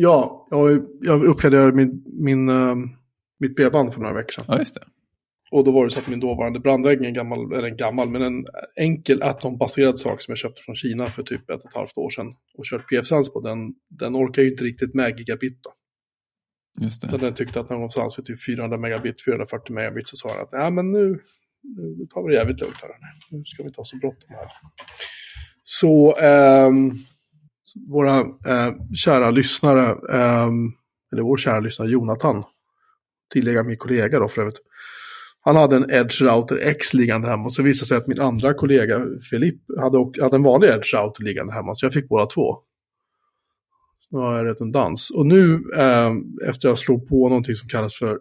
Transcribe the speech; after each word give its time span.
Ja, 0.00 0.46
jag, 0.50 0.86
jag 1.00 1.24
uppgraderade 1.24 1.72
min, 1.72 2.04
min, 2.06 2.48
uh, 2.48 2.76
mitt 3.38 3.56
bredband 3.56 3.94
för 3.94 4.00
några 4.00 4.14
veckor 4.14 4.32
sedan. 4.32 4.44
Ja, 4.48 4.58
just 4.58 4.74
det. 4.74 4.86
Och 5.50 5.64
då 5.64 5.70
var 5.70 5.84
det 5.84 5.90
så 5.90 5.98
att 5.98 6.08
min 6.08 6.20
dåvarande 6.20 6.60
brandvägg, 6.60 7.04
en 7.04 7.14
gammal, 7.14 7.52
eller 7.52 7.68
en 7.68 7.76
gammal, 7.76 8.10
men 8.10 8.22
en 8.22 8.46
enkel 8.76 9.22
Atom-baserad 9.22 9.98
sak 9.98 10.22
som 10.22 10.32
jag 10.32 10.38
köpte 10.38 10.62
från 10.62 10.74
Kina 10.74 11.06
för 11.06 11.22
typ 11.22 11.50
ett 11.50 11.64
och 11.64 11.70
ett 11.70 11.76
halvt 11.76 11.98
år 11.98 12.10
sedan 12.10 12.26
och 12.54 12.64
kört 12.64 12.88
PF-sans 12.88 13.32
på, 13.32 13.40
den, 13.40 13.58
den 13.88 14.16
orkar 14.16 14.42
ju 14.42 14.50
inte 14.50 14.64
riktigt 14.64 14.94
med 14.94 15.18
gigabit 15.18 15.62
då. 15.62 15.70
Just 16.84 17.02
det. 17.02 17.10
Så 17.10 17.16
den 17.16 17.34
tyckte 17.34 17.60
att 17.60 17.70
någonstans 17.70 18.18
vid 18.18 18.26
typ 18.26 18.44
400 18.46 18.78
megabit, 18.78 19.24
440 19.24 19.74
megabit 19.74 20.08
så 20.08 20.16
sa 20.16 20.28
den 20.28 20.40
att 20.40 20.48
ja 20.52 20.70
men 20.70 20.92
nu, 20.92 21.20
nu 21.98 22.06
tar 22.06 22.22
vi 22.22 22.28
det 22.28 22.38
jävligt 22.38 22.60
lugnt 22.60 22.76
här. 22.82 22.90
Nu 23.30 23.44
ska 23.44 23.62
vi 23.62 23.66
inte 23.66 23.80
ha 23.80 23.84
så 23.84 23.96
bråttom 23.96 24.30
här. 24.30 24.48
Så 25.62 26.14
ehm, 26.20 26.92
våra 27.74 28.20
eh, 28.20 28.72
kära 28.94 29.30
lyssnare, 29.30 29.86
eh, 30.12 30.48
eller 31.12 31.22
vår 31.22 31.36
kära 31.36 31.60
lyssnare 31.60 31.90
Jonathan, 31.90 32.44
tillägga 33.32 33.62
min 33.62 33.76
kollega 33.76 34.18
då 34.18 34.28
för 34.28 34.40
övrigt. 34.40 34.60
Han 35.40 35.56
hade 35.56 35.76
en 35.76 35.90
Edge 35.90 36.22
Router 36.22 36.56
X 36.56 36.94
liggande 36.94 37.28
hemma 37.30 37.44
och 37.44 37.52
så 37.52 37.62
visade 37.62 37.84
det 37.84 37.86
sig 37.86 37.96
att 37.96 38.06
min 38.06 38.20
andra 38.20 38.54
kollega 38.54 39.06
Filip 39.30 39.60
hade, 39.78 39.98
och, 39.98 40.18
hade 40.22 40.36
en 40.36 40.42
vanlig 40.42 40.68
Edge 40.68 40.94
Router 40.94 41.24
liggande 41.24 41.52
hemma 41.52 41.74
så 41.74 41.86
jag 41.86 41.92
fick 41.92 42.08
båda 42.08 42.26
två. 42.26 42.58
Så 44.00 44.16
nu 44.16 44.22
har 44.22 44.36
jag 44.36 44.46
redundans. 44.46 45.10
Och 45.10 45.26
nu 45.26 45.54
eh, 45.76 46.12
efter 46.48 46.68
att 46.68 46.78
slog 46.78 47.08
på 47.08 47.28
någonting 47.28 47.54
som 47.54 47.68
kallas 47.68 47.94
för 47.94 48.20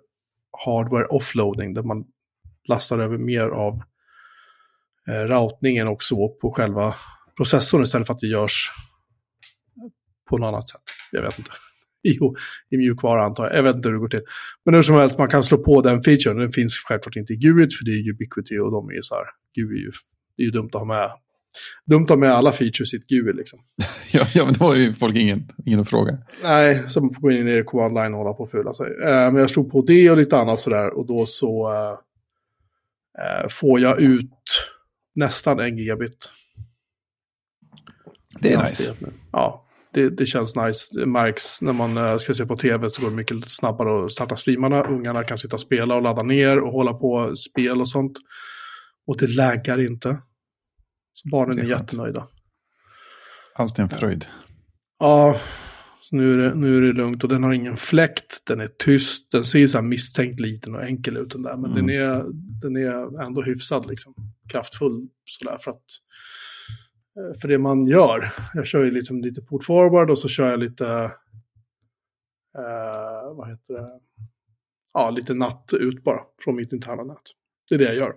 hardware 0.65 1.05
offloading 1.05 1.73
där 1.73 1.83
man 1.83 2.05
lastar 2.67 2.99
över 2.99 3.17
mer 3.17 3.47
av 3.47 3.81
eh, 5.07 5.27
routningen 5.27 5.87
och 5.87 6.03
så 6.03 6.29
på 6.29 6.51
själva 6.51 6.95
processorn 7.37 7.83
istället 7.83 8.07
för 8.07 8.13
att 8.13 8.19
det 8.19 8.27
görs 8.27 8.71
på 10.29 10.37
något 10.37 10.47
annat 10.47 10.69
sätt. 10.69 10.81
Jag 11.11 11.21
vet 11.21 11.39
inte. 11.39 11.51
Jo, 12.03 12.35
i 12.69 12.77
mjukvara 12.77 13.23
antar 13.23 13.45
jag. 13.45 13.55
Jag 13.55 13.63
vet 13.63 13.75
inte 13.75 13.89
hur 13.89 13.93
det 13.93 13.99
går 13.99 14.07
till. 14.07 14.21
Men 14.65 14.73
hur 14.73 14.81
som 14.81 14.95
helst, 14.95 15.17
man 15.17 15.29
kan 15.29 15.43
slå 15.43 15.57
på 15.57 15.81
den 15.81 16.01
featuren. 16.01 16.37
Den 16.37 16.51
finns 16.51 16.73
självklart 16.87 17.15
inte 17.15 17.33
i 17.33 17.35
GUID 17.35 17.73
för 17.73 17.85
det 17.85 17.91
är 17.91 18.09
Ubiquity 18.09 18.57
och 18.57 18.71
de 18.71 18.89
är 18.89 18.93
ju 18.93 19.01
så 19.01 19.15
här. 19.15 19.23
GUI 19.55 19.77
är 19.77 19.81
ju, 19.81 19.91
det 20.37 20.43
är 20.43 20.45
ju 20.45 20.51
dumt 20.51 20.69
att 20.73 20.79
ha 20.79 20.85
med. 20.85 21.11
Dumt 21.85 22.03
att 22.03 22.09
ha 22.09 22.17
med 22.17 22.31
alla 22.31 22.51
features 22.51 22.93
i 22.93 22.97
ett 22.97 23.07
GUI 23.07 23.33
liksom. 23.33 23.59
ja, 24.11 24.27
ja, 24.33 24.45
men 24.45 24.53
då 24.53 24.65
har 24.65 24.75
ju 24.75 24.93
folk 24.93 25.15
ingen, 25.15 25.47
ingen 25.65 25.79
att 25.79 25.89
fråga. 25.89 26.17
Nej, 26.43 26.83
så 26.87 27.01
man 27.01 27.13
får 27.13 27.21
gå 27.21 27.31
in 27.31 27.47
i 27.47 27.63
command 27.63 27.93
line 27.93 28.13
och 28.13 28.19
hålla 28.19 28.33
på 28.33 28.43
och 28.43 28.51
fylla 28.51 28.73
sig. 28.73 28.87
Eh, 28.87 29.31
men 29.31 29.35
jag 29.35 29.49
slog 29.49 29.71
på 29.71 29.81
det 29.81 30.11
och 30.11 30.17
lite 30.17 30.37
annat 30.37 30.59
sådär 30.59 30.97
och 30.97 31.07
då 31.07 31.25
så 31.25 31.71
eh, 33.19 33.47
får 33.49 33.79
jag 33.79 34.01
ut 34.01 34.69
nästan 35.15 35.59
en 35.59 35.77
gigabit. 35.77 36.31
Det 38.39 38.53
är 38.53 38.63
nice. 38.63 38.93
Ja, 39.31 39.66
det, 39.93 40.09
det, 40.09 40.25
känns 40.25 40.55
nice. 40.55 40.99
Det 40.99 41.05
märks 41.05 41.61
när 41.61 41.73
man 41.73 41.97
uh, 41.97 42.17
ska 42.17 42.33
se 42.33 42.45
på 42.45 42.57
tv 42.57 42.89
så 42.89 43.01
går 43.01 43.09
det 43.09 43.15
mycket 43.15 43.49
snabbare 43.49 44.05
att 44.05 44.11
starta 44.11 44.35
streamarna. 44.35 44.83
Ungarna 44.83 45.23
kan 45.23 45.37
sitta 45.37 45.55
och 45.55 45.59
spela 45.59 45.95
och 45.95 46.01
ladda 46.01 46.23
ner 46.23 46.59
och 46.59 46.71
hålla 46.71 46.93
på 46.93 47.35
spel 47.35 47.81
och 47.81 47.89
sånt. 47.89 48.17
Och 49.07 49.17
det 49.17 49.27
läggar 49.27 49.79
inte. 49.79 50.21
Så 51.13 51.29
barnen 51.29 51.59
är, 51.59 51.63
är 51.63 51.67
jättenöjda. 51.67 52.27
Allt 53.55 53.79
är 53.79 53.83
en 53.83 53.89
fröjd. 53.89 54.25
Ja, 54.99 55.39
så 56.01 56.15
nu 56.15 56.33
är, 56.33 56.37
det, 56.37 56.55
nu 56.55 56.77
är 56.77 56.81
det 56.81 56.93
lugnt 56.93 57.23
och 57.23 57.29
den 57.29 57.43
har 57.43 57.53
ingen 57.53 57.77
fläkt, 57.77 58.41
den 58.45 58.59
är 58.59 58.67
tyst, 58.67 59.31
den 59.31 59.43
ser 59.43 59.67
så 59.67 59.77
här 59.77 59.85
misstänkt 59.85 60.39
liten 60.39 60.75
och 60.75 60.83
enkel 60.83 61.17
ut 61.17 61.29
den 61.29 61.41
där, 61.41 61.57
men 61.57 61.71
mm. 61.71 61.87
den, 61.87 61.95
är, 61.95 62.25
den 62.61 62.75
är 62.75 63.21
ändå 63.21 63.41
hyfsad 63.41 63.89
liksom, 63.89 64.13
kraftfull 64.51 65.07
sådär 65.25 65.57
för 65.61 65.71
att 65.71 65.81
Eh, 65.81 66.36
Eh, 67.17 67.39
för 67.41 67.47
det 67.47 67.57
man 67.57 67.87
gör. 67.87 68.33
Jag 68.53 68.67
kör 68.67 68.83
ju 68.83 68.91
liksom 68.91 69.21
lite 69.21 69.41
port 69.41 69.63
forward 69.63 70.09
och 70.09 70.19
så 70.19 70.27
kör 70.27 70.49
jag 70.49 70.59
lite, 70.59 70.87
eh, 72.57 73.35
vad 73.35 73.49
heter 73.49 73.73
det, 73.73 73.99
ja 74.93 75.09
lite 75.09 75.33
natt 75.33 75.73
ut 75.73 76.03
bara 76.03 76.19
från 76.43 76.55
mitt 76.55 76.73
interna 76.73 77.03
nät. 77.03 77.21
Det 77.69 77.75
är 77.75 77.79
det 77.79 77.85
jag 77.85 77.95
gör. 77.95 78.15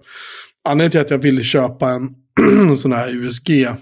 Anledningen 0.65 0.91
till 0.91 1.01
att 1.01 1.11
jag 1.11 1.19
ville 1.19 1.43
köpa 1.43 1.91
en 1.91 2.17
sån 2.77 2.93
här 2.93 3.09
USG, 3.09 3.51
eh, 3.51 3.77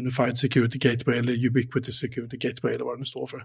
Unified 0.00 0.38
Security 0.38 0.78
Gateway 0.78 1.18
eller 1.18 1.46
Ubiquity 1.46 1.92
Security 1.92 2.36
Gateway 2.36 2.74
eller 2.74 2.84
vad 2.84 2.96
det 2.96 2.98
nu 2.98 3.04
står 3.04 3.26
för. 3.26 3.38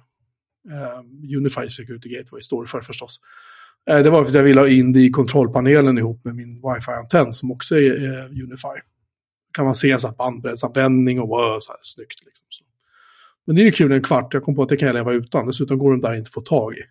Eh, 0.72 1.00
Unified 1.38 1.72
Security 1.72 2.10
Gateway 2.10 2.42
står 2.42 2.62
det 2.62 2.68
för 2.68 2.82
förstås. 2.82 3.20
Eh, 3.90 4.00
det 4.00 4.10
var 4.10 4.24
för 4.24 4.30
att 4.30 4.36
jag 4.36 4.44
ville 4.44 4.60
ha 4.60 4.68
in 4.68 4.94
det 4.94 5.00
i 5.00 5.10
kontrollpanelen 5.10 5.98
ihop 5.98 6.26
med 6.26 6.36
min 6.36 6.62
wifi-antenn 6.62 7.34
som 7.34 7.52
också 7.52 7.78
är 7.78 8.28
Unify 8.44 8.82
kan 9.56 9.66
man 9.66 9.76
se 9.76 10.00
så 10.00 10.08
här 10.08 10.16
bandbreddsanvändning 10.16 11.22
och 11.22 11.28
wow, 11.28 11.60
så 11.60 11.74
här, 11.74 11.80
snyggt. 11.82 12.26
Liksom, 12.26 12.46
så. 12.50 12.64
Men 13.46 13.56
det 13.56 13.62
är 13.62 13.66
ju 13.66 13.72
kul 13.72 13.92
en 13.92 14.04
kvart, 14.04 14.34
jag 14.34 14.44
kom 14.44 14.56
på 14.56 14.64
att 14.64 14.70
det 14.70 14.78
kan 14.78 14.88
jag 14.88 14.96
leva 14.96 15.14
utan. 15.14 15.48
Dessutom 15.48 15.78
går 15.78 15.92
den 15.92 16.02
där 16.02 16.16
inte 16.16 16.32
få 16.32 16.42
tag 16.42 16.74
i. 16.74 16.82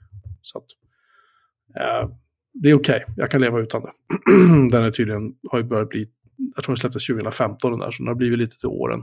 Så 0.43 0.59
att, 0.59 0.65
eh, 1.81 2.11
det 2.53 2.71
är 2.71 2.75
okej, 2.75 3.03
okay. 3.03 3.15
jag 3.17 3.31
kan 3.31 3.41
leva 3.41 3.61
utan 3.61 3.83
det. 3.83 3.93
den 4.71 4.85
är 4.85 4.91
tydligen, 4.91 5.35
har 5.51 5.59
ju 5.59 5.65
börjat 5.65 5.89
bli, 5.89 6.09
jag 6.55 6.65
tror 6.65 6.73
den 6.75 6.81
släpptes 6.81 7.07
2015 7.07 7.71
den 7.71 7.81
där, 7.81 7.91
så 7.91 8.03
den 8.03 8.09
har 8.09 8.15
blivit 8.15 8.39
lite 8.39 8.59
till 8.59 8.69
åren. 8.69 9.03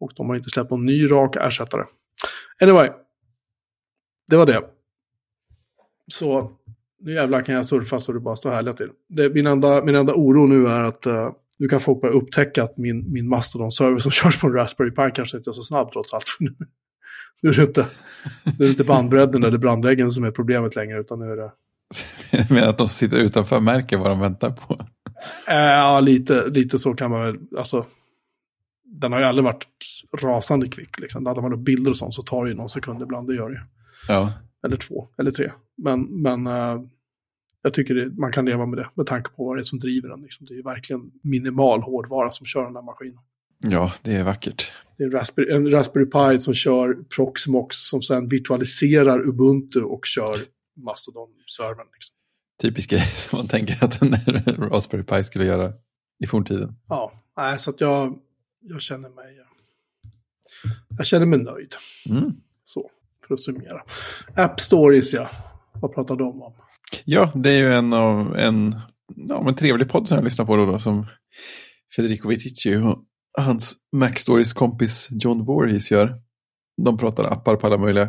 Och 0.00 0.12
de 0.16 0.28
har 0.28 0.36
inte 0.36 0.50
släppt 0.50 0.70
någon 0.70 0.86
ny 0.86 1.10
rak 1.10 1.36
ersättare. 1.36 1.84
Anyway, 2.62 2.90
det 4.28 4.36
var 4.36 4.46
det. 4.46 4.64
Så 6.12 6.56
nu 7.00 7.12
jävlar 7.12 7.42
kan 7.42 7.54
jag 7.54 7.66
surfa 7.66 7.98
så 7.98 8.12
det 8.12 8.20
bara 8.20 8.36
står 8.36 8.50
härliga 8.50 8.74
till. 8.74 8.90
Det, 9.08 9.34
min, 9.34 9.46
enda, 9.46 9.84
min 9.84 9.94
enda 9.94 10.14
oro 10.14 10.46
nu 10.46 10.68
är 10.68 10.80
att 10.80 11.06
uh, 11.06 11.32
nu 11.60 11.68
kan 11.68 11.80
folk 11.80 12.00
börja 12.00 12.14
upptäcka 12.14 12.64
att 12.64 12.76
min, 12.76 13.12
min 13.12 13.28
Mastodon-server 13.28 13.98
som 13.98 14.10
körs 14.10 14.40
på 14.40 14.46
en 14.46 14.52
Raspberry 14.52 14.90
Pi 14.90 15.10
kanske 15.14 15.36
inte 15.36 15.50
är 15.50 15.52
så 15.52 15.62
snabb 15.62 15.92
trots 15.92 16.14
allt. 16.14 16.36
nu, 16.40 16.54
nu 17.42 17.50
är 17.50 17.54
det 17.54 17.62
inte, 17.62 17.86
nu 18.44 18.52
är 18.52 18.58
det 18.58 18.68
inte 18.68 18.84
bandbredden 18.84 19.44
eller 19.44 19.58
brandväggen 19.58 20.10
som 20.10 20.24
är 20.24 20.30
problemet 20.30 20.76
längre, 20.76 21.00
utan 21.00 21.18
nu 21.18 21.32
är 21.32 21.36
det... 21.36 21.52
Menar 22.54 22.68
att 22.68 22.78
de 22.78 22.88
som 22.88 22.94
sitter 22.94 23.16
utanför 23.16 23.60
märker 23.60 23.98
vad 23.98 24.10
de 24.10 24.18
väntar 24.18 24.50
på? 24.50 24.76
Äh, 25.48 25.56
ja, 25.56 26.00
lite, 26.00 26.46
lite 26.46 26.78
så 26.78 26.94
kan 26.94 27.10
man 27.10 27.22
väl, 27.22 27.36
alltså. 27.58 27.86
Den 28.84 29.12
har 29.12 29.18
ju 29.18 29.24
aldrig 29.24 29.44
varit 29.44 29.66
rasande 30.22 30.68
kvick, 30.68 31.00
liksom. 31.00 31.24
Laddar 31.24 31.42
man 31.42 31.52
upp 31.52 31.60
bilder 31.60 31.90
och 31.90 31.96
sånt 31.96 32.14
så 32.14 32.22
tar 32.22 32.44
det 32.44 32.50
ju 32.50 32.56
någon 32.56 32.68
sekund 32.68 33.02
ibland, 33.02 33.28
det 33.28 33.34
gör 33.34 33.48
det 33.48 33.54
ju. 33.54 33.62
Ja. 34.08 34.32
Eller 34.66 34.76
två, 34.76 35.08
eller 35.18 35.30
tre. 35.30 35.52
Men, 35.76 36.22
men 36.22 36.46
uh, 36.46 36.80
jag 37.62 37.74
tycker 37.74 37.94
det, 37.94 38.10
man 38.10 38.32
kan 38.32 38.44
leva 38.44 38.66
med 38.66 38.78
det, 38.78 38.90
med 38.94 39.06
tanke 39.06 39.30
på 39.30 39.44
vad 39.44 39.56
det 39.56 39.60
är 39.60 39.62
som 39.62 39.78
driver 39.78 40.08
den. 40.08 40.22
Liksom. 40.22 40.46
Det 40.46 40.54
är 40.54 40.62
verkligen 40.62 41.10
minimal 41.22 41.82
hårdvara 41.82 42.30
som 42.30 42.46
kör 42.46 42.64
den 42.64 42.76
här 42.76 42.82
maskinen. 42.82 43.18
Ja, 43.58 43.92
det 44.02 44.14
är 44.14 44.24
vackert. 44.24 44.72
Det 44.96 45.04
är 45.04 45.06
en 45.06 45.12
Raspberry, 45.12 45.52
en 45.52 45.70
Raspberry 45.70 46.06
Pi 46.06 46.38
som 46.38 46.54
kör 46.54 46.94
Proxmox 47.16 47.76
som 47.76 48.02
sedan 48.02 48.28
virtualiserar 48.28 49.28
Ubuntu 49.28 49.82
och 49.82 50.06
kör 50.06 50.36
Mastodon-servern. 50.76 51.86
Liksom. 51.92 52.16
Typisk 52.60 52.90
grej 52.90 53.00
som 53.28 53.36
man 53.36 53.48
tänker 53.48 53.84
att 53.84 54.02
en 54.02 54.10
Raspberry 54.70 55.02
Pi 55.02 55.24
skulle 55.24 55.44
göra 55.44 55.72
i 56.18 56.26
forntiden. 56.26 56.74
Ja, 56.88 57.12
nej, 57.36 57.58
så 57.58 57.70
att 57.70 57.80
jag, 57.80 58.18
jag 58.60 58.82
känner 58.82 59.08
mig 59.08 59.40
jag 60.98 61.06
känner 61.06 61.26
mig 61.26 61.38
nöjd. 61.38 61.74
Mm. 62.08 62.32
Så, 62.64 62.90
för 63.26 63.34
att 63.34 63.40
summera. 63.40 63.82
App 64.36 64.60
Stories, 64.60 65.14
ja. 65.14 65.30
Vad 65.72 65.94
pratar 65.94 66.16
de 66.16 66.42
om? 66.42 66.52
Ja, 67.04 67.32
det 67.34 67.50
är 67.50 67.58
ju 67.58 67.72
en 67.72 67.92
av 67.92 68.36
en, 68.36 68.74
ja, 69.16 69.48
en 69.48 69.54
trevlig 69.54 69.88
podd 69.88 70.08
som 70.08 70.14
jag 70.14 70.24
lyssnar 70.24 70.46
på 70.46 70.56
då, 70.56 70.66
då 70.66 70.78
som 70.78 71.06
Federico 71.96 72.28
Vitici 72.28 72.76
och 72.76 73.04
hans 73.38 73.76
Mac 73.96 74.12
Stories 74.12 74.52
kompis 74.52 75.08
John 75.10 75.44
Voorhees 75.44 75.90
gör. 75.90 76.14
De 76.82 76.98
pratar 76.98 77.24
appar 77.24 77.56
på 77.56 77.66
alla 77.66 77.78
möjliga 77.78 78.08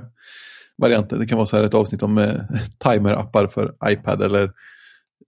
varianter. 0.78 1.18
Det 1.18 1.28
kan 1.28 1.38
vara 1.38 1.46
så 1.46 1.58
här 1.58 1.64
ett 1.64 1.74
avsnitt 1.74 2.04
om 2.04 2.18
eh, 2.18 2.36
timer-appar 2.84 3.48
för 3.48 3.76
iPad 3.86 4.22
eller 4.22 4.52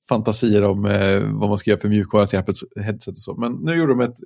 fantasier 0.09 0.63
om 0.63 0.85
eh, 0.85 1.19
vad 1.19 1.49
man 1.49 1.57
ska 1.57 1.69
göra 1.69 1.81
för 1.81 1.89
mjukvara 1.89 2.27
till 2.27 2.39
Apples 2.39 2.59
headset 2.75 3.11
och 3.11 3.17
så. 3.17 3.35
Men 3.35 3.51
nu 3.51 3.75
gjorde 3.75 3.93
de 3.93 4.01
ett 4.01 4.17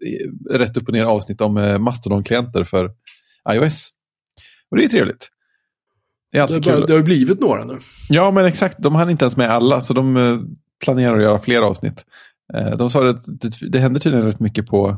rätt 0.52 0.78
upp 0.78 0.88
och 0.88 0.94
ner 0.94 1.06
avsnitt 1.06 1.42
om 1.42 1.58
eh, 1.58 1.80
Mastodon-klienter 1.80 2.64
för 2.64 2.92
iOS. 3.54 3.90
Och 4.72 4.78
det 4.78 4.84
är 4.84 4.88
trevligt. 4.88 5.30
Det, 6.32 6.38
är 6.38 6.48
det, 6.48 6.62
bara, 6.62 6.86
det 6.86 6.94
har 6.94 7.02
blivit 7.02 7.40
några 7.40 7.66
nu. 7.66 7.80
Ja, 8.10 8.32
men 8.32 8.46
exakt. 8.46 8.78
De 8.80 8.96
hann 8.96 9.10
inte 9.10 9.26
ens 9.26 9.38
med 9.38 9.50
alla, 9.50 9.82
så 9.82 9.94
de 9.94 10.18
eh, 10.18 10.40
planerar 10.84 11.18
att 11.18 11.24
göra 11.24 11.40
fler 11.40 11.62
avsnitt. 11.62 12.06
Eh, 12.54 12.78
de 12.78 12.90
sa 12.90 13.10
att 13.10 13.24
det, 13.26 13.70
det 13.70 13.80
händer 13.80 14.00
tydligen 14.00 14.26
rätt 14.26 14.40
mycket 14.40 14.68
på 14.68 14.98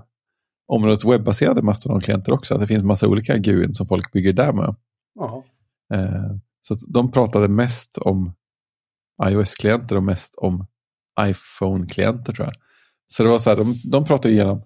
området 0.67 1.05
webbaserade 1.05 1.61
Mastodon-klienter 1.61 2.31
också. 2.31 2.53
Att 2.53 2.59
det 2.59 2.67
finns 2.67 2.83
massa 2.83 3.07
olika 3.07 3.37
GUIn 3.37 3.73
som 3.73 3.87
folk 3.87 4.11
bygger 4.11 4.33
där 4.33 4.53
med. 4.53 4.75
Aha. 5.19 5.43
Eh, 5.93 6.35
så 6.61 6.75
de 6.87 7.11
pratade 7.11 7.47
mest 7.47 7.97
om 7.97 8.33
iOS-klienter 9.27 9.95
och 9.95 10.03
mest 10.03 10.35
om 10.35 10.65
iPhone-klienter 11.21 12.33
tror 12.33 12.47
jag. 12.47 12.53
Så 13.11 13.23
det 13.23 13.29
var 13.29 13.39
så 13.39 13.49
här, 13.49 13.57
de, 13.57 13.75
de 13.83 14.05
pratade 14.05 14.33
igenom 14.33 14.63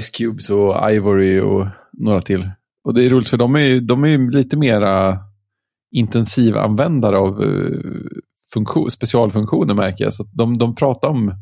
Ice 0.00 0.10
Cubes 0.10 0.50
och 0.50 0.90
Ivory 0.90 1.40
och 1.40 1.66
några 1.92 2.20
till. 2.20 2.50
Och 2.84 2.94
det 2.94 3.04
är 3.04 3.10
roligt 3.10 3.28
för 3.28 3.36
de 3.36 3.56
är, 3.56 3.80
de 3.80 4.04
är 4.04 4.32
lite 4.32 4.56
mera 4.56 5.18
intensivanvändare 5.94 7.18
av 7.18 7.42
eh, 7.42 7.78
funktion, 8.52 8.90
specialfunktioner 8.90 9.74
märker 9.74 10.04
jag. 10.04 10.14
Så 10.14 10.24
de, 10.32 10.58
de 10.58 10.74
pratar 10.74 11.08
om 11.08 11.34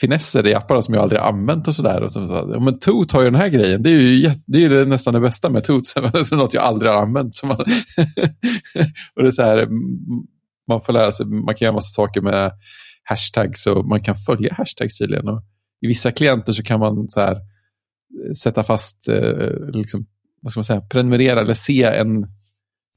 finesser 0.00 0.46
i 0.46 0.54
apparna 0.54 0.82
som 0.82 0.94
jag 0.94 1.02
aldrig 1.02 1.20
använt 1.20 1.68
och 1.68 1.74
sådär. 1.74 2.02
Och 2.02 2.12
så, 2.12 2.28
så, 2.28 2.50
ja, 2.54 2.60
men 2.60 2.78
Toot 2.78 3.12
har 3.12 3.20
ju 3.20 3.30
den 3.30 3.40
här 3.40 3.48
grejen. 3.48 3.82
Det 3.82 3.90
är 3.90 4.00
ju, 4.00 4.30
det 4.46 4.64
är 4.64 4.70
ju 4.70 4.84
nästan 4.84 5.14
det 5.14 5.20
bästa 5.20 5.50
med 5.50 5.64
Toot. 5.64 5.82
det 5.94 6.32
är 6.32 6.36
något 6.36 6.54
jag 6.54 6.62
aldrig 6.62 6.92
har 6.92 7.02
använt. 7.02 7.36
Så 7.36 7.46
man, 7.46 7.56
och 9.16 9.22
det 9.22 9.28
är 9.28 9.30
så 9.30 9.42
här, 9.42 9.68
man 10.68 10.80
får 10.80 10.92
lära 10.92 11.12
sig, 11.12 11.26
man 11.26 11.54
kan 11.54 11.66
göra 11.66 11.74
massa 11.74 11.94
saker 11.94 12.20
med 12.20 12.52
hashtags 13.02 13.66
och 13.66 13.86
man 13.86 14.02
kan 14.02 14.14
följa 14.14 14.54
hashtags 14.54 14.98
tydligen. 14.98 15.28
Och 15.28 15.42
I 15.80 15.86
vissa 15.86 16.12
klienter 16.12 16.52
så 16.52 16.62
kan 16.62 16.80
man 16.80 17.08
så 17.08 17.20
här, 17.20 17.34
eh, 17.34 18.32
sätta 18.42 18.62
fast, 18.62 19.08
eh, 19.08 19.50
liksom, 19.72 20.06
vad 20.42 20.52
ska 20.52 20.58
man 20.58 20.64
säga, 20.64 20.80
prenumerera 20.80 21.40
eller 21.40 21.54
se 21.54 21.84
en 21.84 22.37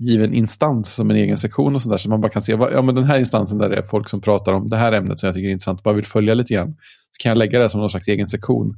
given 0.02 0.34
instans 0.34 0.94
som 0.94 1.10
en 1.12 1.18
egen 1.18 1.38
sektion 1.38 1.76
och 1.76 1.82
sådär. 1.82 1.98
Så 1.98 2.10
man 2.10 2.22
bara 2.22 2.32
kan 2.32 2.42
se, 2.42 2.52
ja 2.52 2.82
men 2.82 2.96
den 2.96 3.04
här 3.04 3.20
instansen 3.20 3.58
där 3.58 3.70
det 3.70 3.76
är 3.76 3.84
folk 3.84 4.10
som 4.10 4.22
pratar 4.22 4.54
om 4.54 4.70
det 4.70 4.78
här 4.78 4.92
ämnet 4.92 5.20
som 5.20 5.28
jag 5.28 5.36
tycker 5.36 5.48
är 5.48 5.52
intressant 5.52 5.80
och 5.80 5.84
bara 5.84 5.96
vill 5.96 6.06
följa 6.06 6.34
lite 6.34 6.54
grann. 6.54 6.76
Så 7.12 7.24
kan 7.24 7.30
jag 7.30 7.38
lägga 7.38 7.60
det 7.60 7.70
som 7.70 7.82
någon 7.82 7.90
slags 7.90 8.08
egen 8.08 8.28
sektion. 8.28 8.76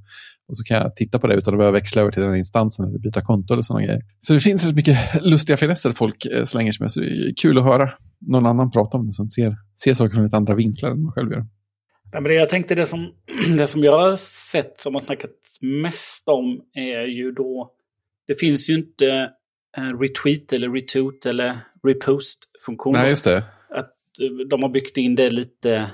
Och 0.47 0.57
så 0.57 0.63
kan 0.63 0.77
jag 0.77 0.95
titta 0.95 1.19
på 1.19 1.27
det 1.27 1.35
utan 1.35 1.53
att 1.53 1.57
behöva 1.57 1.73
växla 1.73 2.01
över 2.01 2.11
till 2.11 2.21
den 2.21 2.35
instansen 2.35 2.85
eller 2.85 2.99
byta 2.99 3.21
konto 3.21 3.53
eller 3.53 3.63
sådana 3.63 3.85
grejer. 3.85 4.01
Så 4.19 4.33
det 4.33 4.39
finns 4.39 4.65
rätt 4.65 4.75
mycket 4.75 4.97
lustiga 5.21 5.57
finesser 5.57 5.91
folk 5.91 6.25
eh, 6.25 6.43
slänger 6.43 6.71
sig 6.71 6.83
med. 6.83 6.91
Så 6.91 6.99
det 6.99 7.05
är 7.05 7.33
kul 7.41 7.57
att 7.57 7.63
höra 7.63 7.91
någon 8.19 8.45
annan 8.45 8.71
prata 8.71 8.97
om 8.97 9.07
det 9.07 9.13
som 9.13 9.29
ser, 9.29 9.55
ser 9.83 9.93
saker 9.93 10.13
från 10.13 10.23
lite 10.23 10.37
andra 10.37 10.55
vinklar 10.55 10.91
än 10.91 11.03
man 11.03 11.11
själv 11.11 11.31
gör. 11.31 11.45
Ja, 12.11 12.21
men 12.21 12.23
det 12.23 12.35
jag 12.35 12.49
tänkte 12.49 12.75
det 12.75 12.85
som, 12.85 13.11
det 13.57 13.67
som 13.67 13.83
jag 13.83 13.99
har 13.99 14.15
sett 14.51 14.79
som 14.79 14.93
har 14.93 15.01
snackat 15.01 15.31
mest 15.61 16.27
om 16.27 16.61
är 16.73 17.05
ju 17.07 17.31
då, 17.31 17.71
det 18.27 18.39
finns 18.39 18.69
ju 18.69 18.73
inte 18.73 19.29
retweet 19.81 20.53
eller 20.53 20.69
retweet 20.69 21.25
eller 21.25 21.59
repost-funktion. 21.87 22.93
Nej, 22.93 23.09
just 23.09 23.23
det. 23.23 23.43
Att 23.69 23.93
eh, 24.19 24.47
de 24.49 24.63
har 24.63 24.69
byggt 24.69 24.97
in 24.97 25.15
det 25.15 25.29
lite, 25.29 25.91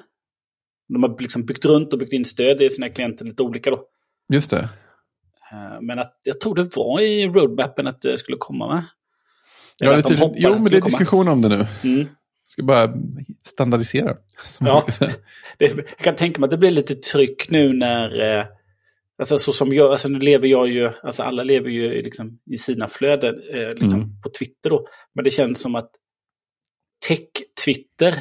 de 0.94 1.04
har 1.04 1.22
liksom 1.22 1.46
byggt 1.46 1.66
runt 1.66 1.94
och 1.94 2.00
byggt 2.00 2.14
in 2.14 2.26
stöd 2.26 2.62
i 2.62 2.70
sina 2.70 2.90
klienter 2.90 3.26
lite 3.26 3.44
olika 3.44 3.72
då. 3.72 3.86
Just 4.34 4.52
det. 4.52 4.70
Eh, 5.52 5.82
men 5.82 6.00
att 6.00 6.20
jag 6.24 6.40
tror 6.40 6.56
det 6.56 6.76
var 6.76 7.02
i 7.02 7.28
roadmappen 7.28 7.88
att 7.88 8.02
det 8.02 8.18
skulle 8.18 8.38
komma 8.38 8.74
med. 8.74 8.84
Ja, 9.82 10.02
de 10.02 10.34
jo, 10.36 10.54
men 10.54 10.64
det 10.64 10.78
är 10.78 10.82
diskussion 10.82 11.28
om 11.28 11.42
det 11.42 11.50
nu. 11.50 11.68
Mm. 11.84 12.08
Ska 12.44 12.64
bara 12.64 12.94
standardisera. 13.44 14.16
Ja, 14.60 14.88
det, 15.58 15.68
jag 15.68 15.98
kan 15.98 16.16
tänka 16.16 16.42
mig 16.42 16.48
att 16.48 16.52
det 16.52 16.58
blir 16.58 16.72
lite 16.72 16.96
tryck 16.96 17.50
nu 17.50 17.74
när 17.74 18.40
eh, 18.40 18.46
Alltså 19.20 19.40
så 19.40 19.52
som 19.52 19.74
jag, 19.74 19.92
alltså 19.92 20.10
nu 20.10 20.20
lever 20.20 20.48
jag 20.48 20.68
ju, 20.68 20.92
alltså 21.04 21.24
alla 21.24 21.44
lever 21.44 21.70
ju 21.70 22.02
liksom 22.02 22.40
i 22.52 22.58
sina 22.58 22.88
flöden 22.88 23.36
eh, 23.54 23.70
liksom 23.70 23.94
mm. 23.94 24.22
på 24.22 24.30
Twitter 24.40 24.70
då. 24.70 24.88
Men 25.16 25.24
det 25.24 25.32
känns 25.32 25.62
som 25.62 25.76
att 25.76 25.92
tech-Twitter, 27.08 28.14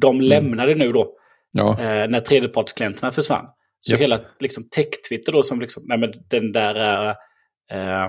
de 0.00 0.16
mm. 0.16 0.28
lämnade 0.28 0.74
nu 0.74 0.92
då. 0.92 1.16
Ja. 1.52 1.80
Eh, 1.80 2.08
när 2.08 2.20
tredjepartsklienterna 2.20 3.12
försvann. 3.12 3.46
Så 3.78 3.92
yep. 3.92 4.00
hela 4.00 4.20
liksom, 4.40 4.68
tech-Twitter 4.68 5.32
då 5.32 5.42
som 5.42 5.60
liksom, 5.60 5.82
nej 5.86 5.98
men 5.98 6.12
den 6.30 6.52
där 6.52 7.08
eh, 7.70 8.04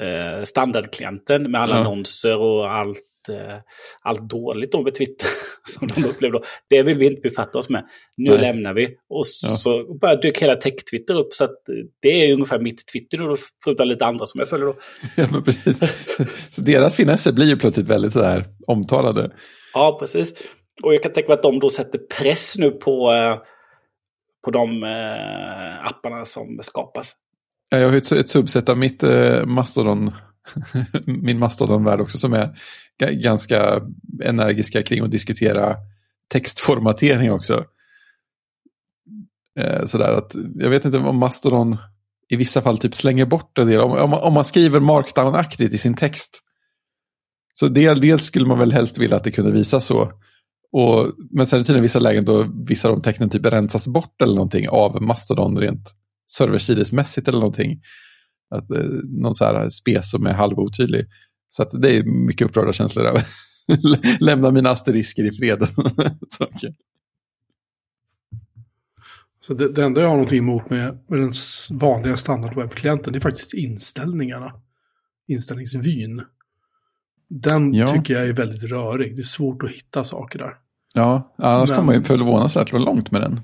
eh, 0.00 0.44
standardklienten 0.44 1.50
med 1.50 1.60
alla 1.60 1.74
ja. 1.74 1.80
annonser 1.80 2.36
och 2.36 2.72
allt 2.72 3.09
eh, 3.34 3.58
allt 4.02 4.28
dåligt 4.30 4.72
då 4.72 4.82
med 4.82 4.94
Twitter 4.94 5.28
som 5.68 5.88
de 5.88 6.04
upplevde 6.08 6.38
då. 6.38 6.44
Det 6.68 6.82
vill 6.82 6.98
vi 6.98 7.06
inte 7.06 7.20
befatta 7.20 7.58
oss 7.58 7.68
med. 7.68 7.84
Nu 8.16 8.30
Nej. 8.30 8.40
lämnar 8.40 8.74
vi. 8.74 8.86
Och 8.86 9.24
ja. 9.42 9.48
så 9.48 9.94
bara 9.94 10.16
dök 10.16 10.38
hela 10.38 10.56
tech-Twitter 10.56 11.14
upp. 11.14 11.32
Så 11.32 11.44
att 11.44 11.56
det 12.02 12.08
är 12.08 12.32
ungefär 12.32 12.58
mitt 12.58 12.86
Twitter 12.92 13.18
då, 13.18 13.36
förutom 13.64 13.88
lite 13.88 14.06
andra 14.06 14.26
som 14.26 14.38
jag 14.38 14.48
följer 14.48 14.66
då. 14.66 14.76
Ja, 15.16 15.26
men 15.32 15.42
precis. 15.42 15.78
så 16.50 16.60
deras 16.60 16.96
finesser 16.96 17.32
blir 17.32 17.46
ju 17.46 17.56
plötsligt 17.56 17.88
väldigt 17.88 18.12
sådär 18.12 18.44
omtalade. 18.66 19.30
Ja, 19.74 19.96
precis. 20.00 20.34
Och 20.82 20.94
jag 20.94 21.02
kan 21.02 21.12
tänka 21.12 21.28
mig 21.28 21.34
att 21.34 21.42
de 21.42 21.58
då 21.58 21.70
sätter 21.70 21.98
press 21.98 22.58
nu 22.58 22.70
på, 22.70 23.12
eh, 23.12 23.38
på 24.44 24.50
de 24.50 24.82
eh, 24.82 25.86
apparna 25.86 26.24
som 26.24 26.58
skapas. 26.62 27.16
Ja, 27.70 27.78
jag 27.78 27.88
har 27.88 27.96
ett, 27.96 28.12
ett 28.12 28.28
subset 28.28 28.68
av 28.68 28.78
mitt 28.78 29.02
eh, 29.02 29.46
Mastodon 29.46 30.10
min 31.06 31.38
Mastodon-värld 31.38 32.00
också 32.00 32.18
som 32.18 32.32
är 32.32 32.54
ganska 33.10 33.80
energiska 34.24 34.82
kring 34.82 35.04
att 35.04 35.10
diskutera 35.10 35.76
textformatering 36.32 37.32
också. 37.32 37.64
Eh, 39.60 39.84
sådär 39.84 40.12
att, 40.12 40.34
jag 40.54 40.70
vet 40.70 40.84
inte 40.84 40.98
om 40.98 41.16
Mastodon 41.16 41.76
i 42.28 42.36
vissa 42.36 42.62
fall 42.62 42.78
typ 42.78 42.94
slänger 42.94 43.26
bort 43.26 43.58
en 43.58 43.66
del. 43.66 43.80
Om, 43.80 43.92
om, 43.92 44.14
om 44.14 44.34
man 44.34 44.44
skriver 44.44 44.80
markdown-aktigt 44.80 45.74
i 45.74 45.78
sin 45.78 45.94
text. 45.94 46.40
Så 47.54 47.68
del, 47.68 48.00
dels 48.00 48.24
skulle 48.24 48.46
man 48.46 48.58
väl 48.58 48.72
helst 48.72 48.98
vilja 48.98 49.16
att 49.16 49.24
det 49.24 49.30
kunde 49.30 49.52
visa 49.52 49.80
så. 49.80 50.12
Och, 50.72 51.06
men 51.30 51.46
sen 51.46 51.56
är 51.56 51.60
det 51.60 51.66
tydligen 51.66 51.82
vissa 51.82 51.98
lägen 51.98 52.24
då 52.24 52.46
vissa 52.66 52.88
av 52.88 52.94
de 52.94 53.02
tecknen 53.02 53.30
typ 53.30 53.46
rensas 53.46 53.88
bort 53.88 54.22
eller 54.22 54.34
någonting 54.34 54.68
av 54.68 55.02
Mastodon 55.02 55.58
rent 55.58 55.94
serversidesmässigt 56.30 57.28
eller 57.28 57.38
någonting. 57.38 57.80
Att, 58.50 58.70
eh, 58.70 58.84
någon 59.04 59.34
så 59.34 59.44
här 59.44 59.68
spes 59.68 60.10
som 60.10 60.26
är 60.26 60.32
halvotydlig. 60.32 61.06
Så 61.48 61.62
att 61.62 61.82
det 61.82 61.96
är 61.96 62.04
mycket 62.04 62.46
upprörda 62.46 62.72
känslor 62.72 63.04
där. 63.04 63.26
Lämna 64.24 64.50
mina 64.50 64.70
asterisker 64.70 65.24
i 65.24 65.32
fred. 65.32 65.68
så, 66.28 66.44
okay. 66.44 66.72
så 69.46 69.54
det, 69.54 69.72
det, 69.72 69.84
enda 69.84 70.00
jag 70.00 70.08
har 70.08 70.16
någonting 70.16 70.38
emot 70.38 70.70
med, 70.70 70.98
med 71.08 71.20
den 71.20 71.32
vanliga 71.70 72.16
standardwebbklienten 72.16 73.14
är 73.14 73.20
faktiskt 73.20 73.54
inställningarna. 73.54 74.52
Inställningsvyn. 75.28 76.22
Den 77.28 77.74
ja. 77.74 77.86
tycker 77.86 78.14
jag 78.14 78.28
är 78.28 78.32
väldigt 78.32 78.70
rörig. 78.70 79.16
Det 79.16 79.22
är 79.22 79.24
svårt 79.24 79.62
att 79.62 79.70
hitta 79.70 80.04
saker 80.04 80.38
där. 80.38 80.54
Ja, 80.94 81.34
annars 81.36 81.68
men, 81.68 81.76
kommer 81.76 81.86
man 81.86 81.94
ju 81.94 82.02
förvånansvärt 82.02 82.72
långt 82.72 83.10
med 83.10 83.20
den. 83.20 83.40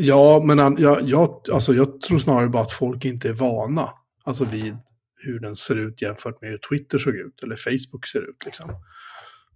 Ja, 0.00 0.42
men 0.44 0.76
jag, 0.78 1.02
jag, 1.02 1.40
alltså 1.52 1.74
jag 1.74 2.00
tror 2.00 2.18
snarare 2.18 2.48
bara 2.48 2.62
att 2.62 2.70
folk 2.70 3.04
inte 3.04 3.28
är 3.28 3.32
vana. 3.32 3.90
Alltså 4.24 4.44
vid 4.44 4.76
hur 5.16 5.40
den 5.40 5.56
ser 5.56 5.76
ut 5.76 6.02
jämfört 6.02 6.40
med 6.40 6.50
hur 6.50 6.58
Twitter 6.58 6.98
såg 6.98 7.14
ut 7.14 7.42
eller 7.42 7.56
Facebook 7.56 8.06
ser 8.06 8.30
ut. 8.30 8.44
Liksom. 8.44 8.70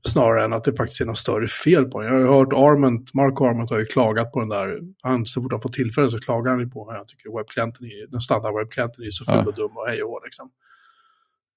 Snarare 0.07 0.45
än 0.45 0.53
att 0.53 0.65
det 0.65 0.77
faktiskt 0.77 1.01
är 1.01 1.05
något 1.05 1.19
större 1.19 1.49
fel 1.49 1.85
på 1.85 2.01
den. 2.01 2.15
Jag 2.15 2.27
har 2.27 2.39
hört 2.39 2.53
Arment, 2.53 3.15
Mark 3.15 3.41
Arment 3.41 3.71
har 3.71 3.79
ju 3.79 3.85
klagat 3.85 4.33
på 4.33 4.41
den 4.41 4.49
där. 4.49 4.81
Han, 5.03 5.27
så 5.27 5.43
fort 5.43 5.53
han 5.53 5.61
får 5.61 5.69
tillfälle 5.69 6.11
så 6.11 6.19
klagar 6.19 6.51
han 6.51 6.61
ju 6.61 6.69
på 6.71 6.91
den. 6.91 6.99
Jag 6.99 7.09
tycker 7.09 7.37
webbklienten 7.39 7.87
är, 7.87 8.07
den 8.11 8.21
standard 8.21 8.55
webbklienten 8.55 9.05
är 9.05 9.11
så 9.11 9.25
full 9.25 9.35
ja. 9.35 9.47
och 9.47 9.55
dum 9.55 9.77
och 9.77 9.87
hej 9.87 10.03
och 10.03 10.21
liksom. 10.25 10.51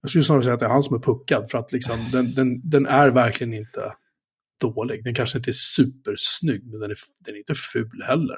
Jag 0.01 0.09
skulle 0.09 0.23
snarare 0.23 0.43
säga 0.43 0.53
att 0.53 0.59
det 0.59 0.65
är 0.65 0.69
han 0.69 0.83
som 0.83 0.95
är 0.95 0.99
puckad 0.99 1.51
för 1.51 1.57
att 1.57 1.71
liksom, 1.71 1.97
den, 2.11 2.33
den, 2.33 2.69
den 2.69 2.85
är 2.85 3.09
verkligen 3.09 3.53
inte 3.53 3.93
dålig. 4.61 5.03
Den 5.03 5.15
kanske 5.15 5.37
inte 5.37 5.51
är 5.51 5.53
supersnygg, 5.53 6.63
men 6.71 6.79
den 6.79 6.91
är, 6.91 6.97
den 7.19 7.35
är 7.35 7.39
inte 7.39 7.55
ful 7.55 8.03
heller. 8.07 8.37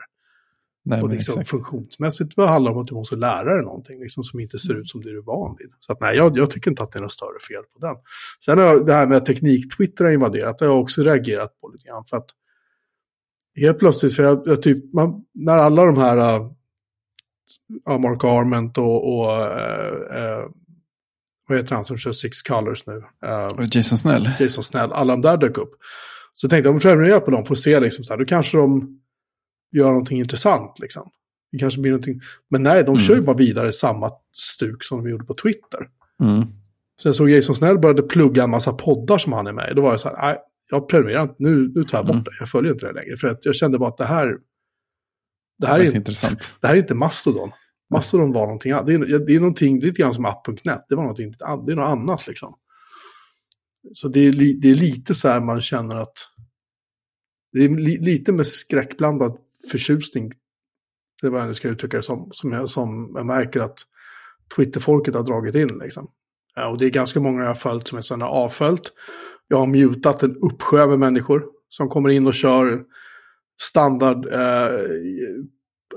Nej, 0.85 1.01
och 1.01 1.09
liksom 1.09 1.43
funktionsmässigt 1.43 2.35
det 2.35 2.47
handlar 2.47 2.71
om 2.71 2.77
att 2.77 2.87
du 2.87 2.93
måste 2.93 3.15
lära 3.15 3.53
dig 3.53 3.63
någonting 3.63 3.99
liksom, 3.99 4.23
som 4.23 4.39
inte 4.39 4.59
ser 4.59 4.75
ut 4.75 4.89
som 4.89 5.01
det 5.01 5.09
du 5.11 5.17
är 5.17 5.21
van 5.21 5.55
vid. 5.59 5.73
Så 5.79 5.93
att, 5.93 6.01
nej, 6.01 6.17
jag, 6.17 6.37
jag, 6.37 6.51
tycker 6.51 6.71
inte 6.71 6.83
att 6.83 6.91
det 6.91 6.99
är 6.99 7.03
något 7.03 7.13
större 7.13 7.39
fel 7.49 7.63
på 7.73 7.79
den. 7.79 7.95
Sen 8.45 8.57
har 8.57 8.85
det 8.85 8.93
här 8.93 9.07
med 9.07 9.25
teknik-Twitter 9.25 10.05
har 10.05 10.11
invaderat, 10.11 10.59
det 10.59 10.65
har 10.65 10.73
jag 10.73 10.81
också 10.81 11.03
reagerat 11.03 11.61
på 11.61 11.69
lite 11.69 11.87
grann. 11.87 12.05
För 12.05 12.17
att 12.17 12.29
helt 13.55 13.79
plötsligt, 13.79 14.15
för 14.15 14.23
jag, 14.23 14.41
jag 14.45 14.61
typ, 14.61 14.93
man, 14.93 15.25
när 15.33 15.57
alla 15.57 15.85
de 15.85 15.97
här, 15.97 16.17
äh, 17.89 17.99
Mark 17.99 18.23
Arment 18.23 18.77
och, 18.77 19.13
och 19.13 19.31
äh, 19.41 20.23
äh, 20.23 20.45
vad 21.47 21.57
heter 21.57 21.75
han 21.75 21.85
som 21.85 21.97
kör 21.97 22.11
Six 22.11 22.41
Colors 22.41 22.85
nu? 22.85 22.93
Uh, 22.93 23.67
Jason 23.71 23.97
Snell. 23.97 24.29
Jason 24.39 24.63
Snell, 24.63 24.91
alla 24.91 25.13
de 25.13 25.21
där 25.21 25.37
dök 25.37 25.57
upp. 25.57 25.71
Så 26.33 26.49
tänkte 26.49 26.67
jag, 26.67 26.71
om 26.71 26.75
jag 26.75 26.81
prenumererar 26.81 27.19
på 27.19 27.31
dem 27.31 27.45
att 27.49 27.59
se 27.59 27.79
liksom 27.79 28.03
så 28.03 28.13
här, 28.13 28.19
då 28.19 28.25
kanske 28.25 28.57
de 28.57 28.99
göra 29.73 29.89
någonting 29.89 30.19
intressant. 30.19 30.79
Liksom. 30.79 31.09
Det 31.51 31.57
kanske 31.57 31.81
blir 31.81 31.91
någonting. 31.91 32.21
Men 32.49 32.63
nej, 32.63 32.83
de 32.83 32.89
mm. 32.89 32.99
kör 32.99 33.15
ju 33.15 33.21
bara 33.21 33.35
vidare 33.35 33.73
samma 33.73 34.11
stuk 34.33 34.83
som 34.83 35.03
de 35.03 35.09
gjorde 35.09 35.25
på 35.25 35.33
Twitter. 35.33 35.79
Mm. 36.23 36.47
Sen 37.01 37.13
såg 37.13 37.29
Jason 37.29 37.55
Snell 37.55 37.79
började 37.79 38.03
plugga 38.03 38.43
en 38.43 38.49
massa 38.49 38.73
poddar 38.73 39.17
som 39.17 39.33
han 39.33 39.47
är 39.47 39.53
med 39.53 39.71
i. 39.71 39.73
Då 39.73 39.81
var 39.81 39.89
jag 39.89 39.99
så 39.99 40.09
här, 40.09 40.17
nej, 40.17 40.37
jag 40.69 40.89
prenumererar 40.89 41.21
inte, 41.21 41.35
nu, 41.37 41.71
nu 41.75 41.83
tar 41.83 41.97
jag 41.97 42.05
bort 42.05 42.13
mm. 42.13 42.23
det. 42.23 42.31
Jag 42.39 42.49
följer 42.49 42.73
inte 42.73 42.85
det 42.85 42.93
längre. 42.93 43.17
För 43.17 43.27
att 43.27 43.45
jag 43.45 43.55
kände 43.55 43.79
bara 43.79 43.89
att 43.89 43.97
det 43.97 44.05
här... 44.05 44.37
Det 45.57 45.67
här, 45.67 45.79
det 45.79 45.83
är, 45.83 45.85
inte, 45.85 45.97
intressant. 45.97 46.53
det 46.61 46.67
här 46.67 46.73
är 46.73 46.79
inte 46.79 46.95
Mastodon. 46.95 47.51
Mastodon 47.93 48.31
var 48.31 48.41
någonting 48.41 48.71
annat. 48.71 48.85
Det 48.85 48.93
är, 48.93 49.25
det 49.25 49.35
är 49.35 49.39
någonting, 49.39 49.79
lite 49.79 50.01
grann 50.01 50.13
som 50.13 50.25
app.net. 50.25 50.85
Det 50.89 50.95
var 50.95 51.03
någonting, 51.03 51.31
det 51.65 51.71
är 51.71 51.75
något 51.75 51.87
annat 51.87 52.27
liksom. 52.27 52.53
Så 53.93 54.07
det 54.07 54.19
är, 54.19 54.31
det 54.61 54.71
är 54.71 54.75
lite 54.75 55.15
så 55.15 55.27
här 55.27 55.41
man 55.41 55.61
känner 55.61 55.95
att... 55.95 56.13
Det 57.51 57.65
är 57.65 57.69
li, 57.69 57.97
lite 57.97 58.31
med 58.31 58.47
skräckblandad 58.47 59.37
förtjusning, 59.71 60.31
det 61.21 61.27
är 61.27 61.31
vad 61.31 61.41
jag 61.41 61.47
nu 61.47 61.53
ska 61.53 61.67
uttrycka 61.67 61.97
det 61.97 62.03
som, 62.03 62.29
som 62.31 62.51
jag, 62.51 62.69
som 62.69 63.11
jag 63.15 63.25
märker 63.25 63.59
att 63.59 63.79
Twitterfolket 64.55 65.15
har 65.15 65.23
dragit 65.23 65.55
in. 65.55 65.79
Liksom. 65.83 66.07
Ja, 66.55 66.67
och 66.67 66.77
det 66.77 66.85
är 66.85 66.89
ganska 66.89 67.19
många 67.19 67.41
jag 67.41 67.47
har 67.47 67.55
följt 67.55 67.87
som 67.87 67.95
jag 67.95 68.05
sedan 68.05 68.21
har 68.21 68.29
avföljt. 68.29 68.93
Jag 69.47 69.57
har 69.57 69.65
mutat 69.65 70.23
en 70.23 70.35
uppsjö 70.35 70.87
med 70.87 70.99
människor 70.99 71.43
som 71.69 71.89
kommer 71.89 72.09
in 72.09 72.27
och 72.27 72.33
kör 72.33 72.83
standard, 73.61 74.25
eh, 74.33 74.79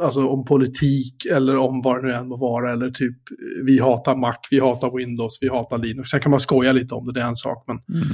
alltså 0.01 0.27
om 0.27 0.45
politik 0.45 1.27
eller 1.33 1.57
om 1.57 1.83
vad 1.83 2.03
det 2.03 2.09
nu 2.09 2.15
än 2.15 2.29
må 2.29 2.37
vara. 2.37 2.73
Eller 2.73 2.91
typ 2.91 3.17
vi 3.65 3.79
hatar 3.79 4.17
Mac, 4.17 4.37
vi 4.51 4.61
hatar 4.61 4.97
Windows, 4.97 5.39
vi 5.41 5.49
hatar 5.49 5.79
Linux. 5.79 6.11
Sen 6.11 6.21
kan 6.21 6.31
man 6.31 6.41
skoja 6.41 6.73
lite 6.73 6.95
om 6.95 7.07
det, 7.07 7.13
det 7.13 7.21
är 7.21 7.29
en 7.29 7.37
sak. 7.37 7.65
Men 7.67 7.77
mm. 7.77 8.09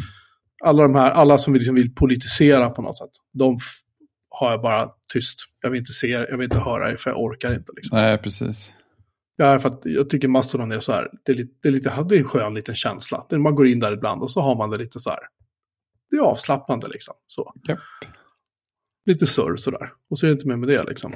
alla 0.65 0.83
de 0.83 0.95
här, 0.95 1.11
alla 1.11 1.39
som 1.39 1.55
liksom 1.55 1.75
vill 1.75 1.95
politisera 1.95 2.71
på 2.71 2.83
något 2.83 2.99
sätt, 2.99 3.11
de 3.33 3.59
har 4.45 4.51
jag 4.51 4.63
bara 4.63 4.91
tyst. 5.13 5.39
Jag 5.61 5.71
vill 5.71 5.79
inte 5.79 5.93
se, 5.93 6.07
jag 6.07 6.37
vill 6.37 6.45
inte 6.45 6.61
höra 6.61 6.97
för 6.97 7.11
jag 7.11 7.21
orkar 7.21 7.55
inte. 7.55 7.73
Liksom. 7.77 7.99
Nej, 7.99 8.19
precis. 8.19 8.73
Ja, 9.37 9.59
för 9.59 9.79
jag 9.85 10.11
tycker 10.11 10.29
Mastodon 10.29 10.73
är 10.73 10.81
så 10.81 10.93
här, 10.93 11.09
det 11.23 11.33
är, 11.33 11.37
lite, 11.37 11.53
det 11.63 11.69
är, 11.69 11.73
lite, 11.73 12.05
det 12.09 12.15
är 12.15 12.19
en 12.19 12.25
skön 12.25 12.55
liten 12.55 12.75
känsla. 12.75 13.27
Man 13.31 13.55
går 13.55 13.67
in 13.67 13.81
där 13.81 13.93
ibland 13.93 14.23
och 14.23 14.31
så 14.31 14.41
har 14.41 14.57
man 14.57 14.71
det 14.71 14.79
lite 14.79 15.01
så 15.01 15.11
här, 15.11 15.19
det 16.11 16.17
är 16.17 16.21
avslappnande 16.21 16.89
liksom. 16.89 17.15
Så. 17.27 17.55
Yep. 17.69 17.79
Lite 19.07 19.27
surr 19.27 19.57
sådär. 19.57 19.93
Och 20.11 20.19
så 20.19 20.27
är 20.27 20.29
det 20.29 20.33
inte 20.33 20.49
mer 20.49 20.57
med 20.57 20.69
det 20.69 20.85
liksom. 20.85 21.13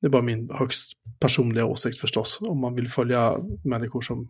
Det 0.00 0.06
är 0.06 0.10
bara 0.10 0.22
min 0.22 0.50
högst 0.50 0.92
personliga 1.20 1.64
åsikt 1.64 1.98
förstås. 1.98 2.38
Om 2.40 2.60
man 2.60 2.74
vill 2.74 2.88
följa 2.88 3.36
människor 3.64 4.00
som 4.00 4.28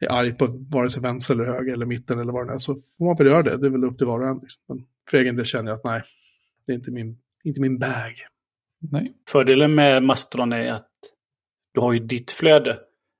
är 0.00 0.12
arg 0.12 0.32
på 0.32 0.46
vare 0.46 0.90
sig 0.90 1.02
vänster 1.02 1.34
eller 1.34 1.44
höger 1.44 1.72
eller 1.72 1.86
mitten 1.86 2.18
eller 2.18 2.32
vad 2.32 2.46
det 2.46 2.52
är 2.52 2.58
så 2.58 2.74
får 2.74 3.04
man 3.04 3.16
väl 3.16 3.26
göra 3.26 3.42
det. 3.42 3.56
Det 3.56 3.66
är 3.66 3.70
väl 3.70 3.84
upp 3.84 3.98
till 3.98 4.06
var 4.06 4.20
och 4.20 4.28
en. 4.28 4.38
Liksom. 4.42 4.62
Men 4.68 4.86
för 5.10 5.18
egen 5.18 5.36
del 5.36 5.44
känner 5.44 5.70
jag 5.70 5.76
att 5.78 5.84
nej, 5.84 6.02
det 6.66 6.72
är 6.72 6.76
inte 6.76 6.90
min, 6.90 7.18
inte 7.48 7.60
min 7.60 7.78
bag. 7.78 8.14
Nej. 8.92 9.12
Fördelen 9.28 9.74
med 9.74 10.02
Mastodon 10.02 10.52
är 10.52 10.72
att 10.72 10.90
du 11.74 11.80
har 11.80 11.92
ju 11.92 11.98
ditt 11.98 12.30
flöde. 12.30 12.78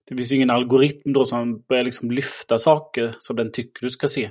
Det 0.08 0.16
finns 0.16 0.32
ingen 0.32 0.50
algoritm 0.50 1.12
då 1.12 1.24
som 1.24 1.60
börjar 1.60 1.84
liksom 1.84 2.10
lyfta 2.10 2.58
saker 2.58 3.14
som 3.18 3.36
den 3.36 3.52
tycker 3.52 3.82
du 3.82 3.90
ska 3.90 4.08
se. 4.08 4.30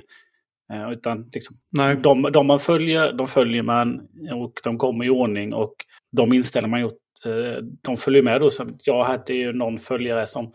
Eh, 0.72 0.92
utan 0.92 1.30
liksom, 1.32 1.56
Nej. 1.70 1.96
De, 1.96 2.22
de 2.22 2.46
man 2.46 2.60
följer, 2.60 3.12
de 3.12 3.28
följer 3.28 3.62
man 3.62 4.00
och 4.34 4.52
de 4.64 4.78
kommer 4.78 5.04
i 5.04 5.10
ordning 5.10 5.54
och 5.54 5.74
de 6.16 6.32
inställningar 6.32 6.70
man 6.70 6.80
gjort, 6.80 7.02
eh, 7.24 7.64
de 7.82 7.96
följer 7.96 8.22
med 8.22 8.40
då. 8.40 8.50
Så 8.50 8.68
jag 8.84 9.04
hade 9.04 9.34
ju 9.34 9.52
någon 9.52 9.78
följare 9.78 10.26
som, 10.26 10.52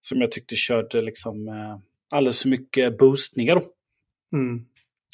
som 0.00 0.20
jag 0.20 0.32
tyckte 0.32 0.56
körde 0.56 1.02
liksom 1.02 1.48
eh, 1.48 1.78
alldeles 2.14 2.42
för 2.42 2.48
mycket 2.48 2.98
boostningar. 2.98 3.54
Då. 3.54 3.62
Mm. 4.38 4.64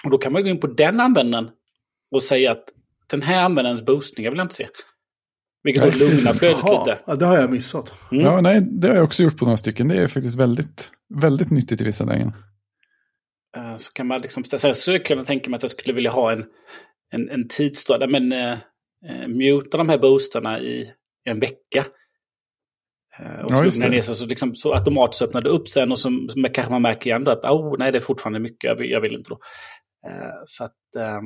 Och 0.04 0.10
då 0.10 0.18
kan 0.18 0.32
man 0.32 0.42
gå 0.42 0.48
in 0.48 0.60
på 0.60 0.66
den 0.66 1.00
användaren 1.00 1.50
och 2.10 2.22
säga 2.22 2.52
att 2.52 2.64
den 3.10 3.22
här 3.22 3.44
användarens 3.44 3.84
boostningar 3.84 4.30
vill 4.30 4.38
jag 4.38 4.44
inte 4.44 4.54
se. 4.54 4.68
Vilket 5.62 5.84
har 5.84 5.90
lugnat 5.90 6.38
flödet 6.38 6.56
lite. 6.56 6.98
Ja, 7.06 7.14
det 7.14 7.26
har 7.26 7.36
jag 7.36 7.50
missat. 7.50 7.92
Mm. 8.12 8.24
Ja, 8.24 8.40
nej, 8.40 8.60
det 8.62 8.88
har 8.88 8.94
jag 8.94 9.04
också 9.04 9.22
gjort 9.22 9.38
på 9.38 9.44
några 9.44 9.56
stycken. 9.56 9.88
Det 9.88 9.96
är 9.96 10.06
faktiskt 10.06 10.38
väldigt, 10.38 10.92
väldigt 11.14 11.50
nyttigt 11.50 11.80
i 11.80 11.84
vissa 11.84 12.04
lägen. 12.04 12.32
Uh, 13.56 13.76
så 13.76 13.92
kan 13.92 14.06
man 14.06 14.20
liksom, 14.20 14.44
så 14.44 14.74
skulle 14.74 15.00
jag 15.08 15.26
tänka 15.26 15.50
mig 15.50 15.56
att 15.56 15.62
jag 15.62 15.70
skulle 15.70 15.94
vilja 15.94 16.10
ha 16.10 16.32
en, 16.32 16.44
en, 17.14 17.30
en 17.30 17.48
tidsdag, 17.48 18.10
men 18.10 18.32
uh, 18.32 18.58
uh, 19.10 19.28
muta 19.28 19.78
de 19.78 19.88
här 19.88 19.98
boosterna 19.98 20.60
i 20.60 20.90
en 21.24 21.40
vecka. 21.40 21.84
Och 23.44 23.54
så 23.54 23.80
ja, 23.82 23.88
ner 23.88 24.02
sig 24.02 24.14
så, 24.14 24.26
liksom, 24.26 24.54
så 24.54 24.74
automatiskt 24.74 25.22
öppnar 25.22 25.42
det 25.42 25.48
upp 25.48 25.68
sen 25.68 25.92
och 25.92 25.98
så, 25.98 26.28
så 26.28 26.42
kanske 26.42 26.72
man 26.72 26.82
märker 26.82 27.10
igen 27.10 27.24
då 27.24 27.30
att 27.30 27.44
oh, 27.44 27.78
nej, 27.78 27.92
det 27.92 27.98
är 27.98 28.00
fortfarande 28.00 28.38
mycket, 28.38 28.68
jag 28.68 28.76
vill, 28.76 28.90
jag 28.90 29.00
vill 29.00 29.14
inte 29.14 29.30
då. 29.30 29.38
Uh, 30.08 30.42
så 30.44 30.64
att 30.64 30.76
uh, 30.96 31.20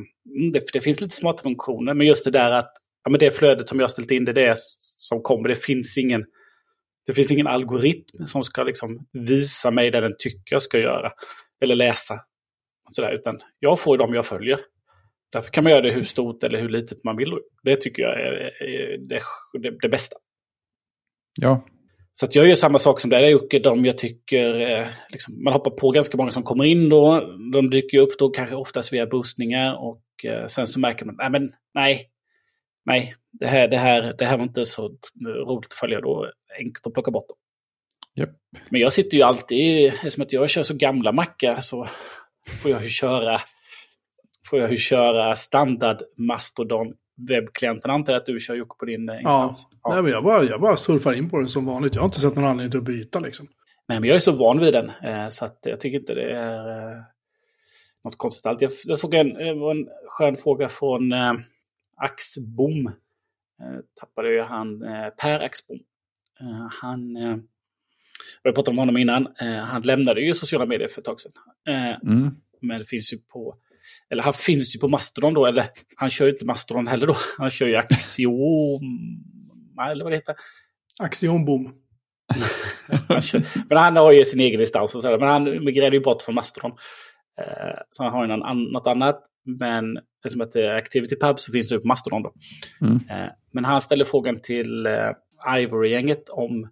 det, 0.52 0.72
det, 0.72 0.80
finns 0.80 1.00
lite 1.00 1.14
smarta 1.14 1.42
funktioner, 1.42 1.94
men 1.94 2.06
just 2.06 2.24
det 2.24 2.30
där 2.30 2.50
att 2.50 2.72
ja, 3.04 3.10
men 3.10 3.18
det 3.18 3.30
flödet 3.30 3.68
som 3.68 3.80
jag 3.80 3.90
ställt 3.90 4.10
in, 4.10 4.24
det 4.24 4.30
är 4.30 4.48
det 4.48 4.54
som 4.98 5.22
kommer. 5.22 5.48
Det 5.48 5.54
finns 5.54 5.98
ingen, 5.98 6.24
det 7.06 7.14
finns 7.14 7.30
ingen 7.30 7.46
algoritm 7.46 8.26
som 8.26 8.42
ska 8.42 8.62
liksom 8.62 9.06
visa 9.12 9.70
mig 9.70 9.90
det 9.90 10.00
den 10.00 10.14
tycker 10.18 10.54
jag 10.54 10.62
ska 10.62 10.78
göra. 10.78 11.12
Eller 11.60 11.74
läsa. 11.74 12.20
Sådär, 12.90 13.12
utan 13.12 13.40
jag 13.58 13.80
får 13.80 13.98
dem 13.98 14.14
jag 14.14 14.26
följer. 14.26 14.60
Därför 15.32 15.50
kan 15.50 15.64
man 15.64 15.70
göra 15.70 15.82
det 15.82 15.94
hur 15.94 16.04
stort 16.04 16.42
eller 16.42 16.60
hur 16.60 16.68
litet 16.68 17.04
man 17.04 17.16
vill. 17.16 17.38
Det 17.62 17.76
tycker 17.76 18.02
jag 18.02 18.20
är, 18.20 18.62
är 18.62 18.98
det, 18.98 19.20
det, 19.52 19.78
det, 19.82 19.88
bästa. 19.88 20.16
Ja. 21.40 21.66
Så 22.16 22.26
jag 22.30 22.49
gör 22.49 22.54
samma 22.54 22.78
sak 22.78 23.00
som 23.00 23.11
det 23.11 23.30
Jocke. 23.30 23.59
De 23.59 23.85
jag 23.85 23.99
tycker, 23.99 24.61
eh, 24.61 24.87
liksom, 25.12 25.44
man 25.44 25.52
hoppar 25.52 25.71
på 25.71 25.90
ganska 25.90 26.16
många 26.16 26.30
som 26.30 26.42
kommer 26.42 26.64
in 26.64 26.88
då. 26.88 27.21
De 27.52 27.71
dyker 27.71 27.99
upp 27.99 28.18
då 28.18 28.30
kanske 28.30 28.54
oftast 28.54 28.92
via 28.92 29.06
boostningar. 29.06 29.75
Och 29.75 30.25
eh, 30.25 30.47
sen 30.47 30.66
så 30.66 30.80
märker 30.80 31.04
man, 31.04 31.16
nej 31.18 31.30
men 31.30 31.52
nej, 31.75 32.11
nej, 32.85 33.14
det 33.33 33.47
här, 33.47 33.68
det, 33.68 33.76
här, 33.76 34.14
det 34.18 34.25
här 34.25 34.37
var 34.37 34.44
inte 34.44 34.64
så 34.64 34.97
roligt 35.47 35.66
att 35.66 35.78
följa. 35.78 36.00
Då 36.00 36.30
enkelt 36.59 36.87
att 36.87 36.92
plocka 36.92 37.11
bort 37.11 37.28
dem. 37.28 37.38
Yep. 38.18 38.30
Men 38.68 38.80
jag 38.80 38.92
sitter 38.92 39.16
ju 39.16 39.23
alltid, 39.23 39.87
eftersom 39.87 40.23
att 40.23 40.33
jag 40.33 40.50
kör 40.50 40.62
så 40.62 40.75
gamla 40.75 41.12
mackar 41.12 41.61
så 41.61 41.88
får 42.62 42.71
jag 42.71 42.83
ju 42.83 42.88
köra, 42.88 43.40
får 44.50 44.61
jag 44.61 44.71
ju 44.71 44.76
köra 44.76 45.35
standard 45.35 46.02
Mastodon 46.16 46.94
webbklienten 47.16 47.90
antar 47.90 48.12
jag 48.12 48.21
att 48.21 48.26
du 48.26 48.40
kör 48.40 48.54
Jocke 48.54 48.75
på 48.78 48.85
din 48.85 49.09
eh, 49.09 49.23
instans. 49.23 49.68
Ja, 49.71 49.78
ja. 49.83 49.94
Nej, 49.94 50.02
men 50.02 50.12
jag, 50.12 50.25
bara, 50.25 50.44
jag 50.44 50.61
bara 50.61 50.76
surfar 50.76 51.12
in 51.12 51.30
på 51.30 51.38
den 51.38 51.49
som 51.49 51.66
vanligt. 51.66 51.94
Jag 51.94 52.02
har 52.02 52.06
inte 52.06 52.21
sett 52.21 52.37
någon 52.37 52.44
anledning 52.44 52.71
till 52.71 52.80
att 52.80 52.85
byta 52.85 53.21
liksom. 53.21 53.49
Nej, 53.88 54.00
men 54.00 54.09
jag 54.09 54.14
är 54.14 54.21
så 54.21 54.33
van 54.33 54.59
vid 54.59 54.73
den 54.73 54.90
eh, 55.04 55.28
så 55.28 55.44
att 55.44 55.59
jag 55.62 55.80
tycker 55.80 55.99
inte 55.99 56.14
det 56.14 56.33
är 56.33 56.92
eh, 56.92 57.02
något 58.04 58.18
konstigt 58.18 58.47
allt. 58.47 58.61
Jag, 58.61 58.73
jag 58.85 58.99
såg 58.99 59.14
en, 59.14 59.37
en 59.37 59.88
skön 60.09 60.37
fråga 60.37 60.68
från 60.68 61.12
Axbom. 61.97 62.87
Eh, 63.61 63.80
tappade 64.00 64.33
ju 64.33 64.42
han 64.42 64.83
eh, 64.83 65.09
Per 65.09 65.40
Axbom. 65.40 65.78
Eh, 66.40 66.66
han, 66.71 67.16
eh, 67.16 67.37
jag 68.42 68.54
pratade 68.54 68.71
om 68.71 68.78
honom 68.78 68.97
innan, 68.97 69.28
han 69.64 69.83
lämnade 69.83 70.21
ju 70.21 70.35
sociala 70.35 70.66
medier 70.66 70.88
för 70.88 71.00
ett 71.00 71.04
tag 71.04 71.21
sedan. 71.21 71.33
Mm. 72.02 72.30
Men 72.61 72.78
det 72.78 72.85
finns 72.85 73.12
ju 73.12 73.18
på, 73.18 73.56
eller 74.10 74.22
han 74.22 74.32
finns 74.32 74.76
ju 74.76 74.80
på 74.80 74.88
Mastodon 74.88 75.34
då, 75.34 75.46
eller 75.46 75.66
han 75.96 76.10
kör 76.10 76.24
ju 76.24 76.32
inte 76.32 76.46
Mastodon 76.46 76.86
heller 76.86 77.06
då. 77.06 77.16
Han 77.38 77.50
kör 77.50 77.66
ju 77.66 77.76
Axiom, 77.76 78.82
eller 79.90 80.04
vad 80.04 80.12
det 80.12 80.16
heter. 80.16 80.34
Axiombom. 80.98 81.74
han 83.08 83.20
kör, 83.20 83.42
men 83.68 83.78
han 83.78 83.96
har 83.96 84.12
ju 84.12 84.24
sin 84.24 84.40
egen 84.40 84.60
instans 84.60 84.94
och 84.94 85.00
sådär, 85.00 85.18
men 85.18 85.28
han 85.28 85.64
migrerade 85.64 85.96
ju 85.96 86.02
bort 86.02 86.22
från 86.22 86.34
Mastodon. 86.34 86.70
Eh, 87.40 87.78
så 87.90 88.04
han 88.04 88.12
har 88.12 88.26
ju 88.26 88.36
något 88.72 88.86
annat. 88.86 89.22
Men 89.44 89.94
det 90.52 90.54
är 90.54 90.74
Activity 90.74 91.16
Pub 91.16 91.40
så 91.40 91.52
finns 91.52 91.68
det 91.68 91.78
på 91.78 91.88
Mastodon. 91.88 92.22
Då. 92.22 92.32
Mm. 92.80 92.96
Eh, 92.96 93.32
men 93.52 93.64
han 93.64 93.80
ställer 93.80 94.04
frågan 94.04 94.40
till 94.40 94.86
eh, 94.86 95.10
Ivory-gänget 95.58 96.28
om, 96.28 96.68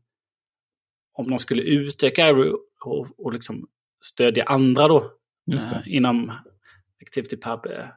om 1.13 1.31
de 1.31 1.39
skulle 1.39 1.63
utöka 1.63 2.29
Ivory 2.29 2.51
och, 2.85 3.07
och 3.19 3.33
liksom 3.33 3.69
stödja 4.05 4.45
andra 4.45 4.89
då 4.89 4.99
eh, 5.53 5.83
inom 5.87 6.33
Activity 7.03 7.37
Pub-sfären. 7.37 7.93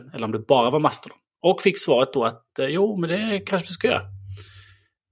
Eh, 0.00 0.14
eller 0.14 0.24
om 0.24 0.32
det 0.32 0.38
bara 0.38 0.70
var 0.70 0.80
Mastodon. 0.80 1.18
Och 1.42 1.62
fick 1.62 1.78
svaret 1.78 2.12
då 2.12 2.24
att 2.24 2.58
eh, 2.58 2.66
jo, 2.66 2.96
men 2.96 3.10
det 3.10 3.40
kanske 3.46 3.68
vi 3.68 3.72
ska 3.72 3.88
göra. 3.88 4.02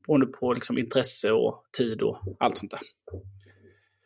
Beroende 0.07 0.26
på 0.26 0.52
liksom, 0.52 0.78
intresse 0.78 1.30
och 1.30 1.64
tid 1.76 2.02
och 2.02 2.18
allt 2.38 2.59
sånt 2.59 2.71
där. 2.71 2.80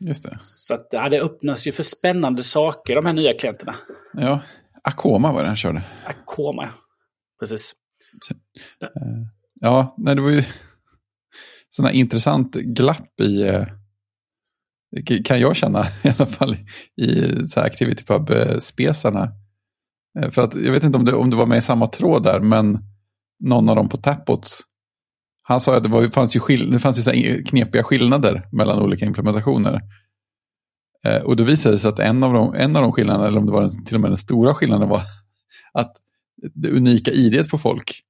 Just 0.00 0.22
det. 0.22 0.36
Så 0.40 0.74
att, 0.74 0.88
ja, 0.90 1.08
det 1.08 1.20
öppnas 1.20 1.66
ju 1.66 1.72
för 1.72 1.82
spännande 1.82 2.42
saker, 2.42 2.94
de 2.94 3.06
här 3.06 3.12
nya 3.12 3.34
klienterna. 3.34 3.74
Ja, 4.12 4.42
Akoma 4.82 5.32
var 5.32 5.42
det 5.42 5.46
han 5.46 5.56
körde. 5.56 5.82
Akoma, 6.06 6.74
precis. 7.40 7.74
Ja, 8.78 8.88
ja 9.60 9.94
nej, 9.98 10.14
det 10.14 10.22
var 10.22 10.30
ju 10.30 10.42
sådana 11.70 11.92
intressant 11.92 12.54
glapp 12.54 13.20
i, 13.20 13.42
eh, 13.42 13.66
kan 15.24 15.40
jag 15.40 15.56
känna 15.56 15.84
i 16.02 16.08
alla 16.18 16.26
fall, 16.26 16.56
i 16.96 17.28
så 17.48 17.60
här 17.60 17.66
Activity 17.66 18.04
Pub-spesarna. 18.04 19.32
Eh, 20.18 20.24
eh, 20.24 20.30
för 20.30 20.42
att 20.42 20.54
jag 20.54 20.72
vet 20.72 20.84
inte 20.84 20.98
om 20.98 21.04
det, 21.04 21.12
om 21.12 21.30
det 21.30 21.36
var 21.36 21.46
med 21.46 21.58
i 21.58 21.62
samma 21.62 21.86
tråd 21.86 22.22
där, 22.22 22.40
men 22.40 22.78
någon 23.40 23.68
av 23.68 23.76
dem 23.76 23.88
på 23.88 23.96
Tapots 23.96 24.62
han 25.42 25.60
sa 25.60 25.76
att 25.76 25.82
det, 25.82 25.88
var, 25.88 26.08
fanns 26.08 26.36
ju, 26.36 26.40
skill 26.40 26.70
det 26.70 26.78
fanns 26.78 26.98
ju 26.98 27.02
så 27.02 27.10
knepiga 27.48 27.84
skillnader 27.84 28.48
mellan 28.52 28.82
olika 28.82 29.06
implementationer. 29.06 29.80
Eh, 31.04 31.22
och 31.22 31.36
då 31.36 31.44
visade 31.44 31.74
det 31.74 31.78
sig 31.78 31.88
att 31.88 31.98
en 31.98 32.22
av, 32.22 32.32
de, 32.32 32.54
en 32.54 32.76
av 32.76 32.82
de 32.82 32.92
skillnaderna, 32.92 33.26
eller 33.26 33.38
om 33.38 33.46
det 33.46 33.52
var 33.52 33.60
den, 33.60 33.84
till 33.84 33.94
och 33.94 34.00
med 34.00 34.10
den 34.10 34.16
stora 34.16 34.54
skillnaden, 34.54 34.88
var 34.88 35.02
att 35.72 35.96
det 36.54 36.70
unika 36.70 37.10
idet 37.10 37.48
på 37.48 37.58
folk, 37.58 38.02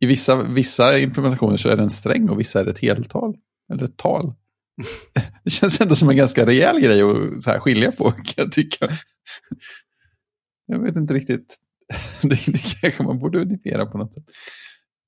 i 0.00 0.06
vissa, 0.06 0.42
vissa 0.42 0.98
implementationer 0.98 1.56
så 1.56 1.68
är 1.68 1.76
det 1.76 1.82
en 1.82 1.90
sträng 1.90 2.28
och 2.28 2.40
vissa 2.40 2.60
är 2.60 2.64
det 2.64 2.70
ett 2.70 2.78
heltal. 2.78 3.36
Eller 3.72 3.84
ett 3.84 3.96
tal. 3.96 4.34
Det 5.44 5.50
känns 5.50 5.80
ändå 5.80 5.94
som 5.94 6.08
en 6.08 6.16
ganska 6.16 6.46
rejäl 6.46 6.80
grej 6.80 7.02
att 7.02 7.42
så 7.42 7.50
här 7.50 7.60
skilja 7.60 7.92
på, 7.92 8.12
kan 8.12 8.34
jag 8.36 8.52
tycka. 8.52 8.88
Jag 10.66 10.78
vet 10.78 10.96
inte 10.96 11.14
riktigt. 11.14 11.58
Det, 12.22 12.52
det 12.52 12.80
kanske 12.80 13.02
man 13.02 13.18
borde 13.18 13.40
unifiera 13.40 13.86
på 13.86 13.98
något 13.98 14.14
sätt. 14.14 14.24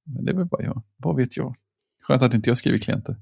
Men 0.04 0.25
det 0.25 0.33
är 0.33 0.37
väl 0.37 0.47
bara 0.47 0.62
jag. 0.62 0.83
Vad 0.97 1.16
vet 1.16 1.37
jag? 1.37 1.56
Skönt 2.02 2.23
att 2.23 2.35
inte 2.35 2.50
jag 2.50 2.59
skriver 2.59 2.78
klienter. 2.78 3.16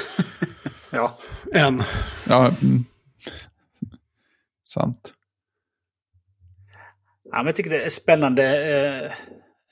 ja. 0.90 1.18
Än. 1.52 1.82
Ja, 2.28 2.46
mm. 2.62 2.84
sant. 4.64 5.14
Ja, 7.24 7.36
men 7.36 7.46
jag 7.46 7.56
tycker 7.56 7.70
det 7.70 7.84
är 7.84 7.88
spännande. 7.88 8.44
Eh, 8.44 9.12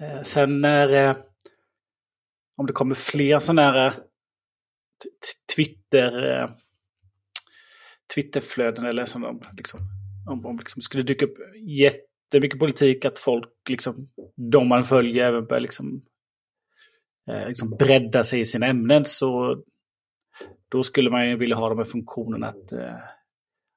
eh, 0.07 0.23
sen 0.23 0.61
när... 0.61 0.89
Eh, 0.89 1.17
om 2.57 2.67
det 2.67 2.73
kommer 2.73 2.95
fler 2.95 3.39
sådana 3.39 3.63
här 3.63 3.95
Twitter... 5.57 5.82
Twitterflöden 8.15 8.87
eller 8.87 9.05
som 9.05 9.41
liksom, 9.57 9.81
om, 10.31 10.47
om 10.47 10.59
liksom 10.59 10.83
skulle 10.83 11.03
dyka 11.03 11.25
upp 11.25 11.39
jättemycket 11.69 12.59
politik 12.59 13.05
att 13.05 13.19
folk, 13.19 13.49
liksom, 13.69 14.09
de 14.37 14.69
man 14.69 14.85
följer 14.85 15.25
även 15.25 15.47
börjar 15.47 15.61
liksom 15.61 16.03
eh, 17.31 17.49
liksom 17.49 17.71
bredda 17.71 18.25
sig 18.25 18.41
i 18.41 18.45
sina 18.45 18.67
ämnen 18.67 19.05
så 19.05 19.63
då 20.69 20.83
skulle 20.83 21.11
man 21.11 21.29
ju 21.29 21.37
vilja 21.37 21.57
ha 21.57 21.69
de 21.69 21.79
här 21.79 21.85
funktionerna 21.85 22.49
att, 22.49 22.73
eh, 22.73 23.01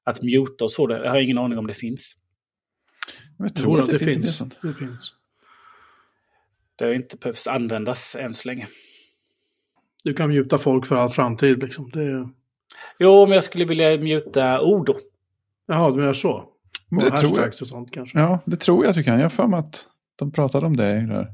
att 0.04 0.22
muta 0.22 0.64
och 0.64 0.72
så. 0.72 0.90
Jag 0.90 1.10
har 1.10 1.20
ingen 1.20 1.38
aning 1.38 1.58
om 1.58 1.66
det 1.66 1.74
finns. 1.74 2.16
Jag 3.38 3.54
tror 3.54 3.80
att 3.80 3.86
det, 3.86 3.92
det 3.92 3.98
finns. 3.98 4.38
finns. 4.38 4.58
Det 4.62 4.74
finns. 4.74 5.14
Det 6.76 6.84
har 6.84 6.92
inte 6.92 7.16
behövt 7.16 7.46
användas 7.46 8.16
än 8.16 8.34
så 8.34 8.48
länge. 8.48 8.66
Du 10.06 10.14
kan 10.14 10.28
mjuta 10.28 10.58
folk 10.58 10.86
för 10.86 10.96
all 10.96 11.10
framtid 11.10 11.62
liksom. 11.62 11.90
Det... 11.90 12.28
Jo, 12.98 13.26
men 13.26 13.34
jag 13.34 13.44
skulle 13.44 13.64
vilja 13.64 13.98
mjuta 13.98 14.60
ord 14.60 14.86
då. 14.86 14.98
Jaha, 15.66 15.90
du 15.90 15.96
menar 15.96 16.14
så? 16.14 16.44
Men 16.90 17.04
det 17.04 17.10
tror 17.10 17.38
jag. 17.38 17.48
och 17.48 17.54
sånt 17.54 17.90
kanske? 17.90 18.18
Ja, 18.18 18.38
det 18.46 18.56
tror 18.56 18.84
jag 18.84 18.90
att 18.90 18.96
du 18.96 19.02
kan. 19.02 19.14
Jag 19.14 19.24
har 19.24 19.30
för 19.30 19.46
mig 19.46 19.58
att 19.58 19.88
de 20.18 20.32
pratade 20.32 20.66
om 20.66 20.76
det 20.76 20.96
i 20.96 21.06
det 21.06 21.28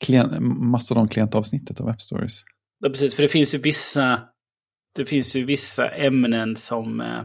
klient, 0.00 0.32
Mastodon-klientavsnittet 0.40 1.80
av 1.80 1.88
App 1.88 2.00
Stories. 2.00 2.42
Ja, 2.78 2.90
precis. 2.90 3.14
För 3.14 3.22
det 3.22 3.28
finns 3.28 3.54
ju 3.54 3.58
vissa, 3.58 4.20
det 4.96 5.04
finns 5.04 5.36
ju 5.36 5.44
vissa 5.44 5.88
ämnen 5.88 6.56
som, 6.56 7.00
eh, 7.00 7.22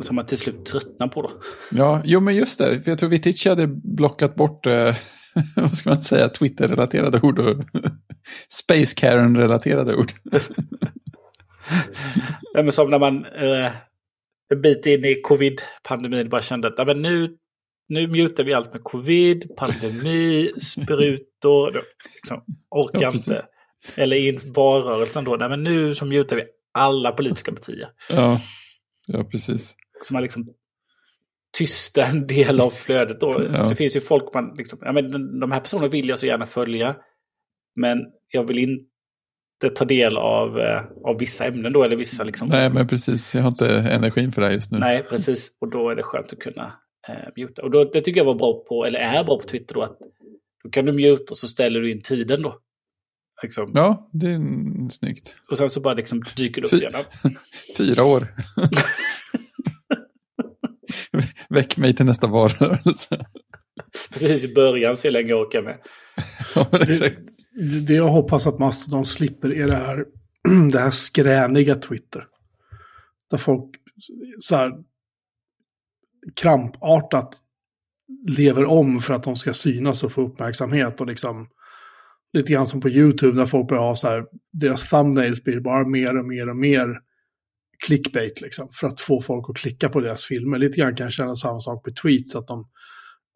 som 0.00 0.16
man 0.16 0.26
till 0.26 0.38
slut 0.38 0.66
tröttnar 0.66 1.08
på 1.08 1.22
då. 1.22 1.30
Ja, 1.72 2.02
jo 2.04 2.20
men 2.20 2.36
just 2.36 2.58
det. 2.58 2.82
För 2.82 2.90
jag 2.90 2.98
tror 2.98 3.10
Vitic 3.10 3.46
hade 3.46 3.66
blockat 3.66 4.34
bort, 4.34 4.66
eh, 4.66 4.96
vad 5.56 5.78
ska 5.78 5.90
man 5.90 6.02
säga, 6.02 6.28
Twitter-relaterade 6.28 7.20
ord 7.20 7.38
och 7.38 7.64
Space 8.48 8.94
Karen-relaterade 8.96 9.94
ord. 9.94 10.12
ja, 12.54 12.62
men 12.62 12.72
som 12.72 12.90
när 12.90 12.98
man 12.98 13.24
eh, 13.24 13.72
en 14.52 14.60
bit 14.62 14.86
in 14.86 15.04
i 15.04 15.20
covid-pandemin 15.22 16.28
bara 16.28 16.42
kände 16.42 16.68
att 16.68 16.74
ja, 16.76 16.84
men 16.84 17.02
nu, 17.02 17.36
nu 17.88 18.06
mutar 18.06 18.44
vi 18.44 18.54
allt 18.54 18.72
med 18.72 18.84
covid, 18.84 19.56
pandemi, 19.56 20.50
sprutor. 20.60 21.82
Liksom, 22.14 22.44
orkar 22.70 23.02
ja, 23.02 23.12
inte. 23.12 23.46
Eller 23.96 24.16
in 24.16 24.40
valrörelsen 24.44 25.24
då. 25.24 25.36
Nej, 25.36 25.48
men 25.48 25.64
nu 25.64 25.94
så 25.94 26.04
mutar 26.04 26.36
vi 26.36 26.44
alla 26.72 27.12
politiska 27.12 27.52
partier. 27.52 27.88
Ja, 28.10 28.40
ja 29.06 29.24
precis. 29.24 29.76
Så 30.02 30.12
man 30.12 30.22
liksom 30.22 30.54
tysta 31.58 32.06
en 32.06 32.26
del 32.26 32.60
av 32.60 32.70
flödet 32.70 33.20
då. 33.20 33.46
Ja. 33.52 33.68
Det 33.68 33.76
finns 33.76 33.96
ju 33.96 34.00
folk 34.00 34.34
man 34.34 34.54
liksom, 34.56 34.78
ja 34.82 34.92
men 34.92 35.40
de 35.40 35.52
här 35.52 35.60
personerna 35.60 35.88
vill 35.88 36.08
jag 36.08 36.18
så 36.18 36.26
gärna 36.26 36.46
följa. 36.46 36.96
Men 37.76 37.98
jag 38.30 38.48
vill 38.48 38.58
inte 38.58 39.76
ta 39.76 39.84
del 39.84 40.16
av, 40.16 40.58
eh, 40.58 40.82
av 41.04 41.18
vissa 41.18 41.44
ämnen 41.44 41.72
då, 41.72 41.82
eller 41.84 41.96
vissa 41.96 42.24
liksom... 42.24 42.48
Nej, 42.48 42.70
men 42.70 42.88
precis. 42.88 43.34
Jag 43.34 43.42
har 43.42 43.48
inte 43.48 43.68
energin 43.68 44.32
för 44.32 44.40
det 44.40 44.46
här 44.46 44.54
just 44.54 44.72
nu. 44.72 44.78
Nej, 44.78 45.02
precis. 45.02 45.50
Och 45.60 45.70
då 45.70 45.90
är 45.90 45.96
det 45.96 46.02
skönt 46.02 46.32
att 46.32 46.38
kunna 46.38 46.72
eh, 47.08 47.28
muta. 47.36 47.62
Och 47.62 47.70
då, 47.70 47.84
det 47.84 48.00
tycker 48.00 48.20
jag 48.20 48.24
var 48.24 48.34
bra 48.34 48.64
på, 48.68 48.84
eller 48.84 48.98
är 48.98 49.24
bra 49.24 49.38
på 49.38 49.48
Twitter 49.48 49.74
då, 49.74 49.82
att 49.82 49.98
då 50.64 50.70
kan 50.70 50.84
du 50.84 50.92
muta 50.92 51.30
och 51.30 51.38
så 51.38 51.48
ställer 51.48 51.80
du 51.80 51.90
in 51.90 52.02
tiden 52.02 52.42
då. 52.42 52.60
Liksom. 53.42 53.70
Ja, 53.74 54.10
det 54.12 54.26
är 54.26 54.90
snyggt. 54.90 55.36
Och 55.50 55.58
sen 55.58 55.70
så 55.70 55.80
bara 55.80 55.94
liksom 55.94 56.22
dyker 56.36 56.62
det 56.62 56.66
upp 56.66 56.72
igen. 56.72 56.92
Fyra 57.76 58.04
år. 58.04 58.28
Väck 61.48 61.76
mig 61.76 61.94
till 61.94 62.06
nästa 62.06 62.26
valrörelse. 62.26 63.26
Precis 64.12 64.44
i 64.44 64.54
början 64.54 64.96
så 64.96 65.10
länge 65.10 65.28
jag 65.28 65.40
orkar 65.40 65.62
med. 65.62 65.78
ja, 66.54 66.68
exakt 66.72 67.43
det 67.86 67.94
jag 67.94 68.08
hoppas 68.08 68.46
att 68.46 68.58
Mastodon 68.58 69.06
slipper 69.06 69.54
är 69.54 69.66
det 69.66 69.76
här, 69.76 70.04
det 70.72 70.78
här 70.78 70.90
skräniga 70.90 71.74
Twitter. 71.74 72.26
Där 73.30 73.38
folk 73.38 73.70
så 74.38 74.56
här 74.56 74.72
krampartat 76.36 77.36
lever 78.28 78.64
om 78.64 79.00
för 79.00 79.14
att 79.14 79.22
de 79.22 79.36
ska 79.36 79.52
synas 79.52 80.02
och 80.02 80.12
få 80.12 80.22
uppmärksamhet. 80.22 81.00
Och 81.00 81.06
liksom 81.06 81.48
lite 82.32 82.52
grann 82.52 82.66
som 82.66 82.80
på 82.80 82.88
YouTube 82.88 83.36
när 83.36 83.46
folk 83.46 83.68
börjar 83.68 83.82
ha 83.82 83.96
så 83.96 84.08
här, 84.08 84.24
deras 84.52 84.88
thumbnails 84.88 85.44
blir 85.44 85.60
bara 85.60 85.88
mer 85.88 86.18
och 86.18 86.26
mer 86.26 86.48
och 86.48 86.56
mer 86.56 86.88
clickbait 87.86 88.40
liksom. 88.40 88.68
För 88.72 88.86
att 88.86 89.00
få 89.00 89.20
folk 89.20 89.50
att 89.50 89.56
klicka 89.56 89.88
på 89.88 90.00
deras 90.00 90.24
filmer. 90.24 90.58
Lite 90.58 90.78
grann 90.78 90.96
kan 90.96 91.04
jag 91.04 91.12
känna 91.12 91.36
samma 91.36 91.60
sak 91.60 91.84
på 91.84 91.90
tweets. 92.02 92.36
Att 92.36 92.46
de 92.46 92.68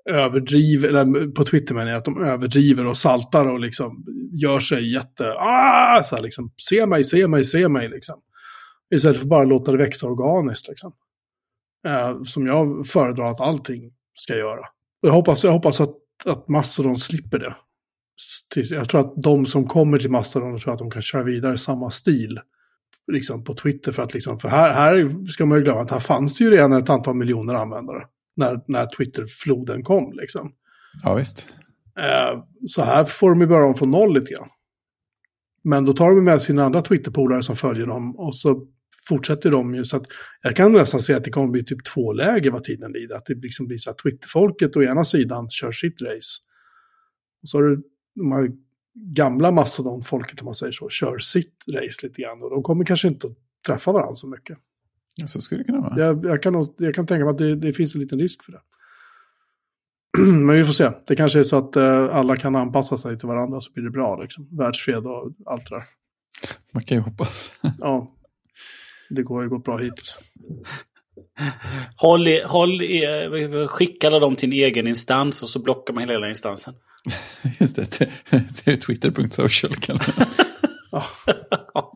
överdriver, 0.09 0.89
eller 0.89 1.31
på 1.31 1.45
Twitter 1.45 1.75
menar 1.75 1.91
jag, 1.91 1.99
att 1.99 2.05
de 2.05 2.25
överdriver 2.25 2.87
och 2.87 2.97
saltar 2.97 3.47
och 3.47 3.61
liksom 3.61 4.05
gör 4.33 4.61
sig 4.61 4.93
jätte, 4.93 5.33
ah, 5.33 6.03
så 6.05 6.17
här 6.17 6.23
liksom, 6.23 6.53
se 6.57 6.87
mig, 6.87 7.05
se 7.05 7.29
mig, 7.29 7.45
se 7.45 7.69
mig 7.69 7.89
liksom. 7.89 8.21
Istället 8.95 9.17
för 9.17 9.25
att 9.25 9.29
bara 9.29 9.45
låta 9.45 9.73
det 9.73 9.79
växa 9.79 10.07
organiskt 10.07 10.69
liksom. 10.69 10.93
Eh, 11.87 12.23
som 12.23 12.47
jag 12.47 12.87
föredrar 12.87 13.31
att 13.31 13.41
allting 13.41 13.93
ska 14.15 14.37
göra. 14.37 14.61
Jag 15.01 15.13
hoppas, 15.13 15.45
jag 15.45 15.53
hoppas 15.53 15.81
att, 15.81 15.97
att 16.25 16.49
Mastodon 16.49 16.99
slipper 16.99 17.39
det. 17.39 17.57
Jag 18.71 18.89
tror 18.89 19.01
att 19.01 19.23
de 19.23 19.47
som 19.47 19.67
kommer 19.67 19.99
till 19.99 20.11
Mastodon 20.11 20.59
tror 20.59 20.73
att 20.73 20.79
de 20.79 20.91
kan 20.91 21.03
köra 21.03 21.23
vidare 21.23 21.55
i 21.55 21.59
samma 21.59 21.91
stil. 21.91 22.39
Liksom 23.13 23.45
på 23.45 23.55
Twitter 23.55 23.93
för 23.93 24.03
att 24.03 24.15
liksom, 24.15 24.39
för 24.39 24.49
här, 24.49 24.73
här 24.73 25.25
ska 25.27 25.47
man 25.47 25.59
ju 25.59 25.65
glömma 25.65 25.81
att 25.81 25.91
här 25.91 26.01
fanns 26.01 26.39
det 26.39 26.45
ju 26.45 26.51
redan 26.51 26.73
ett 26.73 26.91
antal 26.91 27.15
miljoner 27.15 27.55
användare 27.55 28.03
när, 28.39 28.61
när 28.67 28.87
Twitter-floden 28.97 29.83
kom. 29.83 30.13
Liksom. 30.13 30.53
Ja, 31.03 31.15
visst. 31.15 31.47
Eh, 31.99 32.43
så 32.67 32.83
här 32.83 33.05
får 33.05 33.31
de 33.31 33.41
ju 33.41 33.47
börja 33.47 33.67
om 33.67 33.75
från 33.75 33.91
noll 33.91 34.15
lite 34.15 34.33
grann. 34.33 34.49
Men 35.65 35.85
då 35.85 35.93
tar 35.93 36.09
de 36.09 36.25
med 36.25 36.43
sina 36.43 36.65
andra 36.65 36.83
Twitter-polare 36.83 37.43
som 37.43 37.57
följer 37.57 37.87
dem 37.87 38.17
och 38.17 38.35
så 38.35 38.67
fortsätter 39.09 39.51
de 39.51 39.75
ju. 39.75 39.85
Så 39.85 39.97
att 39.97 40.07
jag 40.43 40.57
kan 40.57 40.73
nästan 40.73 41.01
säga 41.01 41.19
att 41.19 41.25
det 41.25 41.31
kommer 41.31 41.49
bli 41.49 41.65
typ 41.65 41.85
två 41.85 42.13
läger 42.13 42.51
vad 42.51 42.65
tiden 42.65 42.93
lider. 42.93 43.17
Att 43.17 43.27
det 43.27 43.35
liksom 43.35 43.67
blir 43.67 43.79
så 43.79 43.91
att 43.91 43.99
Twitter-folket 43.99 44.77
å 44.77 44.83
ena 44.83 45.05
sidan 45.05 45.51
kör 45.51 45.73
sitt 45.73 46.03
race. 46.03 46.43
Och 47.43 47.49
så 47.49 47.59
har 47.59 47.63
du 47.63 47.83
de 48.15 48.33
här 48.33 48.51
gamla 48.95 49.51
mastodon-folket, 49.51 50.41
om 50.41 50.45
man 50.45 50.55
säger 50.55 50.73
så, 50.73 50.89
kör 50.89 51.19
sitt 51.19 51.65
race 51.73 52.07
lite 52.07 52.23
grann. 52.23 52.43
Och 52.43 52.51
de 52.51 52.63
kommer 52.63 52.85
kanske 52.85 53.09
inte 53.09 53.27
att 53.27 53.37
träffa 53.67 53.93
varandra 53.93 54.15
så 54.15 54.27
mycket. 54.27 54.59
Så 55.27 55.41
skulle 55.41 55.61
det 55.61 55.65
kunna 55.65 55.81
vara. 55.81 55.99
Jag, 55.99 56.25
jag, 56.25 56.43
kan, 56.43 56.67
jag 56.79 56.95
kan 56.95 57.07
tänka 57.07 57.25
mig 57.25 57.31
att 57.31 57.39
det, 57.39 57.57
det, 57.57 57.73
finns 57.73 57.95
en 57.95 58.01
liten 58.01 58.19
risk 58.19 58.45
för 58.45 58.53
det. 58.53 58.61
Men 60.19 60.57
vi 60.57 60.65
får 60.65 60.73
se. 60.73 60.91
Det 61.07 61.17
kanske 61.17 61.39
är 61.39 61.43
så 61.43 61.59
att 61.59 61.77
uh, 61.77 62.17
alla 62.17 62.37
kan 62.37 62.57
anpassa 62.57 62.97
sig 62.97 63.19
till 63.19 63.29
varandra 63.29 63.61
så 63.61 63.73
blir 63.73 63.85
det 63.85 63.91
bra. 63.91 64.21
Liksom. 64.23 64.49
Världsfred 64.51 65.07
och 65.07 65.33
allt 65.47 65.69
det 65.71 65.77
där. 65.77 65.85
Man 66.73 66.83
kan 66.83 66.97
ju 66.97 67.03
hoppas. 67.03 67.53
ja. 67.79 68.15
Det 69.11 69.23
går 69.23 69.43
ju 69.43 69.49
gått 69.49 69.65
bra 69.65 69.79
hittills. 69.79 70.19
Håll, 71.97 72.29
i, 72.29 72.43
håll 72.47 72.83
i, 72.83 73.67
skicka 73.69 74.07
alla 74.07 74.19
dem 74.19 74.37
till 74.37 74.49
en 74.49 74.53
egen 74.53 74.87
instans 74.87 75.43
och 75.43 75.49
så 75.49 75.59
blockar 75.59 75.95
man 75.95 76.09
hela 76.09 76.29
instansen. 76.29 76.75
Just 77.59 77.77
det, 77.77 78.09
det 78.65 78.73
är 78.73 78.77
twitter.social. 78.77 79.73
ja. 81.75 81.88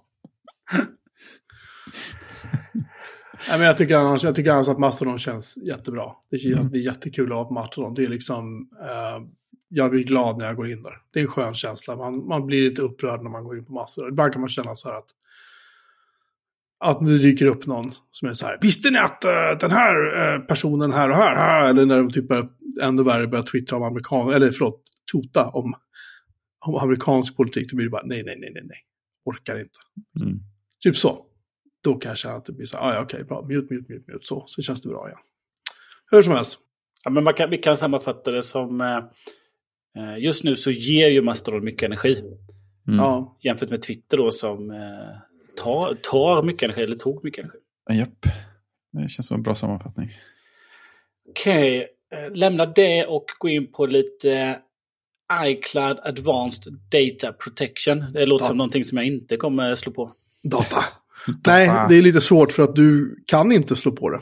Nej, 3.49 3.59
men 3.59 3.67
jag, 3.67 3.79
tycker 3.79 3.97
annars, 3.97 4.25
jag 4.25 4.35
tycker 4.35 4.51
annars 4.51 4.69
att 4.69 4.79
Mastodon 4.79 5.19
känns 5.19 5.59
jättebra. 5.69 6.13
Det 6.31 6.39
känns 6.39 6.57
mm. 6.57 6.71
det 6.71 6.79
är 6.79 6.83
jättekul 6.83 7.33
att 7.33 7.37
vara 7.37 7.45
på 7.45 7.55
Mastodon. 7.55 7.95
Det 7.95 8.05
är 8.05 8.09
liksom, 8.09 8.69
eh, 8.81 9.27
jag 9.69 9.91
blir 9.91 10.05
glad 10.05 10.39
när 10.39 10.47
jag 10.47 10.57
går 10.57 10.71
in 10.71 10.83
där. 10.83 10.95
Det 11.13 11.19
är 11.19 11.23
en 11.23 11.29
skön 11.29 11.55
känsla. 11.55 11.97
Man, 11.97 12.27
man 12.27 12.47
blir 12.47 12.63
lite 12.63 12.83
upprörd 12.83 13.23
när 13.23 13.31
man 13.31 13.45
går 13.45 13.59
in 13.59 13.65
på 13.65 13.73
Mastodon. 13.73 14.11
Ibland 14.11 14.33
kan 14.33 14.41
man 14.41 14.49
känna 14.49 14.77
så 14.77 14.89
här 14.89 14.99
att 14.99 15.09
att 16.85 17.07
det 17.07 17.19
dyker 17.19 17.47
upp 17.47 17.67
någon 17.67 17.93
som 18.13 18.29
är 18.29 18.33
så 18.33 18.47
här, 18.47 18.59
visste 18.63 18.91
ni 18.91 18.99
att 18.99 19.25
uh, 19.25 19.59
den 19.61 19.71
här 19.71 19.95
uh, 20.35 20.47
personen 20.47 20.93
här 20.93 21.11
och 21.11 21.17
här, 21.17 21.37
här, 21.37 21.69
eller 21.69 21.87
när 21.87 21.97
de 21.97 22.11
typ 22.11 22.29
börjar, 22.29 22.49
ändå 22.83 23.03
värre 23.03 23.27
börjar 23.27 23.43
twittra 23.43 23.77
om 23.77 23.83
amerikan, 23.83 24.33
eller 24.33 24.51
förlåt, 24.51 24.83
tota 25.13 25.49
om, 25.49 25.75
om 26.67 26.75
amerikansk 26.75 27.37
politik, 27.37 27.71
då 27.71 27.77
blir 27.77 27.87
det 27.87 27.91
bara 27.91 28.07
nej, 28.07 28.23
nej, 28.25 28.37
nej, 28.41 28.51
nej, 28.55 28.63
nej, 28.65 28.79
orkar 29.25 29.59
inte. 29.59 29.79
Mm. 30.23 30.39
Typ 30.85 30.97
så 30.97 31.27
då 31.85 31.95
kan 31.95 32.09
jag 32.09 32.19
känna 32.19 32.35
att 32.35 32.45
det 32.45 32.53
blir 32.53 32.67
så 32.67 32.79
här, 32.79 32.85
ah, 32.85 32.95
ja, 32.95 33.03
okej, 33.03 33.17
okay, 33.17 33.25
bra, 33.25 33.43
mute, 33.43 33.75
mute, 33.75 33.93
mute, 33.93 34.13
mute, 34.13 34.27
så, 34.27 34.45
så 34.47 34.63
känns 34.63 34.83
det 34.83 34.89
bra 34.89 35.09
igen. 35.09 35.19
Hur 36.11 36.23
som 36.23 36.35
helst. 36.35 36.59
Ja, 37.05 37.11
men 37.11 37.25
man 37.25 37.35
kan, 37.35 37.51
vi 37.51 37.59
kan 37.59 37.77
sammanfatta 37.77 38.31
det 38.31 38.43
som, 38.43 38.81
eh, 38.81 38.97
eh 39.97 40.19
just 40.19 40.45
nu 40.45 40.57
så 40.57 40.71
ger 40.71 41.09
ju 41.09 41.23
Mastodon 41.23 41.65
mycket 41.65 41.83
energi. 41.83 42.23
Mm. 42.89 42.99
Ja. 42.99 43.39
Jämfört 43.41 43.71
med 43.71 43.83
Twitter 43.83 44.17
då 44.17 44.31
som 44.31 44.71
eh, 44.71 44.77
tar, 45.57 45.95
tar 45.95 46.43
mycket 46.43 46.63
energi, 46.63 46.83
eller 46.83 46.97
tog 46.97 47.25
mycket 47.25 47.45
energi. 47.45 47.59
Japp, 47.91 48.27
det 48.93 49.09
känns 49.09 49.27
som 49.27 49.35
en 49.35 49.43
bra 49.43 49.55
sammanfattning. 49.55 50.11
Okej, 51.29 51.77
okay. 51.79 51.89
Eh, 52.13 52.31
lämna 52.33 52.67
det 52.67 53.05
och 53.07 53.25
gå 53.39 53.49
in 53.49 53.73
på 53.73 53.87
lite 53.87 54.59
iCloud 55.47 55.99
Advanced 56.03 56.73
Data 56.73 57.33
Protection. 57.33 58.13
Det 58.13 58.27
låter 58.27 58.45
ja. 58.45 58.49
som 58.49 58.57
någonting 58.57 58.85
som 58.85 58.99
jag 58.99 59.07
inte 59.07 59.37
kommer 59.37 59.75
slå 59.75 59.93
på. 59.93 60.13
Data. 60.43 60.85
Nej, 61.47 61.87
det 61.89 61.95
är 61.95 62.03
lite 62.03 62.21
svårt 62.21 62.53
för 62.53 62.63
att 62.63 62.77
du 62.77 63.17
kan 63.27 63.53
inte 63.53 63.77
slå 63.77 63.93
på 63.93 64.11
det. 64.11 64.21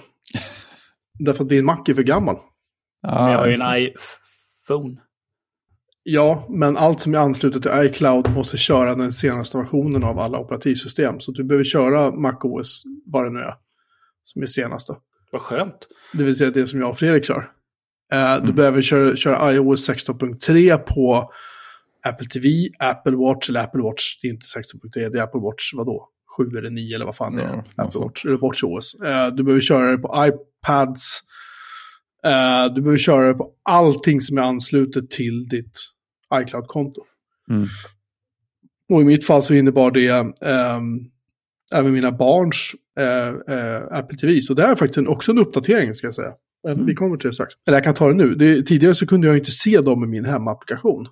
Därför 1.19 1.45
att 1.45 1.49
din 1.49 1.65
Mac 1.65 1.83
är 1.87 1.95
för 1.95 2.03
gammal. 2.03 2.37
Ja, 3.03 3.33
jag 3.33 3.39
har 3.39 3.47
ju 3.47 3.53
en 3.53 3.77
iPhone. 3.77 5.01
Ja, 6.03 6.47
men 6.49 6.77
allt 6.77 7.01
som 7.01 7.15
är 7.15 7.19
anslutet 7.19 7.63
till 7.63 7.73
iCloud 7.75 8.35
måste 8.35 8.57
köra 8.57 8.95
den 8.95 9.13
senaste 9.13 9.59
versionen 9.59 10.05
av 10.05 10.19
alla 10.19 10.39
operativsystem. 10.39 11.21
Så 11.21 11.33
du 11.33 11.45
behöver 11.45 11.65
köra 11.65 12.13
MacOS, 12.13 12.83
vad 13.07 13.25
det 13.25 13.31
nu 13.31 13.41
är, 13.41 13.55
som 14.25 14.43
är 14.43 14.47
senaste. 14.47 14.95
Vad 15.33 15.43
skönt. 15.43 15.89
Det 16.13 16.25
vill 16.25 16.37
säga 16.37 16.51
det 16.51 16.67
som 16.67 16.81
jag 16.81 16.91
och 16.91 16.99
Fredrik 16.99 17.25
kör. 17.25 17.51
Uh, 18.15 18.19
mm. 18.19 18.47
Du 18.47 18.53
behöver 18.53 18.83
köra, 18.83 19.17
köra 19.17 19.53
iOS 19.53 19.89
16.3 19.89 20.77
på 20.77 21.33
Apple 22.03 22.27
TV, 22.27 22.69
Apple 22.79 23.17
Watch 23.17 23.49
eller 23.49 23.61
Apple 23.61 23.83
Watch. 23.83 24.21
Det 24.23 24.29
är 24.29 24.33
inte 24.33 24.47
16.3, 24.47 25.11
det 25.11 25.19
är 25.19 25.23
Apple 25.23 25.41
Watch, 25.41 25.75
vadå? 25.75 26.09
7 26.37 26.59
eller 26.59 26.71
9 26.71 26.95
eller 26.95 27.07
vad 27.07 27.17
fan 27.17 27.37
det 27.37 27.43
är. 27.43 27.65
Ja, 27.77 27.85
Apple 27.85 28.01
Watch, 28.01 28.25
WatchOS. 28.25 28.95
Eh, 28.95 29.35
du 29.35 29.43
behöver 29.43 29.61
köra 29.61 29.91
det 29.91 29.99
på 29.99 30.27
iPads. 30.27 31.23
Uh, 32.27 32.75
du 32.75 32.81
behöver 32.81 32.99
köra 32.99 33.27
det 33.27 33.35
på 33.35 33.51
allting 33.63 34.21
som 34.21 34.39
är 34.39 34.43
anslutet 34.43 35.11
till 35.11 35.45
ditt 35.45 35.79
iCloud-konto. 36.35 37.01
Mm. 37.51 37.69
Och 38.89 39.01
i 39.01 39.05
mitt 39.05 39.27
fall 39.27 39.43
så 39.43 39.55
innebar 39.55 39.91
det 39.91 40.11
um, 40.11 41.11
även 41.75 41.93
mina 41.93 42.13
barns 42.13 42.75
uh, 43.01 43.55
uh, 43.55 43.99
Apple 43.99 44.19
TV. 44.19 44.41
Så 44.41 44.55
det 44.55 44.63
är 44.63 44.77
faktiskt 44.77 44.99
en, 44.99 45.09
också 45.09 45.33
en 45.33 45.39
uppdatering 45.39 45.95
ska 45.95 46.07
jag 46.07 46.15
säga. 46.15 46.33
Mm. 46.69 46.87
Vi 46.87 46.95
kommer 46.95 47.17
till 47.17 47.29
det 47.29 47.35
strax. 47.35 47.55
Eller 47.67 47.77
jag 47.77 47.85
kan 47.85 47.95
ta 47.95 48.09
det 48.09 48.15
nu. 48.15 48.35
Det, 48.35 48.63
tidigare 48.63 48.95
så 48.95 49.07
kunde 49.07 49.27
jag 49.27 49.39
inte 49.39 49.51
se 49.51 49.81
dem 49.81 50.05
i 50.05 50.07
min 50.07 50.25
hemapplikation. 50.25 51.07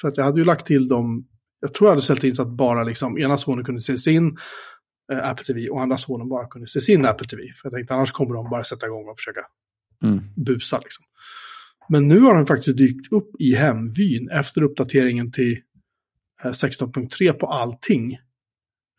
För 0.00 0.08
att 0.08 0.16
jag 0.16 0.24
hade 0.24 0.40
ju 0.40 0.44
lagt 0.44 0.66
till 0.66 0.88
dem, 0.88 1.26
jag 1.64 1.74
tror 1.74 1.88
jag 1.88 1.92
hade 1.92 2.02
ställt 2.02 2.24
in 2.24 2.34
så 2.34 2.42
att 2.42 2.48
bara 2.48 2.84
liksom 2.84 3.18
ena 3.18 3.38
sonen 3.38 3.64
kunde 3.64 3.80
se 3.80 3.98
sin 3.98 4.36
eh, 5.12 5.28
Apple 5.28 5.44
TV 5.44 5.68
och 5.68 5.82
andra 5.82 5.96
sonen 5.96 6.28
bara 6.28 6.46
kunde 6.46 6.66
se 6.66 6.80
sin 6.80 7.06
Apple 7.06 7.26
TV. 7.26 7.42
För 7.42 7.68
jag 7.68 7.72
tänkte 7.72 7.94
annars 7.94 8.12
kommer 8.12 8.34
de 8.34 8.50
bara 8.50 8.64
sätta 8.64 8.86
igång 8.86 9.08
och 9.08 9.16
försöka 9.16 9.40
mm. 10.02 10.20
busa 10.36 10.78
liksom. 10.78 11.04
Men 11.88 12.08
nu 12.08 12.20
har 12.20 12.34
den 12.34 12.46
faktiskt 12.46 12.76
dykt 12.76 13.12
upp 13.12 13.30
i 13.38 13.54
hemvyn 13.54 14.30
efter 14.30 14.62
uppdateringen 14.62 15.32
till 15.32 15.56
16.3 16.44 17.32
på 17.32 17.46
allting 17.46 18.18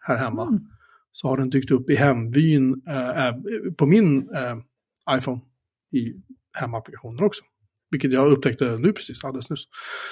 här 0.07 0.17
hemma. 0.17 0.47
Mm. 0.47 0.59
Så 1.11 1.27
har 1.27 1.37
den 1.37 1.49
dykt 1.49 1.71
upp 1.71 1.89
i 1.89 1.95
hemvyn 1.95 2.81
eh, 2.87 3.33
på 3.77 3.85
min 3.85 4.29
eh, 4.35 4.57
iPhone 5.17 5.41
i 5.91 6.13
hemapplikationen 6.53 7.23
också. 7.23 7.43
Vilket 7.91 8.13
jag 8.13 8.31
upptäckte 8.31 8.65
nu 8.65 8.93
precis, 8.93 9.23
alldeles 9.23 9.49
nyss. 9.49 9.63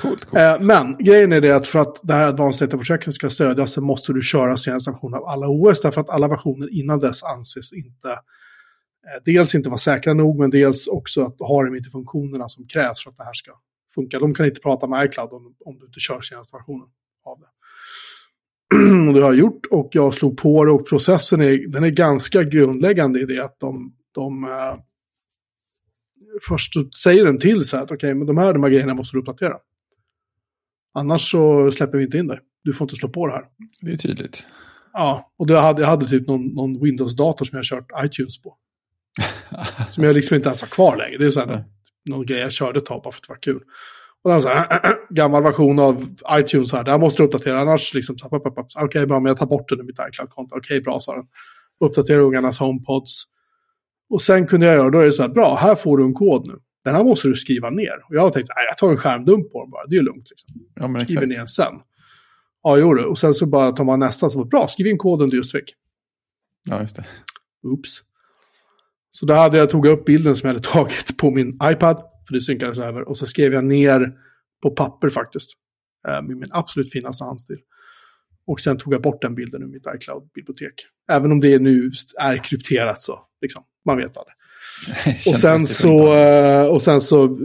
Coolt, 0.01 0.25
coolt. 0.25 0.41
Eh, 0.41 0.61
men 0.61 0.97
grejen 0.97 1.31
är 1.31 1.41
det 1.41 1.51
att 1.51 1.67
för 1.67 1.79
att 1.79 1.99
det 2.03 2.13
här 2.13 2.27
Advanced 2.27 2.69
Data-projektet 2.69 3.13
ska 3.13 3.29
stödjas 3.29 3.73
så 3.73 3.81
måste 3.81 4.13
du 4.13 4.21
köra 4.21 4.57
senaste 4.57 4.91
version 4.91 5.13
av 5.13 5.25
alla 5.25 5.47
OS. 5.47 5.81
Därför 5.81 6.01
att 6.01 6.09
alla 6.09 6.27
versioner 6.27 6.73
innan 6.73 6.99
dess 6.99 7.23
anses 7.23 7.73
inte, 7.73 8.09
eh, 8.09 9.23
dels 9.25 9.55
inte 9.55 9.69
vara 9.69 9.77
säkra 9.77 10.13
nog, 10.13 10.39
men 10.39 10.49
dels 10.49 10.87
också 10.87 11.25
att 11.25 11.35
har 11.39 11.65
de 11.65 11.75
inte 11.75 11.89
funktionerna 11.89 12.49
som 12.49 12.67
krävs 12.67 13.03
för 13.03 13.09
att 13.09 13.17
det 13.17 13.23
här 13.23 13.33
ska 13.33 13.51
funka. 13.95 14.19
De 14.19 14.33
kan 14.33 14.45
inte 14.45 14.61
prata 14.61 14.87
med 14.87 15.05
iCloud 15.05 15.33
om, 15.33 15.55
om 15.65 15.79
du 15.79 15.85
inte 15.85 15.99
kör 15.99 16.21
senaste 16.21 16.57
versionen 16.57 16.87
av 17.25 17.39
det. 17.39 17.47
och 19.07 19.13
det 19.13 19.21
har 19.21 19.33
jag 19.33 19.35
gjort 19.35 19.65
och 19.71 19.89
jag 19.91 20.13
slog 20.13 20.37
på 20.37 20.65
det 20.65 20.71
och 20.71 20.87
processen 20.87 21.41
är, 21.41 21.67
den 21.67 21.83
är 21.83 21.89
ganska 21.89 22.43
grundläggande 22.43 23.19
i 23.19 23.25
det 23.25 23.43
att 23.45 23.59
de, 23.59 23.93
de 24.11 24.43
eh, 24.43 24.75
först 26.47 26.73
säger 26.95 27.25
den 27.25 27.39
till 27.39 27.65
så 27.65 27.77
här 27.77 27.83
att 27.83 27.91
okej, 27.91 27.95
okay, 27.95 28.13
men 28.13 28.27
de 28.27 28.37
här, 28.37 28.53
de 28.53 28.63
här 28.63 28.69
grejerna 28.69 28.93
måste 28.93 29.15
du 29.15 29.19
uppdatera. 29.19 29.57
Annars 30.93 31.31
så 31.31 31.71
släpper 31.71 31.97
vi 31.97 32.03
inte 32.03 32.17
in 32.17 32.27
dig. 32.27 32.39
Du 32.63 32.73
får 32.73 32.85
inte 32.85 32.95
slå 32.95 33.09
på 33.09 33.27
det 33.27 33.33
här. 33.33 33.43
Det 33.81 33.91
är 33.91 33.97
tydligt. 33.97 34.45
Ja, 34.93 35.33
och 35.37 35.47
det 35.47 35.59
hade, 35.59 35.81
jag 35.81 35.89
hade 35.89 36.07
typ 36.07 36.27
någon, 36.27 36.47
någon 36.47 36.83
Windows-dator 36.83 37.45
som 37.45 37.57
jag 37.57 37.65
kört 37.65 37.91
iTunes 38.05 38.41
på. 38.41 38.57
som 39.89 40.03
jag 40.03 40.15
liksom 40.15 40.35
inte 40.35 40.49
ens 40.49 40.61
har 40.61 40.67
kvar 40.67 40.97
längre. 40.97 41.17
Det 41.17 41.25
är 41.25 41.31
så 41.31 41.39
här, 41.39 41.47
mm. 41.47 41.61
någon 42.09 42.25
grej 42.25 42.39
jag 42.39 42.51
körde 42.51 42.79
ett 42.79 42.85
tag 42.85 43.01
bara 43.03 43.11
för 43.11 43.19
att 43.19 43.27
det 43.27 43.33
var 43.33 43.41
kul. 43.41 43.63
Och 44.23 44.31
den 44.31 44.41
så 44.41 44.47
här, 44.47 44.79
gammal 45.09 45.43
version 45.43 45.79
av 45.79 46.15
iTunes 46.31 46.73
här, 46.73 46.83
där 46.83 46.97
måste 46.97 47.21
du 47.21 47.27
uppdatera, 47.27 47.59
annars 47.59 47.93
liksom, 47.93 48.15
okej 48.23 48.85
okay, 48.85 49.05
bra, 49.05 49.19
men 49.19 49.29
jag 49.29 49.37
tar 49.37 49.45
bort 49.45 49.69
den 49.69 49.79
i 49.79 49.83
mitt 49.83 49.99
iCloud-konto, 49.99 50.55
okej 50.55 50.59
okay, 50.59 50.81
bra, 50.81 50.99
sa 50.99 51.15
den. 51.15 51.25
Uppdatera 51.79 52.17
ungarnas 52.17 52.59
HomePods, 52.59 53.23
och 54.09 54.21
sen 54.21 54.47
kunde 54.47 54.65
jag 54.65 54.75
göra, 54.75 54.89
då 54.89 54.99
är 54.99 55.05
det 55.05 55.13
så 55.13 55.21
här, 55.21 55.29
bra, 55.29 55.55
här 55.55 55.75
får 55.75 55.97
du 55.97 56.03
en 56.03 56.13
kod 56.13 56.47
nu. 56.47 56.59
Den 56.83 56.95
här 56.95 57.03
måste 57.03 57.27
du 57.27 57.35
skriva 57.35 57.69
ner. 57.69 58.05
Och 58.09 58.15
jag 58.15 58.21
har 58.21 58.29
tänkt, 58.29 58.49
nej, 58.55 58.65
jag 58.69 58.77
tar 58.77 58.89
en 58.89 58.97
skärmdump 58.97 59.51
på 59.51 59.61
den 59.61 59.69
bara, 59.69 59.87
det 59.87 59.95
är 59.95 60.01
lugnt. 60.01 60.27
Liksom. 60.29 60.61
Ja, 60.75 60.87
men 60.87 61.01
Skriver 61.01 61.27
ner 61.27 61.37
den 61.37 61.47
sen. 61.47 61.73
Ja, 62.63 62.77
jo 62.77 62.93
det. 62.93 63.05
Och 63.05 63.17
sen 63.17 63.33
så 63.33 63.45
bara 63.45 63.71
tar 63.71 63.83
man 63.83 63.99
nästa, 63.99 64.29
så 64.29 64.45
bra, 64.45 64.67
skriv 64.67 64.87
in 64.87 64.97
koden 64.97 65.29
du 65.29 65.37
just 65.37 65.51
fick. 65.51 65.73
Ja, 66.69 66.81
just 66.81 66.95
det. 66.95 67.05
Oops. 67.63 68.01
Så 69.11 69.25
då 69.25 69.33
hade 69.33 69.57
jag 69.57 69.69
tagit 69.69 69.91
upp 69.91 70.05
bilden 70.05 70.35
som 70.35 70.47
jag 70.47 70.53
hade 70.53 70.67
tagit 70.67 71.17
på 71.17 71.31
min 71.31 71.59
iPad, 71.63 72.03
för 72.27 72.33
det 72.33 72.41
synkades 72.41 72.79
över. 72.79 73.09
Och 73.09 73.17
så 73.17 73.25
skrev 73.25 73.53
jag 73.53 73.63
ner 73.63 74.13
på 74.61 74.71
papper 74.71 75.09
faktiskt, 75.09 75.49
eh, 76.07 76.21
med 76.21 76.37
min 76.37 76.49
absolut 76.51 76.91
finaste 76.91 77.23
handstil. 77.23 77.59
Och 78.47 78.59
sen 78.59 78.77
tog 78.77 78.93
jag 78.93 79.01
bort 79.01 79.21
den 79.21 79.35
bilden 79.35 79.63
ur 79.63 79.67
mitt 79.67 79.85
iCloud-bibliotek. 79.95 80.73
Även 81.11 81.31
om 81.31 81.39
det 81.39 81.59
nu 81.59 81.91
är 82.19 82.43
krypterat 82.43 83.01
så, 83.01 83.19
liksom, 83.41 83.63
man 83.85 83.97
vet 83.97 84.17
aldrig. 84.17 84.35
och, 85.27 85.39
sen 85.39 85.67
så, 85.67 86.13
eh, 86.13 86.65
och 86.65 86.81
sen 86.81 87.01
så 87.01 87.39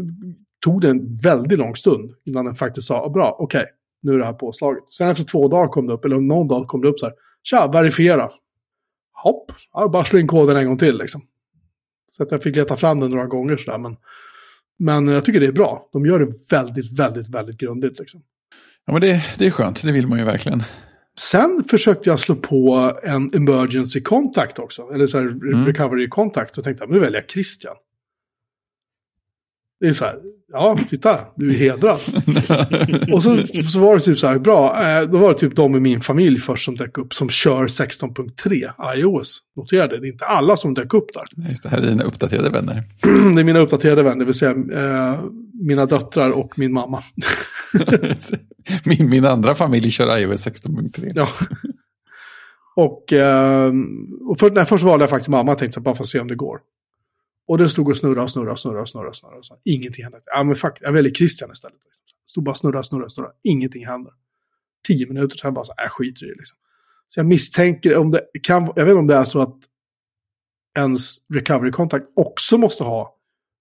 tog 0.60 0.80
det 0.80 0.88
en 0.88 1.14
väldigt 1.14 1.58
lång 1.58 1.76
stund 1.76 2.14
innan 2.24 2.44
den 2.44 2.54
faktiskt 2.54 2.86
sa, 2.86 3.08
bra, 3.08 3.36
okej, 3.38 3.60
okay, 3.60 3.72
nu 4.02 4.14
är 4.14 4.18
det 4.18 4.24
här 4.24 4.32
påslaget. 4.32 4.84
Sen 4.90 5.08
efter 5.08 5.24
två 5.24 5.48
dagar 5.48 5.68
kom 5.68 5.86
det 5.86 5.92
upp, 5.92 6.04
eller 6.04 6.16
någon 6.16 6.48
dag 6.48 6.68
kom 6.68 6.80
det 6.80 6.88
upp 6.88 7.00
så 7.00 7.06
här, 7.06 7.14
tja, 7.42 7.70
verifiera. 7.72 8.30
Hopp, 9.12 9.52
jag 9.72 9.90
bara 9.90 10.04
slå 10.04 10.18
in 10.18 10.26
koden 10.26 10.56
en 10.56 10.66
gång 10.66 10.78
till 10.78 10.98
liksom. 10.98 11.22
Så 12.06 12.22
att 12.22 12.30
jag 12.30 12.42
fick 12.42 12.56
leta 12.56 12.76
fram 12.76 13.00
den 13.00 13.10
några 13.10 13.26
gånger 13.26 13.56
sådär, 13.56 13.78
men, 13.78 13.96
men 14.78 15.08
jag 15.08 15.24
tycker 15.24 15.40
det 15.40 15.46
är 15.46 15.52
bra. 15.52 15.88
De 15.92 16.06
gör 16.06 16.18
det 16.18 16.28
väldigt, 16.50 16.98
väldigt, 16.98 17.28
väldigt 17.28 17.58
grundligt 17.58 17.98
liksom. 17.98 18.22
Ja, 18.86 18.92
men 18.92 19.02
det, 19.02 19.24
det 19.38 19.46
är 19.46 19.50
skönt, 19.50 19.82
det 19.82 19.92
vill 19.92 20.08
man 20.08 20.18
ju 20.18 20.24
verkligen. 20.24 20.62
Sen 21.18 21.64
försökte 21.70 22.10
jag 22.10 22.20
slå 22.20 22.36
på 22.36 22.92
en 23.02 23.30
emergency 23.34 24.00
contact 24.00 24.58
också, 24.58 24.90
eller 24.94 25.06
så 25.06 25.18
här 25.18 25.26
mm. 25.26 25.66
recovery 25.66 26.08
contact 26.08 26.58
och 26.58 26.64
tänkte 26.64 26.84
att 26.84 26.90
nu 26.90 26.98
väljer 26.98 27.20
jag 27.20 27.30
Christian. 27.30 27.74
Det 29.80 29.86
är 29.86 29.92
så 29.92 30.04
här, 30.04 30.18
ja, 30.52 30.78
titta, 30.88 31.18
du 31.36 31.50
är 31.50 31.54
hedrad. 31.54 32.00
och 33.12 33.22
så, 33.22 33.46
så 33.62 33.80
var 33.80 33.94
det 33.94 34.00
typ 34.00 34.18
så 34.18 34.26
här, 34.26 34.38
bra, 34.38 34.82
eh, 34.82 35.02
då 35.02 35.18
var 35.18 35.28
det 35.32 35.38
typ 35.38 35.56
de 35.56 35.76
i 35.76 35.80
min 35.80 36.00
familj 36.00 36.40
först 36.40 36.64
som 36.64 36.76
dök 36.76 36.98
upp 36.98 37.14
som 37.14 37.28
kör 37.28 37.66
16.3 37.66 38.96
iOS. 38.96 39.38
Notera 39.56 39.86
det, 39.86 40.00
det 40.00 40.06
är 40.06 40.12
inte 40.12 40.24
alla 40.24 40.56
som 40.56 40.74
dök 40.74 40.94
upp 40.94 41.06
där. 41.14 41.48
Just 41.48 41.62
det, 41.62 41.68
här 41.68 41.78
är 41.78 41.82
dina 41.82 42.04
uppdaterade 42.04 42.50
vänner. 42.50 42.84
det 43.34 43.40
är 43.40 43.44
mina 43.44 43.58
uppdaterade 43.58 44.02
vänner, 44.02 44.18
det 44.18 44.24
vill 44.24 44.34
säga 44.34 44.50
eh, 44.50 45.20
mina 45.62 45.86
döttrar 45.86 46.30
och 46.30 46.58
min 46.58 46.72
mamma. 46.72 47.02
min, 48.84 49.10
min 49.10 49.24
andra 49.24 49.54
familj 49.54 49.90
kör 49.90 50.18
iOS 50.18 50.46
16.3. 50.46 51.12
ja. 51.14 51.28
Och, 52.76 53.12
eh, 53.12 53.72
och 54.28 54.38
för, 54.38 54.50
nej, 54.50 54.64
först 54.66 54.84
valde 54.84 55.02
jag 55.02 55.10
faktiskt 55.10 55.28
mamma, 55.28 55.54
tänkte 55.54 55.80
bara 55.80 55.94
för 55.94 56.04
att 56.04 56.08
se 56.08 56.20
om 56.20 56.28
det 56.28 56.34
går. 56.34 56.58
Och 57.48 57.58
den 57.58 57.70
stod 57.70 57.88
och 57.88 57.96
snurrade 57.96 58.22
och 58.22 58.30
snurrade 58.30 58.52
och 58.52 58.58
snurrade 58.58 58.80
och 58.80 58.88
snurrade. 58.88 59.08
Och 59.08 59.16
snurrade. 59.16 59.62
Ingenting 59.64 60.04
hände. 60.04 60.20
Ja 60.24 60.42
men 60.44 60.56
fuck, 60.56 60.78
jag 60.80 60.92
väljer 60.92 61.14
Christian 61.14 61.52
istället. 61.52 61.78
Stod 62.26 62.44
bara 62.44 62.50
och 62.50 62.58
snurrade 62.58 62.78
och 62.78 62.86
snurrade, 62.86 63.10
snurrade. 63.10 63.34
Ingenting 63.42 63.86
hände. 63.86 64.10
Tio 64.86 65.06
minuter 65.06 65.36
sen 65.36 65.54
bara 65.54 65.64
så, 65.64 65.72
jag 65.76 65.92
skiter 65.92 66.26
i 66.26 66.28
det 66.28 66.34
liksom. 66.34 66.58
Så 67.08 67.20
jag 67.20 67.26
misstänker 67.26 67.96
om 67.96 68.10
det 68.10 68.26
kan, 68.42 68.64
jag 68.76 68.84
vet 68.84 68.88
inte 68.88 68.94
om 68.94 69.06
det 69.06 69.14
är 69.14 69.24
så 69.24 69.40
att 69.40 69.56
ens 70.76 71.18
recovery 71.34 71.70
contact 71.70 72.06
också 72.16 72.58
måste 72.58 72.84
ha 72.84 73.16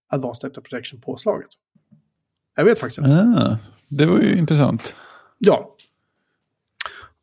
Advanced 0.10 0.50
Data 0.50 0.62
Protection 0.62 1.02
påslaget. 1.02 1.50
Jag 2.56 2.65
vet 2.65 2.80
faktiskt 2.80 2.97
inte. 2.97 3.13
Ah, 3.13 3.58
det 3.88 4.06
var 4.06 4.19
ju 4.19 4.38
intressant. 4.38 4.95
Ja. 5.38 5.76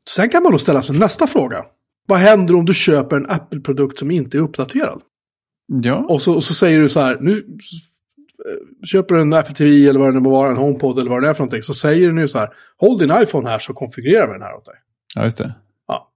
Sen 0.09 0.29
kan 0.29 0.43
man 0.43 0.53
då 0.53 0.59
ställa 0.59 0.83
sig 0.83 0.99
nästa 0.99 1.27
fråga. 1.27 1.65
Vad 2.07 2.19
händer 2.19 2.55
om 2.55 2.65
du 2.65 2.75
köper 2.75 3.17
en 3.17 3.31
Apple-produkt 3.31 3.99
som 3.99 4.11
inte 4.11 4.37
är 4.37 4.41
uppdaterad? 4.41 5.03
Ja. 5.67 6.07
Och 6.09 6.23
så, 6.23 6.35
och 6.35 6.45
så 6.45 6.55
säger 6.55 6.79
du 6.79 6.89
så 6.89 7.01
här, 7.01 7.19
nu 7.21 7.47
köper 8.85 9.15
du 9.15 9.21
en 9.21 9.33
Apple 9.33 9.55
TV 9.55 9.89
eller 9.89 10.01
vad 10.01 10.09
det 10.09 10.15
nu 10.15 10.21
må 10.21 10.31
vara, 10.31 10.51
en 10.51 10.57
HomePod 10.57 10.99
eller 10.99 11.11
vad 11.11 11.23
det 11.23 11.29
är 11.29 11.35
för 11.35 11.41
någonting, 11.41 11.63
så 11.63 11.75
säger 11.75 12.07
du 12.07 12.13
nu 12.13 12.29
så 12.29 12.39
här, 12.39 12.49
håll 12.77 12.99
din 12.99 13.13
iPhone 13.23 13.51
här 13.51 13.59
så 13.59 13.75
konfigurerar 13.75 14.27
vi 14.27 14.33
den 14.33 14.43
här 14.43 14.55
åt 14.55 14.65
dig. 14.65 14.75
Ja, 15.15 15.25
just 15.25 15.39
det. 15.39 15.55
Ja. 15.87 16.11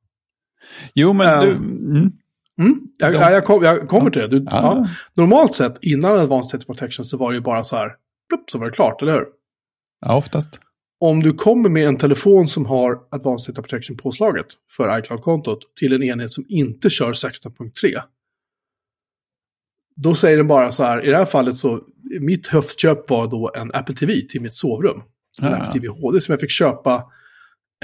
Jo, 0.94 1.12
men 1.12 1.38
um, 1.38 1.44
du... 1.44 1.98
Mm. 1.98 2.12
Mm, 2.58 2.80
jag, 2.98 3.12
De... 3.12 3.18
jag, 3.18 3.44
kom, 3.44 3.62
jag, 3.62 3.88
kommer 3.88 4.10
till 4.10 4.22
det. 4.22 4.28
Du, 4.28 4.36
ja. 4.36 4.50
Ja. 4.50 4.88
Normalt 5.14 5.54
sett, 5.54 5.78
innan 5.80 6.18
Advanced 6.18 6.60
Data 6.60 6.72
Protection 6.72 7.04
så 7.04 7.16
var 7.16 7.32
det 7.32 7.36
ju 7.36 7.42
bara 7.42 7.64
så 7.64 7.76
här, 7.76 7.92
plupp, 8.28 8.50
så 8.50 8.58
var 8.58 8.66
det 8.66 8.72
klart, 8.72 9.02
eller 9.02 9.12
hur? 9.12 9.26
Ja, 10.00 10.16
oftast. 10.16 10.60
Om 11.00 11.22
du 11.22 11.32
kommer 11.32 11.68
med 11.68 11.88
en 11.88 11.96
telefon 11.96 12.48
som 12.48 12.66
har 12.66 12.98
Advanced 13.10 13.54
Data 13.54 13.62
Protection-påslaget 13.62 14.46
för 14.76 14.98
iCloud-kontot 14.98 15.58
till 15.78 15.92
en 15.92 16.02
enhet 16.02 16.30
som 16.30 16.44
inte 16.48 16.90
kör 16.90 17.12
16.3, 17.12 18.02
då 20.02 20.14
säger 20.14 20.36
den 20.36 20.48
bara 20.48 20.72
så 20.72 20.84
här, 20.84 21.04
i 21.04 21.10
det 21.10 21.16
här 21.16 21.24
fallet 21.24 21.56
så, 21.56 21.80
mitt 22.20 22.46
höftköp 22.46 23.10
var 23.10 23.26
då 23.26 23.52
en 23.54 23.70
Apple 23.74 23.94
TV 23.94 24.20
till 24.20 24.40
mitt 24.40 24.54
sovrum. 24.54 25.02
En 25.42 25.54
Apple 25.54 25.72
TV 25.72 25.88
HD 25.88 26.20
som 26.20 26.32
jag 26.32 26.40
fick 26.40 26.50
köpa 26.50 27.04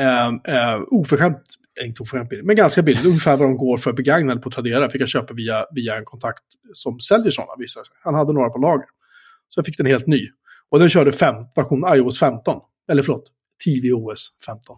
eh, 0.00 0.28
eh, 0.28 0.80
oförskämt, 0.90 1.42
inte 1.84 2.02
oförskämt 2.02 2.28
billigt, 2.28 2.46
men 2.46 2.56
ganska 2.56 2.82
billigt. 2.82 3.04
Ungefär 3.04 3.36
vad 3.36 3.48
de 3.48 3.56
går 3.56 3.78
för 3.78 3.92
begagnade 3.92 4.40
på 4.40 4.50
Tradera 4.50 4.90
fick 4.90 5.02
jag 5.02 5.08
köpa 5.08 5.34
via, 5.34 5.66
via 5.74 5.96
en 5.96 6.04
kontakt 6.04 6.42
som 6.72 7.00
säljer 7.00 7.30
sådana. 7.30 7.52
Vissa. 7.58 7.80
Han 8.04 8.14
hade 8.14 8.32
några 8.32 8.50
på 8.50 8.58
lager. 8.58 8.86
Så 9.48 9.58
jag 9.58 9.66
fick 9.66 9.76
den 9.76 9.86
helt 9.86 10.06
ny. 10.06 10.26
Och 10.70 10.78
den 10.78 10.90
körde 10.90 11.12
fem, 11.12 11.34
version 11.56 11.84
iOS 11.96 12.18
15. 12.18 12.60
Eller 12.90 13.02
förlåt, 13.02 13.24
tvOS 13.64 14.28
15. 14.46 14.76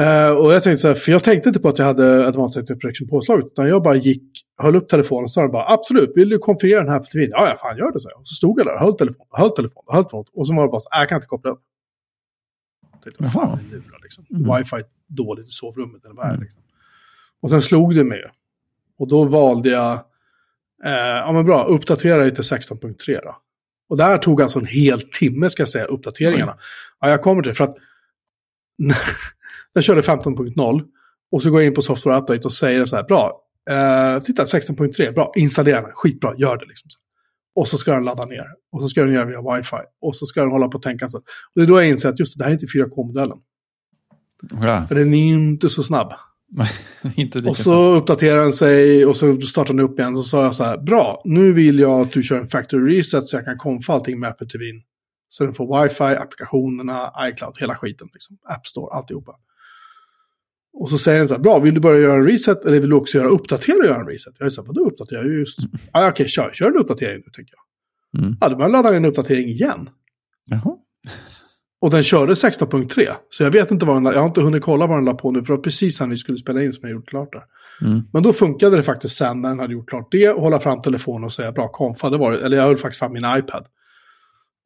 Uh, 0.00 0.30
och 0.30 0.52
jag 0.52 0.62
tänkte 0.62 0.76
så 0.76 0.88
här, 0.88 0.94
för 0.94 1.12
jag 1.12 1.24
tänkte 1.24 1.48
inte 1.48 1.60
på 1.60 1.68
att 1.68 1.78
jag 1.78 1.86
hade 1.86 2.26
Advanced 2.26 2.62
Active 2.62 2.78
Protection 2.80 3.08
påslaget, 3.08 3.46
utan 3.46 3.68
jag 3.68 3.82
bara 3.82 3.96
gick, 3.96 4.22
höll 4.58 4.76
upp 4.76 4.88
telefonen 4.88 5.24
och 5.24 5.30
sa 5.30 5.48
bara 5.48 5.72
absolut, 5.72 6.12
vill 6.14 6.28
du 6.28 6.38
konfigurera 6.38 6.80
den 6.80 6.92
här 6.92 6.98
på 6.98 7.04
tvn? 7.04 7.30
Ja, 7.30 7.48
ja, 7.48 7.56
fan 7.60 7.76
gör 7.76 7.92
det, 7.92 8.00
så. 8.00 8.08
Och 8.08 8.28
så 8.28 8.34
stod 8.34 8.60
jag 8.60 8.66
där, 8.66 8.78
höll 8.78 8.96
telefonen, 8.96 9.28
höll 9.30 9.50
telefonen, 9.50 9.94
höll 9.94 10.04
telefonen, 10.04 10.26
och 10.32 10.46
så 10.46 10.54
var 10.54 10.62
det 10.62 10.68
bara 10.68 10.80
så 10.80 10.88
jag 10.90 11.08
kan 11.08 11.16
inte 11.16 11.26
koppla 11.26 11.50
upp. 11.50 11.60
Jag 12.92 13.02
tänkte, 13.02 13.22
vad 13.22 13.32
fan 13.32 13.58
är 13.72 13.76
det 13.76 13.82
liksom? 14.02 14.24
Mm. 14.30 14.56
Wifi 14.56 14.82
dåligt 15.06 15.46
i 15.46 15.50
sovrummet 15.50 16.04
eller 16.04 16.14
vad 16.14 16.26
är 16.26 16.32
det 16.32 16.40
liksom? 16.40 16.62
Och 17.42 17.50
sen 17.50 17.62
slog 17.62 17.94
det 17.94 18.04
mig. 18.04 18.24
Och 18.98 19.08
då 19.08 19.24
valde 19.24 19.68
jag 19.68 19.98
Eh, 20.84 20.92
ja 20.92 21.32
men 21.32 21.44
bra, 21.44 21.64
uppdatera 21.64 22.24
det 22.24 22.30
till 22.30 22.44
16.3 22.44 23.20
då. 23.22 23.36
Och 23.88 23.96
det 23.96 24.04
här 24.04 24.18
tog 24.18 24.42
alltså 24.42 24.58
en 24.58 24.66
hel 24.66 25.02
timme 25.02 25.50
ska 25.50 25.60
jag 25.60 25.68
säga, 25.68 25.84
uppdateringarna. 25.84 26.52
Mm. 26.52 26.62
Ja, 27.00 27.10
jag 27.10 27.22
kommer 27.22 27.42
till 27.42 27.48
det 27.48 27.54
för 27.54 27.64
att 27.64 27.76
jag 29.72 29.84
körde 29.84 30.00
15.0 30.00 30.82
och 31.32 31.42
så 31.42 31.50
går 31.50 31.60
jag 31.60 31.66
in 31.66 31.74
på 31.74 31.82
software 31.82 32.18
update 32.18 32.40
och 32.44 32.52
säger 32.52 32.86
så 32.86 32.96
här, 32.96 33.02
bra, 33.02 33.40
eh, 33.70 34.22
titta 34.22 34.44
16.3, 34.44 35.12
bra, 35.12 35.32
installera 35.36 35.80
den, 35.80 35.90
skitbra, 35.94 36.34
gör 36.36 36.56
det 36.56 36.66
liksom. 36.66 36.88
Och 37.54 37.68
så 37.68 37.78
ska 37.78 37.92
den 37.92 38.04
ladda 38.04 38.24
ner. 38.24 38.46
Och 38.72 38.82
så 38.82 38.88
ska 38.88 39.04
den 39.04 39.14
göra 39.14 39.24
via 39.24 39.56
wifi. 39.56 39.76
Och 40.00 40.16
så 40.16 40.26
ska 40.26 40.40
den 40.40 40.50
hålla 40.50 40.68
på 40.68 40.78
att 40.78 40.82
tänka 40.82 41.08
så. 41.08 41.18
Och 41.18 41.24
det 41.54 41.62
är 41.62 41.66
då 41.66 41.80
jag 41.80 41.88
inser 41.88 42.08
att 42.08 42.18
just 42.18 42.38
det, 42.38 42.42
det 42.42 42.44
här 42.44 42.50
är 42.50 42.54
inte 42.54 42.66
4K-modellen. 42.66 43.38
Ja. 44.60 44.86
För 44.88 44.94
den 44.94 45.14
är 45.14 45.34
inte 45.34 45.70
så 45.70 45.82
snabb. 45.82 46.12
och 47.48 47.56
så 47.56 47.94
uppdaterar 47.94 48.36
den 48.36 48.52
sig 48.52 49.06
och 49.06 49.16
så 49.16 49.40
startar 49.40 49.74
den 49.74 49.84
upp 49.84 49.98
igen. 49.98 50.16
Så 50.16 50.22
sa 50.22 50.42
jag 50.42 50.54
så 50.54 50.64
här, 50.64 50.78
bra, 50.78 51.22
nu 51.24 51.52
vill 51.52 51.78
jag 51.78 52.00
att 52.00 52.12
du 52.12 52.22
kör 52.22 52.36
en 52.36 52.46
factory 52.46 52.98
reset 52.98 53.26
så 53.26 53.36
jag 53.36 53.44
kan 53.44 53.58
konfa 53.58 53.92
allting 53.92 54.20
med 54.20 54.30
Apple 54.30 54.46
TV. 54.46 54.64
Så 55.28 55.44
den 55.44 55.54
får 55.54 55.82
wifi, 55.82 56.02
applikationerna, 56.04 57.12
iCloud, 57.20 57.54
hela 57.60 57.74
skiten. 57.74 58.08
Liksom. 58.12 58.38
App 58.54 58.66
Store, 58.66 58.94
alltihopa. 58.94 59.32
Och 60.78 60.90
så 60.90 60.98
säger 60.98 61.18
den 61.18 61.28
så 61.28 61.34
här, 61.34 61.40
bra, 61.40 61.58
vill 61.58 61.74
du 61.74 61.80
börja 61.80 62.00
göra 62.00 62.14
en 62.14 62.24
reset 62.24 62.64
eller 62.64 62.80
vill 62.80 62.90
du 62.90 62.96
också 62.96 63.18
göra 63.18 63.28
uppdatera 63.28 63.76
och 63.76 63.84
göra 63.84 64.00
en 64.00 64.06
reset? 64.06 64.34
Jag 64.38 64.46
är 64.46 64.50
så 64.50 64.62
här, 64.62 64.66
vadå 64.66 64.86
uppdatera? 64.86 65.24
Just... 65.24 65.58
Mm. 65.58 65.70
Ah, 65.92 66.00
Okej, 66.00 66.12
okay, 66.12 66.28
kör, 66.28 66.50
kör 66.54 66.66
en 66.66 66.76
uppdatering 66.76 67.22
nu, 67.26 67.30
tänker 67.32 67.54
jag. 67.54 68.22
Mm. 68.22 68.36
Ja, 68.40 68.48
då 68.48 68.56
börjar 68.56 68.70
ladda 68.70 68.96
en 68.96 69.04
uppdatering 69.04 69.48
igen. 69.48 69.88
Jaha. 70.46 70.76
Och 71.80 71.90
den 71.90 72.02
körde 72.02 72.34
16.3. 72.34 73.12
Så 73.30 73.42
jag 73.42 73.50
vet 73.50 73.70
inte 73.70 73.86
vad 73.86 73.96
den, 73.96 74.04
jag 74.04 74.20
har 74.20 74.26
inte 74.26 74.40
hunnit 74.40 74.62
kolla 74.62 74.86
vad 74.86 74.96
den 74.96 75.04
la 75.04 75.14
på 75.14 75.30
nu, 75.30 75.44
för 75.44 75.52
det 75.52 75.56
var 75.56 75.62
precis 75.62 76.00
när 76.00 76.08
vi 76.08 76.16
skulle 76.16 76.38
spela 76.38 76.62
in 76.62 76.72
som 76.72 76.88
jag 76.88 76.92
gjort 76.96 77.08
klart 77.08 77.32
det. 77.32 77.42
Mm. 77.86 78.02
Men 78.12 78.22
då 78.22 78.32
funkade 78.32 78.76
det 78.76 78.82
faktiskt 78.82 79.16
sen 79.16 79.42
när 79.42 79.48
den 79.48 79.58
hade 79.58 79.72
gjort 79.72 79.88
klart 79.88 80.08
det, 80.10 80.28
och 80.28 80.42
hålla 80.42 80.60
fram 80.60 80.82
telefonen 80.82 81.24
och 81.24 81.32
säga 81.32 81.52
bra 81.52 81.68
konfa, 81.68 82.10
det 82.10 82.18
var 82.18 82.32
eller 82.32 82.56
jag 82.56 82.64
höll 82.64 82.76
faktiskt 82.76 82.98
fram 82.98 83.12
min 83.12 83.24
iPad. 83.38 83.66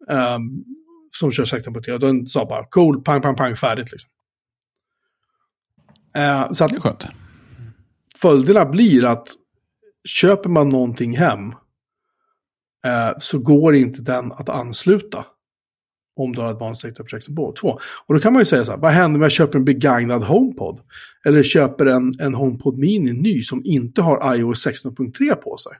Um, 0.08 0.64
som 1.10 1.32
kör 1.32 1.44
16.3, 1.44 1.90
och 1.90 2.00
den 2.00 2.26
sa 2.26 2.46
bara 2.46 2.64
cool, 2.64 3.02
pang, 3.02 3.22
pang, 3.22 3.36
pang, 3.36 3.56
färdigt 3.56 3.92
liksom. 3.92 4.10
Uh, 6.18 6.52
så 6.52 6.64
att, 6.64 6.70
det 6.70 6.76
är 6.76 6.80
skönt. 6.80 7.06
Följderna 8.16 8.64
blir 8.64 9.04
att 9.04 9.28
köper 10.04 10.48
man 10.48 10.68
någonting 10.68 11.16
hem 11.16 11.48
uh, 12.86 13.18
så 13.18 13.38
går 13.38 13.74
inte 13.74 14.02
den 14.02 14.32
att 14.32 14.48
ansluta 14.48 15.24
om 16.16 16.32
du 16.32 16.40
har 16.40 16.48
Advanced 16.48 16.90
Data 16.90 17.02
Protection 17.04 17.36
på 17.36 17.52
2. 17.52 17.78
Och 18.06 18.14
då 18.14 18.20
kan 18.20 18.32
man 18.32 18.40
ju 18.40 18.46
säga 18.46 18.64
så 18.64 18.70
här, 18.70 18.78
vad 18.78 18.92
händer 18.92 19.18
om 19.18 19.22
jag 19.22 19.32
köper 19.32 19.58
en 19.58 19.64
begagnad 19.64 20.22
HomePod? 20.22 20.80
Eller 21.26 21.42
köper 21.42 21.86
en, 21.86 22.12
en 22.20 22.34
HomePod 22.34 22.78
Mini 22.78 23.12
ny 23.12 23.42
som 23.42 23.62
inte 23.64 24.02
har 24.02 24.36
iOS 24.36 24.66
16.3 24.66 25.34
på 25.34 25.56
sig? 25.56 25.72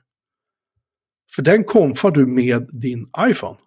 För 1.35 1.41
den 1.41 1.63
konfar 1.63 2.11
du 2.11 2.25
med 2.25 2.69
din 2.81 3.09
iPhone. 3.27 3.57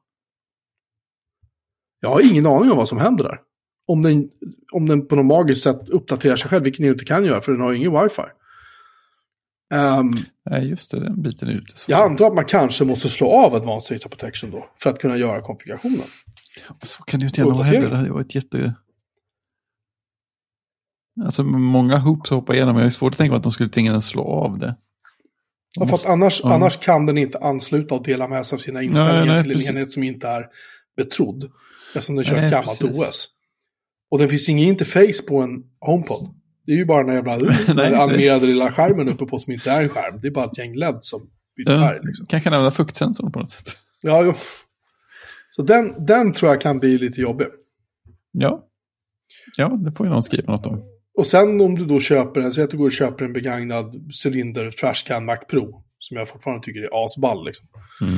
Jag 2.01 2.09
har 2.09 2.31
ingen 2.31 2.47
aning 2.47 2.71
om 2.71 2.77
vad 2.77 2.89
som 2.89 2.99
händer 2.99 3.25
där. 3.25 3.39
Om 3.87 4.03
den, 4.03 4.29
om 4.73 4.87
den 4.87 5.07
på 5.07 5.17
något 5.17 5.27
magiskt 5.27 5.63
sätt 5.63 5.89
uppdaterar 5.89 6.37
sig 6.37 6.51
själv, 6.51 6.65
vilket 6.65 6.83
den 6.83 6.93
inte 6.93 7.05
kan 7.05 7.25
göra, 7.25 7.41
för 7.41 7.53
den 7.53 7.61
har 7.61 7.73
ingen 7.73 7.93
wifi. 7.93 8.23
Um, 9.75 10.15
Nej, 10.51 10.69
just 10.69 10.91
det, 10.91 11.01
den 11.01 11.23
biten 11.23 11.49
är 11.49 11.53
ute. 11.53 11.73
Jag 11.89 12.11
antar 12.11 12.27
att 12.27 12.35
man 12.35 12.45
kanske 12.45 12.85
måste 12.85 13.09
slå 13.09 13.31
av 13.31 13.55
Advanced 13.55 13.97
Data 13.97 14.09
Protection 14.09 14.51
då, 14.51 14.67
för 14.77 14.91
att 14.91 14.99
kunna 14.99 15.17
göra 15.17 15.43
konfigurationen. 15.43 16.07
Så 16.83 17.03
kan 17.03 17.21
det 17.21 17.25
ju 17.25 17.29
inte 17.29 17.41
gärna 17.41 17.55
vara 17.55 17.67
heller. 17.67 17.91
Det 17.91 17.97
hade 17.97 18.13
varit 18.13 18.35
jätte... 18.35 18.75
Alltså 21.25 21.45
många 21.45 21.99
hoops 21.99 22.31
hoppar 22.31 22.55
igenom, 22.55 22.75
men 22.75 22.81
jag 22.81 22.85
har 22.85 22.91
svårt 22.91 23.15
att 23.15 23.19
tänka 23.19 23.31
mig 23.31 23.37
att 23.37 23.43
de 23.43 23.53
skulle 23.53 23.69
tvingas 23.69 24.07
slå 24.07 24.23
av 24.23 24.59
det. 24.59 24.77
Ja, 25.77 25.87
fast 25.87 26.07
annars, 26.07 26.41
ja. 26.45 26.55
annars 26.55 26.77
kan 26.77 27.07
den 27.07 27.19
inte 27.19 27.39
ansluta 27.39 27.95
och 27.95 28.05
dela 28.05 28.29
med 28.29 28.47
sig 28.47 28.57
av 28.57 28.61
sina 28.61 28.83
inställningar 28.83 29.27
nej, 29.27 29.45
nej, 29.47 29.57
till 29.57 29.69
en 29.69 29.77
enhet 29.77 29.93
som 29.93 30.03
inte 30.03 30.29
är 30.29 30.47
betrodd. 30.97 31.51
Eftersom 31.95 32.17
den 32.17 32.25
kör 32.25 32.37
nej, 32.37 32.51
gammalt 32.51 32.81
precis. 32.81 32.99
OS. 32.99 33.29
Och 34.11 34.19
det 34.19 34.29
finns 34.29 34.49
ingen 34.49 34.69
interface 34.69 35.23
på 35.29 35.41
en 35.41 35.63
HomePod. 35.81 36.35
Det 36.67 36.73
är 36.73 36.77
ju 36.77 36.85
bara 36.85 37.05
den 37.05 37.15
jävla 37.15 37.37
nej, 37.75 37.95
animerade 37.95 38.47
lilla 38.47 38.73
skärmen 38.73 39.09
uppe 39.09 39.27
på 39.27 39.39
som 39.39 39.53
inte 39.53 39.71
är 39.71 39.83
en 39.83 39.89
skärm. 39.89 40.21
Det 40.21 40.29
är 40.29 40.33
bara 40.33 40.45
ett 40.45 40.59
gäng 40.59 40.75
LED 40.75 40.99
som 41.01 41.21
byter 41.57 41.73
ja, 41.73 41.81
färg. 41.81 42.01
Liksom. 42.03 42.27
Kanske 42.27 42.51
använda 42.51 42.71
fuktsensorn 42.71 43.33
på 43.33 43.39
något 43.39 43.51
sätt. 43.51 43.77
Ja, 44.01 44.23
jo. 44.25 44.35
Så 45.51 45.63
den, 45.63 46.07
den 46.07 46.33
tror 46.33 46.51
jag 46.51 46.61
kan 46.61 46.79
bli 46.79 46.99
lite 46.99 47.21
jobbig. 47.21 47.47
Ja. 48.33 48.65
Ja, 49.57 49.69
det 49.69 49.93
får 49.93 50.07
ju 50.07 50.13
någon 50.13 50.23
skriva 50.23 50.53
något 50.53 50.67
om. 50.67 50.83
Och 51.19 51.27
sen 51.27 51.61
om 51.61 51.75
du 51.75 51.85
då 51.85 52.01
köper 52.01 52.41
en, 52.41 52.53
så 52.53 52.63
att 52.63 52.71
du 52.71 52.77
går 52.77 52.87
och 52.87 52.93
köper 52.93 53.25
en 53.25 53.33
begagnad 53.33 53.97
cylinder 54.25 54.71
Trashcan 54.71 55.25
Mac 55.25 55.37
Pro. 55.37 55.85
Som 55.99 56.17
jag 56.17 56.29
fortfarande 56.29 56.65
tycker 56.65 56.81
är 56.81 57.05
asball 57.05 57.45
liksom. 57.45 57.69
Mm. 58.01 58.15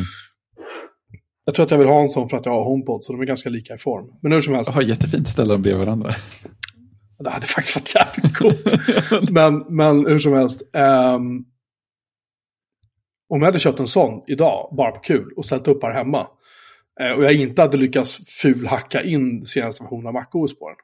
Jag 1.48 1.54
tror 1.54 1.64
att 1.64 1.70
jag 1.70 1.78
vill 1.78 1.88
ha 1.88 2.00
en 2.00 2.08
sån 2.08 2.28
för 2.28 2.36
att 2.36 2.46
jag 2.46 2.52
har 2.52 2.64
HomePod, 2.64 3.04
så 3.04 3.12
de 3.12 3.22
är 3.22 3.24
ganska 3.24 3.48
lika 3.48 3.74
i 3.74 3.78
form. 3.78 4.10
Men 4.22 4.32
hur 4.32 4.40
som 4.40 4.54
helst. 4.54 4.72
Ja, 4.74 4.82
jättefint 4.82 5.28
ställa 5.28 5.52
dem 5.52 5.62
bredvid 5.62 5.86
varandra. 5.86 6.10
Det 7.18 7.30
hade 7.30 7.46
faktiskt 7.46 7.76
varit 7.76 7.94
jävligt 7.94 8.36
coolt. 8.36 9.30
men, 9.30 9.64
men 9.68 10.06
hur 10.06 10.18
som 10.18 10.32
helst. 10.32 10.62
Um, 10.62 11.44
om 13.28 13.40
jag 13.40 13.44
hade 13.44 13.58
köpt 13.58 13.80
en 13.80 13.88
sån 13.88 14.22
idag, 14.26 14.74
bara 14.76 14.90
på 14.90 15.00
kul, 15.00 15.32
och 15.36 15.44
ställt 15.44 15.68
upp 15.68 15.82
här 15.82 15.90
hemma. 15.90 16.26
Eh, 17.00 17.12
och 17.12 17.24
jag 17.24 17.32
inte 17.32 17.62
hade 17.62 17.76
lyckats 17.76 18.20
fulhacka 18.42 19.02
in 19.02 19.46
senaste 19.46 19.82
versionen 19.82 20.06
av 20.06 20.12
MacOS 20.12 20.58
på 20.58 20.68
den. 20.68 20.76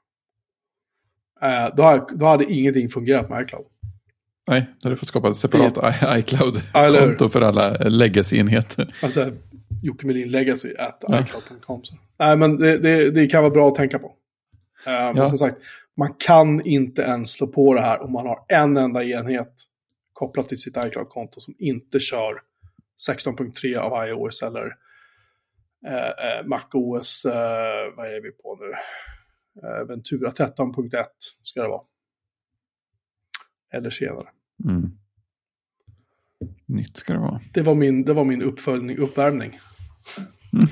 Eh, 1.51 1.75
då, 1.77 2.09
då 2.19 2.27
hade 2.27 2.53
ingenting 2.53 2.89
fungerat 2.89 3.31
med 3.31 3.43
iCloud. 3.43 3.67
Nej, 4.49 4.61
då 4.81 4.89
hade 4.89 4.95
du 4.95 4.99
fått 4.99 5.09
skapa 5.09 5.31
ett 5.31 5.37
separat 5.37 5.79
iCloud-konto 6.19 7.29
för 7.29 7.41
alla 7.41 7.71
legacy-enheter. 7.79 8.95
Alltså, 9.03 9.31
Jocke 9.83 10.07
Melin 10.07 10.29
Legacy 10.29 10.75
at 10.79 11.05
ja. 11.09 11.21
iCloud.com. 11.21 11.83
Nej, 12.19 12.37
men 12.37 12.59
det, 12.59 12.79
det, 12.79 13.11
det, 13.11 13.27
kan 13.27 13.43
vara 13.43 13.53
bra 13.53 13.69
att 13.69 13.75
tänka 13.75 13.99
på. 13.99 14.07
Uh, 14.07 14.93
ja. 14.93 15.13
Men 15.13 15.29
som 15.29 15.39
sagt, 15.39 15.57
man 15.97 16.15
kan 16.15 16.67
inte 16.67 17.03
ens 17.03 17.33
slå 17.33 17.47
på 17.47 17.75
det 17.75 17.81
här 17.81 18.03
om 18.03 18.13
man 18.13 18.27
har 18.27 18.45
en 18.49 18.77
enda 18.77 19.05
enhet 19.05 19.53
kopplat 20.13 20.49
till 20.49 20.59
sitt 20.59 20.77
iCloud-konto 20.77 21.41
som 21.41 21.55
inte 21.59 22.01
kör 22.01 22.41
16.3 23.09 23.77
av 23.79 24.09
iOS 24.09 24.43
eller 24.43 24.67
eh, 25.87 26.09
eh 26.09 26.47
MacOS, 26.47 27.25
eh, 27.25 27.97
vad 27.97 28.07
är 28.07 28.23
vi 28.23 28.31
på 28.31 28.59
nu? 28.61 28.73
Eh, 29.69 29.87
Ventura 29.87 30.31
13.1 30.31 31.05
ska 31.43 31.63
det 31.63 31.69
vara. 31.69 31.83
Eller 33.73 33.91
senare. 33.91 34.29
Mm. 34.65 34.91
Nytt 36.67 36.97
ska 36.97 37.13
det 37.13 37.19
vara. 37.19 37.41
Det 37.55 37.63
var 37.63 37.75
min, 37.75 38.05
det 38.05 38.13
var 38.13 38.25
min 38.25 38.43
uppföljning, 38.43 38.99
uppvärmning. 38.99 39.59
Mm. 40.53 40.67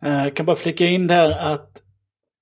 Jag 0.00 0.26
eh, 0.26 0.32
kan 0.32 0.46
bara 0.46 0.56
flika 0.56 0.86
in 0.86 1.06
där 1.06 1.52
att 1.52 1.82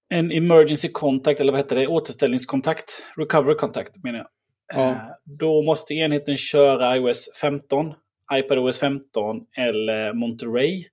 en 0.08 0.32
emergency 0.32 0.88
contact, 0.88 1.40
eller 1.40 1.52
vad 1.52 1.60
heter 1.60 1.76
det, 1.76 1.86
återställningskontakt, 1.86 3.02
recovery 3.16 3.54
contact 3.54 4.04
menar 4.04 4.18
jag. 4.18 4.28
Ja. 4.74 4.90
Eh, 4.90 4.96
då 5.24 5.62
måste 5.62 5.94
enheten 5.94 6.36
köra 6.36 6.96
iOS 6.96 7.28
15, 7.40 7.94
iPadOS 8.32 8.78
15 8.78 9.40
eller 9.56 10.12
Monterey 10.12 10.84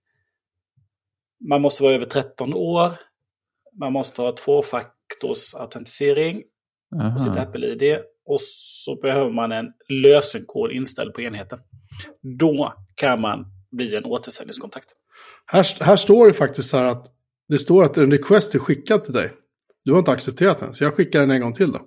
man 1.49 1.61
måste 1.61 1.83
vara 1.83 1.93
över 1.93 2.05
13 2.05 2.53
år. 2.53 2.91
Man 3.79 3.93
måste 3.93 4.21
ha 4.21 4.35
tvåfaktorsautentisering 4.35 6.43
på 7.13 7.19
sitt 7.19 7.37
Apple-ID. 7.37 7.99
Och 8.25 8.41
så 8.41 8.95
behöver 8.95 9.31
man 9.31 9.51
en 9.51 9.73
lösenkod 9.89 10.71
inställd 10.71 11.13
på 11.13 11.21
enheten. 11.21 11.59
Då 12.39 12.73
kan 12.95 13.21
man 13.21 13.45
bli 13.71 13.95
en 13.95 14.05
återsäljningskontakt. 14.05 14.87
Här, 15.45 15.83
här 15.83 15.95
står 15.95 16.27
det 16.27 16.33
faktiskt 16.33 16.69
så 16.69 16.77
här 16.77 16.85
att 16.85 17.07
det 17.47 17.59
står 17.59 17.83
att 17.83 17.97
en 17.97 18.11
request 18.11 18.55
är 18.55 18.59
skickad 18.59 19.03
till 19.03 19.13
dig. 19.13 19.33
Du 19.85 19.91
har 19.91 19.99
inte 19.99 20.11
accepterat 20.11 20.57
den, 20.57 20.73
så 20.73 20.83
jag 20.83 20.93
skickar 20.93 21.19
den 21.19 21.31
en 21.31 21.41
gång 21.41 21.53
till 21.53 21.71
då. 21.71 21.79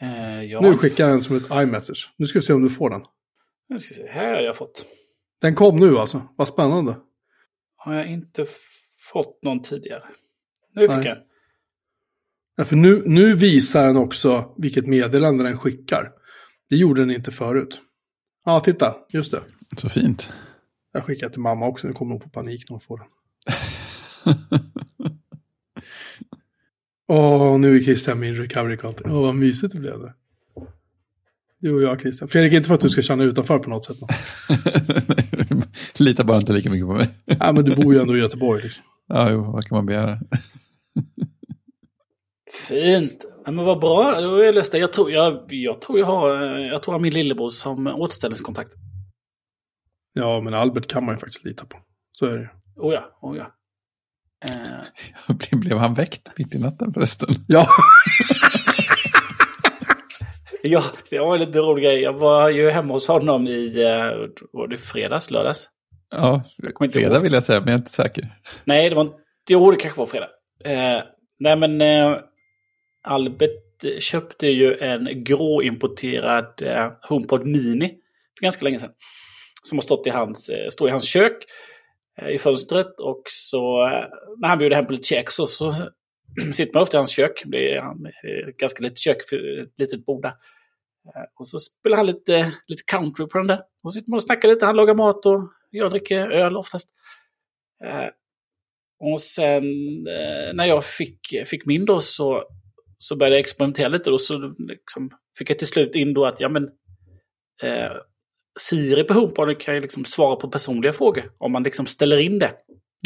Eh, 0.00 0.62
nu 0.62 0.76
skickar 0.76 1.04
jag 1.04 1.12
den 1.12 1.22
som 1.22 1.36
ett 1.36 1.46
iMessage. 1.52 2.10
Nu 2.16 2.26
ska 2.26 2.38
vi 2.38 2.42
se 2.42 2.52
om 2.52 2.62
du 2.62 2.70
får 2.70 2.90
den. 2.90 3.02
Nu 3.68 3.80
ska 3.80 3.94
se, 3.94 4.06
här 4.06 4.34
har 4.34 4.40
jag 4.40 4.56
fått. 4.56 4.86
Den 5.40 5.54
kom 5.54 5.80
nu 5.80 5.98
alltså, 5.98 6.22
vad 6.36 6.48
spännande. 6.48 6.96
Har 7.76 7.94
jag 7.94 8.10
inte 8.10 8.46
fått 9.12 9.42
någon 9.42 9.62
tidigare. 9.62 10.04
Nu 10.74 10.88
fick 10.88 11.06
jag. 11.06 11.18
Ja, 12.56 12.64
för 12.64 12.76
nu, 12.76 13.02
nu 13.06 13.34
visar 13.34 13.86
den 13.86 13.96
också 13.96 14.54
vilket 14.58 14.86
meddelande 14.86 15.44
den 15.44 15.58
skickar. 15.58 16.12
Det 16.68 16.76
gjorde 16.76 17.00
den 17.00 17.10
inte 17.10 17.30
förut. 17.30 17.80
Ja, 18.48 18.60
titta, 18.60 18.94
just 19.08 19.32
det. 19.32 19.42
Så 19.76 19.88
fint. 19.88 20.32
Jag 20.92 21.04
skickar 21.04 21.28
till 21.28 21.40
mamma 21.40 21.66
också, 21.66 21.86
nu 21.86 21.92
kommer 21.92 22.12
hon 22.12 22.20
få 22.20 22.28
panik 22.28 22.64
när 22.70 22.74
hon 22.74 22.80
får 22.80 22.98
den. 22.98 23.06
Åh, 27.08 27.54
oh, 27.54 27.58
nu 27.58 27.76
är 27.76 27.80
Christian 27.80 28.20
min 28.20 28.36
recovery 28.36 28.76
content. 28.76 29.06
Åh, 29.06 29.18
oh, 29.18 29.22
vad 29.22 29.34
mysigt 29.34 29.72
det 29.72 29.80
blev 29.80 30.00
det. 30.00 30.14
Du 31.58 31.74
och 31.74 31.82
jag 31.82 32.00
Christian. 32.00 32.28
Fredrik, 32.28 32.52
inte 32.52 32.66
för 32.66 32.74
att 32.74 32.80
du 32.80 32.88
ska 32.88 33.02
känna 33.02 33.24
utanför 33.24 33.58
på 33.58 33.70
något 33.70 33.84
sätt. 33.84 33.96
Lita 35.98 36.24
bara 36.24 36.38
inte 36.38 36.52
lika 36.52 36.70
mycket 36.70 36.86
på 36.86 36.94
mig. 36.94 37.08
ja, 37.24 37.52
men 37.52 37.64
du 37.64 37.76
bor 37.76 37.94
ju 37.94 38.00
ändå 38.00 38.16
i 38.16 38.20
Göteborg 38.20 38.62
liksom. 38.62 38.84
Ja, 39.06 39.30
jo, 39.30 39.42
vad 39.42 39.66
kan 39.66 39.76
man 39.76 39.86
begära? 39.86 40.20
Fint. 42.68 43.24
Ja, 43.46 43.52
men 43.52 43.64
vad 43.64 43.80
bra, 43.80 44.20
då 44.20 44.36
är 44.36 44.44
jag 44.44 44.54
löst 44.54 44.72
det. 44.72 44.78
Jag 44.78 44.92
tror 44.92 45.10
jag, 45.10 45.44
jag, 45.48 45.80
tror 45.80 45.98
jag, 45.98 46.06
har, 46.06 46.30
jag 46.58 46.82
tror 46.82 46.92
jag 46.92 46.98
har 46.98 47.02
min 47.02 47.12
lillebror 47.12 47.48
som 47.48 47.86
återställningskontakt. 47.86 48.72
Ja, 50.12 50.40
men 50.40 50.54
Albert 50.54 50.86
kan 50.86 51.04
man 51.04 51.14
ju 51.14 51.18
faktiskt 51.18 51.44
lita 51.44 51.64
på. 51.64 51.78
Så 52.12 52.26
är 52.26 52.32
det 52.32 52.40
ju. 52.40 52.48
Oh 52.76 52.94
ja, 52.94 53.18
oh 53.20 53.36
ja. 53.36 53.52
Eh. 54.44 54.82
Blev 55.60 55.78
han 55.78 55.94
väckt 55.94 56.38
mitt 56.38 56.54
i 56.54 56.58
natten 56.58 56.92
förresten? 56.92 57.28
Ja. 57.48 57.68
ja, 60.62 60.84
det 61.10 61.18
var 61.18 61.34
en 61.34 61.40
lite 61.40 61.58
rolig 61.58 61.84
grej. 61.84 62.02
Jag 62.02 62.12
var 62.12 62.48
ju 62.48 62.70
hemma 62.70 62.94
hos 62.94 63.08
honom 63.08 63.46
i, 63.46 63.82
eh, 63.82 64.12
var 64.52 64.68
det 64.68 64.76
fredags, 64.76 65.30
lördags? 65.30 65.68
Ja, 66.10 66.42
fredag 66.92 67.20
vill 67.20 67.32
jag 67.32 67.42
säga, 67.42 67.60
men 67.60 67.68
jag 67.68 67.74
är 67.74 67.78
inte 67.78 67.90
säker. 67.90 68.24
Nej, 68.64 68.90
det 68.90 68.96
var 68.96 69.02
inte, 69.02 69.16
jo 69.50 69.70
det 69.70 69.76
kanske 69.76 69.98
var 69.98 70.06
fredag. 70.06 70.28
Eh, 70.64 71.02
nej 71.38 71.56
men 71.56 71.80
eh, 71.80 72.18
Albert 73.06 73.84
eh, 73.84 73.98
köpte 73.98 74.46
ju 74.46 74.78
en 74.78 75.24
grå 75.24 75.62
importerad 75.62 76.62
eh, 76.62 76.92
HomePod 77.08 77.46
Mini 77.46 77.88
för 78.38 78.42
ganska 78.42 78.64
länge 78.64 78.80
sedan. 78.80 78.92
Som 79.62 79.78
har 79.78 79.82
stått 79.82 80.06
i 80.06 80.10
hans, 80.10 80.48
eh, 80.48 80.68
står 80.68 80.88
i 80.88 80.90
hans 80.90 81.04
kök 81.04 81.44
i 82.32 82.38
fönstret 82.38 83.00
och 83.00 83.22
så 83.26 83.88
när 84.40 84.48
han 84.48 84.58
bjuder 84.58 84.76
hem 84.76 84.86
på 84.86 84.92
lite 84.92 85.06
käk 85.06 85.30
så, 85.30 85.46
så 85.46 85.72
sitter 86.52 86.74
man 86.74 86.82
ofta 86.82 86.96
i 86.96 86.98
hans 86.98 87.10
kök. 87.10 87.42
Det 87.44 87.74
är 87.74 88.48
ett 88.48 88.56
ganska 88.56 88.82
litet 88.82 88.98
kök 88.98 89.28
för 89.28 89.62
ett 89.62 89.78
litet 89.78 90.06
bord 90.06 90.22
där. 90.22 90.32
Och 91.38 91.48
så 91.48 91.58
spelar 91.58 91.96
han 91.96 92.06
lite, 92.06 92.52
lite 92.68 92.82
country 92.86 93.26
på 93.26 93.38
den 93.38 93.46
där. 93.46 93.58
Och 93.82 93.92
så 93.92 94.00
sitter 94.00 94.10
man 94.10 94.16
och 94.16 94.22
snackar 94.22 94.48
lite. 94.48 94.66
Han 94.66 94.76
lagar 94.76 94.94
mat 94.94 95.26
och 95.26 95.50
jag 95.70 95.90
dricker 95.90 96.30
öl 96.30 96.56
oftast. 96.56 96.88
Och 99.00 99.20
sen 99.20 99.64
när 100.54 100.64
jag 100.64 100.84
fick, 100.84 101.20
fick 101.46 101.66
min 101.66 101.84
då 101.84 102.00
så, 102.00 102.44
så 102.98 103.16
började 103.16 103.36
jag 103.36 103.40
experimentera 103.40 103.88
lite. 103.88 104.10
Och 104.10 104.20
så 104.20 104.54
liksom 104.58 105.10
fick 105.38 105.50
jag 105.50 105.58
till 105.58 105.66
slut 105.66 105.94
in 105.94 106.14
då 106.14 106.26
att 106.26 106.40
ja 106.40 106.48
men 106.48 106.64
eh, 107.62 107.92
Siri 108.60 109.04
på 109.04 109.14
HomePod 109.14 109.60
kan 109.60 109.74
ju 109.74 109.80
liksom 109.80 110.04
svara 110.04 110.36
på 110.36 110.48
personliga 110.48 110.92
frågor 110.92 111.32
om 111.38 111.52
man 111.52 111.62
liksom 111.62 111.86
ställer 111.86 112.18
in 112.18 112.38
det. 112.38 112.52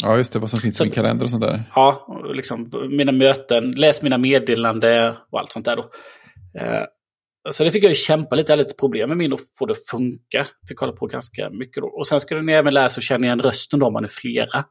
Ja, 0.03 0.17
just 0.17 0.33
det. 0.33 0.39
Vad 0.39 0.51
som 0.51 0.61
finns 0.61 0.77
så, 0.77 0.85
i 0.85 0.87
min 0.87 0.93
kalender 0.93 1.25
och 1.25 1.31
sånt 1.31 1.43
där. 1.43 1.63
Ja, 1.75 2.23
liksom 2.35 2.67
mina 2.91 3.13
möten, 3.13 3.71
läs 3.71 4.03
mina 4.03 4.19
meddelanden 4.19 5.15
och 5.31 5.41
allt 5.41 5.53
sånt 5.53 5.65
där 5.65 5.77
då. 5.77 5.91
Eh, 6.61 6.85
så 7.51 7.65
det 7.65 7.71
fick 7.71 7.85
jag 7.85 7.89
ju 7.89 7.95
kämpa 7.95 8.37
lite, 8.37 8.53
jag 8.53 8.57
hade 8.57 8.63
lite 8.63 8.81
problem 8.81 9.09
med 9.09 9.19
min 9.19 9.33
att 9.33 9.41
få 9.59 9.67
det 9.67 9.73
att 9.73 9.87
funka. 9.91 10.47
Fick 10.69 10.79
kolla 10.79 10.93
på 10.93 11.07
ganska 11.07 11.51
mycket 11.51 11.83
då. 11.83 11.87
Och 11.87 12.07
sen 12.07 12.21
ska 12.21 12.35
den 12.35 12.49
även 12.49 12.75
lära 12.75 12.89
sig 12.89 13.01
att 13.01 13.05
känna 13.05 13.27
igen 13.27 13.43
rösten 13.43 13.81
då 13.81 13.87
om 13.87 13.93
man 13.93 14.05
är 14.05 14.09
flera. 14.09 14.65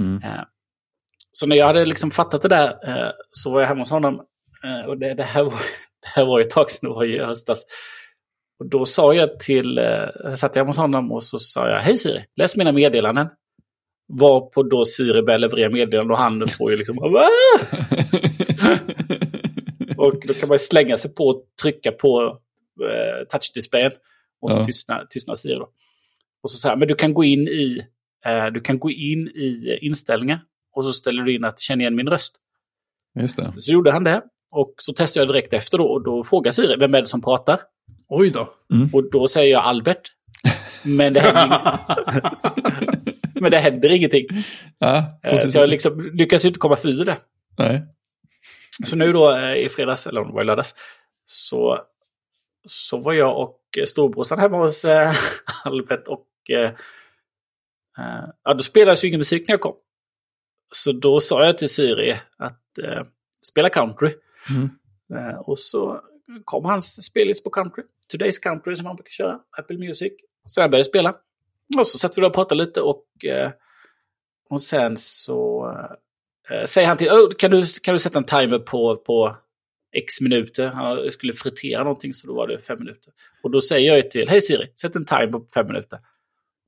Mm. 0.00 0.22
Eh, 0.22 0.44
så 1.32 1.46
när 1.46 1.56
jag 1.56 1.66
hade 1.66 1.84
liksom 1.84 2.10
fattat 2.10 2.42
det 2.42 2.48
där 2.48 2.68
eh, 2.68 3.10
så 3.30 3.52
var 3.52 3.60
jag 3.60 3.68
hemma 3.68 3.80
hos 3.80 3.90
honom. 3.90 4.20
Eh, 4.66 4.86
och 4.88 4.98
det, 4.98 5.14
det, 5.14 5.22
här 5.22 5.42
var, 5.44 5.52
det 6.02 6.08
här 6.14 6.24
var 6.24 6.40
ett 6.40 6.50
tag 6.50 6.70
sedan, 6.70 6.90
det 6.90 6.94
var 6.94 7.04
i 7.04 7.18
höstas. 7.18 7.64
Och 8.58 8.66
då 8.66 8.86
sa 8.86 9.14
jag 9.14 9.40
till, 9.40 9.78
eh, 9.78 9.84
jag 10.24 10.38
satt 10.38 10.54
hemma 10.54 10.68
hos 10.68 10.76
honom 10.76 11.12
och 11.12 11.22
så 11.22 11.38
sa 11.38 11.68
jag, 11.68 11.80
hej 11.80 11.96
Siri, 11.96 12.24
läs 12.36 12.56
mina 12.56 12.72
meddelanden. 12.72 13.28
Var 14.08 14.40
på 14.40 14.62
då 14.62 14.84
Siri 14.84 15.22
började 15.22 15.40
leverera 15.40 15.70
meddelanden 15.70 16.10
och 16.10 16.18
han 16.18 16.48
får 16.48 16.70
ju 16.70 16.76
liksom, 16.76 16.98
och 19.96 20.14
då 20.26 20.34
kan 20.34 20.48
man 20.48 20.58
slänga 20.58 20.96
sig 20.96 21.14
på 21.14 21.28
och 21.28 21.44
trycka 21.62 21.92
på 21.92 22.38
eh, 22.80 23.26
touchdisplayen. 23.28 23.92
Och 24.40 24.50
så 24.50 24.58
ja. 24.58 24.64
tystnar, 24.64 25.06
tystnar 25.10 25.34
Siri 25.34 25.54
då. 25.54 25.68
Och 26.42 26.50
så 26.50 26.58
säger 26.58 26.76
men 26.76 26.88
du 26.88 26.94
kan 26.94 27.14
gå 27.14 27.24
in 27.24 27.48
i, 27.48 27.86
eh, 28.26 28.46
du 28.46 28.60
kan 28.60 28.78
gå 28.78 28.90
in 28.90 29.28
i 29.28 29.78
inställningar. 29.82 30.40
Och 30.72 30.84
så 30.84 30.92
ställer 30.92 31.22
du 31.22 31.34
in 31.34 31.44
att 31.44 31.60
känna 31.60 31.80
igen 31.82 31.94
min 31.94 32.08
röst. 32.08 32.36
Just 33.20 33.36
det. 33.36 33.52
Så 33.56 33.72
gjorde 33.72 33.92
han 33.92 34.04
det. 34.04 34.22
Och 34.50 34.74
så 34.76 34.92
testade 34.92 35.26
jag 35.26 35.34
direkt 35.34 35.52
efter 35.52 35.78
då. 35.78 35.84
Och 35.84 36.04
då 36.04 36.24
frågar 36.24 36.50
Siri, 36.52 36.76
vem 36.76 36.94
är 36.94 37.00
det 37.00 37.06
som 37.06 37.22
pratar? 37.22 37.60
Oj 38.08 38.30
då. 38.30 38.48
Mm. 38.72 38.88
Och 38.92 39.10
då 39.10 39.28
säger 39.28 39.52
jag 39.52 39.64
Albert. 39.64 40.12
Men 40.82 41.12
det 41.12 41.20
händer, 41.20 41.78
Men 43.40 43.50
det 43.50 43.58
händer 43.58 43.92
ingenting. 43.92 44.26
Ja, 44.78 45.20
eh, 45.22 45.38
så 45.38 45.58
jag 45.58 45.68
liksom 45.68 46.10
lyckas 46.12 46.44
inte 46.44 46.58
komma 46.58 46.76
förbi 46.76 47.04
det. 47.04 47.18
Nej. 47.58 47.82
Så 48.84 48.96
nu 48.96 49.12
då 49.12 49.36
eh, 49.36 49.56
i 49.56 49.68
fredags, 49.68 50.06
eller 50.06 50.20
om 50.20 50.28
det 50.28 50.34
var 50.34 50.42
i 50.42 50.44
lördags, 50.44 50.74
så, 51.24 51.80
så 52.64 52.98
var 52.98 53.12
jag 53.12 53.40
och 53.40 53.60
storbrorsan 53.86 54.38
hemma 54.38 54.58
hos 54.58 54.84
äh, 54.84 55.14
Albert 55.64 56.08
och 56.08 56.26
äh, 56.50 56.70
ja, 58.44 58.54
då 58.54 58.62
spelades 58.62 59.04
ju 59.04 59.08
ingen 59.08 59.20
musik 59.20 59.48
när 59.48 59.52
jag 59.52 59.60
kom. 59.60 59.74
Så 60.72 60.92
då 60.92 61.20
sa 61.20 61.44
jag 61.44 61.58
till 61.58 61.68
Siri 61.68 62.20
att 62.38 62.78
äh, 62.78 63.02
spela 63.42 63.68
country. 63.68 64.14
Mm. 64.50 65.38
och 65.38 65.58
så 65.58 66.00
kom 66.44 66.64
hans 66.64 67.04
spellista 67.04 67.44
på 67.44 67.50
country. 67.50 67.82
Today's 68.12 68.42
Country 68.42 68.76
som 68.76 68.86
han 68.86 68.96
brukar 68.96 69.10
köra, 69.10 69.40
Apple 69.58 69.78
Music. 69.78 70.12
Så 70.44 70.60
jag 70.60 70.70
började 70.70 70.84
spela. 70.84 71.14
Och 71.78 71.86
så 71.86 71.98
satt 71.98 72.18
vi 72.18 72.20
där 72.20 72.28
och 72.28 72.34
pratade 72.34 72.64
lite 72.64 72.80
och, 72.80 73.04
eh, 73.24 73.50
och 74.50 74.62
sen 74.62 74.96
så 74.96 75.70
eh, 76.50 76.64
säger 76.64 76.88
han 76.88 76.96
till 76.96 77.10
oh, 77.10 77.30
kan, 77.38 77.50
du, 77.50 77.64
kan 77.82 77.94
du 77.94 77.98
sätta 77.98 78.18
en 78.18 78.24
timer 78.24 78.58
på, 78.58 78.96
på 78.96 79.36
X 79.92 80.20
minuter? 80.20 80.66
Han 80.66 81.10
skulle 81.10 81.32
fritera 81.32 81.84
någonting 81.84 82.14
så 82.14 82.26
då 82.26 82.34
var 82.34 82.48
det 82.48 82.62
fem 82.62 82.78
minuter. 82.78 83.12
Och 83.42 83.50
då 83.50 83.60
säger 83.60 83.94
jag 83.94 84.10
till, 84.10 84.28
hej 84.28 84.40
Siri, 84.40 84.72
sätt 84.80 84.96
en 84.96 85.04
timer 85.04 85.26
på 85.26 85.46
fem 85.54 85.66
minuter. 85.66 85.98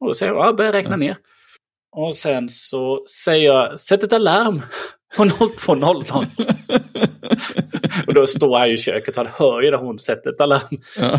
Och 0.00 0.06
då 0.06 0.14
säger 0.14 0.32
jag, 0.32 0.46
ja, 0.46 0.52
börja 0.52 0.72
räkna 0.72 0.96
ner. 0.96 1.18
Och 1.90 2.16
sen 2.16 2.48
så 2.48 3.04
säger 3.24 3.52
jag, 3.52 3.80
sätt 3.80 4.02
ett 4.02 4.12
alarm 4.12 4.62
på 5.16 5.24
02.00. 5.24 6.26
och 8.06 8.14
då 8.14 8.26
står 8.26 8.58
han 8.58 8.70
i 8.70 8.76
köket 8.76 9.14
så 9.14 9.20
han 9.20 9.32
hör 9.34 9.62
ju 9.62 9.70
när 9.70 9.78
hon 9.78 9.98
sätter 9.98 10.30
ett 10.30 10.40
alarm. 10.40 10.82
Ja. 10.96 11.18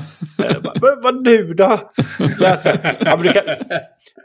Bara, 0.64 1.02
vad 1.04 1.24
nu 1.24 1.54
då? 1.54 1.92
Ja, 2.40 3.16
du, 3.24 3.34
kan, 3.34 3.44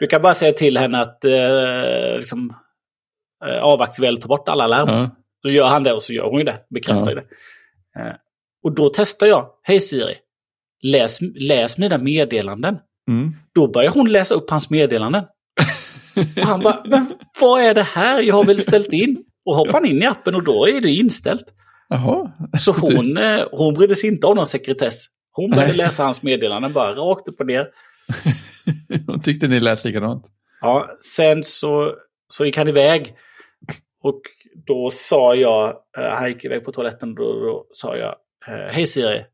du 0.01 0.07
kan 0.07 0.23
bara 0.23 0.35
säga 0.35 0.53
till 0.53 0.79
henne 0.79 1.01
att 1.01 1.25
eh, 1.25 2.19
liksom, 2.19 2.55
eh, 3.47 3.65
avaktivera 3.65 4.09
eller 4.09 4.21
ta 4.21 4.29
bort 4.29 4.49
alla 4.49 4.65
alarm. 4.65 4.89
Ja. 4.89 5.11
Då 5.43 5.51
gör 5.51 5.67
han 5.67 5.83
det 5.83 5.93
och 5.93 6.03
så 6.03 6.13
gör 6.13 6.25
hon 6.25 6.39
ju 6.39 6.45
det. 6.45 6.61
Bekräftar 6.71 7.11
ja. 7.11 7.15
det. 7.15 8.01
Eh, 8.01 8.15
och 8.65 8.75
då 8.75 8.91
testar 8.95 9.27
jag. 9.27 9.47
Hej 9.63 9.81
Siri. 9.81 10.15
Läs, 10.83 11.19
läs 11.21 11.79
mina 11.79 11.99
meddelanden. 11.99 12.79
Mm. 13.09 13.33
Då 13.55 13.69
börjar 13.69 13.91
hon 13.91 14.13
läsa 14.13 14.35
upp 14.35 14.51
hans 14.51 14.71
meddelanden. 14.71 15.25
Och 16.37 16.47
han 16.47 16.61
bara, 16.61 16.83
men 16.87 17.13
vad 17.41 17.63
är 17.63 17.75
det 17.75 17.83
här? 17.83 18.23
Jag 18.23 18.35
har 18.35 18.45
väl 18.45 18.61
ställt 18.61 18.93
in. 18.93 19.25
Och 19.45 19.57
hoppar 19.57 19.73
han 19.73 19.87
in 19.87 20.03
i 20.03 20.07
appen 20.07 20.35
och 20.35 20.43
då 20.43 20.69
är 20.69 20.81
det 20.81 20.91
inställt. 20.91 21.45
Jaha. 21.89 22.33
Så 22.59 22.73
hon, 22.73 23.17
eh, 23.17 23.45
hon 23.53 23.75
brydde 23.75 23.97
sig 23.97 24.09
inte 24.09 24.27
om 24.27 24.37
någon 24.37 24.47
sekretess. 24.47 25.05
Hon 25.33 25.51
började 25.51 25.69
Nej. 25.69 25.77
läsa 25.77 26.05
hans 26.05 26.23
meddelanden 26.23 26.73
bara 26.73 26.95
rakt 26.95 27.29
upp 27.29 27.41
och 27.41 27.47
ner. 27.47 27.67
hon 29.07 29.23
tyckte 29.23 29.49
ni 29.49 29.61
lät 29.61 29.85
likadant. 29.85 30.27
Ja, 30.61 30.99
sen 31.01 31.45
så, 31.45 31.95
så 32.29 32.45
gick 32.45 32.57
han 32.57 32.69
iväg. 32.69 33.15
Och 34.03 34.21
då 34.67 34.91
sa 34.93 35.35
jag, 35.35 35.69
eh, 35.99 36.11
han 36.19 36.29
gick 36.29 36.45
iväg 36.45 36.65
på 36.65 36.73
toaletten, 36.73 37.09
och 37.09 37.17
då, 37.17 37.41
då 37.41 37.67
sa 37.73 37.97
jag, 37.97 38.15
eh, 38.49 38.73
hej 38.73 38.87
Siri, 38.87 39.25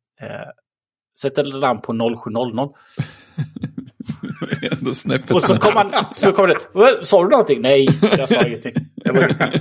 sätt 1.20 1.38
ett 1.38 1.54
larm 1.54 1.80
på 1.80 1.92
0700. 1.92 2.68
Ändå 4.72 4.94
snäppet 4.94 5.30
Och 5.30 5.42
så 5.42 5.58
kom, 5.58 5.72
han, 5.76 6.14
så 6.14 6.32
kom 6.32 6.48
det, 6.48 7.04
sa 7.04 7.22
du 7.22 7.28
någonting? 7.28 7.60
Nej, 7.60 7.88
jag 8.02 8.28
sa 8.28 8.46
ingenting. 8.46 8.74
Det 8.96 9.12
var 9.12 9.22
ingenting. 9.22 9.60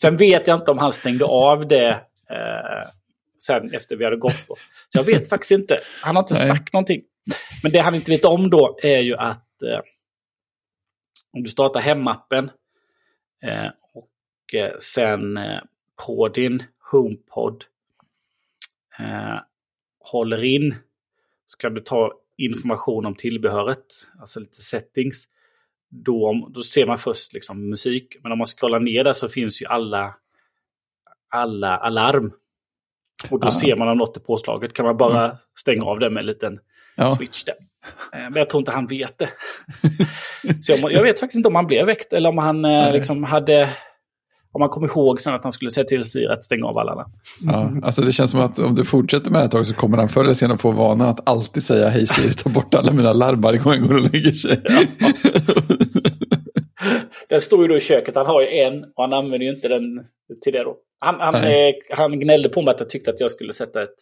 Sen 0.00 0.16
vet 0.16 0.46
jag 0.46 0.58
inte 0.58 0.70
om 0.70 0.78
han 0.78 0.92
stängde 0.92 1.24
av 1.24 1.68
det 1.68 1.90
eh, 2.30 2.88
sen 3.42 3.74
efter 3.74 3.96
vi 3.96 4.04
hade 4.04 4.16
gått. 4.16 4.48
Då. 4.48 4.56
Så 4.88 4.98
jag 4.98 5.04
vet 5.04 5.28
faktiskt 5.28 5.50
inte. 5.50 5.80
Han 6.02 6.16
har 6.16 6.22
inte 6.22 6.34
Nej. 6.34 6.48
sagt 6.48 6.72
någonting. 6.72 7.02
Men 7.62 7.72
det 7.72 7.78
han 7.78 7.94
inte 7.94 8.10
vet 8.10 8.24
om 8.24 8.50
då 8.50 8.78
är 8.82 8.98
ju 8.98 9.16
att 9.16 9.62
eh, 9.62 9.80
om 11.32 11.42
du 11.42 11.50
startar 11.50 11.80
hemappen 11.80 12.50
eh, 13.42 13.70
och 13.94 14.54
eh, 14.54 14.78
sen 14.78 15.36
eh, 15.36 15.60
på 16.06 16.28
din 16.28 16.62
HomePod 16.90 17.64
eh, 18.98 19.40
håller 20.00 20.44
in 20.44 20.74
så 21.46 21.58
kan 21.58 21.74
du 21.74 21.80
ta 21.80 22.12
information 22.38 23.06
om 23.06 23.14
tillbehöret, 23.14 23.86
alltså 24.20 24.40
lite 24.40 24.60
settings. 24.60 25.28
Då, 25.90 26.48
då 26.54 26.62
ser 26.62 26.86
man 26.86 26.98
först 26.98 27.32
liksom 27.32 27.70
musik. 27.70 28.16
Men 28.22 28.32
om 28.32 28.38
man 28.38 28.46
scrollar 28.46 28.80
ner 28.80 29.04
där 29.04 29.12
så 29.12 29.28
finns 29.28 29.62
ju 29.62 29.66
alla, 29.66 30.14
alla 31.28 31.76
alarm. 31.76 32.32
Och 33.30 33.40
då 33.40 33.46
Aha. 33.46 33.60
ser 33.60 33.76
man 33.76 33.88
om 33.88 33.98
något 33.98 34.16
är 34.16 34.20
påslaget. 34.20 34.72
Kan 34.72 34.86
man 34.86 34.96
bara 34.96 35.24
mm. 35.24 35.36
stänga 35.58 35.84
av 35.84 35.98
det 35.98 36.10
med 36.10 36.20
en 36.20 36.26
liten 36.26 36.60
ja. 36.96 37.08
switch 37.08 37.44
där. 37.44 37.54
Eh, 38.12 38.30
men 38.30 38.36
jag 38.36 38.50
tror 38.50 38.60
inte 38.60 38.70
han 38.70 38.86
vet 38.86 39.18
det. 39.18 39.30
så 40.60 40.72
jag, 40.72 40.92
jag, 40.92 41.02
vet 41.02 41.20
faktiskt 41.20 41.36
inte 41.36 41.48
om 41.48 41.54
han 41.54 41.66
blev 41.66 41.86
väckt 41.86 42.12
eller 42.12 42.28
om 42.28 42.38
han 42.38 42.64
eh, 42.64 42.92
liksom 42.92 43.24
hade 43.24 43.70
om 44.52 44.60
man 44.60 44.68
kommer 44.68 44.88
ihåg 44.88 45.20
sen 45.20 45.34
att 45.34 45.42
han 45.42 45.52
skulle 45.52 45.70
säga 45.70 45.84
till 45.84 46.04
Siri 46.04 46.26
att 46.26 46.44
stänga 46.44 46.66
av 46.66 46.78
alla. 46.78 47.06
Ja, 47.40 47.72
alltså 47.82 48.02
det 48.02 48.12
känns 48.12 48.30
som 48.30 48.40
att 48.40 48.58
om 48.58 48.74
du 48.74 48.84
fortsätter 48.84 49.30
med 49.30 49.40
det 49.40 49.44
ett 49.44 49.50
tag 49.50 49.66
så 49.66 49.74
kommer 49.74 49.98
han 49.98 50.08
förr 50.08 50.24
eller 50.24 50.34
senare 50.34 50.58
få 50.58 50.70
vanan 50.70 51.08
att 51.08 51.28
alltid 51.28 51.62
säga 51.62 51.88
hej 51.88 52.06
Siri, 52.06 52.34
ta 52.34 52.50
bort 52.50 52.74
alla 52.74 52.92
mina 52.92 53.12
larm 53.12 53.40
varje 53.40 53.58
gång 53.58 53.72
han 53.72 53.88
går 53.88 53.94
och 53.94 54.12
lägger 54.12 54.32
sig. 54.32 54.60
Ja. 54.64 54.82
den 57.28 57.40
står 57.40 57.62
ju 57.62 57.68
då 57.68 57.76
i 57.76 57.80
köket, 57.80 58.14
han 58.14 58.26
har 58.26 58.40
ju 58.42 58.48
en 58.48 58.84
och 58.84 59.04
han 59.04 59.12
använder 59.12 59.46
ju 59.46 59.50
inte 59.50 59.68
den 59.68 60.04
till 60.42 60.52
det 60.52 60.64
då. 60.64 60.76
Han, 61.00 61.20
han, 61.20 61.34
eh, 61.34 61.74
han 61.90 62.20
gnällde 62.20 62.48
på 62.48 62.62
mig 62.62 62.74
att 62.74 62.80
jag 62.80 62.88
tyckte 62.88 63.10
att 63.10 63.20
jag 63.20 63.30
skulle 63.30 63.52
sätta 63.52 63.82
ett, 63.82 63.96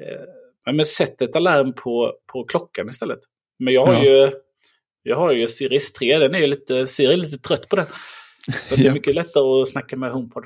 eh, 0.00 0.72
men 0.72 0.84
sätt 0.84 1.22
ett 1.22 1.36
alarm 1.36 1.72
på, 1.72 2.12
på 2.32 2.44
klockan 2.44 2.86
istället. 2.86 3.20
Men 3.58 3.74
jag 3.74 3.86
har 3.86 3.94
ja. 3.94 4.04
ju 4.04 4.30
jag 5.02 5.16
har 5.16 5.32
ju 5.32 5.48
Series 5.48 5.92
3, 5.92 6.18
den 6.18 6.34
är 6.34 6.38
ju 6.38 6.46
lite, 6.46 6.86
Siri 6.86 7.12
är 7.12 7.16
lite 7.16 7.38
trött 7.38 7.68
på 7.68 7.76
den. 7.76 7.86
Så 8.68 8.76
det 8.76 8.86
är 8.86 8.92
mycket 8.92 9.14
lättare 9.14 9.62
att 9.62 9.68
snacka 9.68 9.96
med 9.96 10.12
HomePod. 10.12 10.44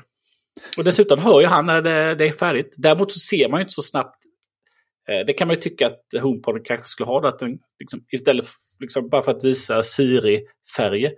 Och 0.77 0.83
dessutom 0.83 1.19
hör 1.19 1.41
ju 1.41 1.47
han 1.47 1.65
när 1.65 1.81
det, 1.81 2.15
det, 2.15 2.27
är 2.27 2.31
färdigt. 2.31 2.75
Däremot 2.77 3.11
så 3.11 3.19
ser 3.19 3.49
man 3.49 3.59
ju 3.59 3.61
inte 3.61 3.73
så 3.73 3.81
snabbt. 3.81 4.23
Eh, 5.09 5.25
det 5.25 5.33
kan 5.33 5.47
man 5.47 5.55
ju 5.55 5.61
tycka 5.61 5.87
att 5.87 6.21
HomePod 6.21 6.65
kanske 6.65 6.87
skulle 6.87 7.07
ha. 7.07 7.21
Då, 7.21 7.27
att 7.27 7.39
den, 7.39 7.59
liksom, 7.79 8.05
istället 8.11 8.45
liksom, 8.79 9.09
bara 9.09 9.23
för 9.23 9.31
att 9.31 9.43
visa 9.43 9.83
Siri-färger 9.83 11.11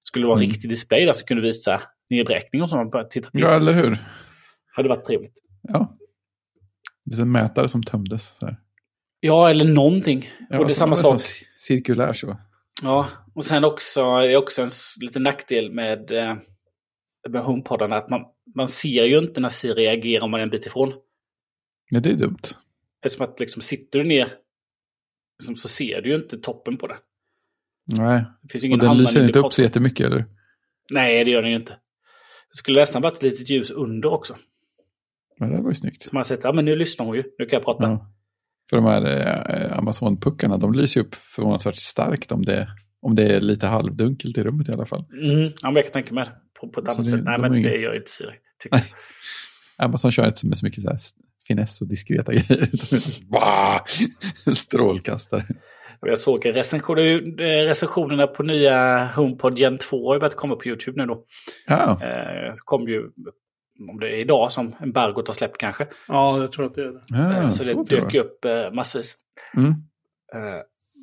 skulle 0.00 0.22
det 0.22 0.28
vara 0.28 0.38
en 0.38 0.44
mm. 0.44 0.52
riktig 0.52 0.70
display 0.70 1.04
där 1.04 1.12
som 1.12 1.26
kunde 1.26 1.42
visa 1.42 1.82
nedräkning 2.10 2.62
och 2.62 2.70
så. 2.70 2.76
Man 2.76 2.90
på. 2.90 3.08
Ja, 3.32 3.50
eller 3.50 3.72
hur? 3.72 3.98
Hade 4.72 4.88
varit 4.88 5.04
trevligt. 5.04 5.42
Ja. 5.62 5.96
En 7.12 7.32
mätare 7.32 7.68
som 7.68 7.82
tömdes. 7.82 8.36
Så 8.36 8.46
här. 8.46 8.56
Ja, 9.20 9.50
eller 9.50 9.64
någonting. 9.64 10.30
Ja, 10.50 10.58
och 10.58 10.66
det 10.66 10.72
är 10.72 10.74
samma 10.74 10.96
sak. 10.96 11.20
Cirkulär 11.58 12.12
så. 12.12 12.36
Ja, 12.82 13.08
och 13.34 13.44
sen 13.44 13.64
också 13.64 14.00
är 14.00 14.36
också 14.36 14.62
en 14.62 14.70
liten 15.00 15.22
nackdel 15.22 15.72
med, 15.72 16.10
eh, 16.10 16.36
med 17.28 17.42
HomePodarna 17.42 17.96
att 17.96 18.10
man, 18.10 18.24
man 18.54 18.68
ser 18.68 19.04
ju 19.04 19.18
inte 19.18 19.40
när 19.40 19.48
Siri 19.48 19.74
reagerar 19.74 20.24
om 20.24 20.30
man 20.30 20.40
är 20.40 20.44
en 20.44 20.50
bit 20.50 20.66
ifrån. 20.66 20.92
Ja, 21.90 22.00
det 22.00 22.10
är 22.10 22.14
dumt. 22.14 22.42
Eftersom 23.04 23.26
att 23.26 23.40
liksom 23.40 23.62
sitter 23.62 23.98
du 23.98 24.04
ner 24.04 24.28
liksom, 25.38 25.56
så 25.56 25.68
ser 25.68 26.02
du 26.02 26.08
ju 26.08 26.16
inte 26.16 26.38
toppen 26.38 26.76
på 26.76 26.86
det. 26.86 26.98
Nej, 27.92 28.24
det 28.42 28.48
finns 28.52 28.64
ingen 28.64 28.80
och 28.80 28.86
den 28.86 28.98
lyser 28.98 29.26
inte 29.26 29.38
upp 29.38 29.52
så 29.52 29.62
jättemycket 29.62 30.06
eller? 30.06 30.24
Nej, 30.90 31.24
det 31.24 31.30
gör 31.30 31.42
den 31.42 31.50
ju 31.50 31.56
inte. 31.56 31.72
Det 32.50 32.56
skulle 32.56 32.80
nästan 32.80 33.02
varit 33.02 33.16
ett 33.16 33.22
litet 33.22 33.50
ljus 33.50 33.70
under 33.70 34.12
också. 34.12 34.36
Ja, 35.38 35.46
det 35.46 35.62
var 35.62 35.70
ju 35.70 35.74
snyggt. 35.74 36.02
Så 36.02 36.08
man 36.12 36.18
har 36.18 36.24
sett, 36.24 36.40
ja 36.42 36.52
men 36.52 36.64
nu 36.64 36.76
lyssnar 36.76 37.06
hon 37.06 37.16
ju, 37.16 37.22
nu 37.38 37.46
kan 37.46 37.56
jag 37.56 37.64
prata. 37.64 37.82
Ja. 37.82 38.12
För 38.70 38.76
de 38.76 38.84
här 38.84 39.04
eh, 39.06 39.78
Amazon-puckarna, 39.78 40.56
de 40.56 40.72
lyser 40.72 41.00
upp 41.00 41.14
förvånansvärt 41.14 41.76
starkt 41.76 42.32
om 42.32 42.44
det, 42.44 42.68
om 43.02 43.14
det 43.14 43.22
är 43.22 43.40
lite 43.40 43.66
halvdunkelt 43.66 44.38
i 44.38 44.42
rummet 44.42 44.68
i 44.68 44.72
alla 44.72 44.86
fall. 44.86 45.04
Mm, 45.22 45.52
ja, 45.62 45.72
jag 45.74 45.84
kan 45.84 45.92
tänka 45.92 46.14
mig. 46.14 46.28
På, 46.60 46.68
på 46.68 46.80
ett 46.80 46.88
annat 46.88 47.10
sätt. 47.10 47.24
Nej, 47.24 47.38
men 47.38 47.54
inga... 47.54 47.68
det 47.68 47.76
gör 47.76 47.96
inte 47.96 48.10
Siri. 48.10 48.30
Amazon 49.78 50.12
kör 50.12 50.26
inte 50.26 50.46
med 50.46 50.58
så 50.58 50.66
mycket 50.66 50.82
så 50.82 50.90
här 50.90 50.98
finess 51.48 51.80
och 51.80 51.88
diskreta 51.88 52.32
grejer. 52.34 52.70
Strålkastare. 54.54 55.46
Jag 56.00 56.18
såg 56.18 56.46
recension, 56.46 56.96
recensionerna 57.38 58.26
på 58.26 58.42
nya 58.42 59.06
HomePod 59.06 59.58
Gen 59.58 59.78
2 59.78 60.12
har 60.12 60.18
börjat 60.18 60.36
komma 60.36 60.56
på 60.56 60.68
YouTube 60.68 61.00
nu 61.02 61.06
då. 61.06 61.24
Ja. 61.66 61.98
Eh, 62.02 62.52
kom 62.64 62.88
ju 62.88 63.02
om 63.90 64.00
det 64.00 64.08
är 64.08 64.16
idag 64.16 64.52
som 64.52 64.74
embargot 64.80 65.28
har 65.28 65.34
släppt 65.34 65.58
kanske. 65.58 65.86
Ja, 66.08 66.40
jag 66.40 66.52
tror 66.52 66.66
att 66.66 66.74
det 66.74 66.80
är 66.80 66.86
det. 66.86 67.02
Ja, 67.08 67.50
så, 67.50 67.64
så 67.64 67.82
det 67.82 67.96
dök 67.96 68.14
upp 68.14 68.44
eh, 68.44 68.72
massvis. 68.72 69.16
Mm. 69.54 69.70
Eh, 70.34 70.60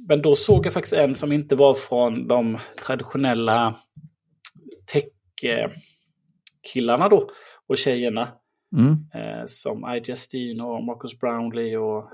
men 0.08 0.22
då 0.22 0.36
såg 0.36 0.66
jag 0.66 0.74
faktiskt 0.74 0.94
en 0.94 1.16
som 1.16 1.32
inte 1.32 1.56
var 1.56 1.74
från 1.74 2.28
de 2.28 2.58
traditionella 2.86 3.76
tech-killarna 4.86 7.10
då. 7.10 7.30
Och 7.68 7.78
tjejerna. 7.78 8.32
Mm. 8.78 8.92
Eh, 9.14 9.46
som 9.48 9.96
I 9.96 10.02
Justine 10.06 10.64
och 10.64 10.84
Marcus 10.84 11.20
Brownlee 11.20 11.78
och 11.78 12.10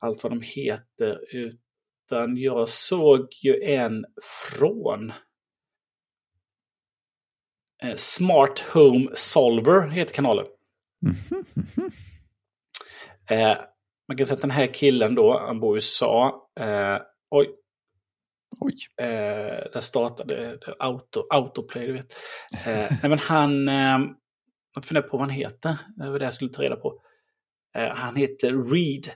allt 0.00 0.22
vad 0.22 0.32
de 0.32 0.42
heter. 0.42 1.18
Utan 1.32 2.36
jag 2.36 2.68
såg 2.68 3.28
ju 3.42 3.62
en 3.62 4.04
från 4.22 5.10
Eh, 5.10 5.14
Smart 7.96 8.60
Home 8.60 9.08
Solver 9.14 9.88
heter 9.88 10.14
kanalen. 10.14 10.46
Mm 11.02 11.16
-hmm. 11.16 11.92
eh, 13.30 13.58
man 14.08 14.16
kan 14.16 14.26
säga 14.26 14.34
att 14.34 14.42
den 14.42 14.50
här 14.50 14.66
killen 14.66 15.14
då, 15.14 15.38
han 15.38 15.60
bor 15.60 15.74
i 15.74 15.76
USA. 15.76 16.48
Eh, 16.60 16.98
oj. 17.30 17.50
Oj. 18.60 18.76
Eh, 19.06 19.70
där 19.72 19.80
startade 19.80 20.58
auto, 20.78 21.26
autoplay, 21.30 21.86
du 21.86 21.92
vet. 21.92 22.16
Eh, 22.66 22.96
nej, 23.02 23.08
men 23.08 23.18
han, 23.18 23.68
eh, 23.68 23.98
jag 24.74 24.84
funderar 24.84 25.08
på 25.08 25.16
vad 25.16 25.26
han 25.26 25.36
heter. 25.36 25.76
Det 25.96 26.10
var 26.10 26.18
det 26.18 26.24
jag 26.24 26.34
skulle 26.34 26.50
ta 26.50 26.62
reda 26.62 26.76
på. 26.76 27.02
Eh, 27.76 27.88
han 27.88 28.16
heter 28.16 28.70
Reed. 28.70 29.06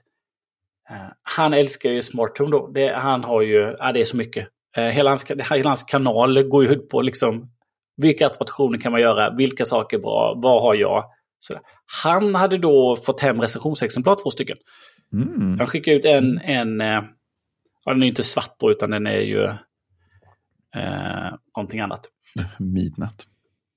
Eh, 0.91 1.13
han 1.23 1.55
älskar 1.55 1.91
ju 1.91 2.03
Smart 2.03 2.39
Home 2.39 2.51
då. 2.51 2.67
Det, 2.67 2.95
han 2.95 3.25
har 3.25 3.43
ju, 3.43 3.77
ja 3.79 3.93
det 3.93 4.01
är 4.01 4.05
så 4.05 4.17
mycket. 4.17 4.49
Eh, 4.77 4.85
hela, 4.85 5.11
hans, 5.11 5.31
hela 5.31 5.69
hans 5.69 5.83
kanal 5.83 6.43
går 6.43 6.65
ju 6.65 6.71
ut 6.71 6.89
på 6.89 7.03
liksom 7.03 7.54
vilka 7.97 8.27
attraktioner 8.27 8.79
kan 8.79 8.93
man 8.93 9.01
göra? 9.01 9.35
Vilka 9.35 9.65
saker 9.65 9.97
är 9.97 10.01
bra? 10.01 10.35
Vad 10.37 10.63
har 10.63 10.75
jag? 10.75 11.05
Så 11.39 11.55
han 12.05 12.35
hade 12.35 12.59
då 12.59 12.97
fått 12.97 13.21
hem 13.21 13.41
recensionsexemplar, 13.41 14.17
två 14.23 14.31
stycken. 14.31 14.57
Mm. 15.13 15.59
Han 15.59 15.67
skickade 15.67 15.97
ut 15.97 16.05
en, 16.05 16.39
en 16.39 16.81
eh, 16.81 17.03
ja, 17.85 17.93
den 17.93 18.03
är 18.03 18.07
inte 18.07 18.23
svart 18.23 18.57
då, 18.59 18.71
utan 18.71 18.91
den 18.91 19.07
är 19.07 19.21
ju 19.21 19.45
eh, 20.77 21.33
någonting 21.57 21.81
annat. 21.81 22.09
Midnatt. 22.59 23.25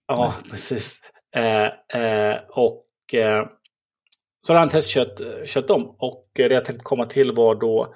Ja, 0.07 0.34
Nej. 0.41 0.51
precis. 0.51 1.01
Eh, 1.36 2.01
eh, 2.01 2.38
och 2.49 3.13
eh, 3.13 3.47
så 4.41 4.53
hade 4.53 4.59
han 4.59 4.70
testkört 4.70 5.22
kört 5.45 5.68
dem. 5.68 5.95
Och 5.99 6.30
det 6.36 6.53
jag 6.53 6.65
tänkte 6.65 6.84
komma 6.84 7.05
till 7.05 7.32
var 7.32 7.55
då 7.55 7.95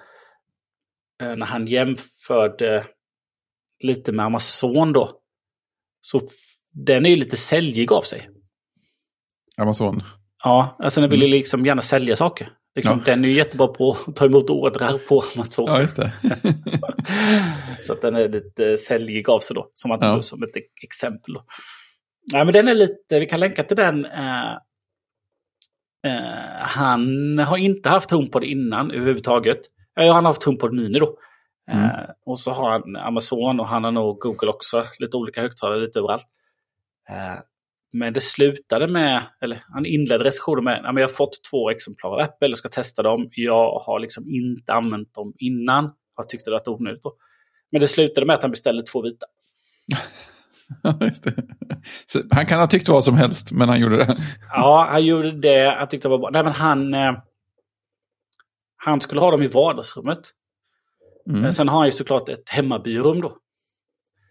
eh, 1.23 1.35
när 1.35 1.45
han 1.45 1.67
jämförde 1.67 2.87
lite 3.83 4.11
med 4.11 4.25
Amazon 4.25 4.93
då. 4.93 5.20
Så 6.01 6.21
den 6.71 7.05
är 7.05 7.09
ju 7.09 7.15
lite 7.15 7.37
säljig 7.37 7.91
av 7.91 8.01
sig. 8.01 8.29
Amazon? 9.57 10.03
Ja, 10.43 10.75
alltså 10.79 11.01
den 11.01 11.09
vill 11.09 11.19
ju 11.19 11.25
mm. 11.25 11.37
liksom 11.37 11.65
gärna 11.65 11.81
sälja 11.81 12.15
saker. 12.15 12.49
Liksom, 12.75 12.97
ja. 12.97 13.13
Den 13.13 13.25
är 13.25 13.29
ju 13.29 13.35
jättebra 13.35 13.67
på 13.67 13.97
att 14.07 14.15
ta 14.15 14.25
emot 14.25 14.49
ordrar 14.49 14.97
på 14.97 15.23
Amazon. 15.35 15.65
Ja, 15.67 15.81
just 15.81 15.95
det. 15.95 16.13
så 17.83 17.93
att 17.93 18.01
den 18.01 18.15
är 18.15 18.29
lite 18.29 18.77
säljig 18.77 19.29
av 19.29 19.39
sig 19.39 19.55
då, 19.55 19.71
som, 19.73 19.91
att, 19.91 20.03
ja. 20.03 20.21
som 20.21 20.43
ett 20.43 20.55
exempel. 20.83 21.33
Då. 21.33 21.45
Ja, 22.33 22.43
men 22.43 22.53
den 22.53 22.67
är 22.67 22.73
lite, 22.73 23.19
vi 23.19 23.25
kan 23.25 23.39
länka 23.39 23.63
till 23.63 23.77
den. 23.77 24.05
Uh, 24.05 24.57
uh, 26.07 26.61
han 26.61 27.37
har 27.39 27.57
inte 27.57 27.89
haft 27.89 28.11
HomePod 28.11 28.43
innan 28.43 28.91
överhuvudtaget. 28.91 29.59
Ja, 29.95 30.13
han 30.13 30.25
har 30.25 30.31
haft 30.31 30.43
HomePod 30.43 30.73
Mini 30.73 30.99
då. 30.99 31.17
Mm. 31.71 31.85
Eh, 31.85 32.09
och 32.25 32.39
så 32.39 32.51
har 32.51 32.71
han 32.71 32.95
Amazon 32.95 33.59
och 33.59 33.67
han 33.67 33.83
har 33.83 33.91
nog 33.91 34.19
Google 34.19 34.49
också. 34.49 34.85
Lite 34.99 35.17
olika 35.17 35.41
högtalare 35.41 35.79
lite 35.79 35.99
överallt. 35.99 36.27
Eh, 37.09 37.39
men 37.93 38.13
det 38.13 38.21
slutade 38.21 38.87
med, 38.87 39.23
eller 39.41 39.63
han 39.73 39.85
inledde 39.85 40.23
recensionen 40.23 40.63
med, 40.63 41.01
jag 41.01 41.07
har 41.07 41.13
fått 41.13 41.43
två 41.51 41.69
exemplar 41.69 42.11
av 42.11 42.19
Apple 42.19 42.49
och 42.49 42.57
ska 42.57 42.69
testa 42.69 43.03
dem. 43.03 43.29
Jag 43.31 43.79
har 43.79 43.99
liksom 43.99 44.23
inte 44.27 44.73
använt 44.73 45.13
dem 45.13 45.33
innan. 45.37 45.91
Jag 46.17 46.29
tyckte 46.29 46.49
det 46.49 46.61
var 46.65 46.69
onödigt 46.69 47.03
då. 47.03 47.13
Men 47.71 47.81
det 47.81 47.87
slutade 47.87 48.25
med 48.25 48.35
att 48.35 48.41
han 48.41 48.51
beställde 48.51 48.83
två 48.83 49.01
vita. 49.01 49.25
han 52.31 52.45
kan 52.45 52.59
ha 52.59 52.67
tyckt 52.67 52.89
vad 52.89 53.03
som 53.03 53.15
helst, 53.15 53.51
men 53.51 53.69
han 53.69 53.79
gjorde 53.79 53.97
det. 53.97 54.17
ja, 54.49 54.87
han 54.91 55.05
gjorde 55.05 55.31
det. 55.31 55.75
Han 55.79 55.87
tyckte 55.87 56.07
det 56.07 56.09
var 56.09 56.17
bra. 56.17 56.29
Nej, 56.33 56.43
men 56.43 56.53
han, 56.53 56.93
eh, 56.93 57.13
han 58.75 59.01
skulle 59.01 59.21
ha 59.21 59.31
dem 59.31 59.43
i 59.43 59.47
vardagsrummet. 59.47 60.19
Mm. 61.29 61.53
Sen 61.53 61.69
har 61.69 61.77
han 61.77 61.87
ju 61.87 61.91
såklart 61.91 62.29
ett 62.29 62.49
hemmabyrum 62.49 63.21
då. 63.21 63.37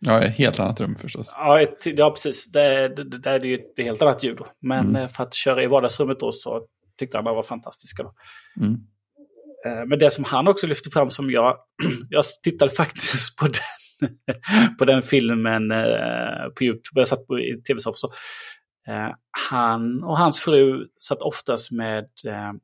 Ja, 0.00 0.22
ett 0.22 0.36
helt 0.36 0.60
annat 0.60 0.80
rum 0.80 0.94
förstås. 0.94 1.32
Ja, 1.36 1.60
ett, 1.60 1.86
ja 1.98 2.10
precis. 2.10 2.52
Det, 2.52 2.88
det, 2.88 3.04
det, 3.04 3.30
är 3.30 3.44
ju 3.44 3.54
ett 3.54 3.84
helt 3.84 4.02
annat 4.02 4.24
ljud. 4.24 4.36
Då. 4.36 4.46
Men 4.60 4.86
mm. 4.86 5.02
Eh, 5.02 5.08
för 5.08 5.24
att 5.24 5.34
köra 5.34 5.62
i 5.62 5.66
vardagsrummet 5.66 6.20
då 6.20 6.32
så 6.32 6.66
tyckte 6.98 7.18
han 7.18 7.24
det 7.24 7.30
var 7.30 7.42
fantastiska. 7.42 8.02
Då. 8.02 8.12
Mm. 8.60 8.72
Eh, 9.66 9.86
men 9.86 9.98
det 9.98 10.10
som 10.10 10.24
han 10.24 10.48
också 10.48 10.66
lyfte 10.66 10.90
fram 10.90 11.10
som 11.10 11.30
jag, 11.30 11.56
jag 12.08 12.24
tittade 12.42 12.70
faktiskt 12.70 13.36
på 13.36 13.46
den, 13.46 14.76
på 14.78 14.84
den 14.84 15.02
filmen 15.02 15.70
eh, 15.70 16.48
på 16.56 16.64
YouTube, 16.64 17.00
jag 17.00 17.08
satt 17.08 17.26
på 17.26 17.38
i 17.38 17.62
tv-soffan. 17.68 18.10
Han 19.50 20.02
och 20.04 20.18
hans 20.18 20.40
fru 20.40 20.86
satt 21.00 21.22
oftast 21.22 21.72
med 21.72 22.06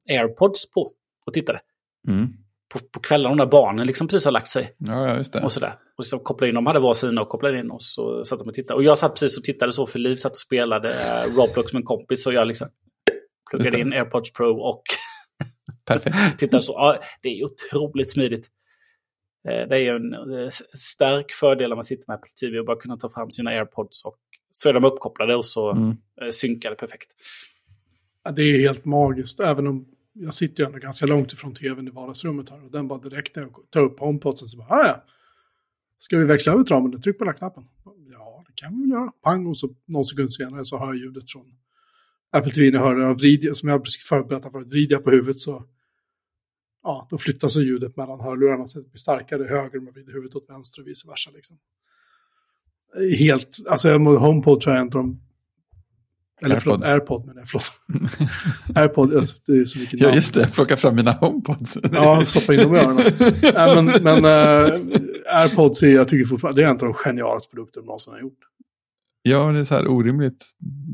airpods 0.08 0.70
på 0.70 0.90
och 1.26 1.32
tittade. 1.32 1.60
Mm 2.08 2.28
på, 2.68 2.78
på 2.78 3.00
kvällarna 3.00 3.34
när 3.34 3.46
barnen 3.46 3.86
liksom 3.86 4.06
precis 4.06 4.24
har 4.24 4.32
lagt 4.32 4.48
sig. 4.48 4.74
Ja, 4.78 5.16
just 5.16 5.32
det. 5.32 5.42
Och 5.42 5.52
sådär. 5.52 5.78
Och 5.98 6.06
så 6.06 6.18
kopplade 6.18 6.48
in, 6.48 6.54
de 6.54 6.66
hade 6.66 6.80
varsina 6.80 7.22
och 7.22 7.28
kopplade 7.28 7.58
in 7.58 7.70
oss 7.70 7.98
och 7.98 8.26
satt 8.26 8.38
de 8.38 8.48
och 8.48 8.54
tittade. 8.54 8.74
Och 8.74 8.84
jag 8.84 8.98
satt 8.98 9.14
precis 9.14 9.38
och 9.38 9.44
tittade 9.44 9.72
så 9.72 9.86
för 9.86 9.98
Liv 9.98 10.16
satt 10.16 10.32
och 10.32 10.38
spelade 10.38 10.94
äh, 10.94 11.34
Roblox 11.36 11.72
med 11.72 11.80
en 11.80 11.86
kompis 11.86 12.26
och 12.26 12.34
jag 12.34 12.48
liksom 12.48 12.68
pluggade 13.50 13.80
in 13.80 13.92
AirPods 13.92 14.32
Pro 14.32 14.60
och 14.60 14.82
Perfekt. 15.84 16.16
tittade 16.38 16.62
så. 16.62 16.72
Ja, 16.72 16.98
det 17.22 17.28
är 17.28 17.44
otroligt 17.44 18.10
smidigt. 18.10 18.46
Eh, 19.48 19.68
det 19.68 19.76
är 19.76 19.80
ju 19.80 19.96
en 19.96 20.12
eh, 20.12 20.48
stark 20.74 21.32
fördel 21.32 21.68
när 21.68 21.76
man 21.76 21.84
sitter 21.84 22.04
med 22.06 22.14
Apple 22.14 22.30
TV 22.40 22.58
och 22.58 22.66
bara 22.66 22.80
kunna 22.80 22.96
ta 22.96 23.10
fram 23.10 23.30
sina 23.30 23.50
AirPods 23.50 24.04
och 24.04 24.18
så 24.50 24.68
är 24.68 24.72
de 24.72 24.84
uppkopplade 24.84 25.36
och 25.36 25.44
så 25.44 25.70
mm. 25.70 25.96
synkade 26.30 26.76
perfekt. 26.76 27.10
Ja, 28.24 28.30
det 28.30 28.42
är 28.42 28.60
helt 28.60 28.84
magiskt, 28.84 29.40
även 29.40 29.66
om 29.66 29.95
jag 30.18 30.34
sitter 30.34 30.62
ju 30.62 30.66
ändå 30.66 30.78
ganska 30.78 31.06
långt 31.06 31.32
ifrån 31.32 31.54
tvn 31.54 31.88
i 31.88 31.90
vardagsrummet 31.90 32.50
här 32.50 32.64
och 32.64 32.70
den 32.70 32.88
bara 32.88 32.98
direkt 32.98 33.36
när 33.36 33.42
jag 33.42 33.54
tar 33.70 33.80
upp 33.80 34.00
HomePoden 34.00 34.48
så 34.48 34.56
bara, 34.56 34.68
ah, 34.68 34.86
ja, 34.86 35.04
ska 35.98 36.18
vi 36.18 36.24
växla 36.24 36.52
över 36.52 36.64
ramen? 36.64 37.02
Tryck 37.02 37.18
på 37.18 37.24
den 37.24 37.32
här 37.32 37.38
knappen. 37.38 37.64
Ja, 38.12 38.44
det 38.46 38.52
kan 38.54 38.74
vi 38.74 38.80
väl 38.80 38.90
göra. 38.90 39.12
Pang, 39.22 39.46
och 39.46 39.58
så 39.58 39.68
någon 39.86 40.04
sekund 40.04 40.32
senare 40.32 40.64
så 40.64 40.78
hör 40.78 40.86
jag 40.86 40.96
ljudet 40.96 41.30
från 41.30 41.42
Apple 42.30 42.52
TV. 42.52 42.70
När 42.70 42.78
jag 42.78 42.86
hör 42.86 43.08
det, 43.08 43.14
vrider, 43.14 43.54
som 43.54 43.68
jag 43.68 43.84
precis 43.84 44.02
förberett 44.02 44.42
för 44.42 44.60
att 44.60 44.66
vrider 44.66 44.94
jag 44.94 45.04
på 45.04 45.10
huvudet 45.10 45.38
så 45.38 45.64
ja, 46.82 47.06
då 47.10 47.18
flyttas 47.18 47.52
så 47.52 47.62
ljudet 47.62 47.96
mellan 47.96 48.20
hörlurarna 48.20 48.68
så 48.68 48.80
det 48.80 48.90
blir 48.90 48.98
starkare 48.98 49.44
höger 49.44 49.80
med 49.80 49.94
huvudet 49.94 50.34
åt 50.34 50.50
vänster 50.50 50.82
och 50.82 50.88
vice 50.88 51.08
versa. 51.08 51.30
Liksom. 51.34 51.58
Helt, 53.18 53.58
alltså 53.68 53.98
HomePod 53.98 54.60
tror 54.60 54.74
jag 54.74 54.80
är 54.80 54.86
en 54.86 54.86
av 54.86 54.92
de 54.92 55.25
eller 56.44 56.54
Airpod. 56.54 56.62
förlåt, 56.62 56.84
AirPod 56.84 57.26
menar 57.26 57.40
jag, 57.40 57.48
förlåt. 57.48 57.72
AirPod, 58.74 59.16
alltså, 59.16 59.36
det 59.46 59.52
är 59.52 59.64
så 59.64 59.78
mycket 59.78 60.00
namn. 60.00 60.10
Ja, 60.10 60.16
just 60.16 60.34
det, 60.34 60.52
plocka 60.54 60.76
fram 60.76 60.94
mina 60.96 61.12
HomePods. 61.12 61.78
ja, 61.92 62.24
stoppa 62.26 62.54
in 62.54 62.60
dem 62.60 62.74
i 62.74 62.78
öronen. 62.78 63.06
äh, 63.42 63.82
men 63.82 64.02
men 64.02 64.24
äh, 64.24 65.40
AirPods 65.40 65.82
är, 65.82 65.88
jag 65.88 66.08
tycker 66.08 66.24
fortfarande, 66.24 66.60
det 66.60 66.64
är 66.64 66.70
en 66.70 66.76
av 66.76 66.78
de 66.78 66.94
genialaste 66.94 67.50
produkter 67.50 67.80
de 67.80 67.86
någonsin 67.86 68.12
har 68.12 68.20
gjort. 68.20 68.38
Ja, 69.28 69.52
det 69.52 69.60
är 69.60 69.64
så 69.64 69.74
här 69.74 69.88
orimligt. 69.88 70.46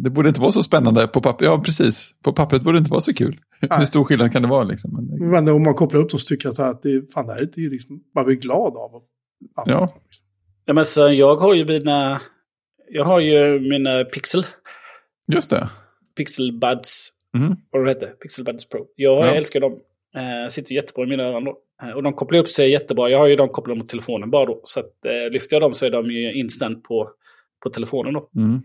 Det 0.02 0.10
borde 0.10 0.28
inte 0.28 0.40
vara 0.40 0.52
så 0.52 0.62
spännande 0.62 1.06
på 1.06 1.20
pappret. 1.20 1.46
Ja, 1.46 1.62
precis. 1.62 2.14
På 2.22 2.32
pappret 2.32 2.62
borde 2.62 2.76
det 2.76 2.78
inte 2.78 2.90
vara 2.90 3.00
så 3.00 3.14
kul. 3.14 3.40
Nej. 3.60 3.78
Hur 3.78 3.86
stor 3.86 4.04
skillnad 4.04 4.32
kan 4.32 4.42
det 4.42 4.48
vara 4.48 4.64
liksom? 4.64 4.90
Men, 4.92 5.30
men 5.30 5.48
om 5.48 5.62
man 5.62 5.74
kopplar 5.74 6.00
upp 6.00 6.10
det 6.10 6.18
så 6.18 6.26
tycker 6.26 6.48
jag 6.48 6.54
så 6.54 6.62
här 6.62 6.70
att 6.70 6.82
det, 6.82 7.12
fan, 7.14 7.26
det 7.26 7.32
här 7.32 7.40
är 7.40 7.70
liksom, 7.70 8.00
man 8.14 8.24
blir 8.24 8.36
glad 8.36 8.76
av. 8.76 8.94
Att, 8.94 9.02
ja. 9.66 9.80
Liksom. 9.80 10.26
ja, 10.64 10.72
men 10.72 10.84
så 10.84 11.08
jag 11.08 11.36
har 11.36 11.54
ju 11.54 11.64
mina, 11.64 12.20
jag 12.90 13.04
har 13.04 13.20
ju 13.20 13.60
mina 13.60 14.04
Pixel. 14.04 14.46
Just 15.34 15.50
det. 15.50 15.68
Pixel 16.16 16.52
Buds. 16.52 17.08
Mm. 17.36 17.56
Vad 17.70 17.84
det 17.84 17.90
heter, 17.90 18.06
Pixel 18.06 18.44
Buds 18.44 18.68
Pro. 18.68 18.86
Jag 18.96 19.26
ja. 19.26 19.34
älskar 19.34 19.60
dem. 19.60 19.80
Eh, 20.14 20.48
sitter 20.48 20.74
jättebra 20.74 21.04
i 21.04 21.06
mina 21.06 21.22
öron 21.22 21.44
då. 21.44 21.58
Eh, 21.82 21.90
och 21.90 22.02
de 22.02 22.12
kopplar 22.12 22.38
upp 22.38 22.48
sig 22.48 22.70
jättebra. 22.70 23.10
Jag 23.10 23.18
har 23.18 23.26
ju 23.26 23.36
dem 23.36 23.48
kopplade 23.48 23.78
mot 23.78 23.88
telefonen 23.88 24.30
bara 24.30 24.46
då. 24.46 24.60
Så 24.64 24.80
att, 24.80 25.04
eh, 25.04 25.30
lyfter 25.30 25.54
jag 25.56 25.62
dem 25.62 25.74
så 25.74 25.86
är 25.86 25.90
de 25.90 26.10
ju 26.10 26.32
instant 26.34 26.82
på, 26.82 27.10
på 27.62 27.70
telefonen 27.70 28.14
då. 28.14 28.30
Mm. 28.36 28.62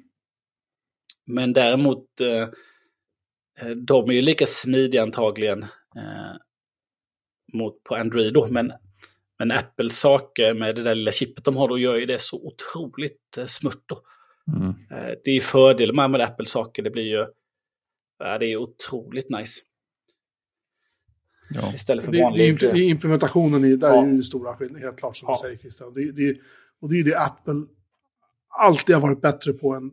Men 1.26 1.54
däremot, 1.54 2.22
eh, 2.22 2.50
eh, 3.62 3.76
de 3.76 4.10
är 4.10 4.14
ju 4.14 4.22
lika 4.22 4.46
smidiga 4.46 5.04
antagligen 5.04 5.64
eh, 5.96 6.36
mot, 7.54 7.84
på 7.84 7.96
Android 7.96 8.34
då. 8.34 8.48
Men, 8.48 8.74
men 9.40 9.52
Apples 9.52 10.00
saker 10.00 10.54
med 10.54 10.76
det 10.76 10.84
där 10.84 10.96
lilla 10.96 11.12
chippet 11.12 11.46
de 11.46 11.58
har 11.58 11.68
då 11.68 11.78
gör 11.78 11.96
ju 11.96 12.06
det 12.06 12.22
så 12.22 12.48
otroligt 12.48 13.38
eh, 13.38 13.46
smurt 13.46 13.84
då. 13.86 14.02
Mm. 14.48 14.70
Eh, 14.70 15.14
det 15.24 15.32
är 15.32 15.42
fördelen 15.42 15.96
med, 15.96 16.12
med 16.12 16.22
Apples 16.22 16.50
saker. 16.50 16.84
Det 16.84 16.90
blir 16.90 17.04
ju 17.04 17.26
det 18.20 18.46
är 18.46 18.58
otroligt 18.58 19.30
nice. 19.30 19.62
Ja. 21.50 21.74
Istället 21.74 22.06
för 22.06 22.22
vanlig... 22.22 22.60
Det, 22.60 22.72
det, 22.72 22.80
implementationen 22.80 23.64
är, 23.64 23.78
där 23.78 23.88
ja. 23.88 24.06
är 24.06 24.12
ju 24.12 24.24
stora 24.24 24.56
skillnader, 24.56 24.86
helt 24.86 25.00
klart 25.00 25.16
som 25.16 25.26
ja. 25.30 25.36
du 25.36 25.48
säger 25.48 25.58
Christian. 25.58 25.94
Det, 25.94 26.12
det, 26.12 26.38
och 26.82 26.90
det 26.90 27.00
är 27.00 27.04
det 27.04 27.18
Apple 27.20 27.66
alltid 28.50 28.96
har 28.96 29.02
varit 29.02 29.22
bättre 29.22 29.54
på 29.54 29.74
än, 29.74 29.92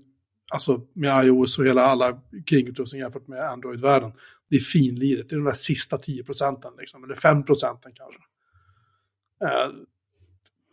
alltså 0.52 0.80
med 0.92 1.26
iOS 1.26 1.58
och 1.58 1.66
hela 1.66 1.82
alla 1.82 2.20
kringutrustning 2.46 3.00
jämfört 3.00 3.28
med 3.28 3.40
Android-världen. 3.40 4.12
Det 4.50 4.56
är 4.56 4.60
finliret, 4.60 5.28
det 5.28 5.34
är 5.34 5.38
de 5.38 5.44
där 5.44 5.52
sista 5.52 5.98
10 5.98 6.24
procenten, 6.24 6.72
liksom, 6.78 7.04
eller 7.04 7.14
5 7.14 7.44
procenten 7.44 7.92
kanske. 7.94 8.20
Eh, 9.44 9.70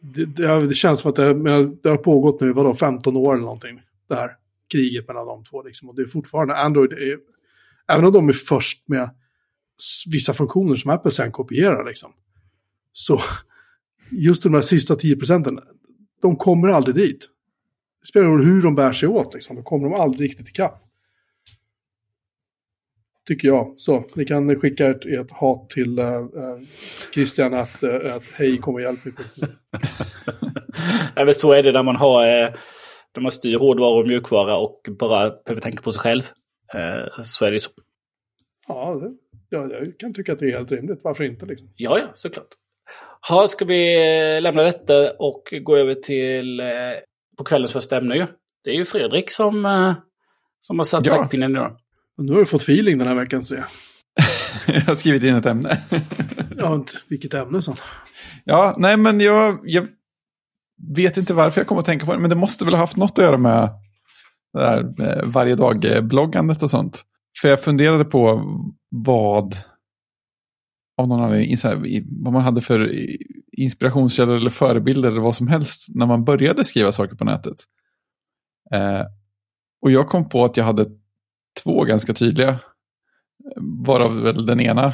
det, 0.02 0.26
det, 0.26 0.68
det, 0.68 0.76
känns 0.76 1.00
som 1.00 1.10
att 1.10 1.16
det, 1.16 1.34
det, 1.84 1.90
har 1.90 1.98
pågått 1.98 2.42
nu, 2.42 2.54
vadå, 2.54 2.76
15 2.76 3.18
år 3.18 3.34
eller 3.34 3.44
någonting, 3.44 3.82
det 4.10 4.16
här 4.16 4.32
kriget 4.72 5.08
mellan 5.08 5.28
de 5.28 5.44
två. 5.44 5.64
Liksom. 5.64 5.90
Och 5.90 5.96
det 5.96 6.02
är 6.02 6.08
fortfarande, 6.08 6.56
Android 6.56 6.92
är, 6.94 7.18
även 7.88 8.06
om 8.06 8.14
de 8.14 8.30
är 8.30 8.34
först 8.34 8.88
med 8.88 9.10
vissa 10.08 10.34
funktioner 10.34 10.76
som 10.76 10.92
Apple 10.92 11.12
sen 11.12 11.32
kopierar, 11.32 11.86
liksom, 11.86 12.12
så 12.94 13.20
just 14.12 14.44
de 14.44 14.54
här 14.54 14.62
sista 14.62 14.96
10 14.96 15.16
procenten, 15.16 15.60
de 16.22 16.36
kommer 16.36 16.68
aldrig 16.68 16.96
dit. 16.96 17.28
Det 18.02 18.08
spelar 18.08 18.26
ingen 18.26 18.38
roll 18.38 18.48
hur 18.48 18.62
de 18.62 18.76
bär 18.76 18.94
sig 18.94 19.10
åt, 19.10 19.34
liksom, 19.34 19.56
då 19.56 19.64
kommer 19.64 19.90
de 19.90 19.94
aldrig 19.94 20.30
riktigt 20.30 20.50
ikapp. 20.50 20.91
Tycker 23.28 23.48
jag. 23.48 23.76
Så, 23.78 24.04
ni 24.16 24.26
kan 24.26 24.60
skicka 24.60 24.88
ert, 24.88 25.06
ert 25.06 25.32
hat 25.32 25.70
till 25.70 26.00
uh, 26.00 26.06
uh, 26.06 26.60
Christian 27.14 27.54
att, 27.54 27.84
uh, 27.84 28.16
att 28.16 28.24
hej, 28.34 28.58
kom 28.58 28.76
och 28.76 28.82
hjälp 28.82 29.06
mig. 29.06 29.14
ja, 31.16 31.34
så 31.34 31.52
är 31.52 31.64
det 31.64 31.72
när 31.72 31.84
man 31.84 31.96
har, 31.96 32.24
uh, 32.24 32.54
när 33.16 33.22
man 33.22 33.32
styr 33.32 33.58
hårdvara 33.58 34.00
och 34.00 34.08
mjukvara 34.08 34.58
och 34.58 34.82
bara 35.00 35.30
behöver 35.30 35.62
tänka 35.62 35.82
på 35.82 35.92
sig 35.92 36.00
själv. 36.00 36.22
så 37.24 37.46
är 37.46 37.52
det 37.52 37.60
så. 37.60 37.72
Ja, 38.68 39.00
det, 39.02 39.12
ja, 39.50 39.68
jag 39.72 40.00
kan 40.00 40.14
tycka 40.14 40.34
att 40.34 40.40
det 40.40 40.46
är 40.46 40.58
helt 40.58 40.72
rimligt. 40.72 41.00
Varför 41.04 41.24
inte 41.24 41.46
liksom? 41.46 41.70
Ja, 41.76 42.00
ja, 42.00 42.12
såklart. 42.14 42.48
Ha, 43.30 43.48
ska 43.48 43.66
vi 43.66 43.96
lämna 44.42 44.64
detta 44.64 45.12
och 45.12 45.54
gå 45.64 45.78
över 45.78 45.96
till 45.96 46.62
på 47.38 47.44
kvällens 47.44 47.74
första 47.74 47.98
ämne 47.98 48.16
ju. 48.16 48.28
Det 48.64 48.70
är 48.70 48.76
ju 48.76 48.86
Fredrik 48.86 49.32
som, 49.32 49.54
som 50.60 50.80
har 50.80 50.84
satt 50.84 51.06
ja. 51.06 51.16
taktpinnen 51.16 51.52
idag. 51.52 51.78
Nu 52.22 52.32
har 52.32 52.40
du 52.40 52.46
fått 52.46 52.62
feeling 52.62 52.98
den 52.98 53.08
här 53.08 53.16
veckan 53.16 53.44
ser 53.44 53.56
jag. 53.56 53.66
jag 54.76 54.82
har 54.82 54.96
skrivit 54.96 55.24
in 55.24 55.36
ett 55.36 55.46
ämne. 55.46 55.82
ja, 56.58 56.86
vilket 57.08 57.34
ämne 57.34 57.62
så. 57.62 57.76
Ja, 58.44 58.76
nej 58.78 58.98
men 58.98 59.20
jag, 59.20 59.60
jag 59.64 59.88
vet 60.96 61.18
inte 61.18 61.34
varför 61.34 61.62
jag 61.62 61.68
kommer 61.68 61.82
att 61.82 61.86
tänka 61.86 62.06
på 62.06 62.14
det, 62.14 62.20
men 62.20 62.30
det 62.30 62.36
måste 62.36 62.66
väl 62.66 62.74
ha 62.74 62.80
haft 62.80 62.98
något 62.98 63.20
att 63.20 63.26
göra 63.26 63.38
med 63.38 63.70
det 64.54 64.60
där 64.60 64.94
eh, 65.00 65.26
varje 65.30 65.56
dag-bloggandet 65.56 66.64
och 66.64 66.70
sånt. 66.70 67.04
För 67.42 67.50
jag 67.50 67.64
funderade 67.64 68.06
på 68.06 68.44
vad, 68.90 69.56
av 70.98 71.08
någon 71.08 71.22
anledning, 71.22 71.58
vad 72.24 72.34
man 72.34 72.44
hade 72.44 72.62
för 72.62 72.92
inspirationskällor 73.52 74.36
eller 74.36 74.50
förebilder 74.50 75.12
eller 75.12 75.22
vad 75.22 75.36
som 75.36 75.48
helst 75.48 75.86
när 75.88 76.06
man 76.06 76.26
började 76.26 76.64
skriva 76.64 76.92
saker 76.92 77.16
på 77.16 77.26
nätet. 77.26 77.58
Eh, 78.74 79.06
och 79.82 79.92
jag 79.92 80.10
kom 80.10 80.30
på 80.30 80.46
att 80.46 80.58
jag 80.58 80.66
hade 80.66 80.86
två 81.64 81.84
ganska 81.84 82.14
tydliga. 82.14 82.60
Varav 83.86 84.22
väl 84.22 84.46
den 84.46 84.60
ena, 84.60 84.94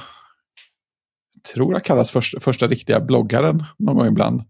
tror 1.54 1.74
jag 1.74 1.84
kallas 1.84 2.12
första, 2.12 2.40
första 2.40 2.68
riktiga 2.68 3.00
bloggaren 3.00 3.64
någon 3.80 3.96
gång 3.96 4.08
ibland. 4.08 4.42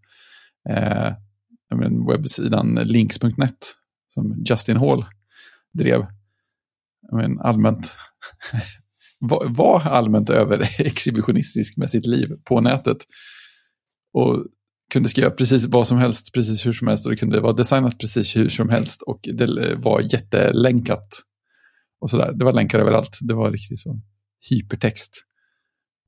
Eh, 0.69 1.13
men 1.75 2.05
webbsidan 2.05 2.75
links.net 2.75 3.75
som 4.07 4.43
Justin 4.49 4.77
Hall 4.77 5.05
drev. 5.73 6.05
Men 7.11 7.39
allmänt 7.39 7.95
var 9.49 9.81
allmänt 9.81 10.29
över 10.29 10.81
exhibitionistisk 10.81 11.77
med 11.77 11.89
sitt 11.89 12.05
liv 12.05 12.29
på 12.43 12.61
nätet. 12.61 12.97
Och 14.13 14.45
kunde 14.93 15.09
skriva 15.09 15.29
precis 15.29 15.65
vad 15.65 15.87
som 15.87 15.97
helst, 15.97 16.33
precis 16.33 16.65
hur 16.65 16.73
som 16.73 16.87
helst 16.87 17.05
och 17.05 17.11
det 17.11 17.17
kunde 17.17 17.39
vara 17.39 17.53
designat 17.53 17.99
precis 17.99 18.35
hur 18.35 18.49
som 18.49 18.69
helst 18.69 19.01
och 19.01 19.19
det 19.33 19.69
eh, 19.71 19.79
var 19.79 20.01
jättelänkat 20.13 21.07
och 21.99 22.09
sådär. 22.09 22.33
Det 22.33 22.45
var 22.45 22.53
länkar 22.53 22.79
överallt. 22.79 23.17
Det 23.21 23.33
var 23.33 23.51
riktigt 23.51 23.79
så 23.79 23.99
hypertext. 24.49 25.23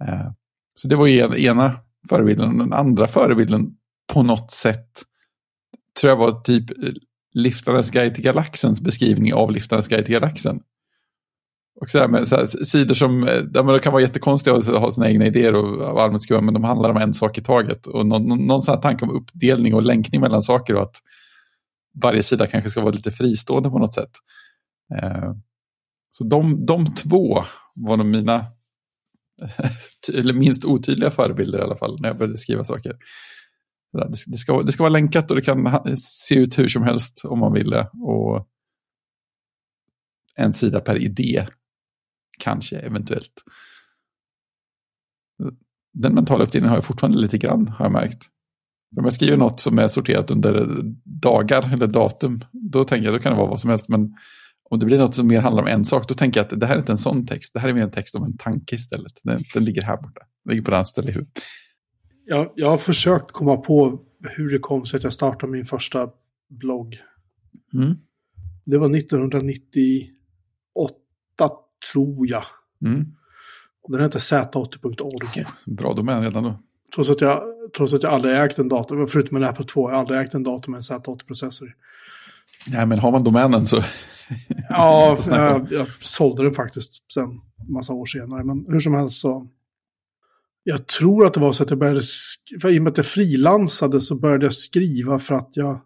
Eh, 0.04 0.32
så 0.74 0.88
det 0.88 0.96
var 0.96 1.08
ju 1.08 1.46
ena 1.46 1.80
förebilden. 2.10 2.58
Den 2.58 2.74
andra 2.74 3.08
förebilden 3.08 3.72
på 4.14 4.24
något 4.24 4.52
sätt 4.52 4.90
tror 6.02 6.10
jag 6.10 6.18
var 6.18 6.42
typ 6.42 6.72
eh, 6.72 6.94
Liftarens 7.34 7.92
guide 7.92 8.16
till 8.16 8.24
galaxens 8.24 8.82
beskrivning 8.82 9.34
av 9.34 9.52
Liftarens 9.52 9.88
guide 9.88 10.06
till 10.06 10.14
galaxen. 10.14 10.60
Och 11.82 11.92
så 11.92 12.08
med 12.08 12.28
så 12.28 12.48
sidor 12.48 12.96
som 12.96 13.28
eh, 13.28 13.44
ja, 13.54 13.64
men 13.64 13.80
kan 13.80 13.94
vara 13.94 14.02
jättekonstiga 14.02 14.56
och 14.56 14.64
ha 14.64 14.92
sina 14.92 15.10
egna 15.10 15.26
idéer 15.26 15.56
och, 15.56 16.02
allmänt 16.02 16.24
skriva, 16.24 16.42
men 16.42 16.54
de 16.54 16.64
handlar 16.64 16.90
om 16.90 16.98
en 16.98 17.14
sak 17.14 17.38
i 17.38 17.42
taget. 17.42 17.88
Och 17.88 18.06
någon, 18.06 18.28
någon, 18.28 18.48
någon 18.48 18.62
sån 18.62 18.82
tanke 18.82 19.06
om 19.06 19.12
uppdelning 19.12 19.74
och 19.74 19.84
länkning 19.84 20.22
mellan 20.22 20.44
saker 20.44 20.76
och 20.76 20.84
att 20.84 20.96
varje 22.04 22.24
sida 22.24 22.48
kanske 22.48 22.70
ska 22.70 22.82
vara 22.82 22.92
lite 22.92 23.12
fristående 23.12 23.70
på 23.70 23.80
något 23.80 23.94
sätt. 23.94 24.12
Eh, 25.02 25.34
så 26.10 26.24
de, 26.24 26.66
de 26.66 26.93
två 26.93 27.43
var 27.76 27.97
de 27.97 28.12
mina 28.12 28.45
eller 30.14 30.34
minst 30.34 30.66
otydliga 30.66 31.12
förebilder 31.12 31.60
i 31.60 31.62
alla 31.62 31.78
fall 31.78 32.01
när 32.01 32.10
jag 32.10 32.18
började 32.18 32.38
skriva 32.38 32.64
saker. 32.64 32.97
Det 34.28 34.38
ska, 34.38 34.62
det 34.64 34.72
ska 34.72 34.84
vara 34.84 34.93
länkat 34.93 35.32
och 35.32 35.36
det 35.36 35.41
kan 35.41 35.97
se 35.97 36.36
ut 36.36 36.60
hur 36.60 36.68
som 36.68 36.84
helst 36.84 37.22
om 37.26 37.39
man 37.39 37.53
vill 37.53 37.70
det. 37.70 37.89
Och 37.93 38.47
en 40.36 40.53
sida 40.53 40.80
per 40.80 40.97
idé, 40.97 41.47
kanske 42.39 42.80
eventuellt. 42.80 43.43
Den 45.93 46.14
mentala 46.14 46.43
uppdelningen 46.43 46.70
har 46.70 46.78
jag 46.78 46.86
fortfarande 46.86 47.20
lite 47.20 47.38
grann, 47.38 47.68
har 47.68 47.86
jag 47.86 47.91
märkt. 47.91 48.28
Om 48.97 49.03
jag 49.03 49.14
skriver 49.14 49.38
något 49.38 49.60
som 49.60 49.80
är 49.80 49.88
sorterat 49.88 50.32
under 50.32 50.82
dagar 51.03 51.74
eller 51.74 51.88
datum, 51.88 52.41
då 52.51 52.84
tänker 52.84 53.05
jag 53.05 53.16
då 53.16 53.20
kan 53.20 53.32
det 53.32 53.38
vara 53.38 53.49
vad 53.49 53.60
som 53.60 53.70
helst. 53.70 53.89
Men 53.89 54.16
om 54.70 54.80
det 54.80 54.86
blir 54.86 54.98
något 54.98 55.16
som 55.16 55.28
mer 55.28 55.42
handlar 55.42 55.64
om 55.64 55.70
en 55.70 55.86
sak, 55.86 56.08
då 56.08 56.14
tänker 56.14 56.40
jag 56.40 56.54
att 56.54 56.60
det 56.60 56.66
här 56.66 56.76
är 56.76 56.80
inte 56.80 56.92
en 56.92 56.98
sån 56.98 57.26
text. 57.26 57.54
Det 57.54 57.60
här 57.60 57.70
är 57.70 57.74
mer 57.74 57.82
en 57.82 57.92
text 57.92 58.16
om 58.16 58.24
en 58.24 58.38
tanke 58.38 58.76
istället. 58.76 59.20
Den, 59.24 59.40
den 59.54 59.66
ligger 59.66 59.82
här 59.82 59.98
borta. 59.98 60.22
Den 60.46 60.52
ligger 60.52 60.66
på 60.66 60.72
det 60.72 60.86
ställe 60.86 61.10
i 61.10 61.12
huvudet. 61.12 61.44
Jag, 62.26 62.52
jag 62.56 62.70
har 62.70 62.78
försökt 62.78 63.32
komma 63.32 63.58
på 63.58 64.00
hur 64.38 64.52
det 64.52 64.60
kom 64.60 64.86
sig 64.86 64.98
att 64.98 65.04
jag 65.04 65.14
startade 65.14 65.52
min 65.52 65.66
första 65.66 66.10
blogg. 66.50 66.98
Mm. 67.74 67.98
Det 68.66 68.78
var 68.78 68.96
1998, 68.98 70.10
tror 71.94 72.28
jag. 72.28 72.46
Mm. 72.86 73.06
Och 73.84 73.92
den 73.92 74.02
hette 74.02 74.18
z80.org. 74.18 75.44
Oh, 75.44 75.50
bra 75.66 75.94
domän 75.94 76.22
redan 76.22 76.44
då. 76.44 76.60
Trots 76.96 77.10
att, 77.10 77.22
jag, 77.22 77.44
trots 77.78 77.94
att 77.94 78.04
jag 78.04 78.14
aldrig 78.14 78.38
ägt 78.38 78.60
en 78.60 78.70
dator, 78.70 79.06
förutom 79.06 79.38
en 79.38 79.44
Apple 79.44 79.66
2, 79.66 79.90
jag 79.90 79.96
har 79.96 80.00
aldrig 80.00 80.20
ägt 80.20 80.34
en 80.34 80.44
dator 80.44 80.72
med 80.72 80.78
en 80.78 80.82
Z80-processor. 80.82 81.76
Nej, 82.68 82.86
men 82.86 83.00
har 83.00 83.12
man 83.12 83.24
domänen 83.24 83.66
så 83.66 83.82
ja, 84.70 85.18
jag, 85.28 85.72
jag 85.72 85.88
sålde 86.00 86.44
den 86.44 86.54
faktiskt 86.54 87.12
sen 87.14 87.30
massa 87.70 87.94
år 87.94 88.06
senare. 88.06 88.44
Men 88.44 88.66
hur 88.68 88.80
som 88.80 88.94
helst 88.94 89.22
så. 89.22 89.48
jag 90.64 90.88
tror 90.88 91.26
att 91.26 91.34
det 91.34 91.40
var 91.40 91.52
så 91.52 91.64
att 91.64 91.70
jag 91.70 91.80
började, 91.80 92.02
för 92.62 92.70
i 92.70 92.80
och 92.80 92.84
med 92.84 92.92
att 92.92 92.98
jag 92.98 93.06
frilansade 93.06 94.02
så 94.02 94.16
började 94.16 94.46
jag 94.46 94.54
skriva 94.54 95.20
för 95.20 95.36
att 95.36 95.50
jag, 95.54 95.82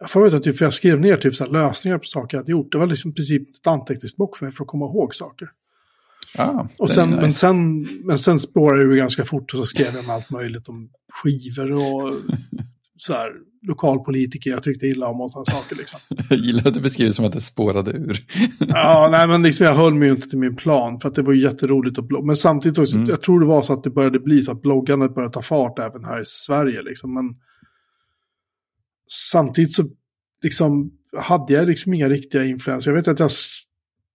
jag 0.00 0.10
får 0.10 0.24
veta 0.24 0.36
att 0.36 0.42
typ, 0.42 0.58
för 0.58 0.64
jag 0.64 0.74
skrev 0.74 1.00
ner 1.00 1.16
typ 1.16 1.34
så 1.34 1.46
lösningar 1.46 1.98
på 1.98 2.04
saker 2.04 2.36
jag 2.36 2.42
hade 2.42 2.52
gjort. 2.52 2.72
Det 2.72 2.78
var 2.78 2.86
liksom 2.86 3.10
i 3.10 3.14
princip 3.14 3.56
ett 3.56 3.66
anteckningsblock 3.66 4.36
för 4.36 4.46
mig 4.46 4.54
för 4.54 4.64
att 4.64 4.68
komma 4.68 4.84
ihåg 4.84 5.14
saker. 5.14 5.48
Ah, 6.38 6.68
och 6.78 6.90
sen, 6.90 7.08
nice. 7.10 7.20
men, 7.20 7.32
sen, 7.32 7.86
men 8.04 8.18
sen 8.18 8.40
spårade 8.40 8.90
det 8.90 8.96
ganska 8.96 9.24
fort 9.24 9.52
och 9.52 9.58
så 9.58 9.66
skrev 9.66 9.86
jag 9.94 10.04
om 10.04 10.10
allt 10.10 10.30
möjligt 10.30 10.68
om 10.68 10.90
skivor 11.12 11.72
och 11.72 12.14
så 12.96 13.14
här, 13.14 13.32
lokalpolitiker 13.62 14.50
jag 14.50 14.62
tyckte 14.62 14.86
illa 14.86 15.06
om 15.08 15.20
och 15.20 15.32
sådana 15.32 15.44
saker. 15.44 15.76
Liksom. 15.76 16.00
Jag 16.30 16.38
gillar 16.38 16.66
att 16.66 16.74
du 16.74 16.80
beskriver 16.80 17.10
som 17.10 17.24
att 17.24 17.32
det 17.32 17.40
spårade 17.40 17.90
ur. 17.90 18.18
ja, 18.58 19.08
nej 19.12 19.28
men 19.28 19.42
liksom 19.42 19.66
jag 19.66 19.74
höll 19.74 19.94
mig 19.94 20.08
ju 20.08 20.14
inte 20.14 20.28
till 20.28 20.38
min 20.38 20.56
plan 20.56 21.00
för 21.00 21.08
att 21.08 21.14
det 21.14 21.22
var 21.22 21.32
jätteroligt 21.32 21.98
att 21.98 22.04
blogga. 22.04 22.26
Men 22.26 22.36
samtidigt 22.36 22.78
också, 22.78 22.96
mm. 22.96 23.08
jag 23.08 23.22
tror 23.22 23.40
det 23.40 23.46
var 23.46 23.62
så 23.62 23.72
att 23.72 23.84
det 23.84 23.90
började 23.90 24.18
bli 24.18 24.42
så 24.42 24.52
att 24.52 24.62
bloggandet 24.62 25.14
började 25.14 25.34
ta 25.34 25.42
fart 25.42 25.78
även 25.78 26.04
här 26.04 26.20
i 26.20 26.24
Sverige. 26.26 26.82
Liksom. 26.82 27.14
Men 27.14 27.24
samtidigt 29.32 29.72
så 29.72 29.84
liksom, 30.42 30.90
hade 31.18 31.52
jag 31.54 31.68
liksom 31.68 31.94
inga 31.94 32.08
riktiga 32.08 32.44
influenser. 32.44 32.90
Jag 32.90 32.96
vet 32.96 33.08
att 33.08 33.18
jag 33.18 33.30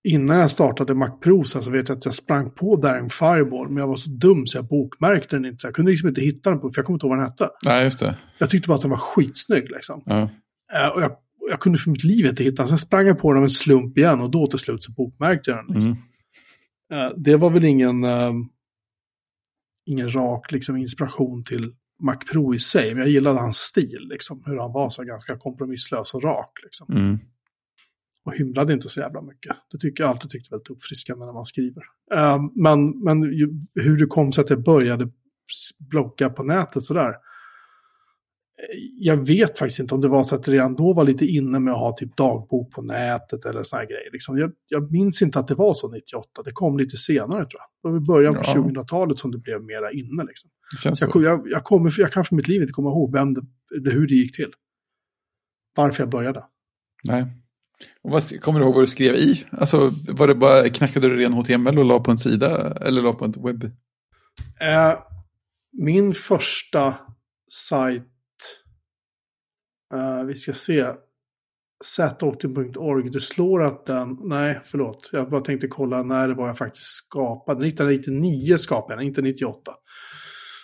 innan 0.06 0.38
jag 0.38 0.52
startade 0.52 0.94
Mac 0.94 1.18
Pro 1.22 1.44
så 1.44 1.72
vet 1.72 1.90
jag 1.90 1.98
att 1.98 2.06
jag 2.06 2.16
sprang 2.16 2.52
på 2.52 2.76
Daring 2.76 3.10
Fireball, 3.10 3.68
men 3.68 3.78
jag 3.78 3.88
var 3.88 3.96
så 3.96 4.10
dum 4.10 4.48
så 4.48 4.58
jag 4.58 4.68
bokmärkte 4.68 5.36
den 5.36 5.46
inte. 5.46 5.68
Jag 5.68 5.76
kunde 5.76 5.92
liksom 5.92 6.10
inte 6.10 6.22
hitta 6.22 6.50
den, 6.50 6.60
på, 6.60 6.72
för 6.72 6.80
jag 6.80 6.86
kommer 6.86 6.96
inte 6.96 7.08
ihåg 7.08 7.18
vad 7.18 7.20
den 7.20 7.32
hette. 7.32 7.50
Nej, 7.66 7.84
just 7.84 8.00
det. 8.00 8.18
Jag 8.38 8.50
tyckte 8.50 8.68
bara 8.68 8.76
att 8.76 8.82
den 8.82 8.92
var 8.92 8.98
skitsnygg 8.98 9.72
liksom. 9.72 10.04
Ja. 10.06 10.22
Uh, 10.22 10.88
och 10.88 11.02
jag, 11.02 11.12
jag, 11.50 11.60
kunde 11.60 11.80
för 11.80 11.90
mitt 11.90 12.04
liv 12.04 12.26
inte 12.26 12.44
hitta 12.44 12.62
den. 12.62 12.68
Sen 12.68 12.78
sprang 12.78 13.08
jag 13.08 13.20
på 13.20 13.32
den 13.32 13.38
av 13.38 13.44
en 13.44 13.50
slump 13.50 13.98
igen 13.98 14.22
och 14.22 14.32
då 14.32 14.48
till 14.48 14.60
slut 14.60 14.84
så 14.84 14.92
bokmärkte 14.92 15.52
jag 15.52 15.66
den. 15.66 15.76
Liksom. 15.76 15.98
Mm. 16.92 17.06
Uh, 17.06 17.18
det 17.18 17.36
var 17.36 17.50
väl 17.50 17.66
ingen, 17.66 18.04
uh, 18.04 18.34
ingen 19.86 20.16
rak 20.16 20.52
liksom, 20.52 20.78
inspiration 20.78 21.44
till 21.44 21.74
Mac 22.04 22.18
Pro 22.32 22.56
i 22.56 22.60
sig, 22.60 22.90
men 22.94 22.98
jag 22.98 23.10
gillade 23.10 23.40
hans 23.40 23.58
stil, 23.58 24.08
liksom, 24.10 24.44
hur 24.46 24.58
han 24.58 24.72
var 24.72 24.90
så 24.90 25.04
ganska 25.04 25.38
kompromisslös 25.38 26.14
och 26.14 26.24
rak. 26.24 26.52
Liksom. 26.64 26.96
Mm 26.96 27.20
och 28.26 28.34
hymlade 28.34 28.74
inte 28.74 28.90
så 28.90 29.00
jävla 29.00 29.22
mycket. 29.22 29.56
Det 29.72 29.78
tycker 29.78 30.04
jag 30.04 30.10
alltid 30.10 30.30
tyckte 30.30 30.50
väldigt 30.52 30.70
uppfriskande 30.70 31.26
när 31.26 31.34
man 31.34 31.46
skriver. 31.46 31.84
Uh, 32.14 32.50
men 32.56 33.04
men 33.04 33.24
ju, 33.24 33.50
hur 33.76 33.98
det 33.98 34.06
kom 34.06 34.34
sig 34.34 34.44
att 34.44 34.50
jag 34.50 34.64
började 34.64 35.10
blogga 35.80 36.30
på 36.30 36.44
nätet 36.44 36.84
sådär. 36.84 37.14
Jag 39.00 39.28
vet 39.28 39.60
faktiskt 39.60 39.80
inte 39.80 39.96
om 39.96 40.02
det 40.02 40.08
var 40.08 40.24
så 40.24 40.36
att 40.36 40.44
det 40.44 40.52
redan 40.52 40.76
då 40.76 40.94
var 40.94 41.04
lite 41.04 41.26
inne 41.26 41.60
med 41.60 41.74
att 41.74 41.80
ha 41.80 41.98
typ 41.98 42.18
dagbok 42.18 42.72
på 42.72 42.82
nätet 42.82 43.46
eller 43.46 43.64
sådana 43.64 43.86
grejer. 43.86 44.12
Liksom. 44.14 44.38
Jag, 44.38 44.52
jag, 44.68 44.92
minns 44.92 45.22
inte 45.22 45.40
att 45.40 45.48
det 45.48 45.56
var 45.56 45.74
så 45.74 45.92
98, 45.92 46.42
det 46.46 46.52
kom 46.52 46.78
lite 46.78 46.98
senare 46.98 47.46
tror 47.46 47.62
jag. 47.62 47.68
Det 47.84 47.90
var 47.90 47.98
i 47.98 48.06
början 48.06 48.34
på 48.34 48.42
ja. 48.44 48.54
2000-talet 48.54 49.18
som 49.18 49.32
det 49.32 49.38
blev 49.38 49.64
mera 49.64 49.92
inne. 49.92 50.24
Liksom. 50.24 50.50
Jag, 50.84 51.24
jag, 51.24 51.48
jag, 51.50 51.64
kommer, 51.64 51.94
jag 51.98 52.12
kan 52.12 52.24
för 52.24 52.36
mitt 52.36 52.48
liv 52.48 52.62
inte 52.62 52.74
komma 52.74 52.90
ihåg 52.90 53.14
vem 53.14 53.34
det, 53.34 53.92
hur 53.92 54.08
det 54.08 54.16
gick 54.16 54.36
till. 54.36 54.54
Varför 55.76 56.04
jag 56.04 56.10
började. 56.10 56.44
Nej. 57.04 57.26
Och 58.02 58.12
vad, 58.12 58.42
kommer 58.42 58.60
du 58.60 58.66
ihåg 58.66 58.74
vad 58.74 58.84
du 58.84 58.88
skrev 58.88 59.16
i? 59.16 59.46
Alltså, 59.52 59.92
var 60.08 60.28
det 60.28 60.36
bara, 60.36 60.70
knackade 60.70 61.10
du 61.10 61.16
ren 61.16 61.34
HTML 61.34 61.80
och 61.80 61.86
la 61.86 62.00
på 62.00 62.12
en 62.12 62.18
sida 62.18 62.78
eller 62.82 63.02
la 63.02 63.14
på 63.14 63.26
en 63.26 63.32
webb? 63.32 63.64
Eh, 64.62 65.00
min 65.74 66.14
första 66.14 66.94
sajt, 67.52 68.04
eh, 69.94 70.26
vi 70.26 70.36
ska 70.36 70.54
se, 70.54 70.86
zoctin.org, 71.84 73.10
det 73.10 73.22
slår 73.22 73.64
att 73.64 73.86
den, 73.86 74.18
nej 74.24 74.62
förlåt, 74.66 75.10
jag 75.14 75.30
bara 75.30 75.42
tänkte 75.42 75.68
kolla 75.68 76.04
när 76.04 76.28
det 76.28 76.34
var 76.34 76.48
jag 76.48 76.58
faktiskt 76.58 76.86
skapade. 76.86 77.68
1999 77.68 78.58
skapade 78.58 78.94
jag 78.94 79.00
den, 79.00 79.08
inte 79.08 79.22
98. 79.22 79.72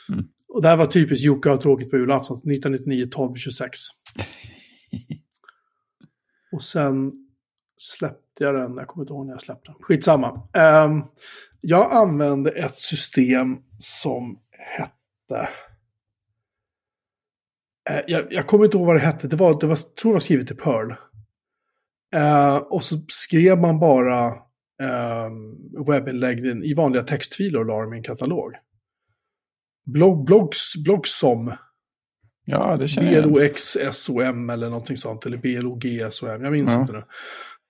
Mm. 0.09 0.25
Och 0.53 0.61
det 0.61 0.67
här 0.67 0.77
var 0.77 0.85
typiskt 0.85 1.25
Jocke 1.25 1.49
har 1.49 1.57
tråkigt 1.57 1.91
på 1.91 1.97
julafton, 1.97 2.37
1999 2.37 3.07
12 3.11 3.35
26. 3.35 3.79
Och 6.51 6.63
sen 6.63 7.11
släppte 7.77 8.43
jag 8.43 8.55
den, 8.55 8.77
jag 8.77 8.87
kommer 8.87 9.03
inte 9.03 9.13
ihåg 9.13 9.25
när 9.25 9.33
jag 9.33 9.41
släppte 9.41 9.71
den. 9.71 9.81
Skitsamma. 9.81 10.47
Um, 10.85 11.05
jag 11.61 11.93
använde 11.93 12.51
ett 12.51 12.77
system 12.77 13.57
som 13.77 14.39
hette... 14.77 15.49
Uh, 17.89 18.01
jag, 18.07 18.33
jag, 18.33 18.47
kommer 18.47 18.65
inte 18.65 18.77
ihåg 18.77 18.87
vad 18.87 18.95
det 18.95 18.99
hette, 18.99 19.27
det 19.27 19.35
var, 19.35 19.59
det 19.59 19.67
var, 19.67 19.75
tror 19.75 20.11
jag 20.11 20.13
var 20.13 20.19
skrivet 20.19 20.51
i 20.51 20.55
Perl. 20.55 20.91
Uh, 22.15 22.55
och 22.55 22.83
så 22.83 22.95
skrev 23.07 23.61
man 23.61 23.79
bara 23.79 24.25
ehm, 24.81 25.51
uh, 25.77 25.85
webbinlägg 25.87 26.45
i 26.45 26.73
vanliga 26.73 27.03
textfiler 27.03 27.59
och 27.59 27.65
la 27.65 27.81
dem 27.81 27.93
i 27.93 27.97
en 27.97 28.03
katalog. 28.03 28.53
Blog, 29.85 30.25
blogs, 30.25 30.73
blogs 30.83 31.19
som 31.19 31.55
Ja, 32.51 32.77
det 32.77 32.87
känner 32.87 33.11
jag. 33.11 33.31
BLOXSOM 33.31 34.49
eller 34.49 34.69
någonting 34.69 34.97
sånt. 34.97 35.25
Eller 35.25 35.37
BLOGSOM, 35.37 36.43
jag 36.43 36.51
minns 36.51 36.71
ja. 36.71 36.81
inte 36.81 36.93
nu. 36.93 37.03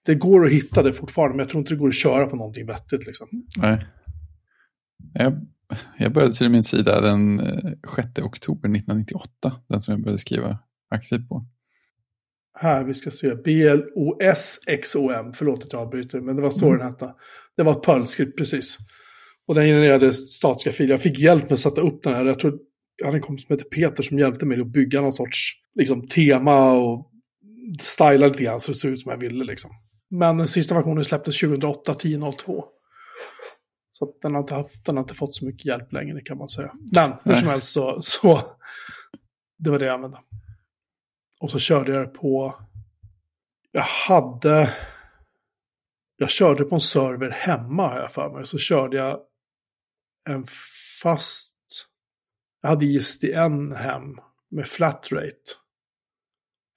Det 0.05 0.15
går 0.15 0.45
att 0.45 0.51
hitta 0.51 0.83
det 0.83 0.93
fortfarande, 0.93 1.35
men 1.35 1.43
jag 1.43 1.49
tror 1.49 1.59
inte 1.59 1.73
det 1.73 1.79
går 1.79 1.87
att 1.87 1.95
köra 1.95 2.27
på 2.27 2.35
någonting 2.35 2.65
vettigt. 2.65 3.07
Liksom. 3.07 3.27
Nej. 3.57 3.85
Jag, 5.13 5.45
jag 5.97 6.13
började 6.13 6.33
till 6.33 6.49
min 6.49 6.63
sida 6.63 7.01
den 7.01 7.41
6 7.95 8.07
eh, 8.17 8.25
oktober 8.25 8.69
1998. 8.69 9.29
Den 9.67 9.81
som 9.81 9.91
jag 9.91 10.01
började 10.01 10.19
skriva 10.19 10.59
aktivt 10.89 11.29
på. 11.29 11.45
Här, 12.59 12.83
vi 12.83 12.93
ska 12.93 13.11
se. 13.11 13.35
BLOSXOM, 13.35 15.33
förlåt 15.33 15.63
att 15.63 15.73
jag 15.73 15.81
avbryter, 15.81 16.21
men 16.21 16.35
det 16.35 16.41
var 16.41 16.51
så 16.51 16.65
mm. 16.65 16.77
den 16.77 16.87
hette. 16.87 17.13
Det 17.57 17.63
var 17.63 17.71
ett 17.71 17.83
Perl-skript, 17.83 18.37
precis. 18.37 18.77
Och 19.47 19.55
den 19.55 19.65
genererade 19.65 20.13
statiska 20.13 20.71
filer. 20.71 20.91
Jag 20.91 21.01
fick 21.01 21.19
hjälp 21.19 21.43
med 21.43 21.53
att 21.53 21.59
sätta 21.59 21.81
upp 21.81 22.03
den 22.03 22.13
här. 22.13 22.25
Jag 22.25 22.39
tror 22.39 22.59
jag 23.01 23.05
hade 23.05 23.17
en 23.17 23.21
kompis 23.21 23.47
som 23.47 23.55
heter 23.55 23.69
Peter 23.69 24.03
som 24.03 24.19
hjälpte 24.19 24.45
mig 24.45 24.61
att 24.61 24.67
bygga 24.67 25.01
någon 25.01 25.13
sorts 25.13 25.53
liksom, 25.75 26.07
tema 26.07 26.71
och 26.71 27.11
styla 27.79 28.27
lite 28.27 28.43
grann 28.43 28.61
så 28.61 28.71
det 28.71 28.77
såg 28.77 28.91
ut 28.91 28.99
som 28.99 29.11
jag 29.11 29.17
ville. 29.17 29.43
Liksom. 29.43 29.71
Men 30.09 30.37
den 30.37 30.47
sista 30.47 30.75
versionen 30.75 31.05
släpptes 31.05 31.39
2008, 31.39 31.93
10.02. 31.93 32.63
Så 33.91 34.13
den 34.21 34.33
har, 34.33 34.41
inte 34.41 34.55
haft, 34.55 34.85
den 34.85 34.97
har 34.97 35.03
inte 35.03 35.13
fått 35.13 35.35
så 35.35 35.45
mycket 35.45 35.65
hjälp 35.65 35.91
längre 35.93 36.21
kan 36.21 36.37
man 36.37 36.49
säga. 36.49 36.73
Men 36.93 37.13
hur 37.23 37.35
som 37.35 37.47
helst 37.47 37.71
så, 37.71 38.01
så 38.01 38.41
det 39.57 39.69
var 39.69 39.79
det 39.79 39.85
jag 39.85 39.93
använde. 39.93 40.17
Och 41.41 41.51
så 41.51 41.59
körde 41.59 41.93
jag 41.93 42.13
på, 42.13 42.55
jag 43.71 43.81
hade, 43.81 44.73
jag 46.17 46.29
körde 46.29 46.63
på 46.63 46.75
en 46.75 46.81
server 46.81 47.29
hemma 47.29 47.87
har 47.87 47.99
jag 47.99 48.11
för 48.11 48.29
mig. 48.29 48.45
Så 48.45 48.57
körde 48.57 48.97
jag 48.97 49.19
en 50.29 50.45
fast 51.03 51.55
jag 52.61 52.69
hade 52.69 52.85
ISDN 52.85 53.71
hem 53.71 54.17
med 54.51 54.67
flatrate. 54.67 55.51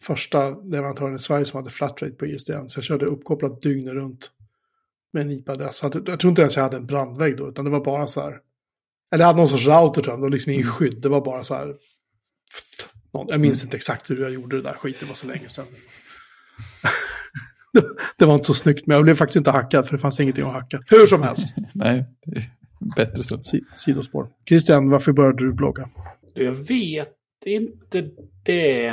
Första 0.02 0.50
leverantören 0.50 1.14
i 1.14 1.18
Sverige 1.18 1.44
som 1.44 1.56
hade 1.56 1.70
flatrate 1.70 2.14
på 2.14 2.26
ISDN. 2.26 2.66
Så 2.68 2.78
jag 2.78 2.84
körde 2.84 3.06
uppkopplat 3.06 3.60
dygnet 3.60 3.94
runt 3.94 4.30
med 5.12 5.22
en 5.22 5.30
IP-adress. 5.30 5.80
Jag 5.82 5.92
tror 5.92 6.26
inte 6.26 6.42
ens 6.42 6.56
jag 6.56 6.62
hade 6.62 6.76
en 6.76 6.86
brandvägg 6.86 7.36
då, 7.36 7.48
utan 7.48 7.64
det 7.64 7.70
var 7.70 7.84
bara 7.84 8.06
så 8.06 8.20
här. 8.20 8.40
Eller 9.12 9.22
jag 9.22 9.26
hade 9.26 9.38
någon 9.38 9.48
sorts 9.48 9.66
router 9.66 10.02
tror 10.02 10.12
jag, 10.12 10.18
det 10.18 10.22
var 10.22 10.28
liksom 10.28 10.52
ingen 10.52 10.62
mm. 10.62 10.74
skydd. 10.74 11.02
Det 11.02 11.08
var 11.08 11.20
bara 11.20 11.44
så 11.44 11.54
här. 11.54 11.74
Jag 13.12 13.40
minns 13.40 13.62
mm. 13.62 13.66
inte 13.66 13.76
exakt 13.76 14.10
hur 14.10 14.20
jag 14.20 14.32
gjorde 14.32 14.56
det 14.56 14.62
där 14.62 14.74
skiten, 14.74 14.98
det 15.00 15.06
var 15.06 15.14
så 15.14 15.26
länge 15.26 15.48
sedan. 15.48 15.64
det 18.18 18.24
var 18.24 18.34
inte 18.34 18.46
så 18.46 18.54
snyggt, 18.54 18.86
men 18.86 18.94
jag 18.94 19.04
blev 19.04 19.14
faktiskt 19.14 19.36
inte 19.36 19.50
hackad 19.50 19.88
för 19.88 19.96
det 19.96 20.00
fanns 20.00 20.20
ingenting 20.20 20.44
att 20.44 20.52
hacka. 20.52 20.82
Hur 20.86 21.06
som 21.06 21.22
helst. 21.22 21.54
Nej, 21.74 22.04
Bättre 22.96 23.22
så. 23.22 23.38
sidospår. 23.76 24.28
Christian, 24.48 24.90
varför 24.90 25.12
började 25.12 25.44
du 25.44 25.52
blogga? 25.52 25.88
Jag 26.34 26.54
vet 26.54 27.16
inte 27.46 28.10
det. 28.44 28.86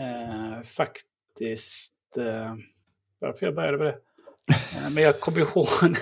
Eh, 0.00 0.62
faktiskt. 0.64 1.94
Eh, 2.18 2.54
varför 3.18 3.46
jag 3.46 3.54
började 3.54 3.78
med 3.78 3.86
det. 3.86 3.98
Eh, 4.50 4.90
men 4.94 5.02
jag 5.02 5.20
kommer 5.20 5.38
ihåg, 5.40 5.68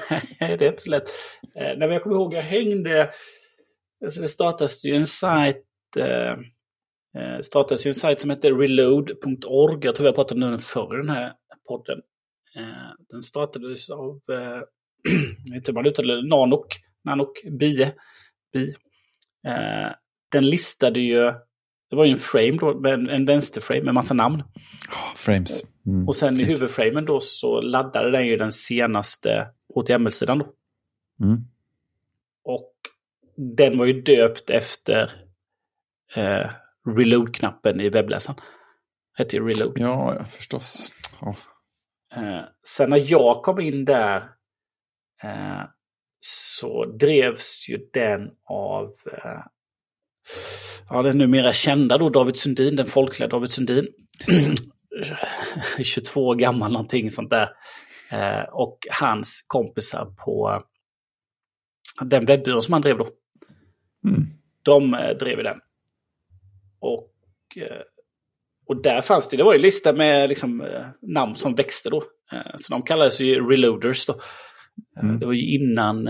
nej 0.41 0.57
det 0.57 0.67
är 0.67 0.71
inte 0.71 0.83
så 0.83 0.91
lätt. 0.91 1.09
Eh, 1.43 1.63
nej, 1.63 1.79
men 1.79 1.91
jag 1.91 2.03
kommer 2.03 2.17
ihåg, 2.17 2.35
jag 2.35 2.43
hängde, 2.43 3.11
alltså 4.05 4.21
det 4.21 4.29
startades 4.29 4.85
ju 4.85 4.95
en 4.95 5.07
sajt, 5.07 5.65
eh, 5.97 6.33
eh 7.23 7.41
startades 7.43 7.87
ju 7.87 7.89
en 7.89 7.95
sajt 7.95 8.21
som 8.21 8.31
heter 8.31 8.55
reload.org. 8.55 9.79
Jag 9.83 9.95
tror 9.95 10.07
jag 10.07 10.15
pratade 10.15 10.45
om 10.45 10.51
den 10.51 10.59
förr 10.59 10.95
i 10.95 10.97
den 10.97 11.17
här 11.17 11.33
podden. 11.69 11.99
Eh, 12.57 13.05
den 13.09 13.23
startades 13.23 13.91
av 13.91 14.21
hur 15.67 15.73
man 15.73 15.87
uttalar 15.87 16.17
det, 16.17 16.29
Nanok, 16.29 16.77
Nanok 17.05 17.43
Bie. 17.45 17.93
Bie. 18.53 18.75
Eh, 19.47 19.93
den 20.33 20.47
listade 20.47 21.01
ju, 21.01 21.33
det 21.91 21.97
var 21.97 22.05
ju 22.05 22.13
en 22.13 22.19
frame 22.19 22.57
då, 22.61 22.89
en, 22.89 23.09
en 23.09 23.25
vänsterframe 23.25 23.83
med 23.83 23.95
massa 23.95 24.15
namn. 24.15 24.41
Oh, 24.91 25.15
frames. 25.17 25.65
Mm, 25.87 26.09
och 26.09 26.17
sen 26.17 26.29
fint. 26.29 26.41
i 26.41 26.45
huvudframen 26.45 27.05
då 27.05 27.21
så 27.21 27.61
laddade 27.61 28.11
den 28.11 28.27
ju 28.27 28.37
den 28.37 28.53
senaste 28.53 29.49
HTML-sidan 29.75 30.39
då. 30.39 30.53
Mm. 31.25 31.45
Och 32.45 32.73
den 33.37 33.79
var 33.79 33.87
ju 33.87 34.03
döpt 34.03 34.51
efter 34.51 35.27
eh, 36.15 36.51
reload-knappen 36.97 37.81
i 37.81 37.89
webbläsaren. 37.89 38.41
Hette 39.15 39.37
ju 39.37 39.49
reload. 39.49 39.73
Ja, 39.77 40.15
ja 40.19 40.25
förstås. 40.25 40.93
Oh. 41.21 41.37
Eh, 42.17 42.45
sen 42.67 42.91
när 42.91 43.11
jag 43.11 43.43
kom 43.43 43.61
in 43.61 43.85
där 43.85 44.23
Eh, 45.23 45.62
så 46.21 46.85
drevs 46.85 47.69
ju 47.69 47.79
den 47.93 48.31
av 48.45 48.85
eh, 48.85 49.43
ja, 50.91 51.03
den 51.03 51.19
numera 51.19 51.53
kända 51.53 51.99
då 51.99 52.09
David 52.09 52.37
Sundin, 52.37 52.77
den 52.77 52.87
folkliga 52.87 53.29
David 53.29 53.53
Sundin. 53.53 53.89
22 55.83 56.27
år 56.27 56.35
gammal 56.35 56.73
någonting 56.73 57.11
sånt 57.11 57.31
där. 57.31 57.49
Eh, 58.11 58.49
och 58.53 58.79
hans 58.91 59.45
kompisar 59.47 60.05
på 60.25 60.62
den 62.01 62.25
webbyrån 62.25 62.62
som 62.62 62.73
han 62.73 62.83
drev 62.83 62.99
då. 62.99 63.09
Mm. 64.05 64.27
De 64.62 64.95
eh, 64.95 65.16
drev 65.16 65.43
den. 65.43 65.61
Och, 66.81 67.12
eh, 67.57 67.83
och 68.66 68.83
där 68.83 69.03
fanns 69.03 69.29
det, 69.29 69.37
det 69.37 69.43
var 69.43 69.53
ju 69.53 69.59
lista 69.59 69.93
med 69.93 70.29
liksom, 70.29 70.69
namn 71.03 71.37
som 71.37 71.55
växte 71.55 71.91
då. 71.91 72.05
Så 72.57 72.73
de 72.73 72.83
kallades 72.83 73.21
ju 73.21 73.51
reloaders 73.51 74.07
då. 74.07 74.21
Eh, 74.97 75.05
mm. 75.05 75.18
Det 75.18 75.26
var 75.26 75.33
ju 75.33 75.47
innan, 75.47 76.09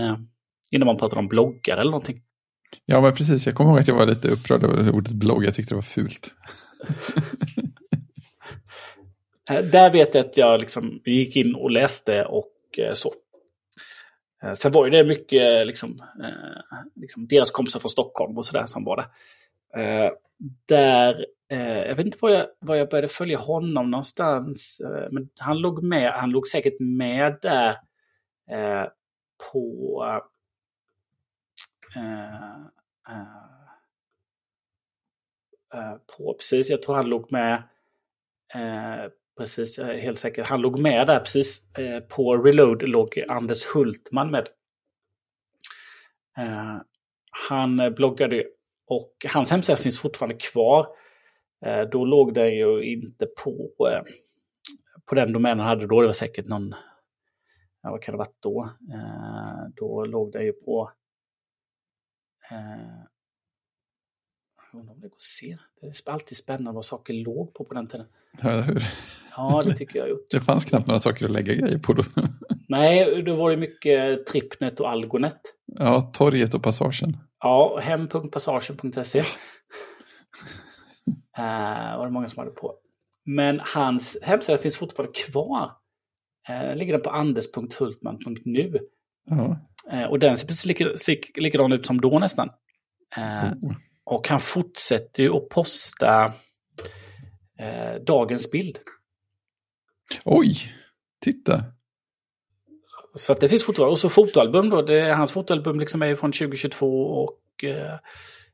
innan 0.71 0.85
man 0.85 0.97
pratade 0.97 1.19
om 1.19 1.27
bloggar 1.27 1.77
eller 1.77 1.91
någonting. 1.91 2.21
Ja, 2.85 3.01
men 3.01 3.13
precis. 3.13 3.45
Jag 3.45 3.55
kommer 3.55 3.69
ihåg 3.69 3.79
att 3.79 3.87
jag 3.87 3.95
var 3.95 4.05
lite 4.05 4.29
upprörd 4.29 4.63
över 4.63 4.91
ordet 4.91 5.13
blogg. 5.13 5.45
Jag 5.45 5.53
tyckte 5.53 5.71
det 5.71 5.75
var 5.75 5.81
fult. 5.81 6.35
Där 9.71 9.91
vet 9.91 10.15
jag 10.15 10.25
att 10.25 10.37
jag 10.37 10.59
liksom 10.59 11.01
gick 11.05 11.35
in 11.35 11.55
och 11.55 11.71
läste 11.71 12.25
och 12.25 12.51
så. 12.93 13.13
Sen 14.55 14.71
var 14.71 14.85
ju 14.85 14.91
det 14.91 15.03
mycket 15.03 15.67
liksom, 15.67 15.97
liksom 16.95 17.27
deras 17.27 17.51
kompisar 17.51 17.79
från 17.79 17.89
Stockholm 17.89 18.37
och 18.37 18.45
sådär 18.45 18.65
som 18.65 18.83
var 18.83 18.95
där. 18.97 19.05
Där, 20.65 21.25
jag 21.87 21.95
vet 21.95 22.05
inte 22.05 22.17
var 22.21 22.29
jag, 22.29 22.45
var 22.59 22.75
jag 22.75 22.89
började 22.89 23.07
följa 23.07 23.37
honom 23.37 23.91
någonstans. 23.91 24.81
men 25.11 25.29
han 25.39 25.57
låg 25.57 25.83
med, 25.83 26.11
han 26.13 26.29
låg 26.31 26.47
säkert 26.47 26.79
med 26.79 27.37
där 27.41 27.75
Eh, 28.51 28.87
på 29.51 30.03
Eh, 31.95 32.55
eh, 33.09 33.21
eh, 35.73 35.97
på, 36.17 36.33
precis, 36.33 36.69
jag 36.69 36.81
tror 36.81 36.95
han 36.95 37.09
låg 37.09 37.31
med, 37.31 37.53
eh, 38.55 39.11
precis, 39.37 39.77
jag 39.77 39.89
är 39.89 39.99
helt 39.99 40.19
säker, 40.19 40.43
han 40.43 40.61
låg 40.61 40.79
med 40.79 41.07
där 41.07 41.19
precis. 41.19 41.77
Eh, 41.77 41.99
på 41.99 42.37
Reload 42.37 42.83
låg 42.83 43.23
Anders 43.27 43.65
Hultman 43.65 44.31
med. 44.31 44.47
han 47.49 47.93
bloggade 47.95 48.43
och 48.87 49.13
hans 49.33 49.51
hemsida 49.51 49.75
finns 49.75 49.99
fortfarande 49.99 50.35
kvar. 50.35 50.87
då 51.91 52.05
låg 52.05 52.33
den 52.33 52.55
ju 52.55 52.83
inte 52.83 53.25
på, 53.43 53.71
på 55.05 55.15
den 55.15 55.33
domänen 55.33 55.59
han 55.59 55.67
hade 55.67 55.87
då. 55.87 56.01
Det 56.01 56.07
var 56.07 56.13
säkert 56.13 56.45
någon, 56.45 56.75
ja, 57.81 57.91
vad 57.91 58.01
kan 58.01 58.13
det 58.13 58.17
varit 58.17 58.41
då? 58.41 58.69
då 59.75 60.05
låg 60.05 60.31
det 60.31 60.43
ju 60.43 60.53
på 60.53 60.91
Eh, 62.51 62.57
jag 64.71 64.79
undrar 64.79 64.93
om 64.93 65.01
det 65.01 65.07
går 65.07 65.15
att 65.15 65.21
se. 65.21 65.57
Det 65.81 65.87
är 65.87 66.11
alltid 66.11 66.37
spännande 66.37 66.71
vad 66.71 66.85
saker 66.85 67.13
låg 67.13 67.53
på 67.53 67.63
på 67.63 67.73
den 67.73 67.87
tiden. 67.87 68.05
Ja, 68.41 68.61
hur? 68.61 68.83
Ja, 69.37 69.61
det 69.65 69.73
tycker 69.73 69.99
jag. 69.99 70.17
Det 70.29 70.41
fanns 70.41 70.65
knappt 70.65 70.87
några 70.87 70.99
saker 70.99 71.25
att 71.25 71.31
lägga 71.31 71.53
grejer 71.53 71.79
på 71.79 71.93
då. 71.93 72.03
Nej, 72.67 73.23
då 73.23 73.35
var 73.35 73.51
det 73.51 73.57
mycket 73.57 74.25
Trippnet 74.25 74.79
och 74.79 74.89
Algonet. 74.89 75.41
Ja, 75.65 76.01
Torget 76.01 76.53
och 76.53 76.63
Passagen. 76.63 77.17
Ja, 77.39 77.79
hem.passagen.se. 77.79 79.19
uh, 79.19 79.25
var 81.97 82.05
det 82.05 82.11
många 82.11 82.27
som 82.27 82.39
hade 82.39 82.51
på. 82.51 82.75
Men 83.25 83.61
hans 83.63 84.17
hemsida 84.21 84.57
finns 84.57 84.77
fortfarande 84.77 85.13
kvar. 85.13 85.71
Uh, 86.49 86.75
ligger 86.75 86.93
den 86.93 87.01
på 87.01 87.09
anders.hultman.nu. 87.09 88.79
Uh, 89.93 90.03
och 90.09 90.19
den 90.19 90.37
ser 90.37 90.47
precis 90.47 90.65
likadan 91.35 91.71
ut 91.71 91.85
som 91.85 92.01
då 92.01 92.19
nästan. 92.19 92.49
Uh, 93.17 93.53
oh. 93.61 93.75
Och 94.03 94.27
han 94.27 94.39
fortsätter 94.39 95.23
ju 95.23 95.33
att 95.33 95.49
posta 95.49 96.33
dagens 98.05 98.51
bild. 98.51 98.79
Oj, 100.25 100.55
titta. 101.21 101.63
Så 103.13 103.31
att 103.31 103.41
det 103.41 103.49
finns 103.49 103.65
fortfarande. 103.65 103.91
Och 103.91 103.99
så 103.99 104.09
fotoalbum 104.09 104.69
då. 104.69 104.81
Det, 104.81 105.13
hans 105.13 105.31
fotoalbum 105.31 105.79
liksom 105.79 106.01
är 106.01 106.15
från 106.15 106.31
2022 106.31 107.03
och 107.03 107.65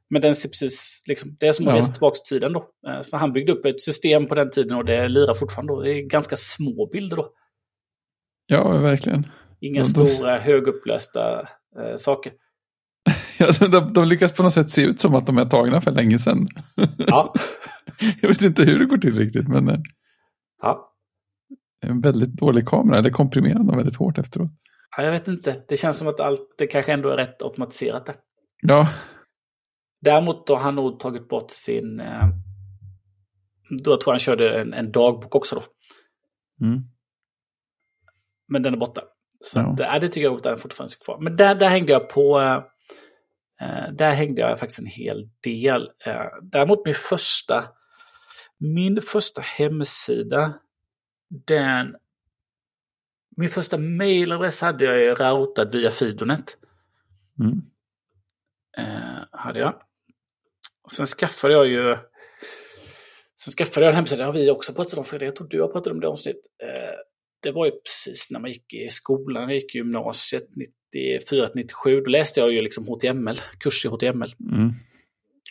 men 0.10 0.22
den 0.22 0.36
ser 0.36 0.50
precis, 0.50 1.04
liksom, 1.08 1.38
det 1.40 1.48
är 1.48 1.52
som 1.52 1.68
att 1.68 1.74
ja. 1.74 1.80
resa 1.80 1.92
tillbaka 1.92 2.16
till 2.16 2.36
tiden 2.36 2.54
då. 2.54 2.70
Så 3.02 3.18
han 3.18 3.34
byggde 3.34 3.52
upp 3.52 3.66
ett 3.66 3.82
system 3.82 4.28
på 4.28 4.36
den 4.36 4.52
tiden 4.52 4.78
och 4.78 4.86
det 4.86 5.08
lirar 5.08 5.34
fortfarande 5.34 5.74
då. 5.74 5.82
Det 5.82 5.92
är 5.92 6.02
ganska 6.02 6.36
små 6.36 6.90
bilder 6.92 7.18
då. 7.18 7.34
Ja, 8.48 8.78
verkligen. 8.82 9.28
Inga 9.62 9.84
de, 9.84 9.90
stora 9.90 10.40
högupplösta 10.40 11.42
eh, 11.80 11.98
saker. 11.98 12.34
ja, 13.40 13.68
de, 13.68 13.94
de, 13.94 14.08
lyckas 14.08 14.34
på 14.34 14.44
något 14.44 14.54
sätt 14.54 14.70
se 14.70 14.82
ut 14.82 15.00
som 15.00 15.16
att 15.16 15.26
de 15.26 15.38
är 15.38 15.46
tagna 15.46 15.82
för 15.82 15.92
länge 15.92 16.20
sedan. 16.20 16.48
ja. 16.98 17.34
Jag 18.22 18.30
vet 18.30 18.42
inte 18.42 18.64
hur 18.64 18.80
det 18.80 18.86
går 18.86 18.98
till 18.98 19.18
riktigt, 19.18 19.48
men... 19.48 19.70
Eh, 19.70 19.80
ja. 20.62 20.92
En 21.82 22.02
väldigt 22.02 22.34
dålig 22.34 22.68
kamera, 22.68 22.98
eller 22.98 23.10
komprimerar 23.10 23.64
den 23.64 23.78
väldigt 23.78 23.96
hårt 23.96 24.18
efteråt. 24.18 24.52
Ja, 24.98 25.04
jag 25.04 25.12
vet 25.12 25.28
inte. 25.28 25.64
Det 25.68 25.78
känns 25.78 25.98
som 25.98 26.08
att 26.08 26.20
allt 26.20 26.56
det 26.58 26.68
kanske 26.68 26.94
ändå 26.94 27.10
är 27.10 27.18
rätt 27.18 27.42
automatiserat 27.42 28.06
där. 28.06 28.16
Ja. 28.62 28.90
Däremot 30.02 30.50
har 30.50 30.58
han 30.58 30.76
nog 30.76 31.00
tagit 31.00 31.30
bort 31.30 31.52
sin... 31.52 32.00
Eh, 32.00 32.28
då 33.84 33.98
tror 33.98 34.04
jag 34.06 34.14
han 34.14 34.20
körde 34.20 34.62
en, 34.62 34.74
en 34.74 34.92
dagbok 34.92 35.36
också 35.36 35.56
då. 35.56 35.64
Mm. 36.66 36.82
Men 38.48 38.64
den 38.64 38.74
är 38.74 38.78
borta. 38.78 39.02
Så 39.40 39.60
ja. 39.60 39.74
att, 39.74 39.80
äh, 39.80 40.00
det 40.00 40.10
tycker 40.10 40.22
jag 40.22 40.36
att 40.36 40.44
den 40.44 40.58
fortfarande 40.58 40.94
är 40.94 41.04
kvar. 41.04 41.20
Men 41.20 41.36
där, 41.36 41.56
där 41.56 41.70
hängde 41.70 41.92
jag 41.92 42.10
på... 42.10 42.40
Äh, 43.62 43.94
där 43.94 44.12
hängde 44.12 44.42
jag 44.42 44.60
faktiskt 44.60 44.80
en 44.80 44.86
hel 44.86 45.30
del. 45.44 45.92
Äh, 46.06 46.26
däremot 46.42 46.86
min 46.86 46.96
första... 46.96 47.66
Min 48.58 49.02
första 49.02 49.42
hemsida, 49.42 50.60
den... 51.30 51.96
Min 53.38 53.50
första 53.50 53.78
mailadress 53.78 54.62
hade 54.62 54.86
jag 54.86 55.00
ju 55.00 55.14
routat 55.14 55.76
via 55.76 55.92
Fidonet. 55.92 56.58
Mm. 57.40 57.62
Äh, 58.78 59.24
hade 59.32 59.60
jag. 59.60 59.82
Sen 60.92 61.06
skaffade 61.06 61.54
jag 61.54 61.68
ju... 61.68 61.98
Sen 63.36 63.52
skaffade 63.52 63.86
jag 63.86 63.92
en 63.92 63.96
hemsida, 63.96 64.18
det 64.18 64.26
har 64.26 64.34
vi 64.34 64.52
också 64.52 64.74
pratat 64.74 65.00
om 65.00 65.06
Fredrik, 65.06 65.28
jag 65.28 65.36
tror 65.36 65.48
du 65.48 65.62
har 65.62 65.68
pratat 65.68 65.94
om 65.94 66.00
det 66.00 66.08
avsnitt. 66.08 66.42
Eh, 66.64 66.96
det 67.46 67.52
var 67.52 67.66
ju 67.66 67.72
precis 67.72 68.32
när 68.32 68.40
man 68.40 68.52
gick 68.52 68.74
i 68.74 68.90
skolan, 68.90 69.44
jag 69.44 69.54
gick 69.54 69.76
i 69.76 69.78
gymnasiet 69.78 70.48
94-97, 70.96 72.04
då 72.04 72.10
läste 72.10 72.40
jag 72.40 72.54
ju 72.54 72.62
liksom 72.62 72.88
HTML, 72.88 73.42
kurs 73.60 73.86
i 73.86 73.88
HTML. 73.88 74.34
Mm. 74.52 74.72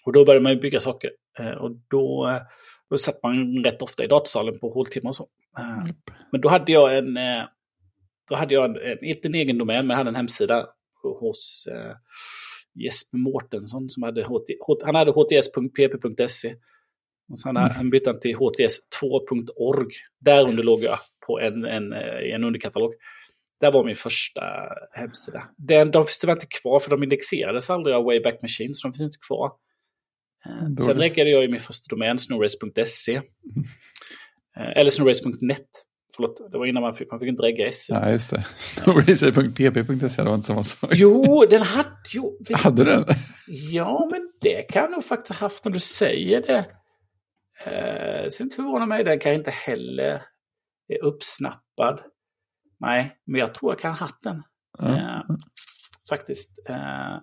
Och 0.04 0.12
då 0.12 0.24
började 0.24 0.42
man 0.42 0.52
ju 0.52 0.60
bygga 0.60 0.80
saker. 0.80 1.10
Eh, 1.38 1.50
och 1.50 1.70
då, 1.90 2.38
då 2.90 2.96
satt 2.96 3.22
man 3.22 3.64
rätt 3.64 3.82
ofta 3.82 4.04
i 4.04 4.06
datasalen 4.06 4.58
på 4.58 4.70
håltimmar 4.70 5.08
och 5.08 5.16
så. 5.16 5.28
Mm. 5.58 5.94
Men 6.32 6.40
då 6.40 6.48
hade 6.48 6.72
jag 6.72 6.98
en, 6.98 7.16
eh, 7.16 7.44
då 8.28 8.34
hade 8.34 8.54
jag 8.54 8.64
en, 8.64 9.04
inte 9.04 9.28
en 9.28 9.34
egen 9.34 9.58
domän, 9.58 9.86
men 9.86 9.90
jag 9.90 9.98
hade 9.98 10.10
en 10.10 10.16
hemsida 10.16 10.66
hos 11.20 11.68
uh, 11.70 11.94
Jesper 12.84 13.18
Mårtensson 13.18 13.88
som 13.88 14.02
hade, 14.02 14.22
HT, 14.22 14.46
han 14.84 14.94
hade 14.94 15.10
hts.pp.se. 15.10 16.54
Och 17.30 17.38
sen 17.38 17.56
mm. 17.56 17.70
han 17.70 17.90
bytte 17.90 18.10
han 18.10 18.20
till 18.20 18.36
hts2.org. 18.36 19.90
Där 20.20 20.48
under 20.48 20.62
låg 20.62 20.82
jag 20.82 20.98
på 21.26 21.40
en, 21.40 21.64
en, 21.64 21.92
eh, 21.92 22.34
en 22.34 22.44
underkatalog. 22.44 22.94
Det 23.60 23.70
var 23.70 23.84
min 23.84 23.96
första 23.96 24.42
hemsida. 24.92 25.42
Den, 25.56 25.90
de 25.90 26.04
finns 26.04 26.18
tyvärr 26.18 26.34
inte 26.34 26.46
kvar 26.62 26.78
för 26.78 26.90
de 26.90 27.02
indexerades 27.02 27.70
aldrig 27.70 27.96
av 27.96 28.04
Wayback 28.04 28.42
Machine, 28.42 28.74
så 28.74 28.88
de 28.88 28.92
finns 28.92 29.06
inte 29.06 29.26
kvar. 29.26 29.52
Eh, 30.46 30.62
Dåligt. 30.62 30.84
Sen 30.84 30.96
läggade 30.96 31.30
jag 31.30 31.44
i 31.44 31.48
min 31.48 31.60
första 31.60 31.94
domän, 31.96 32.18
snowrace.se. 32.18 33.14
Mm. 33.14 33.24
Eller 34.76 34.90
snowrace.net. 34.90 35.68
Förlåt, 36.16 36.52
det 36.52 36.58
var 36.58 36.66
innan 36.66 36.82
man 36.82 36.94
fick, 36.94 37.10
man 37.10 37.20
fick 37.20 37.28
inte 37.28 37.42
regga 37.42 37.68
S. 37.68 37.86
Ja, 37.88 38.10
just 38.10 38.30
det. 38.30 38.44
Snowracer.pp.se, 38.56 40.22
det 40.22 40.28
var 40.28 40.34
inte 40.34 40.46
samma 40.46 40.62
sak. 40.62 40.90
Jo, 40.94 41.46
den 41.50 41.62
hade... 41.62 41.90
Jo, 42.12 42.38
hade 42.54 42.84
den? 42.84 43.04
Ja, 43.46 44.08
men 44.10 44.32
det 44.40 44.62
kan 44.62 44.82
jag 44.82 44.90
nog 44.90 45.04
faktiskt 45.04 45.38
ha 45.38 45.46
haft 45.46 45.64
när 45.64 45.72
du 45.72 45.80
säger 45.80 46.42
det. 46.42 46.66
Eh, 47.66 48.28
så 48.30 48.42
inte 48.42 48.56
förvåna 48.56 48.86
mig, 48.86 49.04
den 49.04 49.18
kan 49.18 49.34
inte 49.34 49.50
heller 49.50 50.22
är 50.88 51.04
uppsnappad. 51.04 52.00
Nej, 52.80 53.16
men 53.24 53.40
jag 53.40 53.54
tror 53.54 53.72
jag 53.72 53.80
kan 53.80 53.90
ha 53.90 53.98
haft 53.98 54.22
den. 54.22 54.42
Mm. 54.78 54.94
Eh, 54.94 55.22
faktiskt. 56.08 56.58
Eh, 56.68 57.14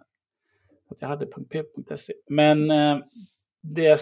att 0.89 1.01
jag 1.01 1.07
hade 1.07 1.26
.p.se. 1.26 2.14
Men 2.30 2.72
eh, 2.72 2.97
det 3.62 4.01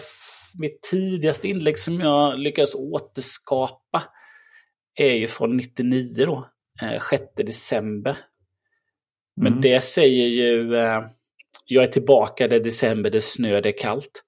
mitt 0.60 0.82
tidigaste 0.82 1.48
inlägg 1.48 1.78
som 1.78 2.00
jag 2.00 2.38
lyckades 2.38 2.74
återskapa 2.74 4.02
är 4.94 5.12
ju 5.12 5.26
från 5.26 5.56
99 5.56 6.26
då. 6.26 6.48
Eh, 6.82 7.02
6 7.10 7.22
december. 7.36 8.18
Men 9.36 9.46
mm. 9.46 9.60
det 9.60 9.80
säger 9.80 10.26
ju 10.26 10.76
eh, 10.76 11.02
jag 11.66 11.84
är 11.84 11.88
tillbaka, 11.88 12.48
det 12.48 12.56
är 12.56 12.60
december, 12.60 13.10
det 13.10 13.18
är 13.18 13.20
snö, 13.20 13.60
det 13.60 13.68
är 13.68 13.78
kallt. 13.78 14.24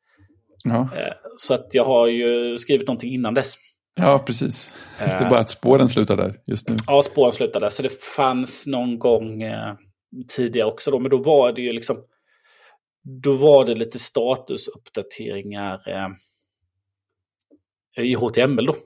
Ja. 0.64 0.80
Eh, 0.96 1.14
så 1.36 1.54
att 1.54 1.68
jag 1.72 1.84
har 1.84 2.06
ju 2.06 2.58
skrivit 2.58 2.86
någonting 2.86 3.12
innan 3.12 3.34
dess. 3.34 3.54
Ja, 3.94 4.18
precis. 4.26 4.72
Det 4.98 5.04
är 5.04 5.30
bara 5.30 5.40
att 5.40 5.50
spåren 5.50 5.88
slutar 5.88 6.16
där 6.16 6.40
just 6.46 6.68
nu. 6.68 6.76
Ja, 6.86 7.02
spåren 7.02 7.32
slutar 7.32 7.60
där. 7.60 7.68
Så 7.68 7.82
det 7.82 8.02
fanns 8.02 8.66
någon 8.66 8.98
gång, 8.98 9.42
eh, 9.42 9.74
tidigare 10.28 10.68
också 10.68 10.90
då, 10.90 10.98
men 10.98 11.10
då 11.10 11.18
var 11.18 11.52
det 11.52 11.62
ju 11.62 11.72
liksom, 11.72 12.04
då 13.22 13.36
var 13.36 13.66
det 13.66 13.74
lite 13.74 13.98
statusuppdateringar 13.98 15.88
eh, 15.88 16.08
i 18.04 18.14
HTML 18.14 18.66
då. 18.66 18.76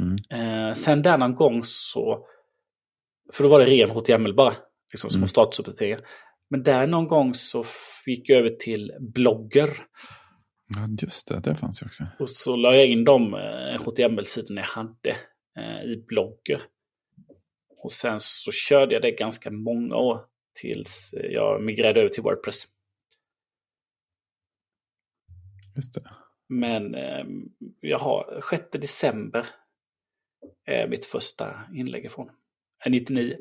Mm. 0.00 0.16
Eh, 0.30 0.72
sen 0.74 1.02
där 1.02 1.18
någon 1.18 1.34
gång 1.34 1.60
så, 1.64 2.26
för 3.32 3.44
då 3.44 3.50
var 3.50 3.58
det 3.58 3.66
ren 3.66 3.90
HTML 3.90 4.34
bara, 4.34 4.54
liksom 4.92 5.10
små 5.10 5.18
mm. 5.18 5.28
statusuppdateringar. 5.28 6.00
Men 6.50 6.62
där 6.62 6.86
någon 6.86 7.08
gång 7.08 7.34
så 7.34 7.64
gick 8.06 8.28
jag 8.30 8.38
över 8.38 8.50
till 8.50 8.92
blogger. 9.14 9.70
Ja, 10.68 10.88
just 11.02 11.28
det. 11.28 11.40
Det 11.40 11.54
fanns 11.54 11.82
ju 11.82 11.86
också. 11.86 12.06
Och 12.18 12.30
så 12.30 12.56
la 12.56 12.76
jag 12.76 12.86
in 12.86 13.04
de 13.04 13.34
HTML-sidorna 13.84 14.60
jag 14.60 14.68
hade 14.68 15.16
eh, 15.58 15.82
i 15.82 16.04
blogger. 16.06 16.62
Och 17.82 17.92
sen 17.92 18.20
så 18.20 18.52
körde 18.52 18.94
jag 18.94 19.02
det 19.02 19.10
ganska 19.10 19.50
många 19.50 19.96
år 19.96 20.20
tills 20.54 21.14
jag 21.30 21.62
migrerade 21.62 22.00
över 22.00 22.10
till 22.10 22.22
Wordpress. 22.22 22.64
Just 25.76 25.94
det. 25.94 26.10
Men 26.48 26.94
eh, 26.94 27.24
jag 27.80 27.98
har 27.98 28.42
6 28.50 28.64
december 28.72 29.46
är 30.64 30.88
mitt 30.88 31.06
första 31.06 31.60
inlägg 31.74 32.04
ifrån. 32.04 32.30
99. 32.86 33.36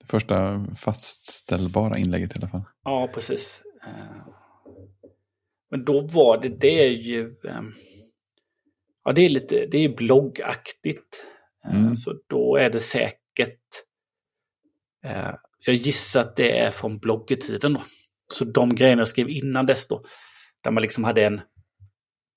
Det 0.00 0.06
första 0.06 0.66
fastställbara 0.76 1.98
inlägget 1.98 2.32
i 2.32 2.38
alla 2.38 2.48
fall. 2.48 2.62
Ja, 2.84 3.10
precis. 3.14 3.62
Eh, 3.86 4.28
men 5.72 5.84
då 5.84 6.00
var 6.00 6.42
det, 6.42 6.48
det 6.48 6.86
är 6.86 6.90
ju, 6.90 7.36
ehm, 7.48 7.72
ja 9.04 9.12
det 9.12 9.22
är 9.22 9.28
lite, 9.28 9.66
det 9.66 9.78
är 9.78 9.96
bloggaktigt. 9.96 11.26
Eh, 11.64 11.80
mm. 11.80 11.96
Så 11.96 12.14
då 12.28 12.56
är 12.56 12.70
det 12.70 12.80
säkert, 12.80 13.58
eh, 15.04 15.34
jag 15.66 15.74
gissar 15.74 16.20
att 16.20 16.36
det 16.36 16.58
är 16.58 16.70
från 16.70 16.98
bloggetiden 16.98 17.72
då. 17.72 17.82
Så 18.32 18.44
de 18.44 18.74
grejerna 18.74 19.00
jag 19.00 19.08
skrev 19.08 19.30
innan 19.30 19.66
dess 19.66 19.88
då, 19.88 20.02
där 20.64 20.70
man 20.70 20.82
liksom 20.82 21.04
hade 21.04 21.24
en 21.24 21.40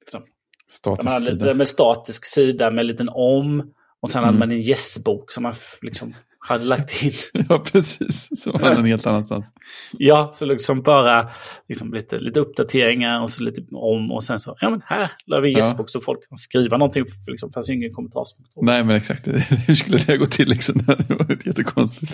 liksom, 0.02 0.24
statisk 0.68 1.10
hade, 1.10 1.26
sida. 1.26 1.54
Med 1.54 1.68
statisk 1.68 2.26
sida 2.26 2.72
med 2.72 2.80
en 2.80 2.88
liten 2.88 3.10
om. 3.10 3.74
Och 4.00 4.10
sen 4.10 4.20
mm. 4.20 4.28
hade 4.28 4.40
man 4.40 4.52
en 4.52 4.62
gästbok 4.62 5.32
som 5.32 5.44
man 5.44 5.54
liksom 5.82 6.16
hade 6.48 6.66
lagt 6.66 7.04
in. 7.04 7.12
ja, 7.50 7.60
precis. 7.60 8.30
Så 8.42 8.52
var 8.52 8.76
den 8.76 8.86
helt 8.86 9.08
annanstans. 9.08 9.54
ja, 9.92 10.32
så 10.34 10.46
liksom 10.46 10.82
bara 10.82 11.30
liksom 11.68 11.94
lite, 11.94 12.20
lite 12.20 12.40
uppdateringar 12.40 13.22
och 13.22 13.30
så 13.30 13.44
lite 13.44 13.62
om 13.72 14.12
och 14.12 14.24
sen 14.24 14.40
så, 14.40 14.58
ja 14.60 14.70
men 14.70 14.82
här 14.86 15.12
la 15.26 15.40
vi 15.40 15.50
gästbok 15.50 15.88
ja. 15.88 15.92
så 15.92 16.02
folk 16.02 16.30
kan 16.30 16.38
skriva 16.38 16.78
någonting. 16.78 17.06
För 17.26 17.32
liksom, 17.32 17.52
fanns 17.52 17.70
ingen 17.70 17.92
kommentarsfunktion. 17.92 18.66
Nej, 18.66 18.84
men 18.84 18.96
exakt. 18.96 19.28
Hur 19.68 19.76
skulle 19.76 19.98
det 19.98 20.18
gå 20.18 20.26
till 20.26 20.50
liksom? 20.50 20.76
Det 21.08 21.10
var 21.10 21.48
jättekonstigt. 21.48 22.14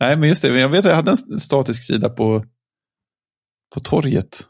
Nej, 0.00 0.16
men 0.16 0.28
just 0.28 0.42
det. 0.42 0.60
Jag 0.60 0.68
vet 0.68 0.78
att 0.78 0.90
jag 0.90 0.96
hade 0.96 1.10
en 1.10 1.40
statisk 1.40 1.82
sida 1.82 2.08
på, 2.08 2.44
på 3.74 3.80
torget. 3.80 4.46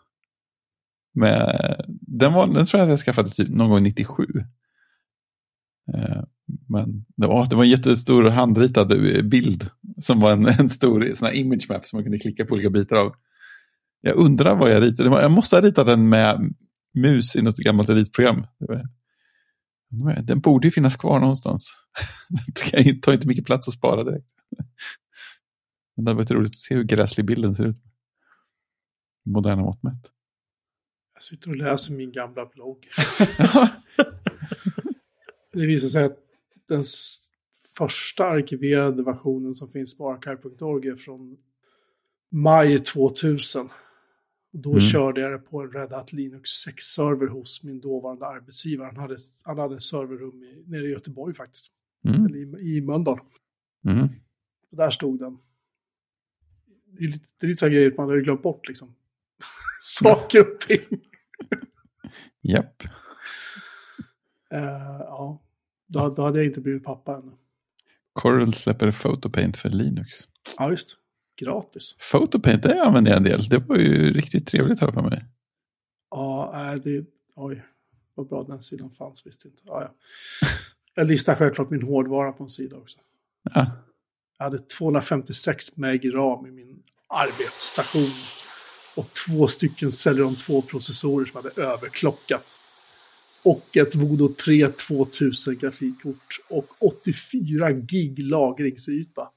Med, 1.15 1.77
den, 2.01 2.33
var, 2.33 2.47
den 2.47 2.67
tror 2.67 2.79
jag 2.79 2.87
att 2.87 2.91
jag 2.91 2.99
skaffade 2.99 3.31
typ 3.31 3.49
någon 3.49 3.71
gång 3.71 3.83
97. 3.83 4.27
Men 6.69 7.05
det 7.17 7.27
var, 7.27 7.47
det 7.47 7.57
var 7.57 7.65
en 7.65 7.71
jättestor 7.71 8.25
handritad 8.25 8.89
bild 9.29 9.71
som 10.01 10.21
var 10.21 10.33
en, 10.33 10.47
en 10.61 10.71
stor 10.71 11.15
sån 11.15 11.33
image 11.33 11.67
map 11.69 11.87
som 11.87 11.97
man 11.97 12.05
kunde 12.05 12.19
klicka 12.19 12.45
på 12.45 12.55
olika 12.55 12.71
bitar 12.71 12.97
av. 12.97 13.15
Jag 14.01 14.17
undrar 14.17 14.55
vad 14.55 14.71
jag 14.71 14.83
ritade. 14.83 15.23
Jag 15.23 15.31
måste 15.31 15.57
ha 15.57 15.63
ritat 15.63 15.87
den 15.87 16.09
med 16.09 16.55
mus 16.95 17.37
i 17.37 17.43
något 17.43 17.57
gammalt 17.57 17.89
ritprogram. 17.89 18.47
Den 20.23 20.41
borde 20.41 20.67
ju 20.67 20.73
finnas 20.73 20.97
kvar 20.97 21.21
någonstans. 21.21 21.73
Den 22.73 23.01
tar 23.01 23.13
inte 23.13 23.27
mycket 23.27 23.47
plats 23.47 23.69
att 23.69 23.75
spara 23.75 24.05
direkt. 24.05 24.27
Men 25.97 26.05
det 26.05 26.11
hade 26.11 26.19
varit 26.19 26.31
roligt 26.31 26.51
att 26.51 26.59
se 26.59 26.75
hur 26.75 26.85
gräslig 26.85 27.27
bilden 27.27 27.55
ser 27.55 27.67
ut. 27.67 27.83
Moderna 29.25 29.63
mått 29.63 29.83
mätt. 29.83 30.11
Jag 31.15 31.23
sitter 31.23 31.51
och 31.51 31.57
läser 31.57 31.93
min 31.93 32.13
gamla 32.13 32.47
blogg. 32.47 32.89
det 35.53 35.67
visar 35.67 35.89
sig 35.89 36.05
att 36.05 36.19
den 36.69 36.85
första 37.77 38.25
arkiverade 38.25 39.03
versionen 39.03 39.55
som 39.55 39.69
finns 39.69 39.99
på 39.99 40.11
archive.org 40.11 40.89
är 40.89 40.97
från 40.97 41.37
maj 42.31 42.79
2000. 42.79 43.69
Då 44.53 44.71
mm. 44.71 44.81
körde 44.81 45.21
jag 45.21 45.33
det 45.33 45.39
på 45.39 45.63
en 45.63 45.73
Red 45.73 45.93
Hat 45.93 46.13
Linux 46.13 46.51
6-server 46.67 47.27
hos 47.27 47.63
min 47.63 47.81
dåvarande 47.81 48.27
arbetsgivare. 48.27 48.87
Han 48.87 48.97
hade, 48.97 49.17
han 49.45 49.59
hade 49.59 49.81
serverrum 49.81 50.43
i, 50.43 50.65
nere 50.67 50.87
i 50.87 50.91
Göteborg 50.91 51.35
faktiskt. 51.35 51.73
Mm. 52.05 52.27
Eller 52.27 52.39
i, 52.39 52.77
i 52.77 52.81
Mölndal. 52.81 53.21
Mm. 53.85 54.09
Och 54.71 54.77
där 54.77 54.91
stod 54.91 55.19
den. 55.19 55.39
Det 56.87 57.05
är 57.05 57.09
lite, 57.09 57.29
det 57.41 57.47
är 57.47 57.49
lite 57.49 57.61
så 57.61 57.69
grejer 57.69 57.91
att 57.91 57.97
man 57.97 58.09
har 58.09 58.17
glömt 58.17 58.43
bort 58.43 58.69
liksom. 58.69 58.95
Saker 59.81 60.41
och 60.41 60.61
ting. 60.61 60.81
Japp. 62.43 62.83
Yep. 62.83 62.93
Uh, 64.53 65.01
ja. 65.01 65.43
Då, 65.93 66.09
då 66.09 66.23
hade 66.23 66.39
jag 66.39 66.47
inte 66.47 66.61
blivit 66.61 66.85
pappa 66.85 67.17
ännu. 67.17 67.33
Coral 68.13 68.55
släpper 68.55 68.93
Photopaint 68.93 69.57
för 69.57 69.69
Linux. 69.69 70.09
Ja, 70.59 70.71
just 70.71 70.97
Gratis. 71.41 71.97
Photopaint, 72.11 72.63
det 72.63 72.83
använder 72.83 73.11
jag 73.11 73.17
en 73.17 73.25
del. 73.25 73.49
Det 73.49 73.59
var 73.59 73.77
ju 73.77 74.13
riktigt 74.13 74.47
trevligt 74.47 74.81
här 74.81 74.93
för 74.93 75.03
mig. 75.03 75.25
Ja, 76.11 76.79
det... 76.85 77.05
Oj, 77.35 77.65
vad 78.15 78.29
bra 78.29 78.45
den 78.45 78.63
sidan 78.63 78.91
fanns, 78.91 79.27
visst 79.27 79.45
inte. 79.45 79.59
Ja, 79.65 79.83
ja. 79.83 79.95
Jag 80.95 81.07
listar 81.07 81.35
självklart 81.35 81.71
min 81.71 81.83
hårdvara 81.83 82.33
på 82.33 82.45
en 82.45 82.51
sida 82.51 82.77
också. 82.77 82.99
Ja. 83.55 83.71
Jag 84.39 84.45
hade 84.45 84.59
256 84.59 85.77
meg 85.77 86.15
ram 86.15 86.47
i 86.47 86.51
min 86.51 86.83
arbetsstation. 87.09 88.09
Och 88.97 89.07
två 89.13 89.49
stycken 89.49 89.93
Celeron 89.93 90.33
2-processorer 90.33 91.25
som 91.25 91.43
hade 91.43 91.73
överklockat 91.73 92.59
och 93.45 93.77
ett 93.77 93.95
Voodoo 93.95 94.29
3 94.29 94.69
2000 94.69 95.59
grafikkort 95.61 96.41
och 96.51 96.65
84 96.81 97.73
gig 97.73 98.19
lagringsyta. 98.19 99.29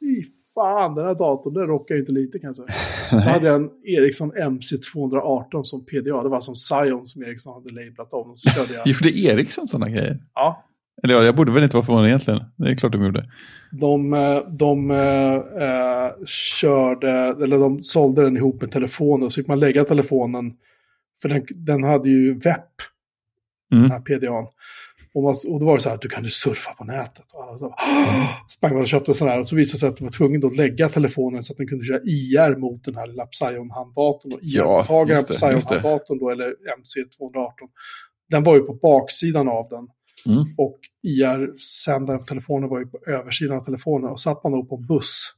Fy 0.00 0.22
fan, 0.54 0.94
den 0.94 1.04
här 1.04 1.14
datorn 1.14 1.54
den 1.54 1.66
rockar 1.66 1.94
inte 1.94 2.12
lite 2.12 2.38
kan 2.38 2.48
jag 2.48 2.56
säga. 2.56 3.20
Så 3.20 3.28
hade 3.28 3.46
jag 3.46 3.56
en 3.56 3.70
Ericsson 3.84 4.32
MC218 4.32 5.62
som 5.62 5.84
PDA, 5.84 6.22
det 6.22 6.28
var 6.28 6.40
som 6.40 6.56
Zion 6.56 7.06
som 7.06 7.22
Ericsson 7.22 7.54
hade 7.54 7.84
lablat 7.84 8.14
om. 8.14 8.36
så 8.36 8.50
körde 8.50 8.74
jag... 8.74 8.86
Gjorde 8.88 9.18
Ericsson 9.18 9.68
sådana 9.68 9.88
grejer? 9.88 10.18
Ja. 10.34 10.64
Eller 11.02 11.14
ja, 11.14 11.24
jag 11.24 11.36
borde 11.36 11.52
väl 11.52 11.62
inte 11.62 11.76
vara 11.76 11.86
förvånad 11.86 12.08
egentligen. 12.08 12.44
Det 12.56 12.70
är 12.70 12.74
klart 12.74 12.92
de 12.92 13.04
gjorde. 13.04 13.30
De, 13.70 14.12
eh, 14.12 14.38
de 14.48 14.90
äh, 14.90 16.26
körde, 16.26 17.10
eller 17.42 17.58
de 17.58 17.82
sålde 17.82 18.22
den 18.22 18.36
ihop 18.36 18.60
med 18.60 18.72
telefonen, 18.72 19.30
så 19.30 19.40
fick 19.40 19.48
man 19.48 19.60
lägga 19.60 19.84
telefonen 19.84 20.52
för 21.22 21.28
den, 21.28 21.46
den 21.50 21.84
hade 21.84 22.08
ju 22.08 22.34
webb, 22.34 22.70
mm. 23.72 23.82
den 23.82 23.90
här 23.90 24.00
PDAn. 24.00 24.46
Och, 25.14 25.22
man, 25.22 25.34
och 25.48 25.60
då 25.60 25.66
var 25.66 25.74
det 25.74 25.82
så 25.82 25.88
här, 25.88 25.98
du 26.00 26.08
kan 26.08 26.22
du 26.22 26.30
surfa 26.30 26.74
på 26.74 26.84
nätet. 26.84 27.24
Och 27.32 27.42
alla 27.44 27.58
så, 27.58 27.64
mm. 27.64 28.26
sprang 28.48 28.76
och 28.76 28.88
köpte 28.88 29.14
sån 29.14 29.28
här. 29.28 29.40
Och 29.40 29.46
så 29.46 29.56
visade 29.56 29.76
det 29.76 29.80
sig 29.80 29.88
att 29.88 29.96
du 29.96 30.04
var 30.04 30.10
tvungen 30.10 30.46
att 30.46 30.56
lägga 30.56 30.88
telefonen 30.88 31.42
så 31.42 31.52
att 31.52 31.56
den 31.56 31.68
kunde 31.68 31.84
köra 31.84 32.00
IR 32.04 32.56
mot 32.56 32.84
den 32.84 32.96
här 32.96 33.06
lilla 33.06 33.26
Psion-handdatorn. 33.26 34.32
Och 34.32 34.42
IR-mottagaren 34.42 35.08
ja, 35.08 35.22
på 35.28 35.34
Psion-handdatorn 35.34 36.18
då, 36.18 36.30
eller 36.30 36.46
MC218. 36.48 37.50
Den 38.30 38.42
var 38.42 38.54
ju 38.54 38.60
på 38.60 38.74
baksidan 38.74 39.48
av 39.48 39.68
den. 39.68 39.88
Mm. 40.26 40.44
Och 40.58 40.78
IR-sändaren 41.02 42.20
på 42.20 42.26
telefonen 42.26 42.68
var 42.68 42.78
ju 42.78 42.86
på 42.86 42.98
översidan 43.06 43.56
av 43.58 43.64
telefonen. 43.64 44.10
Och 44.10 44.20
satt 44.20 44.44
man 44.44 44.52
då 44.52 44.64
på 44.64 44.76
en 44.76 44.86
buss 44.86 45.34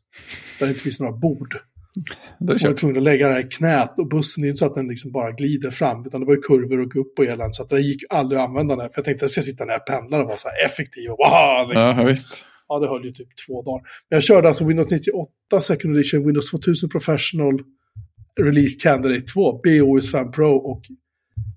där 0.59 0.66
det 0.66 0.70
inte 0.70 0.82
finns 0.82 1.01
några 1.01 1.12
bord 1.12 1.59
då 2.38 2.53
var 2.53 2.74
tvungen 2.74 2.97
att 2.97 3.03
lägga 3.03 3.28
det 3.28 3.34
här 3.34 3.40
i 3.40 3.49
knät 3.49 3.99
och 3.99 4.09
bussen 4.09 4.45
är 4.45 4.49
inte 4.49 4.59
så 4.59 4.66
att 4.66 4.74
den 4.74 4.88
liksom 4.88 5.12
bara 5.12 5.32
glider 5.32 5.70
fram 5.70 6.07
utan 6.07 6.20
det 6.20 6.26
var 6.26 6.34
ju 6.34 6.40
kurvor 6.40 6.80
och 6.80 6.97
upp 6.97 7.18
och 7.18 7.24
elände 7.24 7.55
så 7.55 7.62
att 7.62 7.70
det 7.70 7.80
gick 7.80 8.03
aldrig 8.11 8.40
att 8.40 8.49
använda 8.49 8.76
den. 8.76 8.90
För 8.90 8.99
jag 8.99 9.05
tänkte 9.05 9.12
att 9.12 9.22
jag 9.22 9.30
ska 9.30 9.42
sitta 9.42 9.64
när 9.64 9.72
jag 9.72 9.86
pendlar 9.86 10.20
och 10.20 10.26
vara 10.26 10.36
så 10.36 10.49
här 10.49 10.64
effektiv 10.64 11.11
och 11.11 11.18
wow! 11.18 11.68
Liksom. 11.68 11.99
Ja, 11.99 12.05
visst. 12.05 12.47
Ja, 12.68 12.78
det 12.78 12.88
höll 12.88 13.05
ju 13.05 13.12
typ 13.12 13.28
två 13.47 13.62
dagar. 13.62 13.82
Men 14.11 14.16
jag 14.16 14.22
körde 14.22 14.49
alltså 14.49 14.64
Windows 14.64 14.90
98 14.90 15.30
Second 15.62 15.97
Edition, 15.97 16.26
Windows 16.26 16.51
2000 16.51 16.88
Professional, 16.88 17.61
Release 18.40 18.80
Candidate 18.80 19.26
2, 19.32 19.61
BOS 19.64 20.12
5 20.12 20.30
Pro 20.30 20.57
och 20.57 20.82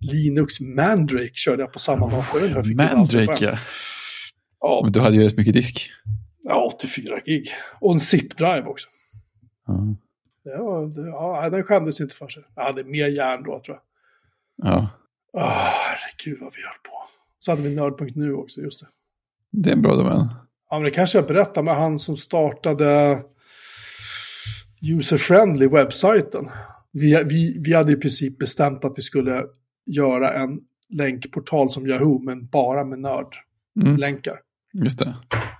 Linux 0.02 0.60
Mandrake 0.60 1.34
körde 1.34 1.62
jag 1.64 1.74
på 1.74 1.80
samma 1.80 2.10
dator. 2.10 2.74
Mandrake, 2.76 3.46
ja. 3.46 3.58
ja. 4.60 4.82
Men 4.84 4.92
du 4.92 5.00
hade 5.00 5.18
ju 5.18 5.24
rätt 5.24 5.38
mycket 5.38 5.54
disk. 5.54 5.92
Ja, 6.44 6.72
84 6.76 7.20
gig. 7.26 7.50
Och 7.82 7.94
en 7.94 8.00
zip-drive 8.00 8.66
också. 8.66 8.88
Mm. 9.70 9.96
Ja, 10.52 11.50
den 11.50 11.64
skämdes 11.64 12.02
inte 12.02 12.16
för 12.16 12.28
sig. 12.28 12.44
Jag 12.56 12.64
hade 12.64 12.84
mer 12.84 13.08
järn 13.08 13.44
då 13.44 13.62
tror 13.66 13.78
jag. 13.78 13.82
Ja. 14.72 14.90
Oh, 15.34 15.50
herregud 15.50 16.40
vad 16.42 16.54
vi 16.56 16.62
höll 16.64 16.82
på. 16.84 16.98
Så 17.40 17.52
hade 17.52 17.62
vi 17.62 17.76
Nörd.nu 17.76 18.34
också, 18.34 18.62
just 18.62 18.80
det. 18.80 18.88
Det 19.52 19.70
är 19.70 19.74
en 19.74 19.82
bra 19.82 19.96
domän. 19.96 20.30
Ja, 20.70 20.76
men 20.76 20.84
det 20.84 20.92
kanske 20.92 21.18
jag 21.18 21.28
berättar 21.28 21.64
med 21.64 21.76
han 21.76 22.00
som 22.00 22.18
startade 22.18 23.24
user-friendly 24.82 25.68
webbsajten. 25.68 26.50
Vi, 26.92 27.24
vi, 27.24 27.62
vi 27.66 27.74
hade 27.74 27.92
i 27.92 27.96
princip 27.96 28.38
bestämt 28.38 28.86
att 28.86 28.94
vi 28.98 29.02
skulle 29.02 29.46
göra 29.86 30.34
en 30.34 30.60
länkportal 30.90 31.70
som 31.70 31.88
Yahoo, 31.88 32.20
men 32.20 32.48
bara 32.48 32.86
med 32.86 33.00
nördlänkar. 33.00 34.32
Mm. 34.34 34.44
Just 34.84 35.00
det. 35.00 35.16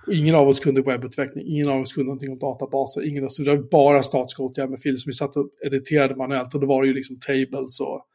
Och 0.06 0.12
ingen 0.12 0.34
av 0.34 0.48
oss 0.48 0.60
kunde 0.60 0.82
webbutveckling, 0.82 1.46
ingen 1.46 1.68
av 1.68 1.80
oss 1.80 1.92
kunde 1.92 2.06
någonting 2.06 2.32
om 2.32 2.38
databaser, 2.38 3.08
ingen 3.08 3.22
av 3.22 3.26
oss, 3.26 3.36
det 3.36 3.56
var 3.56 3.70
bara 3.70 4.02
statiska 4.02 4.42
åtgärder 4.42 4.96
som 4.96 5.10
vi 5.10 5.12
satt 5.12 5.36
och 5.36 5.50
editerade 5.66 6.16
manuellt 6.16 6.54
och 6.54 6.60
det 6.60 6.66
var 6.66 6.84
ju 6.84 6.94
liksom 6.94 7.18
tables 7.20 7.80
och 7.80 8.06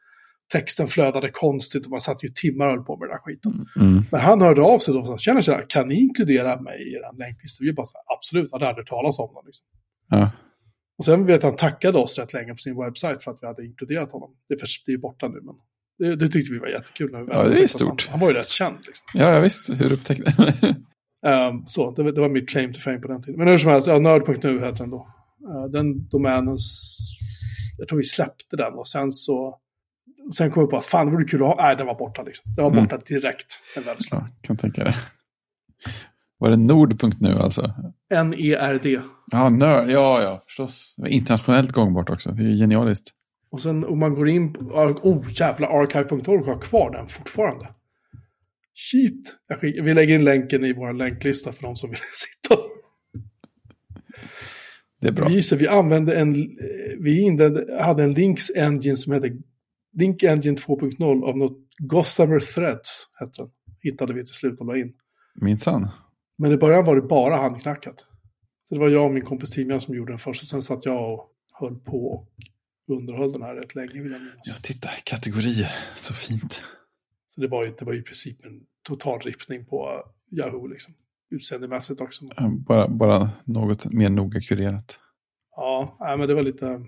texten 0.52 0.88
flödade 0.88 1.30
konstigt 1.30 1.84
och 1.84 1.90
man 1.90 2.00
satt 2.00 2.24
ju 2.24 2.28
timmar 2.28 2.66
och 2.66 2.72
höll 2.72 2.84
på 2.84 2.96
med 2.96 3.08
den 3.08 3.16
där 3.16 3.22
skiten. 3.22 3.66
Mm. 3.76 4.04
Men 4.10 4.20
han 4.20 4.40
hörde 4.40 4.62
av 4.62 4.78
sig 4.78 4.94
då 4.94 5.00
och 5.00 5.06
sa, 5.06 5.42
så 5.42 5.52
här, 5.52 5.70
kan 5.70 5.88
ni 5.88 5.94
inkludera 5.94 6.60
mig 6.60 6.88
i 6.88 6.92
den 6.92 7.16
länklista? 7.18 7.64
Vi 7.64 7.72
bara 7.72 7.86
så 7.86 7.98
här, 7.98 8.16
absolut, 8.16 8.52
hade 8.52 8.68
aldrig 8.68 8.86
talas 8.86 9.18
om 9.18 9.34
den. 9.34 9.42
Liksom. 9.46 9.66
Ja. 10.08 10.30
Och 10.98 11.04
sen 11.04 11.26
vet 11.26 11.42
han 11.42 11.56
tackade 11.56 11.98
oss 11.98 12.18
rätt 12.18 12.32
länge 12.32 12.52
på 12.52 12.58
sin 12.58 12.76
webbsajt 12.76 13.24
för 13.24 13.30
att 13.30 13.38
vi 13.40 13.46
hade 13.46 13.64
inkluderat 13.64 14.12
honom. 14.12 14.30
Det 14.48 14.54
är, 14.54 14.58
för, 14.58 14.68
det 14.86 14.92
är 14.92 14.98
borta 14.98 15.28
nu, 15.28 15.40
men 15.42 15.54
det, 15.98 16.16
det, 16.16 16.28
tyckte 16.28 16.52
vi 16.52 16.58
var 16.58 16.68
jättekul. 16.68 17.12
När 17.12 17.20
vi 17.20 17.26
ja, 17.30 17.48
det 17.48 17.62
är 17.62 17.66
stort. 17.66 18.06
Han, 18.06 18.10
han, 18.10 18.20
var 18.20 18.28
ju 18.28 18.34
rätt 18.34 18.48
känd. 18.48 18.76
Liksom. 18.86 19.06
Ja, 19.14 19.34
ja, 19.34 19.40
visst. 19.40 19.70
Hur 19.70 19.92
upptäckte 19.92 20.32
um, 21.24 21.66
Så, 21.66 21.90
det, 21.90 22.12
det, 22.12 22.20
var 22.20 22.28
mitt 22.28 22.48
claim 22.48 22.72
to 22.72 22.80
fame 22.80 22.98
på 22.98 23.08
den 23.08 23.22
tiden. 23.22 23.38
Men 23.38 23.48
hur 23.48 23.58
som 23.58 23.70
helst, 23.70 23.88
ja, 23.88 23.98
nörd.nu 23.98 24.60
heter 24.60 24.78
den 24.78 24.90
då. 24.90 25.08
Uh, 25.48 25.64
den 25.64 26.08
domänens, 26.08 26.90
jag 27.78 27.88
tror 27.88 27.98
vi 27.98 28.04
släppte 28.04 28.56
den 28.56 28.74
och 28.74 28.88
sen 28.88 29.12
så 29.12 29.60
Sen 30.32 30.50
kom 30.50 30.62
vi 30.62 30.70
på 30.70 30.76
att 30.76 30.84
fan, 30.84 31.06
det 31.06 31.12
vore 31.12 31.24
kul 31.24 31.42
att 31.42 31.48
ha. 31.48 31.56
Nej, 31.56 31.76
den 31.76 31.86
var 31.86 31.94
borta 31.94 32.22
liksom. 32.22 32.54
Den 32.56 32.64
var 32.64 32.72
mm. 32.72 32.84
borta 32.84 32.96
direkt. 33.06 33.46
ja, 34.10 34.28
kan 34.40 34.56
tänka 34.56 34.84
det. 34.84 34.96
Var 36.38 36.50
det 36.50 36.56
nord.nu 36.56 37.38
alltså? 37.38 37.72
N-E-R-D. 38.14 39.00
Ja, 39.32 39.48
nörd. 39.48 39.90
Ja, 39.90 40.22
ja, 40.22 40.42
förstås. 40.46 40.96
Internationellt 41.06 41.72
gångbart 41.72 42.10
också. 42.10 42.30
Det 42.30 42.42
är 42.42 42.46
ju 42.46 42.56
genialiskt. 42.56 43.10
Och 43.50 43.60
sen 43.60 43.84
om 43.84 43.98
man 43.98 44.14
går 44.14 44.28
in 44.28 44.52
på... 44.52 44.60
Oh, 44.60 45.26
jävla 45.32 45.66
archive.org 45.66 46.44
har 46.44 46.60
kvar 46.60 46.90
den 46.90 47.06
fortfarande. 47.06 47.66
Shit. 48.74 49.36
vi 49.60 49.94
lägger 49.94 50.14
in 50.14 50.24
länken 50.24 50.64
i 50.64 50.72
vår 50.72 50.92
länklista 50.92 51.52
för 51.52 51.62
de 51.62 51.76
som 51.76 51.90
vill 51.90 51.98
sitta. 52.12 52.60
Det 55.00 55.08
är 55.08 55.12
bra. 55.12 55.28
Vi, 55.28 55.42
så 55.42 55.56
vi 55.56 55.68
använde 55.68 56.16
en... 56.16 56.32
Vi 56.98 57.20
inledde, 57.20 57.82
hade 57.82 58.02
en 58.02 58.12
Links 58.12 58.50
Engine 58.56 58.96
som 58.96 59.12
hette 59.12 59.30
Link 59.92 60.22
Engine 60.22 60.56
2.0 60.56 61.24
av 61.24 61.38
något 61.38 61.58
Gossamer 61.78 62.40
Threads. 62.40 63.08
Hette 63.18 63.32
den. 63.42 63.50
Hittade 63.80 64.14
vi 64.14 64.24
till 64.24 64.34
slut 64.34 64.60
och 64.60 64.66
la 64.66 64.76
in. 64.76 64.92
Minsann. 65.34 65.88
Men 66.38 66.52
i 66.52 66.56
början 66.56 66.84
var 66.84 66.96
det 66.96 67.02
bara 67.02 67.36
handknackat. 67.36 68.06
Så 68.68 68.74
det 68.74 68.80
var 68.80 68.88
jag 68.88 69.04
och 69.04 69.12
min 69.12 69.24
kompis 69.24 69.50
Timian 69.50 69.80
som 69.80 69.94
gjorde 69.94 70.12
den 70.12 70.18
först. 70.18 70.42
Och 70.42 70.48
sen 70.48 70.62
satt 70.62 70.84
jag 70.84 71.12
och 71.12 71.30
höll 71.52 71.78
på 71.78 72.06
och 72.06 72.28
underhöll 72.96 73.32
den 73.32 73.42
här 73.42 73.54
rätt 73.54 73.74
länge. 73.74 73.92
Vill 73.92 74.12
jag 74.12 74.20
minnas. 74.20 74.42
Ja, 74.44 74.54
titta, 74.62 74.88
kategorier. 75.04 75.72
Så 75.96 76.14
fint. 76.14 76.62
Så 77.34 77.40
det 77.40 77.48
var 77.48 77.64
ju, 77.64 77.74
det 77.78 77.84
var 77.84 77.92
ju 77.92 78.00
i 78.00 78.02
princip 78.02 78.46
en 78.46 78.60
total 78.88 79.20
rippning 79.20 79.64
på 79.66 80.02
Yahoo 80.30 80.66
liksom. 80.66 80.94
Utseendemässigt 81.30 82.00
också. 82.00 82.24
Bara, 82.66 82.88
bara 82.88 83.30
något 83.44 83.92
mer 83.92 84.10
noga 84.10 84.40
kurerat. 84.40 84.98
Ja, 85.56 85.96
nej, 86.00 86.18
men 86.18 86.28
det 86.28 86.34
var 86.34 86.42
lite... 86.42 86.80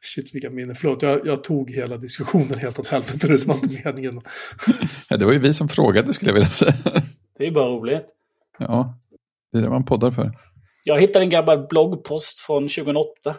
Shit 0.00 0.34
vilka 0.34 0.50
minnen. 0.50 0.76
Förlåt, 0.76 1.02
jag, 1.02 1.26
jag 1.26 1.44
tog 1.44 1.70
hela 1.70 1.96
diskussionen 1.96 2.58
helt 2.58 2.78
åt 2.78 2.88
helvete. 2.88 3.28
Det 3.28 3.46
var 3.46 3.54
inte 3.54 3.82
meningen. 3.84 4.20
ja, 5.08 5.16
det 5.16 5.24
var 5.24 5.32
ju 5.32 5.38
vi 5.38 5.54
som 5.54 5.68
frågade 5.68 6.12
skulle 6.12 6.28
jag 6.28 6.34
vilja 6.34 6.48
säga. 6.48 7.02
Det 7.38 7.46
är 7.46 7.50
bara 7.50 7.68
roligt. 7.68 8.06
Ja, 8.58 8.98
det 9.52 9.58
är 9.58 9.62
det 9.62 9.70
man 9.70 9.84
poddar 9.84 10.10
för. 10.10 10.32
Jag 10.84 11.00
hittade 11.00 11.24
en 11.24 11.30
gammal 11.30 11.66
bloggpost 11.66 12.40
från 12.40 12.62
2008. 12.62 13.36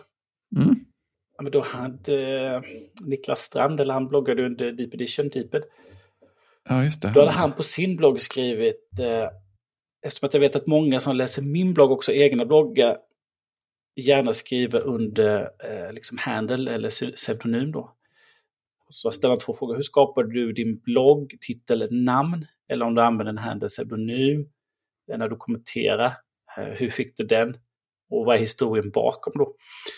Ja, 1.39 1.43
men 1.43 1.51
då 1.51 1.61
hade 1.61 2.45
eh, 2.45 2.61
Niklas 3.01 3.39
Strand, 3.39 3.79
eller 3.79 3.93
han 3.93 4.07
bloggade 4.07 4.45
under 4.45 4.71
Deep 4.71 4.93
Edition, 4.93 5.29
Deeped. 5.29 5.63
Ja, 6.69 6.83
just 6.83 7.01
det. 7.01 7.11
Då 7.13 7.19
hade 7.19 7.31
han 7.31 7.51
på 7.51 7.63
sin 7.63 7.95
blogg 7.95 8.21
skrivit, 8.21 8.99
eh, 8.99 9.29
eftersom 10.05 10.27
att 10.27 10.33
jag 10.33 10.41
vet 10.41 10.55
att 10.55 10.67
många 10.67 10.99
som 10.99 11.15
läser 11.15 11.41
min 11.41 11.73
blogg 11.73 11.91
också 11.91 12.13
egna 12.13 12.45
bloggar, 12.45 12.97
gärna 13.95 14.33
skriver 14.33 14.79
under 14.79 15.41
eh, 15.41 15.93
liksom 15.93 16.17
handle 16.17 16.71
eller 16.71 17.15
pseudonym 17.15 17.71
då. 17.71 17.95
Så 18.89 19.11
ställa 19.11 19.35
två 19.35 19.53
frågor. 19.53 19.75
Hur 19.75 19.81
skapar 19.81 20.23
du 20.23 20.51
din 20.51 20.79
blogg, 20.79 21.35
titel, 21.41 21.87
namn? 21.91 22.45
Eller 22.69 22.85
om 22.85 22.95
du 22.95 23.01
använder 23.01 23.31
en 23.31 23.37
handle 23.37 23.67
pseudonym 23.67 24.49
när 25.17 25.29
du 25.29 25.35
kommenterar. 25.35 26.13
Eh, 26.57 26.63
hur 26.63 26.89
fick 26.89 27.17
du 27.17 27.23
den? 27.23 27.57
Och 28.09 28.25
vad 28.25 28.35
är 28.35 28.39
historien 28.39 28.89
bakom 28.89 29.33
då? 29.35 29.55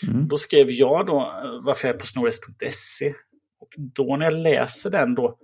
Mm. 0.08 0.28
Då 0.28 0.38
skrev 0.38 0.70
jag 0.70 1.06
då 1.06 1.20
eh, 1.20 1.64
varför 1.64 1.88
jag 1.88 1.94
är 1.94 2.00
på 2.00 2.06
snorres.se. 2.06 3.14
Och 3.60 3.74
då 3.76 4.16
när 4.16 4.24
jag 4.24 4.32
läser 4.32 4.90
den 4.90 5.14
då 5.14 5.38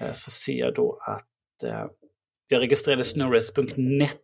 eh, 0.00 0.12
så 0.12 0.30
ser 0.30 0.58
jag 0.58 0.74
då 0.74 0.98
att 1.06 1.62
eh, 1.62 1.86
jag 2.48 2.60
registrerade 2.60 3.04
snorres.net 3.04 4.20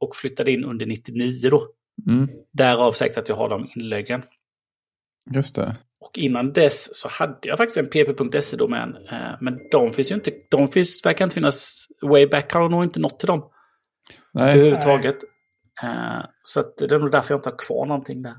och 0.00 0.16
flyttade 0.16 0.52
in 0.52 0.64
under 0.64 0.86
99 0.86 1.50
då. 1.50 1.68
Mm. 2.08 2.28
Därav 2.52 2.92
säkert 2.92 3.18
att 3.18 3.28
jag 3.28 3.36
har 3.36 3.48
de 3.48 3.68
inläggen. 3.76 4.22
Just 5.34 5.54
det. 5.54 5.76
Och 6.00 6.18
innan 6.18 6.52
dess 6.52 6.94
så 6.94 7.08
hade 7.08 7.38
jag 7.48 7.58
faktiskt 7.58 7.78
en 7.78 7.86
pp.se-domän. 7.86 8.96
Eh, 8.96 9.36
men 9.40 9.58
de 9.70 9.92
finns 9.92 10.10
ju 10.10 10.14
inte, 10.14 10.32
de 10.50 10.68
finns, 10.68 11.06
verkar 11.06 11.24
inte 11.24 11.34
finnas, 11.34 11.86
Wayback 12.02 12.52
har 12.52 12.68
nog 12.68 12.84
inte 12.84 13.00
nått 13.00 13.18
till 13.18 13.26
dem. 13.26 13.50
Nej. 14.32 14.52
Överhuvudtaget. 14.52 15.16
Nej. 15.22 15.30
Eh, 15.82 16.24
så 16.42 16.60
att 16.60 16.76
det 16.76 16.92
är 16.92 16.98
nog 16.98 17.10
därför 17.10 17.34
jag 17.34 17.38
inte 17.38 17.48
har 17.48 17.58
kvar 17.58 17.86
någonting 17.86 18.22
där. 18.22 18.34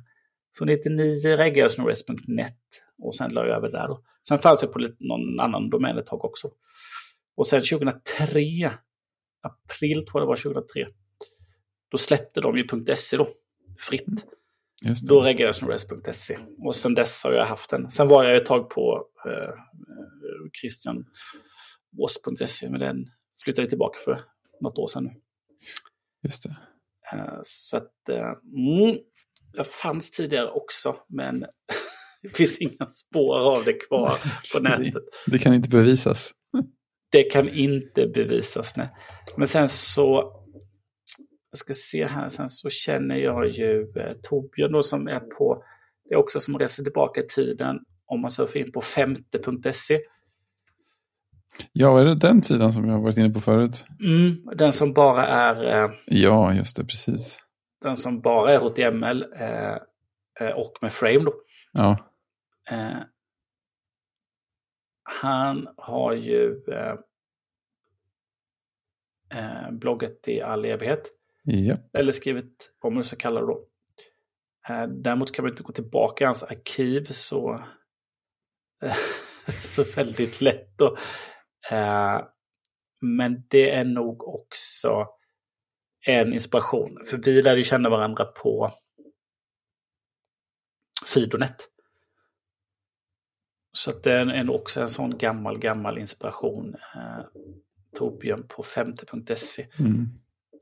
Så 0.58 0.66
99 0.66 1.38
reggade 1.38 1.60
jag 1.60 1.72
snores.net 1.72 2.58
och 3.04 3.16
sen 3.16 3.34
la 3.34 3.48
jag 3.48 3.58
över 3.58 3.70
där 3.70 3.88
då. 3.88 4.04
Sen 4.28 4.40
fanns 4.40 4.62
det 4.62 4.68
på 4.68 4.80
lite, 4.80 4.96
någon 5.00 5.40
annan 5.40 5.70
domän 5.70 5.98
ett 5.98 6.06
tag 6.06 6.26
också. 6.26 6.52
Och 7.38 7.48
sen 7.48 7.62
2003, 7.62 8.02
april 9.42 10.06
tror 10.06 10.10
jag 10.14 10.22
det 10.22 10.28
var 10.28 10.36
2003, 10.36 10.88
då 11.92 11.98
släppte 11.98 12.42
de 12.42 12.58
ju 12.58 12.68
.se 12.96 13.18
då 13.18 13.28
fritt. 13.80 14.26
Då 15.08 15.22
reggades 15.22 15.62
nog 15.62 15.72
rest.se. 15.72 16.38
Och 16.60 16.76
sen 16.76 16.94
dess 16.94 17.24
har 17.24 17.32
jag 17.32 17.46
haft 17.46 17.70
den. 17.70 17.92
Sen 17.92 18.08
var 18.08 18.24
jag 18.24 18.38
ett 18.38 18.46
tag 18.46 18.70
på 18.70 19.08
eh, 19.26 19.54
christianwås.se, 20.62 22.70
men 22.70 22.80
den 22.80 23.06
flyttade 23.44 23.70
tillbaka 23.70 24.00
för 24.06 24.24
något 24.62 24.78
år 24.78 24.88
sedan 24.88 25.04
nu. 25.04 25.12
Just 26.24 26.44
det. 26.44 26.56
Eh, 27.14 27.40
så 27.44 27.78
att, 27.78 28.10
eh, 28.10 28.34
mm, 28.58 28.98
jag 29.54 29.68
fanns 29.68 30.12
tidigare 30.12 30.52
också, 30.52 30.96
men 31.08 31.40
det 32.22 32.30
finns 32.30 32.58
inga 32.58 32.90
spår 32.90 33.58
av 33.58 33.64
det 33.64 33.74
kvar 33.74 34.18
på 34.54 34.60
nätet. 34.60 34.94
Det, 35.26 35.32
det 35.32 35.40
kan 35.40 35.54
inte 35.54 35.70
bevisas. 35.70 36.32
Det 37.12 37.24
kan 37.24 37.50
inte 37.50 38.08
bevisas, 38.08 38.78
nej. 38.78 38.90
Men 39.38 39.48
sen 39.48 39.70
så 39.70 40.32
jag 41.52 41.60
ska 41.60 41.74
se 41.74 42.06
här, 42.06 42.30
sen 42.30 42.50
så 42.50 42.70
känner 42.70 43.16
jag 43.16 43.48
ju 43.50 43.82
eh, 43.82 44.14
Torbjörn 44.24 44.72
då 44.72 44.84
som 44.84 45.08
är 45.08 45.20
på, 45.20 45.64
det 46.10 46.16
är 46.16 46.18
också 46.18 46.40
som 46.40 46.60
reser 46.60 46.84
tillbaka 46.84 47.22
i 47.22 47.28
tiden 47.28 47.80
om 48.06 48.22
man 48.22 48.32
surfar 48.32 48.60
in 48.60 48.72
på 48.72 48.82
femte.se. 48.82 50.00
Ja, 51.74 52.00
är 52.00 52.06
det 52.06 52.16
den 52.16 52.44
sidan 52.44 52.74
som 52.74 52.86
jag 52.86 52.94
har 52.94 53.02
varit 53.02 53.18
inne 53.18 53.30
på 53.30 53.42
förut? 53.42 53.86
Mm, 54.04 54.50
den 54.56 54.74
som 54.74 54.94
bara 54.94 55.28
är... 55.28 55.84
Eh, 55.84 55.92
ja, 56.06 56.54
just 56.54 56.78
det, 56.78 56.84
precis. 56.84 57.40
Den 57.82 57.98
som 57.98 58.22
bara 58.22 58.54
är 58.54 58.60
HTML 58.60 59.26
eh, 59.36 59.78
eh, 60.40 60.56
och 60.56 60.74
med 60.82 60.94
frame 60.94 61.20
då. 61.20 61.34
Ja. 61.72 62.12
Eh, 62.70 63.00
han 65.04 65.68
har 65.78 66.14
ju 66.14 66.64
eh, 69.32 69.72
bloggat 69.72 70.28
i 70.28 70.42
all 70.42 70.66
evighet. 70.66 71.12
Ja. 71.44 71.78
Eller 71.94 72.12
skrivit, 72.12 72.72
vad 72.82 72.94
man 72.94 73.04
ska 73.04 73.16
kalla 73.16 73.42
det 73.42 73.48
då. 73.48 73.66
Eh, 74.70 74.88
däremot 74.88 75.32
kan 75.32 75.44
man 75.44 75.52
inte 75.52 75.64
gå 75.64 75.72
tillbaka 75.72 76.24
i 76.24 76.26
hans 76.26 76.44
arkiv 76.44 77.04
så, 77.04 77.64
så 79.64 79.84
väldigt 79.96 80.42
lätt. 80.42 80.78
Då. 80.78 80.98
Eh, 81.72 82.22
men 83.02 83.44
det 83.48 83.72
är 83.72 83.86
nog 83.86 84.28
också 84.28 85.08
en 86.06 86.34
inspiration. 86.34 87.06
För 87.10 87.18
vi 87.18 87.42
lärde 87.42 87.64
känna 87.64 87.90
varandra 87.90 88.26
på 88.26 88.72
Fidonet. 91.06 91.70
Så 93.72 93.92
det 93.92 94.14
är 94.14 94.50
också 94.50 94.82
en 94.82 94.90
sån 94.90 95.18
gammal, 95.18 95.60
gammal 95.60 95.98
inspiration. 95.98 96.76
Eh, 96.96 97.26
Torbjörn 97.96 98.48
på 98.48 98.64
femte.se. 98.64 99.68
Mm. 99.80 100.10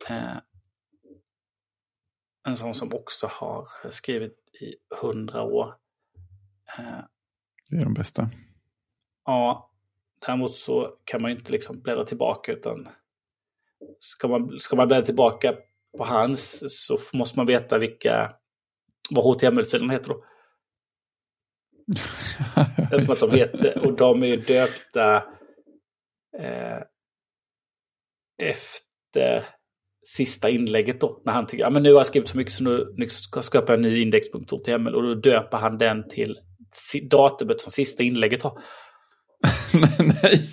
Eh, 0.10 0.38
en 2.48 2.58
sån 2.58 2.74
som 2.74 2.94
också 2.94 3.28
har 3.32 3.68
skrivit 3.90 4.38
i 4.62 4.76
hundra 5.02 5.44
år. 5.44 5.76
Eh, 6.78 7.06
det 7.70 7.78
är 7.78 7.84
de 7.84 7.94
bästa. 7.94 8.30
Ja, 9.26 9.73
däremot 10.26 10.56
så 10.56 10.98
kan 11.04 11.22
man 11.22 11.32
ju 11.32 11.38
inte 11.38 11.52
liksom 11.52 11.82
bläddra 11.82 12.06
tillbaka 12.06 12.52
utan 12.52 12.88
ska 14.00 14.28
man, 14.28 14.60
ska 14.60 14.76
man 14.76 14.88
bläddra 14.88 15.06
tillbaka 15.06 15.56
på 15.98 16.04
hans 16.04 16.64
så 16.68 17.00
måste 17.14 17.40
man 17.40 17.46
veta 17.46 17.78
vilka, 17.78 18.34
vad 19.10 19.26
HTML-filerna 19.26 19.94
heter 19.94 20.10
då. 20.10 20.24
det 22.90 22.96
är 22.96 23.00
som 23.00 23.12
att 23.12 23.32
de 23.32 23.38
heter, 23.38 23.88
och 23.88 23.94
de 23.94 24.24
är 24.24 24.28
ju 24.28 24.38
döpta 24.38 25.16
eh, 26.40 26.82
efter 28.38 29.46
sista 30.06 30.50
inlägget 30.50 31.02
då. 31.02 31.22
När 31.26 31.34
han 31.34 31.48
tycker 31.48 31.66
att 31.66 31.74
nu 31.74 31.92
har 31.92 32.00
jag 32.00 32.06
skrivit 32.06 32.30
så 32.30 32.38
mycket 32.38 32.54
så 32.54 32.64
nu, 32.64 32.94
nu 32.98 33.10
ska 33.10 33.38
jag 33.38 33.46
skapa 33.46 33.74
en 33.74 33.82
ny 33.82 34.02
indexpunkt 34.02 34.52
HTML. 34.52 34.96
Och 34.96 35.04
då 35.04 35.16
döper 35.16 35.58
han 35.58 35.78
den 35.78 36.10
till 36.10 36.40
datumet 37.10 37.62
som 37.62 37.72
sista 37.72 38.04
inlägget 38.04 38.44
har. 38.44 38.62
Nej, 40.00 40.50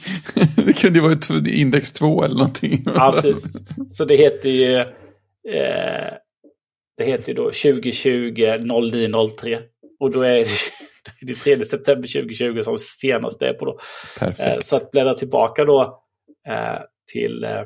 det 0.66 0.72
kunde 0.72 0.98
ju 0.98 1.02
vara 1.02 1.48
index 1.48 1.92
2 1.92 2.24
eller 2.24 2.34
någonting. 2.34 2.82
Ja, 2.86 3.12
precis. 3.14 3.62
Så 3.88 4.04
det 4.04 4.16
heter 4.16 4.48
ju... 4.48 4.76
Eh, 5.54 6.14
det 6.96 7.04
heter 7.04 7.28
ju 7.28 7.34
då 7.34 7.44
2020 7.44 8.32
0903. 9.12 9.60
Och 10.00 10.10
då 10.10 10.22
är 10.22 10.38
det, 10.38 10.46
det 11.26 11.34
3 11.34 11.64
september 11.64 12.08
2020 12.08 12.60
som 12.62 12.78
senast 12.78 13.42
är 13.42 13.52
på 13.52 13.64
då. 13.64 13.78
Perfekt. 14.18 14.54
Eh, 14.54 14.58
så 14.58 14.76
att 14.76 14.90
bläddra 14.90 15.14
tillbaka 15.14 15.64
då 15.64 16.04
eh, 16.48 16.82
till, 17.12 17.44
eh, 17.44 17.62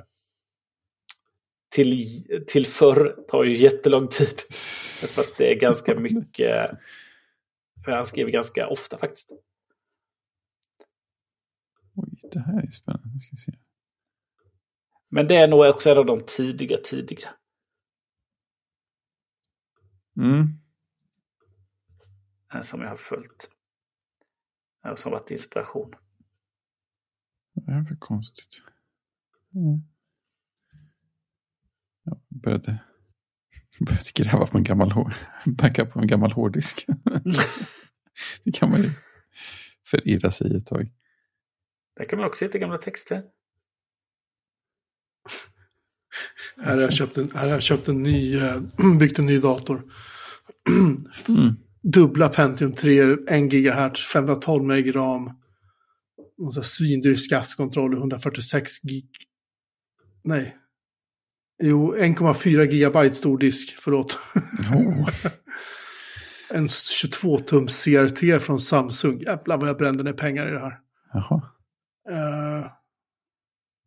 till, 1.75 2.07
till 2.47 2.67
förr 2.67 3.17
tar 3.29 3.45
ju 3.45 3.57
jättelång 3.57 4.09
tid. 4.09 4.41
För 5.15 5.23
att 5.23 5.39
det 5.39 5.51
är 5.51 5.55
ganska 5.55 5.95
mycket. 5.95 6.71
Han 7.87 8.07
skriver 8.07 8.31
ganska 8.31 8.69
ofta 8.69 8.99
faktiskt. 8.99 9.31
Det 12.33 12.41
här 12.41 12.63
är 12.63 12.71
spännande. 12.71 13.21
Ska 13.21 13.31
vi 13.31 13.39
se. 13.39 13.53
Men 15.09 15.27
det 15.27 15.37
är 15.37 15.49
nog 15.49 15.61
också 15.61 15.91
en 15.91 15.99
av 15.99 16.07
de 16.07 16.25
tidiga, 16.27 16.77
tidiga. 16.85 17.29
Mm. 20.17 20.49
Som 22.63 22.81
jag 22.81 22.89
har 22.89 22.97
följt. 22.97 23.51
Som 24.97 25.13
varit 25.13 25.31
inspiration. 25.31 25.95
Det 27.55 27.85
för 27.89 27.97
konstigt? 27.97 28.63
Mm. 29.55 29.83
Jag 32.05 32.21
började, 32.29 32.79
började 33.81 34.11
gräva 34.15 34.47
på 34.47 34.59
en 34.59 34.65
gammal, 34.65 35.15
backa 35.47 35.87
på 35.87 36.01
en 36.01 36.07
gammal 36.07 36.33
hårddisk. 36.33 36.87
det 38.45 38.53
kan 38.53 38.71
man 38.71 38.83
ju 38.83 38.91
förirra 39.87 40.31
sig 40.31 40.53
i 40.53 40.57
ett 40.57 40.67
tag. 40.67 40.91
Där 41.97 42.05
kan 42.05 42.19
man 42.19 42.29
också 42.29 42.45
hitta 42.45 42.59
gamla 42.59 42.79
texter. 42.79 43.23
Här 46.57 46.75
har 46.75 46.81
jag 46.81 46.93
köpt 46.93 47.17
en, 47.17 47.31
här 47.35 47.43
har 47.43 47.49
jag 47.49 47.63
köpt 47.63 47.89
en 47.89 48.03
ny, 48.03 48.37
äh, 48.37 48.61
byggt 48.99 49.19
en 49.19 49.27
ny 49.27 49.39
dator. 49.39 49.83
mm. 51.29 51.55
Dubbla 51.83 52.29
Pentium 52.29 52.73
3, 52.73 53.01
1 53.29 53.51
GHz, 53.51 54.03
512 54.13 54.65
MB 54.65 54.93
ram. 54.93 55.31
Och 56.39 56.55
så 56.55 56.63
svindyr 56.63 57.15
skasskontroll, 57.15 57.97
146 57.97 58.83
gig. 58.83 59.09
Nej. 60.25 60.57
Jo, 61.63 61.95
1,4 61.97 62.65
GB 62.65 63.15
stor 63.15 63.39
disk, 63.39 63.77
förlåt. 63.79 64.19
Oh. 64.75 65.09
en 66.51 66.67
22-tums 66.67 67.85
CRT 67.85 68.43
från 68.43 68.61
Samsung. 68.61 69.21
Jävlar 69.21 69.59
vad 69.59 69.69
jag 69.69 69.77
brände 69.77 70.05
ner 70.05 70.13
pengar 70.13 70.49
i 70.49 70.51
det 70.51 70.61
här. 70.61 70.81
Jaha. 71.13 71.54
Uh, 72.11 72.67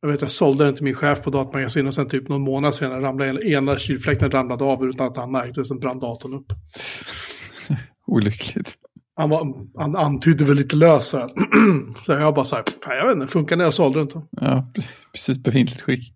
jag 0.01 0.09
vet, 0.09 0.21
jag 0.21 0.31
sålde 0.31 0.65
den 0.65 0.75
till 0.75 0.83
min 0.83 0.95
chef 0.95 1.23
på 1.23 1.29
datamagasin 1.29 1.87
och 1.87 1.93
sen 1.93 2.09
typ 2.09 2.29
någon 2.29 2.41
månad 2.41 2.75
senare 2.75 3.01
ramlade 3.01 3.49
ena 3.49 3.77
kylfläkten 3.77 4.31
ramlade 4.31 4.63
av 4.63 4.85
utan 4.85 5.07
att 5.07 5.17
han 5.17 5.31
märkte 5.31 5.61
det. 5.61 5.65
Sen 5.65 5.79
brann 5.79 5.99
datorn 5.99 6.33
upp. 6.33 6.45
Olyckligt. 8.07 8.77
Han, 9.15 9.29
var, 9.29 9.67
han 9.75 9.95
antydde 9.95 10.45
väl 10.45 10.55
lite 10.55 10.75
lös 10.75 11.05
så 12.05 12.11
jag 12.11 12.35
bara 12.35 12.45
så 12.45 12.55
här, 12.55 12.65
jag 12.87 13.07
vet 13.07 13.15
inte, 13.15 13.27
funkar 13.27 13.55
när 13.55 13.63
jag 13.63 13.73
sålde 13.73 14.05
den. 14.05 14.27
Ja, 14.31 14.71
precis 15.13 15.43
befintligt 15.43 15.81
skick. 15.81 16.13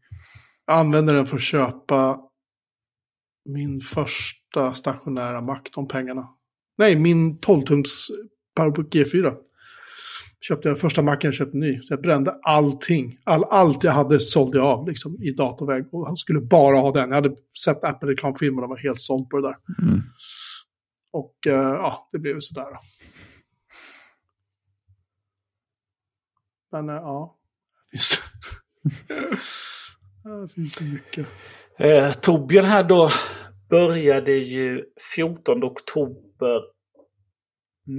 Jag 0.66 0.80
använde 0.80 1.14
den 1.14 1.26
för 1.26 1.36
att 1.36 1.42
köpa 1.42 2.18
min 3.50 3.82
första 3.82 4.74
stationära 4.74 5.42
Mac, 5.42 5.62
de 5.76 5.88
pengarna. 5.88 6.28
Nej, 6.78 6.96
min 6.96 7.40
12-tums 7.40 8.10
Powerbook 8.56 8.94
G4 8.94 9.36
köpte 10.42 10.68
jag 10.68 10.80
första 10.80 11.02
macken 11.02 11.28
jag 11.28 11.36
köpte 11.36 11.58
ny. 11.58 11.82
Så 11.82 11.94
jag 11.94 12.02
brände 12.02 12.40
allting. 12.44 13.20
All, 13.24 13.44
allt 13.44 13.84
jag 13.84 13.92
hade 13.92 14.20
sålde 14.20 14.58
jag 14.58 14.68
av 14.68 14.88
liksom, 14.88 15.24
i 15.24 15.32
datorväg. 15.32 15.86
Och 15.92 16.06
han 16.06 16.16
skulle 16.16 16.42
bara 16.42 16.78
ha 16.78 16.92
den. 16.92 17.10
Jag 17.10 17.16
hade 17.16 17.36
sett 17.66 17.84
Apple-reklamfilmer 17.84 18.64
och 18.64 18.70
var 18.70 18.78
helt 18.78 19.02
såld 19.02 19.30
på 19.30 19.38
det 19.38 19.48
där. 19.48 19.58
Mm. 19.82 20.02
Och 21.12 21.36
uh, 21.48 21.54
ja, 21.54 22.10
det 22.12 22.20
blev 22.20 22.40
sådär. 22.40 22.66
Då. 22.72 22.80
Men 26.72 26.90
uh, 26.90 26.96
ja, 26.96 27.38
visst. 27.92 28.22
det 30.24 30.48
finns 30.56 30.76
det 30.76 30.86
mycket. 30.86 31.28
Eh, 31.78 32.12
Torbjörn 32.12 32.66
här 32.66 32.84
då 32.84 33.12
började 33.70 34.32
ju 34.32 34.86
14 35.16 35.64
oktober 35.64 36.62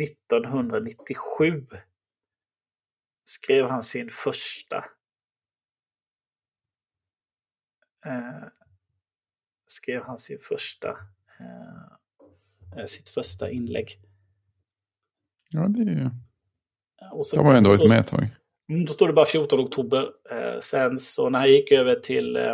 1997 0.02 1.66
skrev 3.24 3.68
han 3.68 3.82
sin 3.82 4.10
första 4.10 4.84
eh, 8.06 8.48
skrev 9.66 10.02
han 10.02 10.18
sin 10.18 10.38
första 10.38 10.98
eh, 12.76 12.86
sitt 12.86 13.08
första 13.08 13.50
inlägg. 13.50 14.00
Ja, 15.50 15.68
det 15.68 15.80
är 15.80 15.86
ju... 15.86 16.10
Och 17.12 17.26
så, 17.26 17.36
de 17.36 17.46
har 17.46 17.54
ändå 17.54 17.70
varit 17.70 17.90
med 17.90 18.00
ett 18.00 18.06
tag. 18.06 18.28
Mm, 18.68 18.84
då 18.84 18.92
står 18.92 19.06
det 19.06 19.12
bara 19.12 19.26
14 19.26 19.60
oktober. 19.60 20.12
Eh, 20.30 20.60
sen 20.60 20.98
så 20.98 21.30
när 21.30 21.38
han 21.38 21.48
gick 21.50 21.72
över 21.72 21.94
till 21.94 22.36
eh, 22.36 22.50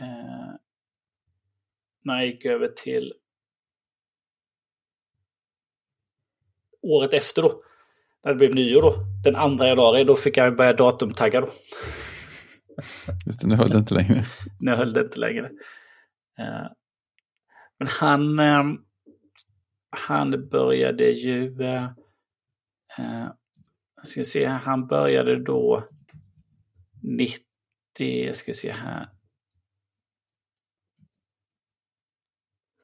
eh 0.00 0.54
när 2.02 2.14
han 2.14 2.26
gick 2.26 2.44
över 2.44 2.68
till 2.68 3.14
året 6.82 7.12
efter 7.12 7.42
då 7.42 7.62
när 8.28 8.34
det 8.34 8.38
blev 8.38 8.54
nyår 8.54 8.82
då, 8.82 8.94
den 9.24 9.36
andra 9.36 9.68
januari, 9.68 10.04
då 10.04 10.16
fick 10.16 10.36
jag 10.36 10.56
börja 10.56 10.72
datumtagga 10.72 11.40
då. 11.40 11.48
Just 13.26 13.40
det, 13.40 13.46
nu 13.46 13.54
höll 13.54 13.70
det 13.70 13.78
inte 13.78 13.94
längre. 13.94 14.26
nu 14.60 14.70
höll 14.70 14.92
det 14.92 15.00
inte 15.00 15.18
längre. 15.18 15.46
Uh, 16.40 16.68
men 17.78 17.88
han, 17.88 18.38
uh, 18.40 18.74
han 19.90 20.48
började 20.48 21.04
ju, 21.04 21.50
uh, 21.50 21.88
ska 24.02 24.24
se 24.24 24.46
här, 24.46 24.58
han 24.58 24.86
började 24.86 25.44
då 25.44 25.88
90, 27.02 28.34
ska 28.34 28.52
se 28.52 28.72
här, 28.72 29.08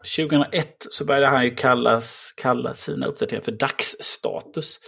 2001 0.04 0.86
så 0.90 1.04
började 1.04 1.26
han 1.26 1.44
ju 1.44 1.54
kallas, 1.54 2.34
kalla 2.36 2.74
sina 2.74 3.06
uppdateringar 3.06 3.44
för 3.44 3.52
dagsstatus. 3.52 4.80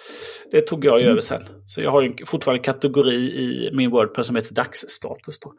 Det 0.50 0.60
tog 0.60 0.84
jag 0.84 0.98
ju 0.98 1.02
mm. 1.02 1.10
över 1.10 1.20
sen. 1.20 1.42
Så 1.64 1.80
jag 1.80 1.90
har 1.90 2.02
ju 2.02 2.26
fortfarande 2.26 2.58
en 2.58 2.64
kategori 2.64 3.16
i 3.16 3.70
min 3.72 3.90
Wordpress 3.90 4.26
som 4.26 4.36
heter 4.36 4.54
dagsstatus. 4.54 5.40
Då. 5.40 5.54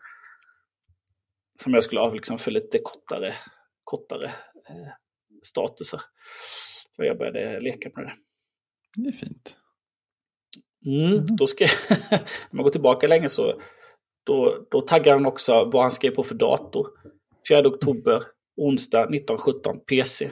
Som 1.63 1.73
jag 1.73 1.84
skulle 1.84 2.01
ha 2.01 2.13
liksom 2.13 2.38
för 2.38 2.51
lite 2.51 2.79
kortare, 2.84 3.35
kortare 3.84 4.25
eh, 4.69 4.91
statusar. 5.43 6.01
Så 6.95 7.03
jag 7.03 7.17
började 7.17 7.59
leka 7.59 7.89
med 7.95 8.05
det. 8.05 8.13
Det 8.95 9.09
är 9.09 9.13
fint. 9.13 9.57
Mm, 10.85 11.11
mm. 11.11 11.25
Då 11.25 11.47
ska 11.47 11.65
om 11.65 11.97
man 12.51 12.63
går 12.63 12.71
tillbaka 12.71 13.07
länge 13.07 13.29
så 13.29 13.61
då, 14.25 14.67
då 14.71 14.81
taggar 14.81 15.13
han 15.13 15.25
också 15.25 15.65
vad 15.65 15.81
han 15.81 15.91
skrev 15.91 16.11
på 16.11 16.23
för 16.23 16.35
dator. 16.35 16.88
4 17.49 17.67
oktober 17.67 18.23
onsdag 18.57 19.03
1917 19.03 19.79
PC. 19.79 20.31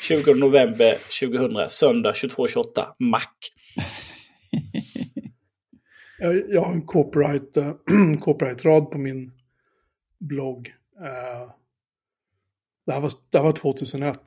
20 0.00 0.34
november 0.34 0.94
2000, 1.20 1.70
söndag 1.70 2.12
22.28 2.12 2.86
Mac. 2.98 3.22
jag, 6.18 6.50
jag 6.50 6.60
har 6.60 6.72
en 6.72 6.86
copyright, 6.86 7.56
uh, 7.56 7.72
copyright-rad 8.20 8.90
på 8.90 8.98
min 8.98 9.32
blogg. 10.18 10.74
Uh, 11.00 11.52
det, 12.86 12.92
här 12.92 13.00
var, 13.00 13.12
det 13.30 13.38
här 13.38 13.44
var 13.44 13.52
2001. 13.52 14.20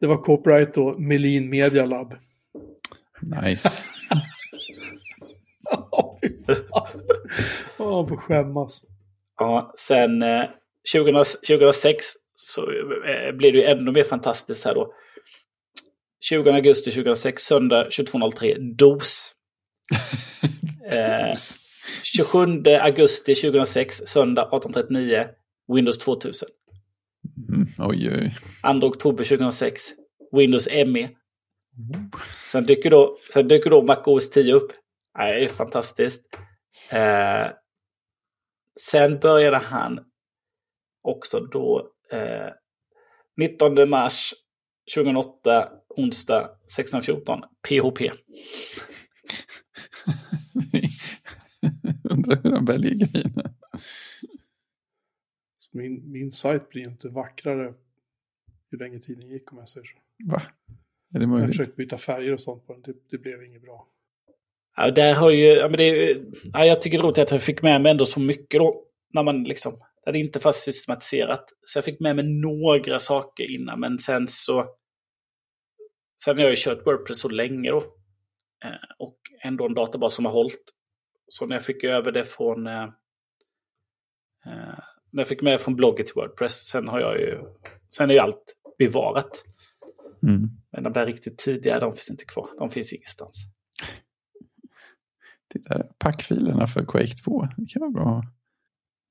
Det 0.00 0.06
var 0.06 0.16
copyright 0.16 0.74
då, 0.74 0.98
Melin 0.98 1.50
Media 1.50 1.86
Lab. 1.86 2.14
Nice. 3.20 3.68
Åh, 7.78 8.00
oh, 8.00 8.08
får 8.08 8.16
skämmas. 8.16 8.84
Ja, 9.38 9.74
sen 9.78 10.22
eh, 10.22 10.44
2006 10.92 12.06
så 12.34 12.62
eh, 12.70 13.32
blir 13.32 13.52
det 13.52 13.58
ju 13.58 13.64
ännu 13.64 13.92
mer 13.92 14.04
fantastiskt 14.04 14.64
här 14.64 14.74
då. 14.74 14.94
20 16.20 16.50
augusti 16.50 16.90
2006, 16.90 17.42
söndag 17.42 17.88
22.03, 17.88 18.74
DOS. 18.76 19.32
eh, 20.92 21.34
27 22.02 22.38
augusti 22.80 23.34
2006, 23.34 24.02
söndag 24.06 24.48
18.39, 24.52 25.28
Windows 25.74 25.98
2000. 25.98 26.48
Mm, 27.48 27.66
oj, 27.78 28.10
oj. 28.10 28.34
2 28.80 28.86
oktober 28.86 29.24
2006, 29.24 29.82
Windows 30.32 30.68
ME. 30.86 31.08
Sen 32.52 32.66
dyker 32.66 32.90
då, 32.90 33.16
sen 33.32 33.48
dyker 33.48 33.70
då 33.70 33.82
Mac 33.82 34.02
OS 34.06 34.30
10 34.30 34.54
upp. 34.54 34.72
Det 35.18 35.44
är 35.44 35.48
fantastiskt. 35.48 36.38
Eh, 36.92 37.46
sen 38.80 39.18
började 39.18 39.56
han 39.56 40.00
också 41.04 41.40
då 41.40 41.90
eh, 42.12 42.52
19 43.36 43.90
mars 43.90 44.34
2008, 44.94 45.72
onsdag 45.88 46.50
16.14, 46.78 47.42
PHP. 47.68 48.00
Undrar 52.10 52.42
hur 52.42 52.52
han 52.52 52.64
väljer 52.64 52.94
grejerna. 52.94 53.54
Min, 55.72 56.12
min 56.12 56.32
sajt 56.32 56.68
blir 56.68 56.82
inte 56.82 57.08
vackrare 57.08 57.74
ju 58.74 58.78
längre 58.78 59.00
tiden 59.00 59.28
gick 59.28 59.52
om 59.52 59.58
jag 59.58 59.68
säger 59.68 59.86
så. 59.86 59.96
Va? 60.24 60.42
Är 61.14 61.18
det 61.18 61.26
möjligt? 61.26 61.46
Jag 61.46 61.56
försökte 61.56 61.76
byta 61.76 61.98
färger 61.98 62.32
och 62.32 62.40
sånt 62.40 62.66
på 62.66 62.72
den, 62.72 62.82
det, 62.82 62.94
det 63.10 63.18
blev 63.18 63.44
inget 63.44 63.62
bra. 63.62 63.88
Ja, 64.76 64.90
där 64.90 65.14
har 65.14 65.30
ju, 65.30 65.44
ja, 65.44 65.68
men 65.68 65.78
det, 65.78 66.16
ja, 66.52 66.64
jag 66.64 66.82
tycker 66.82 66.98
det 66.98 67.00
är 67.00 67.04
roligt 67.04 67.18
att 67.18 67.30
jag 67.30 67.42
fick 67.42 67.62
med 67.62 67.80
mig 67.80 67.90
ändå 67.90 68.06
så 68.06 68.20
mycket 68.20 68.60
då. 68.60 68.84
När 69.12 69.22
man 69.22 69.42
liksom, 69.42 69.72
det 70.04 70.08
hade 70.08 70.18
inte 70.18 70.40
fast 70.40 70.62
systematiserat. 70.62 71.44
Så 71.66 71.78
jag 71.78 71.84
fick 71.84 72.00
med 72.00 72.16
mig 72.16 72.24
några 72.24 72.98
saker 72.98 73.50
innan, 73.50 73.80
men 73.80 73.98
sen 73.98 74.28
så... 74.28 74.66
Sen 76.24 76.36
har 76.36 76.42
jag 76.42 76.50
ju 76.50 76.56
kört 76.58 76.86
Wordpress 76.86 77.18
så 77.18 77.28
länge 77.28 77.70
då. 77.70 77.78
Eh, 78.64 78.94
och 78.98 79.18
ändå 79.44 79.66
en 79.66 79.74
databas 79.74 80.14
som 80.14 80.24
har 80.24 80.32
hållit. 80.32 80.64
Så 81.28 81.46
när 81.46 81.56
jag 81.56 81.64
fick 81.64 81.84
över 81.84 82.12
det 82.12 82.24
från... 82.24 82.66
Eh, 82.66 82.82
eh, 84.46 84.78
när 85.10 85.20
jag 85.20 85.28
fick 85.28 85.42
med 85.42 85.60
från 85.60 85.76
bloggen 85.76 86.06
till 86.06 86.14
Wordpress, 86.14 86.68
sen 86.68 86.88
har 86.88 87.00
jag 87.00 87.20
ju... 87.20 87.40
Sen 87.96 88.10
är 88.10 88.14
ju 88.14 88.20
allt 88.20 88.56
bevarat. 88.78 89.44
Mm. 90.22 90.48
Men 90.72 90.82
de 90.82 90.92
där 90.92 91.06
riktigt 91.06 91.38
tidiga, 91.38 91.80
de 91.80 91.92
finns 91.92 92.10
inte 92.10 92.24
kvar. 92.24 92.48
De 92.58 92.70
finns 92.70 92.92
ingenstans. 92.92 93.34
Titta, 95.52 95.82
packfilerna 95.98 96.66
för 96.66 96.84
Quake 96.84 97.14
2. 97.24 97.48
Det 97.56 97.66
kan 97.66 97.80
vara 97.80 97.90
bra. 97.90 98.22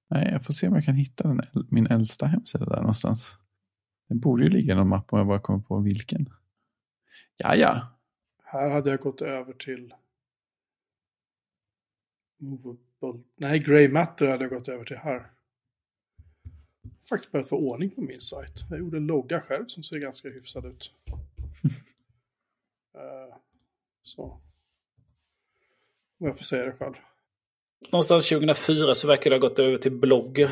Nej, 0.10 0.30
jag 0.32 0.46
får 0.46 0.54
se 0.54 0.68
om 0.68 0.76
jag 0.76 0.86
kan 0.86 0.96
hitta 0.96 1.28
den, 1.28 1.42
min 1.70 1.88
äldsta 1.88 2.26
hemsida 2.26 2.66
där 2.66 2.78
någonstans. 2.78 3.38
Den 4.10 4.20
borde 4.20 4.44
ju 4.44 4.50
ligga 4.50 4.76
någon 4.76 4.88
mapp 4.88 5.14
om 5.14 5.20
jag 5.20 5.28
bara 5.28 5.42
kommer 5.42 5.60
på 5.60 5.80
vilken. 5.80 6.30
Ja, 7.38 7.56
ja. 7.56 7.88
Här 8.44 8.70
hade 8.70 8.90
jag 8.90 9.00
gått 9.00 9.22
över 9.22 9.54
till 9.54 9.94
Movable. 12.38 13.24
Nej, 13.36 13.60
Grey 13.60 13.88
Matter 13.88 14.28
hade 14.28 14.44
jag 14.44 14.52
gått 14.52 14.68
över 14.68 14.86
till 14.86 14.98
här. 14.98 15.32
Faktiskt 17.10 17.32
börjat 17.32 17.50
få 17.50 17.58
ordning 17.58 17.90
på 17.90 18.02
min 18.02 18.22
sajt. 18.22 18.66
Jag 18.70 18.80
gjorde 18.80 18.98
en 18.98 19.08
logga 19.08 19.42
själv 19.42 19.66
som 19.68 19.84
ser 19.84 20.00
ganska 20.00 20.30
hyfsad 20.30 20.66
ut. 20.66 20.94
uh, 22.96 23.36
så. 24.02 24.24
Om 26.20 26.28
jag 26.28 26.38
får 26.38 26.46
säga 26.46 26.66
det 26.66 26.72
själv. 26.72 26.96
Någonstans 27.92 28.30
2004 28.30 28.96
så 28.96 29.08
verkar 29.08 29.30
det 29.30 29.36
ha 29.36 29.42
gått 29.42 29.60
över 29.60 29.78
till 29.78 29.92
blogg. 29.92 30.48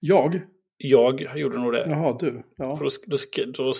Jag? 0.00 0.40
Jag 0.76 1.38
gjorde 1.38 1.58
nog 1.58 1.72
det. 1.72 1.84
Jaha, 1.88 2.16
du. 2.20 2.42
Ja. 2.56 2.76
För 2.76 2.84
då, 2.84 2.90
då, 3.06 3.62
då, 3.64 3.72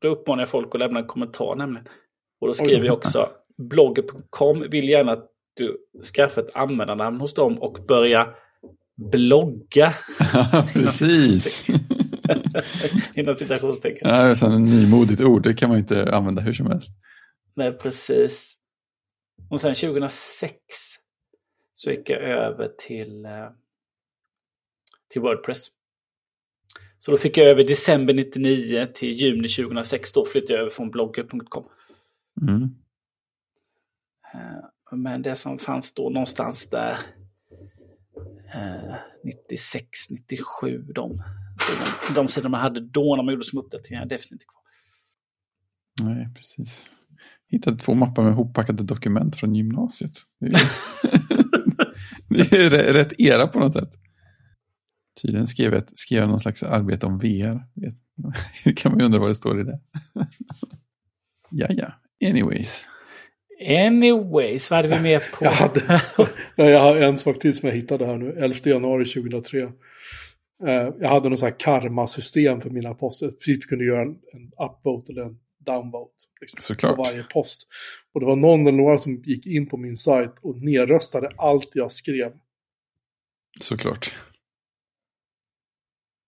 då 0.00 0.08
uppmanar 0.08 0.42
jag 0.42 0.48
folk 0.48 0.74
att 0.74 0.78
lämna 0.78 1.00
en 1.00 1.06
kommentar 1.06 1.54
nämligen. 1.54 1.88
Och 2.40 2.46
då 2.46 2.54
skriver 2.54 2.86
jag 2.86 2.94
också 2.94 3.30
blogger.com 3.58 4.66
vill 4.70 4.88
gärna 4.88 5.12
att 5.12 5.26
du 5.54 5.78
skaffar 6.14 6.42
ett 6.42 6.56
användarnamn 6.56 7.20
hos 7.20 7.34
dem 7.34 7.58
och 7.58 7.78
börja 7.88 8.34
blogga. 9.12 9.94
Precis. 10.72 11.68
Inom 13.14 13.36
citationstecken. 13.36 14.08
Ja, 14.08 14.22
det 14.22 14.42
är 14.42 14.54
ett 14.54 14.60
nymodigt 14.60 15.20
ord, 15.20 15.42
det 15.42 15.54
kan 15.54 15.68
man 15.68 15.78
inte 15.78 16.16
använda 16.16 16.42
hur 16.42 16.52
som 16.52 16.66
helst. 16.66 16.90
Nej, 17.56 17.72
precis. 17.72 18.54
Och 19.50 19.60
sen 19.60 19.74
2006 19.74 20.56
så 21.80 21.90
gick 21.90 22.10
jag 22.10 22.20
över 22.20 22.68
till, 22.78 23.24
eh, 23.24 23.50
till 25.08 25.22
Wordpress. 25.22 25.66
Så 26.98 27.10
då 27.10 27.16
fick 27.16 27.36
jag 27.36 27.46
över 27.46 27.64
december 27.64 28.14
99 28.14 28.86
till 28.94 29.10
juni 29.10 29.48
2006. 29.48 30.12
Då 30.12 30.26
flyttade 30.26 30.52
jag 30.52 30.60
över 30.60 30.70
från 30.70 30.90
blogger.com. 30.90 31.64
Mm. 32.40 32.62
Eh, 34.34 34.96
men 34.96 35.22
det 35.22 35.36
som 35.36 35.58
fanns 35.58 35.94
då 35.94 36.10
någonstans 36.10 36.70
där 36.70 36.96
96, 39.24 39.88
97, 40.10 40.82
de 40.82 41.22
sidorna, 41.66 42.14
de 42.14 42.28
sidor 42.28 42.48
man 42.48 42.60
hade 42.60 42.80
då 42.80 43.16
när 43.16 43.22
man 43.22 43.34
gjorde 43.34 43.44
som 43.44 43.58
uppdateringar, 43.58 44.06
definitivt 44.06 44.32
inte 44.32 44.44
kvar. 44.44 44.62
Nej, 46.10 46.28
precis. 46.34 46.90
Hittade 47.48 47.76
två 47.76 47.94
mappar 47.94 48.22
med 48.22 48.34
hoppackade 48.34 48.82
dokument 48.82 49.36
från 49.36 49.54
gymnasiet. 49.54 50.12
Det 52.50 52.52
är, 52.52 52.92
rätt 52.92 53.20
era 53.20 53.46
på 53.46 53.58
något 53.58 53.72
sätt. 53.72 53.90
Tydligen 55.22 55.46
skrev 55.46 55.74
jag, 55.74 55.82
skrev 55.94 56.20
jag 56.20 56.28
någon 56.28 56.40
slags 56.40 56.62
arbete 56.62 57.06
om 57.06 57.18
VR. 57.18 57.64
Det 58.64 58.72
kan 58.72 58.92
man 58.92 58.98
ju 58.98 59.04
undra 59.04 59.18
vad 59.18 59.30
det 59.30 59.34
står 59.34 59.60
i 59.60 59.64
det. 59.64 59.80
ja, 61.50 61.66
ja. 61.70 61.92
Anyways. 62.28 62.84
Anyways, 63.68 64.70
vad 64.70 64.76
hade 64.76 64.96
vi 64.96 65.02
mer 65.02 65.18
på? 65.18 65.44
jag, 65.44 65.50
hade, 65.50 66.02
jag 66.56 66.80
har 66.80 66.96
en 66.96 67.18
sak 67.18 67.38
till 67.38 67.54
som 67.54 67.68
jag 67.68 67.76
hittade 67.76 68.06
här 68.06 68.18
nu, 68.18 68.32
11 68.32 68.56
januari 68.64 69.04
2003. 69.04 69.58
Uh, 69.62 69.72
jag 71.00 71.08
hade 71.08 71.28
något 71.28 71.38
så 71.38 71.44
här 71.44 71.58
karma-system 71.58 72.60
för 72.60 72.70
mina 72.70 72.94
poster. 72.94 73.28
Precis 73.28 73.66
kunde 73.66 73.84
göra 73.84 74.02
en, 74.02 74.08
en 74.08 74.52
upvote 74.66 75.12
eller 75.12 75.22
en 75.22 75.38
downvote. 75.60 76.14
Liksom, 76.40 76.60
Såklart. 76.62 76.96
På 76.96 77.02
varje 77.02 77.22
post. 77.22 77.68
Och 78.12 78.20
det 78.20 78.26
var 78.26 78.36
någon 78.36 78.60
eller 78.60 78.78
några 78.78 78.98
som 78.98 79.22
gick 79.22 79.46
in 79.46 79.68
på 79.68 79.76
min 79.76 79.96
sajt 79.96 80.32
och 80.42 80.56
nedröstade 80.56 81.30
allt 81.36 81.70
jag 81.72 81.92
skrev. 81.92 82.32
Såklart. 83.60 84.18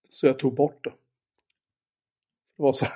Så 0.08 0.26
jag 0.26 0.38
tog 0.38 0.54
bort 0.54 0.84
det. 0.84 0.90
Det 2.56 2.62
var 2.62 2.72
så 2.72 2.84
här. 2.84 2.94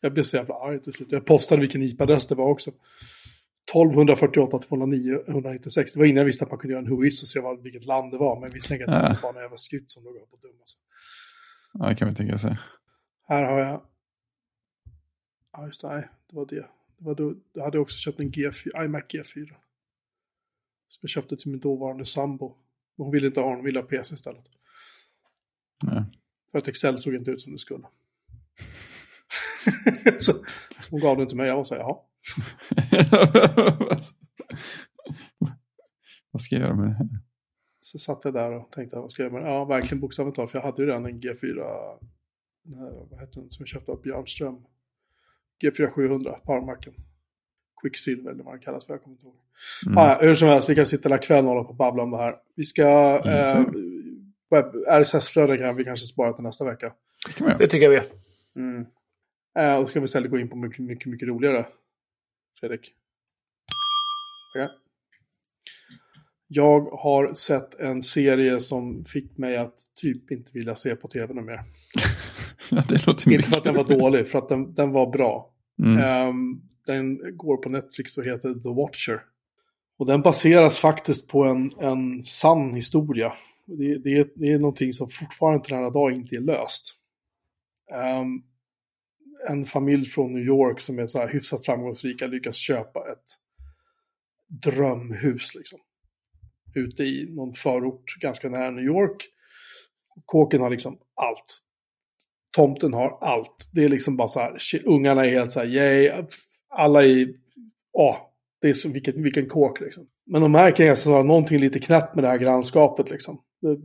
Jag 0.00 0.12
blev 0.12 0.24
så 0.24 0.36
jävla 0.36 0.54
arg 0.54 0.82
till 0.82 0.92
slut. 0.92 1.12
Jag 1.12 1.26
postade 1.26 1.60
vilken 1.60 1.82
IP-adress 1.82 2.26
det 2.26 2.34
var 2.34 2.48
också. 2.48 2.70
1248 2.70 4.58
209 4.58 5.18
196. 5.28 5.92
Det 5.92 5.98
var 5.98 6.06
innan 6.06 6.16
jag 6.16 6.24
visste 6.24 6.44
att 6.44 6.50
man 6.50 6.60
kunde 6.60 6.74
göra 6.74 6.84
en 6.84 6.90
whois 6.90 7.22
och 7.22 7.28
se 7.28 7.40
vad, 7.40 7.62
vilket 7.62 7.84
land 7.84 8.10
det 8.10 8.18
var. 8.18 8.40
Men 8.40 8.50
vi 8.52 8.60
slängde 8.60 8.84
att 8.84 9.16
det 9.16 9.22
var 9.22 9.34
en 9.34 9.42
jävla 9.42 9.56
skrift 9.56 9.90
som 9.90 10.04
låg 10.04 10.30
på 10.30 10.36
dumma. 10.36 10.64
Ja, 11.72 11.88
det 11.88 11.94
kan 11.94 12.08
vi 12.08 12.14
tänka 12.14 12.38
sig. 12.38 12.58
Här 13.28 13.44
har 13.44 13.58
jag... 13.58 13.82
Ja, 15.56 15.66
just 15.66 15.80
det. 15.80 15.88
Nej, 15.88 16.08
det 16.30 16.36
var 16.36 16.46
det. 16.46 16.66
det 16.98 17.04
var 17.04 17.14
då, 17.14 17.34
jag 17.52 17.64
hade 17.64 17.78
också 17.78 17.98
köpt 17.98 18.20
en 18.20 18.32
G4, 18.32 18.84
iMac 18.84 19.02
G4. 19.02 19.48
Som 20.88 20.98
jag 21.00 21.10
köpte 21.10 21.36
till 21.36 21.50
min 21.50 21.60
dåvarande 21.60 22.06
sambo. 22.06 22.56
Men 22.96 23.04
hon 23.04 23.12
ville 23.12 23.26
inte 23.26 23.40
ha 23.40 23.48
den, 23.48 23.56
hon 23.56 23.64
ville 23.64 23.80
ha 23.80 23.86
PC 23.86 24.14
istället. 24.14 24.44
Nej. 25.82 26.04
För 26.50 26.58
att 26.58 26.68
Excel 26.68 26.98
såg 26.98 27.14
inte 27.14 27.30
ut 27.30 27.40
som 27.40 27.52
det 27.52 27.58
skulle. 27.58 27.86
så, 30.18 30.32
hon 30.90 31.00
gav 31.00 31.18
den 31.18 31.28
till 31.28 31.36
mig, 31.36 31.48
jag 31.48 31.56
var 31.56 31.64
så 31.64 31.74
här, 31.74 31.80
jaha. 31.80 31.96
vad 36.30 36.42
ska 36.42 36.56
jag 36.56 36.62
göra 36.62 36.76
med 36.76 36.86
det 36.86 36.94
här? 36.94 37.08
Så 37.80 37.98
satt 37.98 38.24
jag 38.24 38.34
där 38.34 38.52
och 38.52 38.72
tänkte, 38.72 38.96
vad 38.96 39.12
ska 39.12 39.22
jag 39.22 39.32
göra 39.32 39.42
med 39.42 39.50
det? 39.50 39.54
Ja, 39.54 39.64
verkligen 39.64 40.00
bokstavligt 40.00 40.36
talat, 40.36 40.50
för 40.50 40.58
jag 40.58 40.66
hade 40.66 40.82
ju 40.82 40.88
redan 40.88 41.06
en 41.06 41.20
G4, 41.20 41.58
här, 42.76 43.06
vad 43.10 43.20
heter 43.20 43.40
den, 43.40 43.50
som 43.50 43.62
jag 43.62 43.68
köpte 43.68 43.92
av 43.92 44.02
Björnström. 44.02 44.64
G4 45.62 45.90
700, 45.90 46.32
Powermacken. 46.44 46.94
Quicksilver 47.82 48.30
eller 48.30 48.44
vad 48.44 48.54
den 48.54 48.60
kallas 48.60 48.86
för, 48.86 48.94
jag 48.94 49.02
kommer 49.02 49.14
inte 49.14 49.26
ihåg. 49.26 49.36
Mm. 49.86 49.98
Ah, 49.98 50.18
hur 50.20 50.34
som 50.34 50.48
helst, 50.48 50.68
vi 50.68 50.74
kan 50.74 50.86
sitta 50.86 51.08
hela 51.08 51.18
kvällen 51.18 51.44
och 51.44 51.50
hålla 51.50 51.64
på 51.64 51.70
och 51.70 51.76
babbla 51.76 52.02
om 52.02 52.10
det 52.10 52.16
här. 52.16 52.36
Vi 52.56 52.64
ska... 52.64 52.84
Eh, 53.24 53.64
RSS-flöden 55.00 55.58
kan 55.58 55.76
vi 55.76 55.84
kanske 55.84 56.06
spara 56.06 56.32
till 56.32 56.44
nästa 56.44 56.64
vecka. 56.64 56.92
Det, 57.38 57.56
det 57.58 57.68
tycker 57.68 57.92
jag 57.92 58.02
vi 58.02 58.60
mm. 58.60 58.86
eh, 59.58 59.76
Och 59.76 59.86
så 59.86 59.90
ska 59.90 60.00
vi 60.00 60.04
istället 60.04 60.30
gå 60.30 60.38
in 60.38 60.48
på 60.48 60.56
mycket, 60.56 60.78
mycket, 60.78 61.06
mycket 61.06 61.28
roligare. 61.28 61.66
Fredrik. 62.60 62.92
Okay. 64.54 64.68
Jag 66.48 66.80
har 66.80 67.34
sett 67.34 67.74
en 67.74 68.02
serie 68.02 68.60
som 68.60 69.04
fick 69.04 69.38
mig 69.38 69.56
att 69.56 69.74
typ 69.94 70.30
inte 70.30 70.50
vilja 70.54 70.76
se 70.76 70.96
på 70.96 71.08
tv 71.08 71.34
mer. 71.34 71.60
ja, 72.70 72.78
inte 72.78 72.98
för 72.98 73.56
att 73.56 73.64
den 73.64 73.74
var 73.74 73.84
dålig, 73.84 74.28
för 74.28 74.38
att 74.38 74.48
den, 74.48 74.74
den 74.74 74.92
var 74.92 75.10
bra. 75.10 75.50
Mm. 75.82 76.28
Um, 76.28 76.62
den 76.86 77.36
går 77.36 77.56
på 77.56 77.68
Netflix 77.68 78.18
och 78.18 78.24
heter 78.24 78.54
The 78.54 78.68
Watcher. 78.68 79.20
Och 79.98 80.06
den 80.06 80.22
baseras 80.22 80.78
faktiskt 80.78 81.28
på 81.28 81.44
en, 81.44 81.70
en 81.80 82.22
sann 82.22 82.74
historia. 82.74 83.32
Det, 83.66 83.98
det, 83.98 84.32
det 84.36 84.52
är 84.52 84.58
någonting 84.58 84.92
som 84.92 85.08
fortfarande 85.08 85.64
till 85.64 85.74
denna 85.74 85.90
dag 85.90 86.12
inte 86.12 86.36
är 86.36 86.40
löst. 86.40 86.96
Um, 88.20 88.42
en 89.48 89.64
familj 89.64 90.06
från 90.06 90.32
New 90.32 90.44
York 90.44 90.80
som 90.80 90.98
är 90.98 91.06
så 91.06 91.18
här 91.18 91.28
hyfsat 91.28 91.66
framgångsrika 91.66 92.26
lyckas 92.26 92.56
köpa 92.56 93.00
ett 93.12 93.38
drömhus 94.62 95.54
liksom. 95.54 95.78
Ute 96.74 97.04
i 97.04 97.34
någon 97.34 97.52
förort 97.52 98.14
ganska 98.20 98.48
nära 98.48 98.70
New 98.70 98.84
York. 98.84 99.22
Kåken 100.24 100.60
har 100.60 100.70
liksom 100.70 100.98
allt. 101.14 101.60
Tomten 102.56 102.92
har 102.92 103.18
allt. 103.20 103.68
Det 103.72 103.84
är 103.84 103.88
liksom 103.88 104.16
bara 104.16 104.28
så 104.28 104.40
här, 104.40 104.58
ungarna 104.84 105.24
är 105.26 105.30
helt 105.30 105.50
så 105.50 105.60
här, 105.60 105.66
yay, 105.66 106.24
alla 106.68 107.04
är, 107.04 107.28
åh, 107.92 108.16
det 108.60 108.68
är 108.68 108.72
så, 108.72 108.88
vilken, 108.88 109.22
vilken 109.22 109.48
kåk 109.48 109.80
liksom. 109.80 110.06
Men 110.26 110.42
de 110.42 110.52
märker 110.52 110.92
att 110.92 111.04
det 111.04 111.10
är 111.10 111.22
någonting 111.22 111.58
lite 111.58 111.78
knäppt 111.78 112.14
med 112.14 112.24
det 112.24 112.28
här 112.28 112.38
grannskapet 112.38 113.10
liksom. 113.10 113.40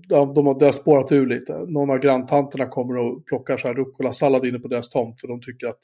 De, 0.07 0.33
de, 0.33 0.45
har, 0.45 0.59
det 0.59 0.65
har 0.65 0.71
spårat 0.71 1.11
ur 1.11 1.27
lite. 1.27 1.65
Någon 1.67 1.89
av 1.89 1.97
granntanterna 1.97 2.65
kommer 2.65 2.97
och 2.97 3.25
plockar 3.25 3.57
så 3.57 3.67
här 3.67 3.75
rucola-sallad 3.75 4.45
inne 4.45 4.59
på 4.59 4.67
deras 4.67 4.89
tomt 4.89 5.21
för 5.21 5.27
de 5.27 5.41
tycker 5.41 5.67
att 5.67 5.79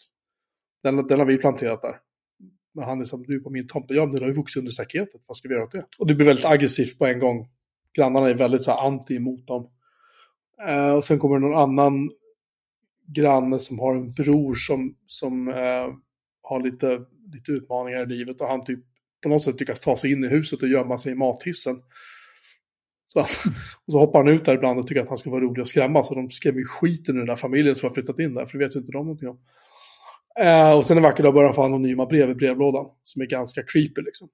den, 0.84 1.08
den 1.08 1.20
har 1.20 1.26
vi 1.26 1.38
planterat 1.38 1.82
där. 1.82 1.96
Men 2.74 2.84
han 2.84 3.02
är 3.02 3.06
som, 3.06 3.24
du 3.24 3.40
på 3.40 3.50
min 3.50 3.68
tomt. 3.68 3.86
Ja, 3.90 4.06
men 4.06 4.12
den 4.12 4.22
har 4.22 4.30
ju 4.30 4.36
vuxit 4.36 4.60
under 4.60 4.72
staketet. 4.72 5.22
Vad 5.28 5.38
ska 5.38 5.48
vi 5.48 5.54
göra 5.54 5.64
åt 5.64 5.72
det? 5.72 5.86
Och 6.00 6.08
det 6.08 6.16
blir 6.16 6.26
väldigt 6.26 6.46
aggressivt 6.46 6.98
på 6.98 7.06
en 7.06 7.20
gång. 7.20 7.48
Grannarna 7.94 8.30
är 8.30 8.34
väldigt 8.34 8.64
så 8.64 8.72
här 8.72 8.88
anti 8.88 9.16
emot 9.16 9.48
dem. 9.48 9.70
Eh, 10.68 10.96
och 10.96 11.04
sen 11.04 11.20
kommer 11.20 11.40
någon 11.40 11.56
annan 11.56 12.10
granne 13.08 13.60
som 13.60 13.80
har 13.80 13.96
en 13.96 14.14
bror 14.14 14.56
som, 14.56 14.96
som 15.08 15.48
eh, 15.48 15.94
har 16.42 16.64
lite, 16.64 17.00
lite 17.34 17.52
utmaningar 17.52 18.04
i 18.04 18.18
livet. 18.18 18.42
Och 18.42 18.48
han 18.48 18.62
typ 18.62 18.80
på 19.24 19.30
något 19.30 19.44
sätt 19.44 19.60
lyckas 19.60 19.82
ta 19.82 19.98
sig 19.98 20.12
in 20.12 20.24
i 20.24 20.28
huset 20.28 20.64
och 20.64 20.70
gömma 20.70 20.98
sig 20.98 21.12
i 21.12 21.16
mathissen. 21.16 21.82
Så, 23.08 23.20
och 23.86 23.92
så 23.92 24.00
hoppar 24.00 24.20
han 24.20 24.34
ut 24.34 24.46
där 24.46 24.56
ibland 24.56 24.80
och 24.80 24.88
tycker 24.88 25.02
att 25.02 25.10
han 25.10 25.18
ska 25.18 25.30
vara 25.30 25.42
rolig 25.42 25.62
och 25.62 25.68
skrämma. 25.68 26.04
Så 26.04 26.16
de 26.16 26.30
skrämmer 26.30 26.60
ju 26.60 26.66
skiten 26.66 27.16
ur 27.16 27.20
den 27.20 27.28
där 27.28 27.36
familjen 27.36 27.76
som 27.76 27.88
har 27.88 27.94
flyttat 27.94 28.20
in 28.20 28.34
där. 28.34 28.46
För 28.46 28.58
det 28.58 28.66
vet 28.66 28.76
ju 28.76 28.80
inte 28.80 28.92
de 28.92 29.06
någonting 29.06 29.30
om. 29.30 29.40
Eh, 30.40 30.78
och 30.78 30.86
sen 30.86 30.98
en 30.98 31.04
vacker 31.04 31.24
dag 31.24 31.34
börjar 31.34 31.48
han 31.48 31.56
få 31.56 31.64
anonyma 31.64 32.06
brev 32.06 32.30
i 32.30 32.36
brevlådan. 32.36 32.86
Som 33.04 33.22
är 33.22 33.26
ganska 33.26 33.64
creepy 33.64 34.02
liksom. 34.02 34.30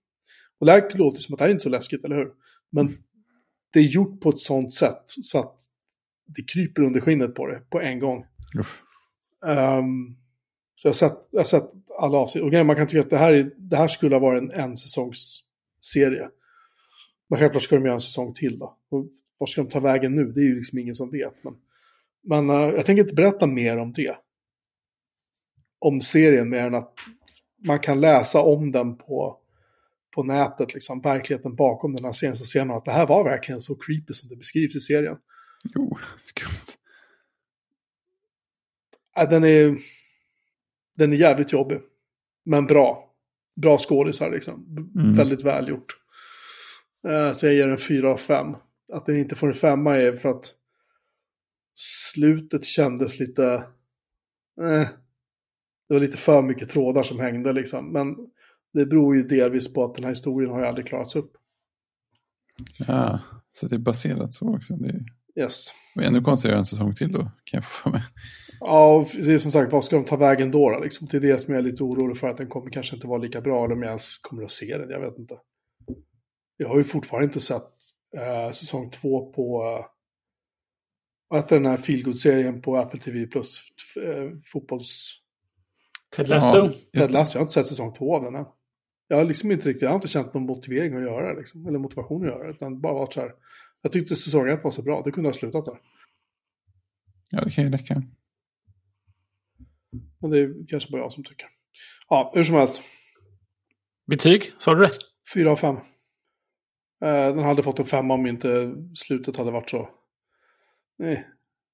Och 0.59 0.65
det 0.65 0.71
här 0.71 0.97
låter 0.97 1.21
som 1.21 1.33
att 1.33 1.39
det 1.39 1.43
här 1.43 1.49
är 1.49 1.53
inte 1.53 1.63
så 1.63 1.69
läskigt, 1.69 2.05
eller 2.05 2.15
hur? 2.15 2.31
Men 2.71 2.97
det 3.73 3.79
är 3.79 3.83
gjort 3.83 4.21
på 4.21 4.29
ett 4.29 4.39
sånt 4.39 4.73
sätt 4.73 5.03
så 5.05 5.39
att 5.39 5.57
det 6.35 6.51
kryper 6.53 6.81
under 6.81 7.01
skinnet 7.01 7.35
på 7.35 7.47
det 7.47 7.61
på 7.69 7.81
en 7.81 7.99
gång. 7.99 8.25
Um, 9.45 10.17
så 10.75 10.87
jag 10.87 10.89
har 10.89 10.95
sett, 10.95 11.27
jag 11.31 11.39
har 11.39 11.45
sett 11.45 11.71
alla 11.97 12.17
avsnitt. 12.17 12.43
Och 12.43 12.65
man 12.65 12.75
kan 12.75 12.87
tycka 12.87 13.01
att 13.01 13.09
det 13.09 13.17
här, 13.17 13.51
det 13.57 13.77
här 13.77 13.87
skulle 13.87 14.15
ha 14.15 14.19
varit 14.19 14.43
en 14.43 14.51
ensäsongsserie. 14.51 16.29
Men 17.29 17.39
självklart 17.39 17.63
ska 17.63 17.75
de 17.75 17.85
göra 17.85 17.93
en 17.93 18.01
säsong 18.01 18.33
till 18.33 18.59
då. 18.59 18.77
Och 18.89 19.05
var 19.37 19.47
ska 19.47 19.63
de 19.63 19.69
ta 19.69 19.79
vägen 19.79 20.15
nu? 20.15 20.31
Det 20.31 20.39
är 20.39 20.43
ju 20.43 20.55
liksom 20.55 20.79
ingen 20.79 20.95
som 20.95 21.11
vet. 21.11 21.33
Men, 21.43 21.55
men 22.23 22.49
uh, 22.49 22.75
jag 22.75 22.85
tänker 22.85 23.03
inte 23.03 23.15
berätta 23.15 23.47
mer 23.47 23.77
om 23.77 23.91
det. 23.91 24.15
Om 25.79 26.01
serien 26.01 26.49
mer 26.49 26.61
än 26.61 26.75
att 26.75 26.93
man 27.67 27.79
kan 27.79 28.01
läsa 28.01 28.41
om 28.41 28.71
den 28.71 28.97
på, 28.97 29.37
på 30.15 30.23
nätet, 30.23 30.73
liksom 30.73 31.01
verkligheten 31.01 31.55
bakom 31.55 31.95
den 31.95 32.05
här 32.05 32.11
serien. 32.11 32.37
Så 32.37 32.45
ser 32.45 32.65
man 32.65 32.77
att 32.77 32.85
det 32.85 32.91
här 32.91 33.07
var 33.07 33.23
verkligen 33.23 33.61
så 33.61 33.75
creepy 33.75 34.13
som 34.13 34.29
det 34.29 34.35
beskrivs 34.35 34.75
i 34.75 34.79
serien. 34.79 35.17
Jo, 35.63 35.97
skumt. 36.17 36.77
Ja, 39.15 39.25
den 39.25 39.43
är 39.43 39.77
den 40.93 41.13
är 41.13 41.17
jävligt 41.17 41.53
jobbig. 41.53 41.79
Men 42.45 42.65
bra. 42.65 43.13
Bra 43.55 43.77
skådisar 43.77 44.31
liksom. 44.31 44.65
Mm. 44.95 45.13
Väldigt 45.13 45.43
välgjort. 45.43 45.97
Uh, 47.07 47.33
så 47.33 47.45
jag 47.45 47.55
ger 47.55 47.67
den 47.67 47.77
4 47.77 48.09
av 48.09 48.17
5. 48.17 48.55
Att 48.93 49.05
den 49.05 49.17
inte 49.17 49.35
får 49.35 49.47
en 49.47 49.53
femma 49.53 49.97
är 49.97 50.15
för 50.15 50.29
att 50.29 50.55
slutet 52.13 52.65
kändes 52.65 53.19
lite... 53.19 53.43
Eh, 54.61 54.87
det 55.87 55.93
var 55.93 55.99
lite 55.99 56.17
för 56.17 56.41
mycket 56.41 56.69
trådar 56.69 57.03
som 57.03 57.19
hängde 57.19 57.53
liksom. 57.53 57.91
Men 57.93 58.15
det 58.73 58.85
beror 58.85 59.15
ju 59.15 59.23
delvis 59.23 59.73
på 59.73 59.83
att 59.83 59.95
den 59.95 60.03
här 60.03 60.11
historien 60.11 60.51
har 60.51 60.59
ju 60.59 60.65
aldrig 60.65 60.87
klarats 60.87 61.15
upp. 61.15 61.31
Ja, 62.77 63.19
så 63.53 63.67
det 63.67 63.75
är 63.75 63.79
baserat 63.79 64.33
så 64.33 64.55
också. 64.55 64.75
Det 64.75 64.89
är... 64.89 65.05
Yes. 65.39 65.73
Och 65.95 66.03
ännu 66.03 66.21
konstigare 66.21 66.57
en 66.57 66.65
säsong 66.65 66.95
till 66.95 67.11
då, 67.11 67.19
kan 67.19 67.57
jag 67.57 67.65
få 67.65 67.89
mig. 67.89 68.03
Ja, 68.59 69.05
det 69.13 69.33
är 69.33 69.37
som 69.37 69.51
sagt, 69.51 69.71
vad 69.71 69.83
ska 69.83 69.95
de 69.95 70.05
ta 70.05 70.17
vägen 70.17 70.51
då? 70.51 70.69
då 70.69 70.79
liksom? 70.79 71.07
Det 71.11 71.17
är 71.17 71.21
det 71.21 71.37
som 71.37 71.53
jag 71.53 71.59
är 71.59 71.69
lite 71.69 71.83
orolig 71.83 72.17
för, 72.17 72.27
att 72.27 72.37
den 72.37 72.47
kommer 72.47 72.71
kanske 72.71 72.95
inte 72.95 73.07
vara 73.07 73.17
lika 73.17 73.41
bra, 73.41 73.65
eller 73.65 73.75
om 73.75 73.81
jag 73.81 73.89
ens 73.89 74.17
kommer 74.17 74.43
att 74.43 74.51
se 74.51 74.77
den, 74.77 74.89
jag 74.89 74.99
vet 74.99 75.19
inte. 75.19 75.35
Jag 76.57 76.69
har 76.69 76.77
ju 76.77 76.83
fortfarande 76.83 77.25
inte 77.25 77.39
sett 77.39 77.69
äh, 78.17 78.51
säsong 78.51 78.89
två 78.89 79.31
på, 79.31 79.63
äh, 79.63 79.85
vad 81.27 81.39
heter 81.39 81.55
den 81.55 81.65
här 81.65 81.77
feelgood-serien 81.77 82.61
på 82.61 82.77
Apple 82.77 82.99
TV 82.99 83.27
Plus, 83.27 83.61
äh, 84.03 84.37
fotbolls... 84.45 85.17
Ted 86.15 86.29
Lasso. 86.29 86.57
Ja, 86.91 87.01
Ted 87.01 87.13
Lasso, 87.13 87.35
jag 87.35 87.39
har 87.39 87.43
inte 87.43 87.53
sett 87.53 87.67
säsong 87.67 87.93
två 87.93 88.15
av 88.15 88.23
den 88.23 88.35
än. 88.35 88.45
Jag 89.07 89.17
har 89.17 89.25
liksom 89.25 89.51
inte 89.51 89.69
riktigt, 89.69 89.81
jag 89.81 89.89
har 89.89 89.95
inte 89.95 90.07
känt 90.07 90.33
någon 90.33 90.45
motivering 90.45 90.95
att 90.95 91.01
göra 91.01 91.33
det, 91.33 91.39
liksom, 91.39 91.67
eller 91.67 91.79
motivation 91.79 92.21
att 92.21 92.27
göra 92.27 92.43
det, 92.43 92.49
utan 92.49 92.81
bara 92.81 92.93
varit 92.93 93.13
så 93.13 93.21
här, 93.21 93.31
jag 93.81 93.91
tyckte 93.91 94.15
säsong 94.15 94.49
ett 94.49 94.63
var 94.63 94.71
så 94.71 94.81
bra, 94.81 95.01
det 95.05 95.11
kunde 95.11 95.29
ha 95.29 95.33
slutat 95.33 95.65
där. 95.65 95.77
Ja, 97.31 97.41
det 97.41 97.51
kan 97.51 97.63
ju 97.63 97.71
räcka. 97.71 98.03
Men 100.19 100.31
det 100.31 100.39
är 100.39 100.67
kanske 100.67 100.91
bara 100.91 101.01
jag 101.01 101.13
som 101.13 101.23
tycker. 101.23 101.47
Ja, 102.09 102.31
hur 102.35 102.43
som 102.43 102.55
helst. 102.55 102.81
Betyg, 104.07 104.51
sa 104.57 104.75
du 104.75 104.81
det? 104.81 104.91
Fyra 105.33 105.51
av 105.51 105.55
fem. 105.55 105.75
Eh, 107.03 107.35
den 107.35 107.43
hade 107.43 107.63
fått 107.63 107.79
en 107.79 107.85
femma 107.85 108.13
om 108.13 108.27
inte 108.27 108.75
slutet 108.95 109.35
hade 109.35 109.51
varit 109.51 109.69
så. 109.69 109.89
Nej. 110.97 111.27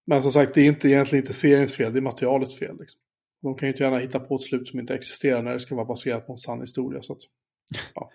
Men 0.06 0.22
som 0.22 0.32
sagt, 0.32 0.54
det 0.54 0.62
är 0.62 0.66
inte, 0.66 0.90
egentligen 0.90 1.24
inte 1.24 1.34
seriens 1.34 1.76
fel, 1.76 1.94
det 1.94 2.00
är 2.00 2.02
materialets 2.02 2.60
fel. 2.60 2.78
Liksom. 2.80 3.02
De 3.42 3.56
kan 3.56 3.68
ju 3.68 3.74
inte 3.74 3.84
gärna 3.84 4.00
hitta 4.00 4.20
på 4.20 4.36
ett 4.36 4.44
slut 4.44 4.68
som 4.68 4.80
inte 4.80 4.96
existerar 4.96 5.42
när 5.42 5.54
det 5.54 5.60
ska 5.60 5.76
vara 5.76 5.86
baserat 5.86 6.28
på 6.28 6.34
en 6.34 6.38
sann 6.38 6.62
historia. 6.62 7.02
Så 7.02 7.14
att, 7.14 7.20
ja. 7.96 8.12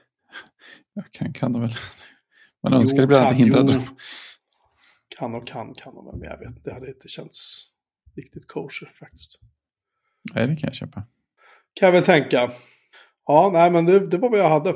ja 0.95 1.03
kan, 1.11 1.33
kan 1.33 1.53
de 1.53 1.63
väl. 1.63 1.71
Man 2.63 2.73
önskar 2.73 3.03
ibland 3.03 3.27
att 3.27 3.37
hindra 3.37 3.63
dem. 3.63 3.83
Kan 5.19 5.35
och 5.35 5.47
kan 5.47 5.75
kan 5.75 5.95
väl, 5.95 6.05
men 6.05 6.23
jag 6.23 6.39
vet 6.39 6.65
det 6.65 6.73
hade 6.73 6.89
inte 6.89 7.09
känts 7.09 7.67
riktigt 8.17 8.49
kosher 8.49 8.93
faktiskt. 9.01 9.41
Nej, 10.35 10.47
det 10.47 10.57
kan 10.57 10.69
jag 10.69 10.75
köpa. 10.75 11.03
Kan 11.75 11.87
jag 11.87 11.93
väl 11.93 12.03
tänka. 12.03 12.51
Ja, 13.27 13.51
nej, 13.53 13.71
men 13.71 13.85
det, 13.85 14.07
det 14.07 14.19
var 14.19 14.31
vad 14.31 14.39
jag 14.39 14.49
hade. 14.49 14.75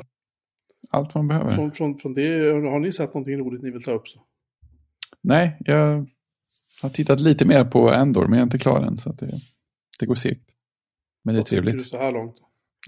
Allt 0.89 1.15
man 1.15 1.27
behöver. 1.27 1.55
Från, 1.55 1.71
från, 1.71 1.97
från 1.97 2.13
det, 2.13 2.51
har 2.51 2.79
ni 2.79 2.93
sett 2.93 3.13
någonting 3.13 3.37
roligt 3.37 3.63
ni 3.63 3.71
vill 3.71 3.83
ta 3.83 3.91
upp? 3.91 4.07
Så? 4.07 4.21
Nej, 5.21 5.57
jag 5.59 6.07
har 6.81 6.89
tittat 6.89 7.19
lite 7.19 7.45
mer 7.45 7.65
på 7.65 7.91
Endor, 7.91 8.27
men 8.27 8.33
jag 8.33 8.39
är 8.39 8.43
inte 8.43 8.59
klar 8.59 8.81
än. 8.81 8.97
Så 8.97 9.11
det, 9.11 9.41
det 9.99 10.05
går 10.05 10.15
segt. 10.15 10.51
Men 11.23 11.33
det 11.33 11.39
är 11.39 11.41
vad 11.41 11.47
trevligt. 11.47 11.79
du 11.79 11.83
så 11.83 11.97
här 11.97 12.11
långt? 12.11 12.35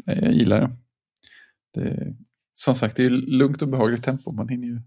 Jag 0.05 0.31
gillar 0.31 0.61
det. 0.61 0.71
det. 1.73 2.15
Som 2.60 2.76
sagt, 2.76 2.95
det 2.95 3.06
är 3.06 3.10
lugnt 3.10 3.61
och 3.61 3.68
behagligt 3.68 4.03
tempo. 4.03 4.31
Man 4.31 4.49
hinner 4.49 4.68
ju 4.68 4.81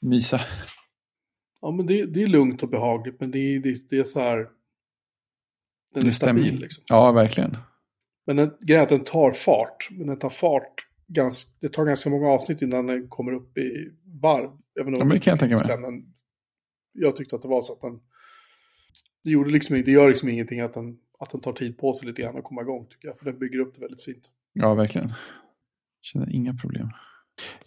mysa. 0.00 0.40
Ja, 1.60 1.70
men 1.70 1.86
det, 1.86 2.06
det 2.06 2.22
är 2.22 2.26
lugnt 2.26 2.62
och 2.62 2.68
behagligt, 2.68 3.20
men 3.20 3.30
det 3.30 3.38
är, 3.38 3.60
det, 3.60 3.88
det 3.90 3.98
är 3.98 4.04
så 4.04 4.20
här 4.20 4.36
den 5.94 6.04
det 6.04 6.10
är 6.10 6.12
stabil. 6.12 6.60
Liksom. 6.60 6.84
Ja, 6.88 7.12
verkligen. 7.12 7.56
Men 8.26 8.36
den, 8.36 8.50
grejen 8.60 8.80
är 8.80 8.82
att 8.82 8.88
den 8.88 9.04
tar 9.04 9.32
fart. 9.32 9.88
Men 9.90 10.06
den 10.06 10.18
tar 10.18 10.30
fart. 10.30 10.86
Ganska, 11.06 11.50
det 11.60 11.68
tar 11.68 11.84
ganska 11.84 12.10
många 12.10 12.28
avsnitt 12.28 12.62
innan 12.62 12.86
den 12.86 13.08
kommer 13.08 13.32
upp 13.32 13.58
i 13.58 13.90
varv. 14.22 14.50
Även 14.80 14.94
ja, 14.94 15.04
men 15.04 15.08
det 15.08 15.20
kan 15.20 15.30
jag 15.30 15.40
tänka 15.40 15.56
mig. 15.56 15.78
Men 15.80 16.14
jag 16.92 17.16
tyckte 17.16 17.36
att 17.36 17.42
det 17.42 17.48
var 17.48 17.62
så 17.62 17.72
att 17.72 17.80
den... 17.80 18.00
Det, 19.24 19.30
gjorde 19.30 19.50
liksom, 19.50 19.82
det 19.82 19.90
gör 19.90 20.08
liksom 20.08 20.28
ingenting 20.28 20.60
att 20.60 20.74
den, 20.74 20.98
att 21.18 21.30
den 21.30 21.40
tar 21.40 21.52
tid 21.52 21.78
på 21.78 21.94
sig 21.94 22.08
lite 22.08 22.22
grann 22.22 22.36
att 22.36 22.44
komma 22.44 22.62
igång 22.62 22.86
tycker 22.86 23.08
jag. 23.08 23.18
För 23.18 23.24
den 23.24 23.38
bygger 23.38 23.58
upp 23.58 23.74
det 23.74 23.80
väldigt 23.80 24.04
fint. 24.04 24.30
Ja, 24.52 24.74
verkligen. 24.74 25.12
Känner 26.06 26.34
inga 26.34 26.54
problem. 26.54 26.88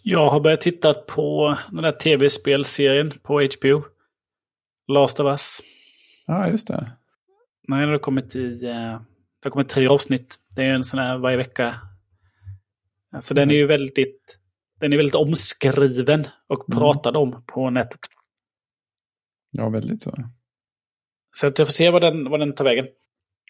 Jag 0.02 0.30
har 0.30 0.40
börjat 0.40 0.60
titta 0.60 0.94
på 0.94 1.58
den 1.70 1.82
där 1.82 1.92
tv-spelserien 1.92 3.12
på 3.22 3.40
HBO. 3.40 3.84
Last 4.88 5.20
of 5.20 5.26
Us. 5.26 5.60
Ja, 6.26 6.48
just 6.48 6.68
det. 6.68 6.92
Nej, 7.68 7.86
det 7.86 7.92
har 7.92 7.98
kommit 7.98 8.36
i... 8.36 8.64
Eh, 8.64 9.00
det 9.40 9.44
har 9.44 9.50
kommit 9.50 9.68
tre 9.68 9.88
avsnitt. 9.88 10.38
Det 10.56 10.62
är 10.62 10.72
en 10.72 10.84
sån 10.84 10.98
här 11.00 11.18
varje 11.18 11.36
vecka. 11.36 11.74
Alltså 13.12 13.34
mm. 13.34 13.40
den 13.40 13.56
är 13.56 13.58
ju 13.58 13.66
väldigt... 13.66 14.38
Den 14.80 14.92
är 14.92 14.96
väldigt 14.96 15.14
omskriven 15.14 16.26
och 16.48 16.68
mm. 16.68 16.80
pratad 16.80 17.16
om 17.16 17.42
på 17.46 17.70
nätet. 17.70 18.00
Ja, 19.50 19.68
väldigt 19.68 20.02
så. 20.02 20.14
Så 21.36 21.46
att 21.46 21.58
jag 21.58 21.68
får 21.68 21.72
se 21.72 21.90
vad 21.90 22.02
den, 22.02 22.30
vad 22.30 22.40
den 22.40 22.54
tar 22.54 22.64
vägen. 22.64 22.86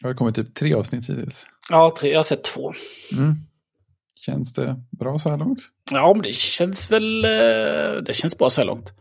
Det 0.01 0.07
har 0.07 0.15
kommit 0.15 0.35
typ 0.35 0.55
tre 0.55 0.75
avsnitt 0.75 1.11
hittills. 1.11 1.47
Ja, 1.71 1.95
tre, 1.99 2.11
jag 2.11 2.19
har 2.19 2.25
sett 2.25 2.45
två. 2.45 2.73
Mm. 3.13 3.35
Känns 4.21 4.53
det 4.53 4.77
bra 4.91 5.19
så 5.19 5.29
här 5.29 5.37
långt? 5.37 5.61
Ja, 5.91 6.15
men 6.15 6.23
det 6.23 6.35
känns 6.35 6.91
väl... 6.91 7.25
Eh, 7.25 8.03
det 8.03 8.15
känns 8.15 8.39
bra 8.39 8.51
så 8.51 8.61
här 8.61 8.67
långt. 8.67 8.93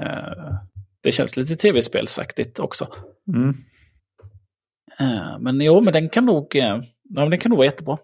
Eh, 0.00 0.54
det 1.02 1.12
känns 1.12 1.36
lite 1.36 1.56
tv-spelsaktigt 1.56 2.58
också. 2.58 2.86
Mm. 3.28 3.56
Eh, 5.00 5.38
men 5.40 5.60
jo, 5.60 5.80
men 5.80 5.92
den 5.92 6.08
kan 6.08 6.24
nog, 6.24 6.54
ja, 6.54 6.82
men 7.10 7.30
den 7.30 7.38
kan 7.38 7.50
nog 7.50 7.58
vara 7.58 7.66
jättebra. 7.66 7.98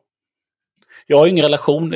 Jag 1.06 1.18
har 1.18 1.26
ingen 1.26 1.44
relation, 1.44 1.88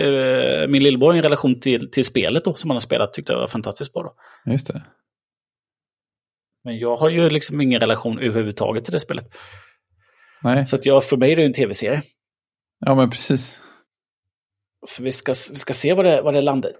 min 0.68 0.82
lillebror 0.82 1.06
har 1.06 1.14
en 1.14 1.22
relation 1.22 1.60
till, 1.60 1.90
till 1.90 2.04
spelet 2.04 2.44
då, 2.44 2.54
som 2.54 2.70
han 2.70 2.74
har 2.74 2.80
spelat, 2.80 3.12
tyckte 3.12 3.32
jag 3.32 3.40
var 3.40 3.48
fantastiskt 3.48 3.92
bra 3.92 4.02
då. 4.02 4.14
Just 4.52 4.66
det. 4.66 4.82
Men 6.64 6.78
jag 6.78 6.96
har 6.96 7.08
ju 7.08 7.30
liksom 7.30 7.60
ingen 7.60 7.80
relation 7.80 8.18
överhuvudtaget 8.18 8.84
till 8.84 8.92
det 8.92 9.00
spelet. 9.00 9.36
Nej. 10.42 10.66
Så 10.66 10.76
att 10.76 10.86
jag, 10.86 11.04
för 11.04 11.16
mig 11.16 11.32
är 11.32 11.36
det 11.36 11.44
en 11.44 11.52
tv-serie. 11.52 12.02
Ja, 12.86 12.94
men 12.94 13.10
precis. 13.10 13.60
Så 14.86 15.02
vi 15.02 15.12
ska, 15.12 15.34
vi 15.50 15.56
ska 15.56 15.72
se 15.72 15.94
vad 15.94 16.04
det, 16.04 16.22
vad 16.22 16.34
det 16.34 16.40
landar 16.40 16.70
i. 16.70 16.72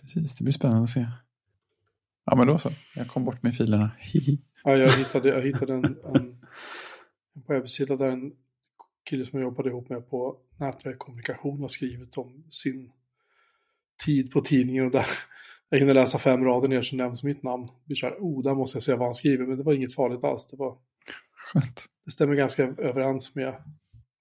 Precis, 0.00 0.36
det 0.36 0.44
blir 0.44 0.52
spännande 0.52 0.82
att 0.82 0.90
se. 0.90 1.06
Ja, 2.24 2.36
men 2.36 2.46
då 2.46 2.58
så. 2.58 2.72
Jag 2.94 3.08
kom 3.08 3.24
bort 3.24 3.42
med 3.42 3.56
filerna. 3.56 3.90
ja, 4.64 4.76
jag 4.76 4.88
hittade, 4.88 5.28
jag 5.28 5.42
hittade 5.42 5.74
en, 5.74 5.84
en 5.84 6.40
på 7.46 7.52
webbsida 7.52 7.96
där 7.96 8.06
en 8.06 8.32
kille 9.04 9.24
som 9.26 9.38
jag 9.38 9.46
jobbade 9.46 9.68
ihop 9.68 9.88
med 9.88 10.10
på 10.10 10.36
nätverk 10.56 10.98
kommunikation 10.98 11.60
har 11.60 11.68
skrivit 11.68 12.16
om 12.18 12.44
sin 12.50 12.92
tid 14.04 14.30
på 14.30 14.40
tidningen 14.40 14.84
och 14.84 14.90
där 14.90 15.06
jag 15.68 15.78
hinner 15.78 15.94
läsa 15.94 16.18
fem 16.18 16.44
rader 16.44 16.68
ner 16.68 16.82
så 16.82 16.96
nämns 16.96 17.22
mitt 17.22 17.42
namn. 17.42 17.68
Så 17.96 18.06
här, 18.06 18.16
oh, 18.18 18.42
där 18.42 18.54
måste 18.54 18.76
jag 18.76 18.82
se 18.82 18.94
vad 18.94 19.06
han 19.06 19.14
skriver, 19.14 19.46
men 19.46 19.56
det 19.56 19.62
var 19.62 19.72
inget 19.72 19.94
farligt 19.94 20.24
alls. 20.24 20.46
Det, 20.46 20.56
var, 20.56 20.78
Skönt. 21.36 21.86
det 22.04 22.10
stämmer 22.10 22.34
ganska 22.34 22.62
överens 22.62 23.34
med 23.34 23.54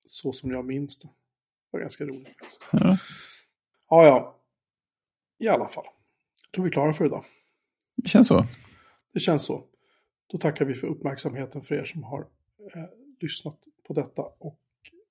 så 0.05 0.33
som 0.33 0.51
jag 0.51 0.65
minns 0.65 0.97
det. 0.97 1.09
Var 1.73 1.79
ganska 1.79 2.03
roligt. 2.05 2.37
Ja. 2.71 2.97
Ja, 3.89 4.05
ja. 4.05 4.39
I 5.39 5.47
alla 5.47 5.67
fall. 5.67 5.85
Jag 6.43 6.51
tror 6.51 6.63
vi 6.63 6.69
är 6.69 6.71
klara 6.71 6.93
för 6.93 7.05
idag. 7.05 7.25
Det 7.95 8.09
känns 8.09 8.27
så. 8.27 8.45
Det 9.13 9.19
känns 9.19 9.43
så. 9.43 9.63
Då 10.27 10.37
tackar 10.37 10.65
vi 10.65 10.75
för 10.75 10.87
uppmärksamheten 10.87 11.61
för 11.61 11.75
er 11.75 11.85
som 11.85 12.03
har 12.03 12.19
eh, 12.75 12.83
lyssnat 13.19 13.59
på 13.87 13.93
detta. 13.93 14.21
Och 14.21 14.59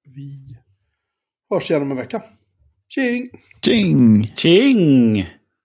vi 0.05 0.59
hörs 1.51 1.70
igen 1.70 1.82
om 1.82 1.90
en 1.90 1.97
vecka. 1.97 2.22
Tjing! 2.89 3.30
Tjing! 3.64 4.24
Tjing! 4.24 5.26